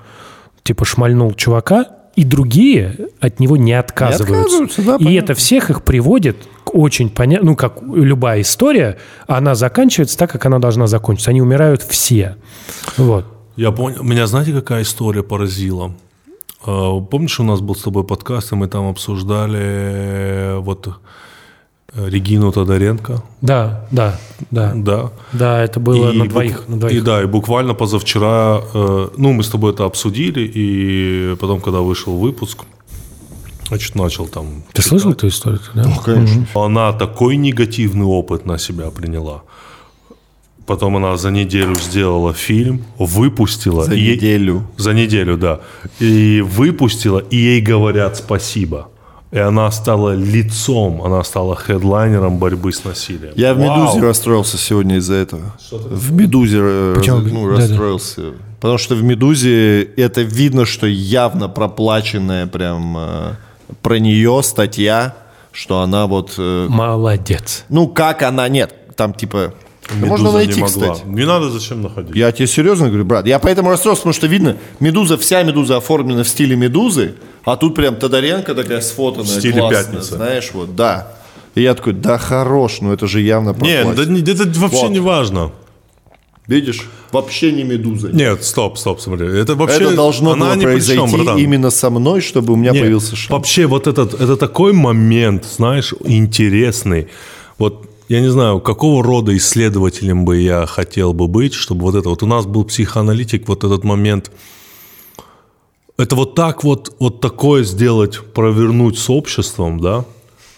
типа, 0.63 0.85
шмальнул 0.85 1.33
чувака, 1.35 1.87
и 2.15 2.25
другие 2.25 3.09
от 3.21 3.41
него 3.41 3.57
не 3.57 3.73
отказываются. 3.73 4.35
отказываются, 4.35 4.83
да, 4.83 4.97
и 4.97 5.05
понятно. 5.05 5.25
это 5.25 5.35
всех 5.35 5.71
их 5.71 5.83
приводит 5.83 6.37
к 6.65 6.75
очень 6.75 7.09
понятно, 7.09 7.51
ну, 7.51 7.57
как 7.57 7.81
любая 7.83 8.43
история, 8.43 8.99
она 9.27 9.55
заканчивается 9.55 10.19
так, 10.19 10.31
как 10.31 10.45
она 10.45 10.59
должна 10.59 10.87
закончиться. 10.87 11.31
Они 11.31 11.41
умирают 11.41 11.83
все. 11.83 12.37
Вот. 12.99 13.27
Я 13.57 13.71
понял. 13.73 14.03
Меня 14.03 14.27
знаете, 14.27 14.53
какая 14.53 14.83
история 14.83 15.23
поразила? 15.23 15.93
Э, 16.67 17.01
Помнишь, 17.11 17.39
у 17.41 17.45
нас 17.45 17.61
был 17.61 17.75
с 17.75 17.83
тобой 17.83 18.05
подкаст, 18.05 18.53
и 18.53 18.55
мы 18.57 18.67
там 18.69 18.89
обсуждали 18.89 19.59
э, 19.61 20.59
вот 20.59 20.89
э, 20.89 22.09
Регину 22.09 22.51
Тодоренко? 22.53 23.23
Да, 23.43 23.87
да, 23.91 24.19
да. 24.51 24.73
Да. 24.75 25.11
Да, 25.33 25.63
это 25.63 25.81
было 25.81 26.13
И 26.13 26.17
на 26.19 26.25
бук- 26.25 26.29
двоих. 26.31 26.69
На 26.69 26.75
И 26.77 26.79
двоих. 26.79 27.05
да, 27.05 27.23
и 27.23 27.27
буквально 27.27 27.75
позавчера, 27.75 28.63
ну, 29.17 29.33
мы 29.33 29.43
с 29.43 29.49
тобой 29.49 29.73
это 29.73 29.85
обсудили, 29.85 30.41
и 30.55 31.37
потом, 31.39 31.61
когда 31.61 31.81
вышел 31.81 32.17
выпуск, 32.17 32.65
значит, 33.69 33.95
начал 33.95 34.27
там... 34.29 34.63
Ты 34.73 34.81
слышал 34.83 35.13
эту 35.13 35.29
историю? 35.29 35.61
Да? 35.75 35.85
Конечно. 36.05 36.47
Она 36.55 36.93
такой 36.95 37.37
негативный 37.37 38.07
опыт 38.07 38.47
на 38.47 38.57
себя 38.59 38.91
приняла. 38.91 39.43
Потом 40.67 40.97
она 40.97 41.17
за 41.17 41.31
неделю 41.31 41.75
сделала 41.75 42.33
фильм, 42.33 42.85
выпустила. 42.99 43.85
За 43.85 43.95
ей- 43.95 44.17
неделю. 44.17 44.67
За 44.77 44.93
неделю, 44.93 45.37
да. 45.37 45.61
И 45.99 46.41
выпустила, 46.41 47.19
и 47.19 47.37
ей 47.37 47.61
говорят 47.61 48.17
спасибо. 48.17 48.89
И 49.33 49.39
она 49.39 49.71
стала 49.71 50.15
лицом, 50.15 51.03
она 51.03 51.25
стала 51.25 51.57
хедлайнером 51.57 52.37
борьбы 52.37 52.71
с 52.71 52.85
насилием. 52.85 53.33
Я 53.35 53.55
в 53.55 53.59
Вау! 53.59 53.87
«Медузе» 53.87 54.01
расстроился 54.07 54.59
сегодня 54.59 54.97
из-за 54.97 55.15
этого. 55.15 55.57
В 55.71 56.13
«Медузе» 56.13 56.93
Почему? 56.95 57.21
ну, 57.21 57.49
расстроился. 57.49 58.23
Потому 58.61 58.79
что 58.79 58.95
в 58.95 59.03
«Медузе» 59.03 59.83
это 59.83 60.21
видно, 60.21 60.67
что 60.67 60.87
явно 60.87 61.49
проплаченная 61.49 62.47
прям 62.47 62.95
э, 62.99 63.35
про 63.81 63.99
нее 63.99 64.43
статья, 64.45 65.17
что 65.51 65.81
она 65.81 66.07
вот... 66.07 66.35
э, 66.37 66.67
Молодец. 66.69 67.65
ну, 67.71 67.89
как 67.89 68.23
она... 68.23 68.49
Нет, 68.49 68.75
там 68.97 69.15
типа... 69.15 69.55
да 70.01 70.07
можно 70.07 70.25
«Медуза» 70.29 70.39
не 70.41 70.45
найти, 70.47 70.61
могла. 70.61 70.95
кстати. 70.95 71.09
Не 71.09 71.25
надо 71.27 71.51
зачем 71.51 71.83
находить. 71.83 72.15
Я 72.17 72.33
тебе 72.33 72.47
серьезно 72.47 72.89
говорю, 72.89 73.05
брат. 73.05 73.27
Я 73.27 73.39
поэтому 73.39 73.71
расстроился, 73.71 74.03
потому 74.03 74.15
что 74.15 74.27
видно, 74.27 74.57
медуза, 74.81 75.17
вся 75.19 75.43
медуза 75.43 75.77
оформлена 75.77 76.23
в 76.25 76.29
стиле 76.29 76.57
медузы, 76.57 77.15
а 77.45 77.57
тут 77.57 77.75
прям 77.75 77.97
Тодоренко 77.97 78.55
такая 78.55 78.81
сфотанная, 78.81 79.27
В 79.27 79.39
стиле 79.39 79.61
классная, 79.61 79.85
«Пятница». 79.85 80.17
знаешь, 80.17 80.51
вот, 80.55 80.75
да. 80.77 81.09
И 81.55 81.63
я 81.63 81.75
такой, 81.75 81.93
да 81.93 82.17
хорош, 82.19 82.81
ну 82.81 82.93
это 82.93 83.07
же 83.07 83.21
явно 83.21 83.51
Не, 83.51 83.55
проплачено. 83.83 83.95
да, 83.95 84.05
не- 84.07 84.21
это 84.23 84.59
вообще 84.61 84.77
Вот. 84.83 84.91
не 84.91 85.01
важно. 85.01 85.53
Видишь, 86.49 86.89
вообще 87.13 87.53
не 87.53 87.63
медуза. 87.63 88.09
Нет, 88.09 88.43
стоп, 88.43 88.77
стоп, 88.77 89.01
смотри. 89.01 89.29
Это 89.29 89.55
вообще... 89.55 89.85
это 89.85 89.95
должно 89.95 90.33
она 90.33 90.47
было 90.47 90.55
чем, 90.55 90.63
произойти 90.63 91.17
братан. 91.17 91.39
именно 91.39 91.71
со 91.71 91.89
мной, 91.89 92.21
чтобы 92.21 92.55
у 92.55 92.57
меня 92.57 92.73
Не, 92.73 92.81
появился 92.81 93.15
шанс. 93.15 93.31
Вообще, 93.31 93.67
вот 93.67 93.87
этот, 93.87 94.21
это 94.21 94.37
такой 94.37 94.73
момент, 94.73 95.45
знаешь, 95.45 95.95
интересный. 96.05 97.07
Вот 97.59 97.89
я 98.13 98.21
не 98.21 98.31
знаю, 98.31 98.61
какого 98.61 99.03
рода 99.03 99.35
исследователем 99.35 100.27
бы 100.27 100.39
я 100.39 100.67
хотел 100.67 101.15
бы 101.15 101.29
быть, 101.29 101.55
чтобы 101.55 101.81
вот 101.81 101.95
это 101.95 102.11
вот 102.11 102.23
у 102.23 102.27
нас 102.27 102.45
был 102.45 102.65
психоаналитик, 102.65 103.49
вот 103.49 103.65
этот 103.65 103.85
момент. 103.85 104.31
Это 105.97 106.15
вот 106.15 106.35
так 106.35 106.63
вот, 106.63 106.95
вот 106.99 107.23
такое 107.23 107.65
сделать, 107.65 108.21
провернуть 108.35 108.99
с 108.99 109.09
обществом, 109.09 109.81
да? 109.81 110.05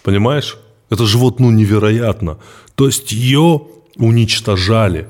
Понимаешь? 0.02 0.58
Это 0.90 1.06
же 1.06 1.16
вот, 1.18 1.38
ну, 1.38 1.52
невероятно. 1.52 2.38
То 2.74 2.86
есть 2.86 3.12
ее 3.12 3.62
уничтожали. 3.98 5.06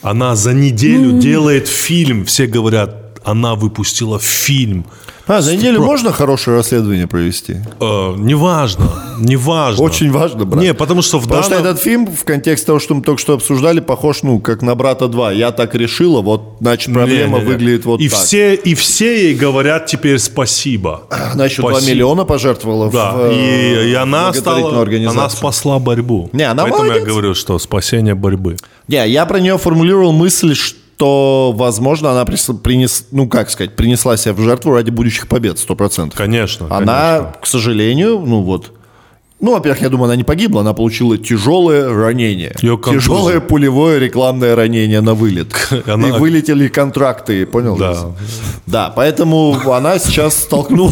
Она 0.00 0.36
за 0.36 0.54
неделю 0.54 1.18
делает 1.18 1.66
фильм. 1.66 2.24
Все 2.24 2.46
говорят, 2.46 3.20
она 3.24 3.56
выпустила 3.56 4.20
фильм. 4.20 4.86
А, 5.28 5.42
за 5.42 5.54
неделю 5.56 5.82
можно 5.82 6.10
хорошее 6.10 6.56
расследование 6.56 7.06
провести? 7.06 7.56
Э, 7.80 8.14
неважно, 8.16 8.88
неважно. 9.18 9.84
Очень 9.84 10.10
важно, 10.10 10.46
брат. 10.46 10.62
Не, 10.64 10.72
потому 10.72 11.02
что 11.02 11.18
в 11.18 11.24
Потому 11.24 11.42
что 11.42 11.50
данном... 11.50 11.66
этот 11.66 11.82
фильм, 11.82 12.06
в 12.06 12.24
контексте 12.24 12.66
того, 12.66 12.78
что 12.78 12.94
мы 12.94 13.02
только 13.02 13.20
что 13.20 13.34
обсуждали, 13.34 13.80
похож, 13.80 14.22
ну, 14.22 14.40
как 14.40 14.62
на 14.62 14.74
«Брата 14.74 15.04
2». 15.04 15.36
Я 15.36 15.52
так 15.52 15.74
решила, 15.74 16.22
вот, 16.22 16.56
значит, 16.60 16.94
проблема 16.94 17.38
выглядит 17.38 17.84
вот 17.84 18.00
и 18.00 18.08
так. 18.08 18.18
Все, 18.18 18.54
и 18.54 18.74
все 18.74 19.28
ей 19.28 19.34
говорят 19.34 19.84
теперь 19.84 20.18
спасибо. 20.18 21.02
Она 21.34 21.44
еще 21.44 21.60
2 21.60 21.72
Спасибо. 21.72 21.92
миллиона 21.92 22.24
пожертвовала 22.24 22.90
Да, 22.90 23.12
в 23.12 23.30
э, 23.30 23.34
и, 23.34 23.90
и 23.90 23.94
она 23.94 24.32
стала, 24.32 24.82
она 24.82 25.28
спасла 25.28 25.78
борьбу. 25.78 26.30
Не, 26.32 26.44
она 26.44 26.62
Поэтому 26.62 26.84
молодец. 26.84 27.06
я 27.06 27.10
говорю, 27.12 27.34
что 27.34 27.58
спасение 27.58 28.14
борьбы. 28.14 28.56
Не, 28.88 29.06
я 29.06 29.26
про 29.26 29.40
нее 29.40 29.58
формулировал 29.58 30.12
мысль, 30.12 30.54
что, 30.54 30.78
возможно, 31.06 32.10
она 32.10 32.24
принес, 32.24 33.06
ну, 33.12 33.28
как 33.28 33.50
сказать, 33.50 33.76
принесла 33.76 34.16
себя 34.16 34.34
в 34.34 34.40
жертву 34.40 34.72
ради 34.72 34.90
будущих 34.90 35.28
побед, 35.28 35.56
100%. 35.56 36.12
Конечно. 36.14 36.66
Она, 36.70 37.18
конечно. 37.18 37.36
к 37.40 37.46
сожалению, 37.46 38.18
ну 38.20 38.42
вот, 38.42 38.72
ну, 39.40 39.52
во-первых, 39.52 39.82
я 39.82 39.88
думаю, 39.88 40.06
она 40.06 40.16
не 40.16 40.24
погибла, 40.24 40.62
она 40.62 40.72
получила 40.72 41.16
тяжелое 41.16 41.92
ранение. 41.94 42.50
Контузия. 42.60 42.98
Тяжелое 43.00 43.40
пулевое 43.40 44.00
рекламное 44.00 44.56
ранение 44.56 45.00
на 45.00 45.14
вылет. 45.14 45.54
Она- 45.86 46.08
И 46.08 46.10
вылетели 46.12 46.66
контракты, 46.66 47.46
понял? 47.46 47.76
Да. 47.76 47.96
Да, 48.66 48.92
поэтому 48.94 49.56
она 49.72 49.98
сейчас 50.00 50.36
столкнула... 50.36 50.90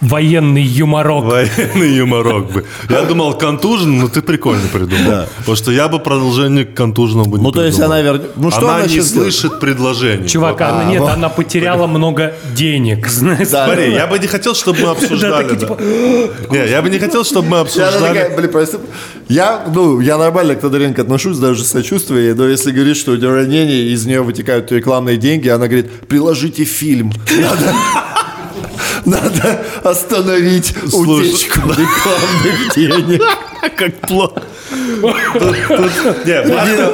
Военный 0.00 0.62
юморок. 0.62 1.24
Военный 1.24 1.90
юморок 1.96 2.52
бы. 2.52 2.64
Я 2.88 3.02
думал, 3.02 3.34
контужен, 3.36 3.98
но 3.98 4.08
ты 4.08 4.22
прикольно 4.22 4.68
придумал. 4.72 5.26
Потому 5.38 5.56
что 5.56 5.72
я 5.72 5.88
бы 5.88 5.98
продолжение 5.98 6.64
к 6.64 6.74
контуженному 6.74 7.30
бы 7.30 7.38
не 7.38 7.44
Ну, 7.44 7.52
то 7.52 7.64
есть 7.64 7.80
она 7.80 8.00
вернет... 8.00 8.36
Ну, 8.36 8.50
что 8.50 8.60
она, 8.60 8.76
она 8.76 8.86
не 8.86 9.00
слышит 9.00 9.58
предложений. 9.60 10.28
Чувак, 10.28 10.60
Вот. 10.60 10.68
она, 10.68 10.84
нет, 10.84 11.02
она 11.02 11.28
потеряла 11.28 11.86
много 11.86 12.34
денег, 12.54 13.06
знаешь. 13.08 13.48
Да. 13.58 13.64
Смотри, 13.66 13.92
я 13.92 14.06
бы 14.06 14.18
не 14.18 14.26
хотел, 14.26 14.54
чтобы 14.54 14.80
мы 14.80 14.88
обсуждали. 14.90 15.54
да. 15.54 15.66
Не, 16.50 16.70
я 16.70 16.82
бы 16.82 16.90
не 16.90 16.98
хотел, 16.98 17.24
чтобы 17.24 17.48
мы 17.48 17.58
обсуждали. 17.60 17.98
такая, 18.00 18.36
блин, 18.36 18.50
прости. 18.52 18.76
я, 19.28 19.64
ну, 19.74 20.00
я 20.00 20.18
нормально 20.18 20.54
к 20.54 20.60
Тодоренко 20.60 21.02
отношусь, 21.02 21.38
даже 21.38 21.64
сочувствие, 21.64 22.34
но 22.34 22.46
если 22.46 22.70
говорит, 22.70 22.96
что 22.96 23.12
у 23.12 23.16
нее 23.16 23.30
ранение, 23.32 23.92
из 23.92 24.06
нее 24.06 24.22
вытекают 24.22 24.70
рекламные 24.70 25.16
деньги, 25.16 25.48
она 25.48 25.66
говорит, 25.66 25.90
приложите 26.08 26.64
фильм. 26.64 27.12
Надо, 27.40 27.74
надо 29.04 29.64
остановить 29.82 30.74
Слушай, 30.88 31.30
утечку 31.30 31.60
рекламных 31.60 32.74
денег. 32.74 33.22
Как 33.76 34.00
плохо. 34.00 34.42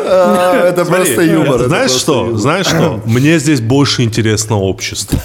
А, 0.06 0.68
Это 0.68 0.84
просто 0.84 1.22
юмор. 1.22 1.64
Знаешь 1.64 1.90
что? 1.90 2.36
Знаешь 2.36 2.66
что? 2.66 3.00
Мне 3.04 3.38
здесь 3.38 3.60
больше 3.60 4.02
интересно 4.02 4.58
общество. 4.58 5.18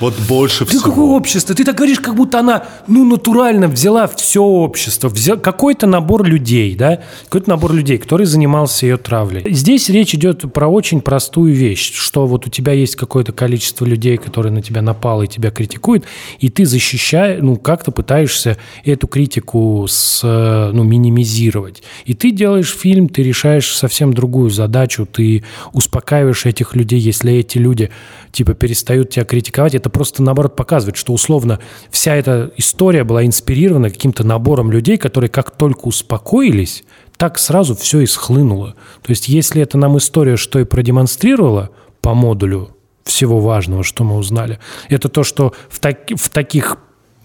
Вот 0.00 0.14
больше 0.28 0.64
Ты 0.64 0.78
какое 0.78 0.92
всего. 0.92 1.16
общество? 1.16 1.54
Ты 1.54 1.64
так 1.64 1.74
говоришь, 1.76 1.98
как 1.98 2.14
будто 2.14 2.38
она, 2.38 2.64
ну, 2.86 3.04
натурально 3.04 3.66
взяла 3.66 4.06
все 4.06 4.42
общество, 4.42 5.08
взяла 5.08 5.38
какой-то 5.38 5.86
набор 5.86 6.24
людей, 6.24 6.76
да, 6.76 7.00
какой-то 7.24 7.50
набор 7.50 7.72
людей, 7.72 7.98
который 7.98 8.26
занимался 8.26 8.86
ее 8.86 8.96
травлей. 8.96 9.44
Здесь 9.52 9.88
речь 9.88 10.14
идет 10.14 10.52
про 10.52 10.68
очень 10.68 11.00
простую 11.00 11.52
вещь, 11.52 11.92
что 11.92 12.26
вот 12.26 12.46
у 12.46 12.50
тебя 12.50 12.72
есть 12.72 12.94
какое-то 12.96 13.32
количество 13.32 13.84
людей, 13.84 14.16
которые 14.18 14.52
на 14.52 14.62
тебя 14.62 14.82
напало 14.82 15.22
и 15.22 15.26
тебя 15.26 15.50
критикуют, 15.50 16.04
и 16.38 16.48
ты 16.48 16.64
защищаешь, 16.64 17.40
ну, 17.42 17.56
как-то 17.56 17.90
пытаешься 17.90 18.56
эту 18.84 19.08
критику 19.08 19.86
с, 19.88 20.20
э, 20.22 20.70
ну, 20.72 20.84
минимизировать. 20.84 21.82
И 22.04 22.14
ты 22.14 22.30
делаешь 22.30 22.74
фильм, 22.74 23.08
ты 23.08 23.22
решаешь 23.22 23.74
совсем 23.74 24.12
другую 24.14 24.50
задачу, 24.50 25.06
ты 25.10 25.42
успокаиваешь 25.72 26.46
этих 26.46 26.76
людей, 26.76 27.00
если 27.00 27.32
эти 27.34 27.58
люди, 27.58 27.90
типа, 28.30 28.54
перестают 28.54 29.10
тебя 29.10 29.24
критиковать, 29.24 29.74
это 29.74 29.87
просто, 29.88 30.22
наоборот, 30.22 30.56
показывает, 30.56 30.96
что, 30.96 31.12
условно, 31.12 31.58
вся 31.90 32.14
эта 32.16 32.50
история 32.56 33.04
была 33.04 33.24
инспирирована 33.24 33.90
каким-то 33.90 34.24
набором 34.24 34.70
людей, 34.70 34.96
которые 34.98 35.30
как 35.30 35.50
только 35.52 35.86
успокоились, 35.88 36.84
так 37.16 37.38
сразу 37.38 37.74
все 37.74 38.00
и 38.00 38.06
схлынуло. 38.06 38.74
То 39.02 39.10
есть, 39.10 39.28
если 39.28 39.62
это 39.62 39.76
нам 39.78 39.98
история, 39.98 40.36
что 40.36 40.58
и 40.58 40.64
продемонстрировала 40.64 41.70
по 42.00 42.14
модулю 42.14 42.70
всего 43.04 43.40
важного, 43.40 43.82
что 43.84 44.04
мы 44.04 44.16
узнали. 44.16 44.58
Это 44.88 45.08
то, 45.08 45.24
что 45.24 45.54
в, 45.70 45.78
таки- 45.80 46.14
в 46.14 46.28
таких 46.28 46.76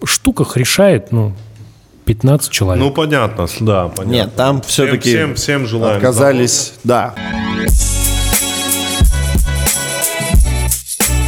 штуках 0.03 0.57
решает, 0.57 1.11
ну, 1.11 1.33
15 2.05 2.49
человек. 2.51 2.83
Ну, 2.83 2.91
понятно, 2.91 3.47
да, 3.59 3.87
понятно. 3.89 4.11
Нет, 4.11 4.35
там 4.35 4.61
все-таки 4.61 5.09
всем- 5.09 5.35
всем 5.35 5.67
желаем 5.67 5.97
отказались, 5.97 6.73
да. 6.83 7.13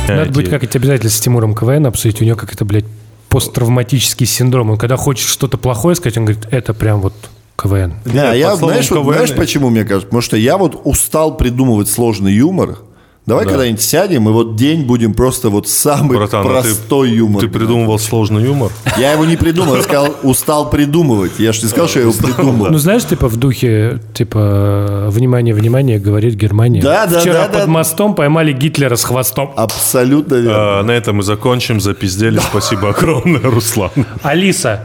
Надо 0.08 0.32
будет 0.32 0.50
как-нибудь 0.50 0.76
обязательно 0.76 1.10
с 1.10 1.20
Тимуром 1.20 1.56
КВН 1.56 1.88
обсудить. 1.88 2.22
У 2.22 2.26
него 2.26 2.36
как 2.38 2.54
это, 2.54 2.66
блядь, 2.66 2.86
посттравматический 3.30 4.26
синдром. 4.26 4.72
Он 4.72 4.78
когда 4.78 4.96
хочет 4.96 5.28
что-то 5.28 5.58
плохое 5.58 5.96
сказать, 5.96 6.18
он 6.18 6.26
говорит, 6.26 6.48
это 6.52 6.74
прям 6.74 7.02
вот 7.02 7.14
КВН. 7.58 7.96
Да, 8.06 8.32
Нет, 8.32 8.36
я, 8.38 8.56
знаешь, 8.56 8.90
вот 8.90 9.00
КВН 9.00 9.14
знаешь, 9.14 9.34
почему 9.36 9.70
мне 9.70 9.84
кажется? 9.84 10.08
Потому 10.08 10.22
что 10.22 10.38
я 10.38 10.58
вот 10.58 10.82
устал 10.84 11.38
придумывать 11.38 11.90
сложный 11.90 12.34
юмор. 12.34 12.78
Давай 13.26 13.46
когда-нибудь 13.46 13.82
сядем 13.82 14.30
и 14.30 14.32
вот 14.32 14.56
день 14.56 14.84
будем 14.84 15.16
просто 15.16 15.50
вот 15.50 15.68
самый 15.68 16.18
Братан, 16.18 16.42
а 16.42 16.44
ты- 16.44 16.50
простой 16.70 17.10
юмор. 17.10 17.42
Ты 17.42 17.48
придумывал 17.48 17.98
сложный 17.98 18.44
юмор? 18.44 18.72
Я 19.00 19.14
его 19.14 19.26
не 19.26 19.36
придумал, 19.36 19.76
я 19.78 19.82
сказал, 19.82 20.16
устал 20.22 20.70
придумывать. 20.70 21.40
Я 21.40 21.52
же 21.52 21.64
не 21.64 21.68
сказал, 21.70 21.88
что 21.88 22.00
я 22.02 22.06
его 22.06 22.14
придумал. 22.14 22.68
Ну, 22.70 22.78
знаешь, 22.78 23.04
типа 23.04 23.28
в 23.28 23.38
духе, 23.38 24.00
типа, 24.14 25.08
внимание, 25.10 25.56
внимание, 25.56 25.98
говорит 25.98 26.36
Германия. 26.36 26.82
Да, 26.84 27.08
да, 27.08 27.20
Вчера 27.20 27.46
да, 27.46 27.46
под 27.46 27.62
да. 27.62 27.68
мостом 27.68 28.14
поймали 28.14 28.52
Гитлера 28.54 28.96
с 28.96 29.04
хвостом. 29.04 29.52
Абсолютно 29.56 30.36
верно. 30.36 30.80
А, 30.80 30.84
На 30.84 30.92
этом 30.92 31.16
мы 31.16 31.24
закончим. 31.24 31.80
Запиздели. 31.82 32.38
Спасибо 32.38 32.90
огромное, 32.90 33.42
Руслан. 33.42 33.90
Алиса, 34.22 34.84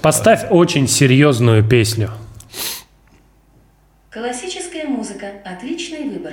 поставь 0.00 0.46
очень 0.48 0.88
серьезную 0.88 1.62
песню. 1.62 2.10
Классическая 4.10 4.86
музыка. 4.86 5.26
Отличный 5.44 6.08
выбор. 6.08 6.32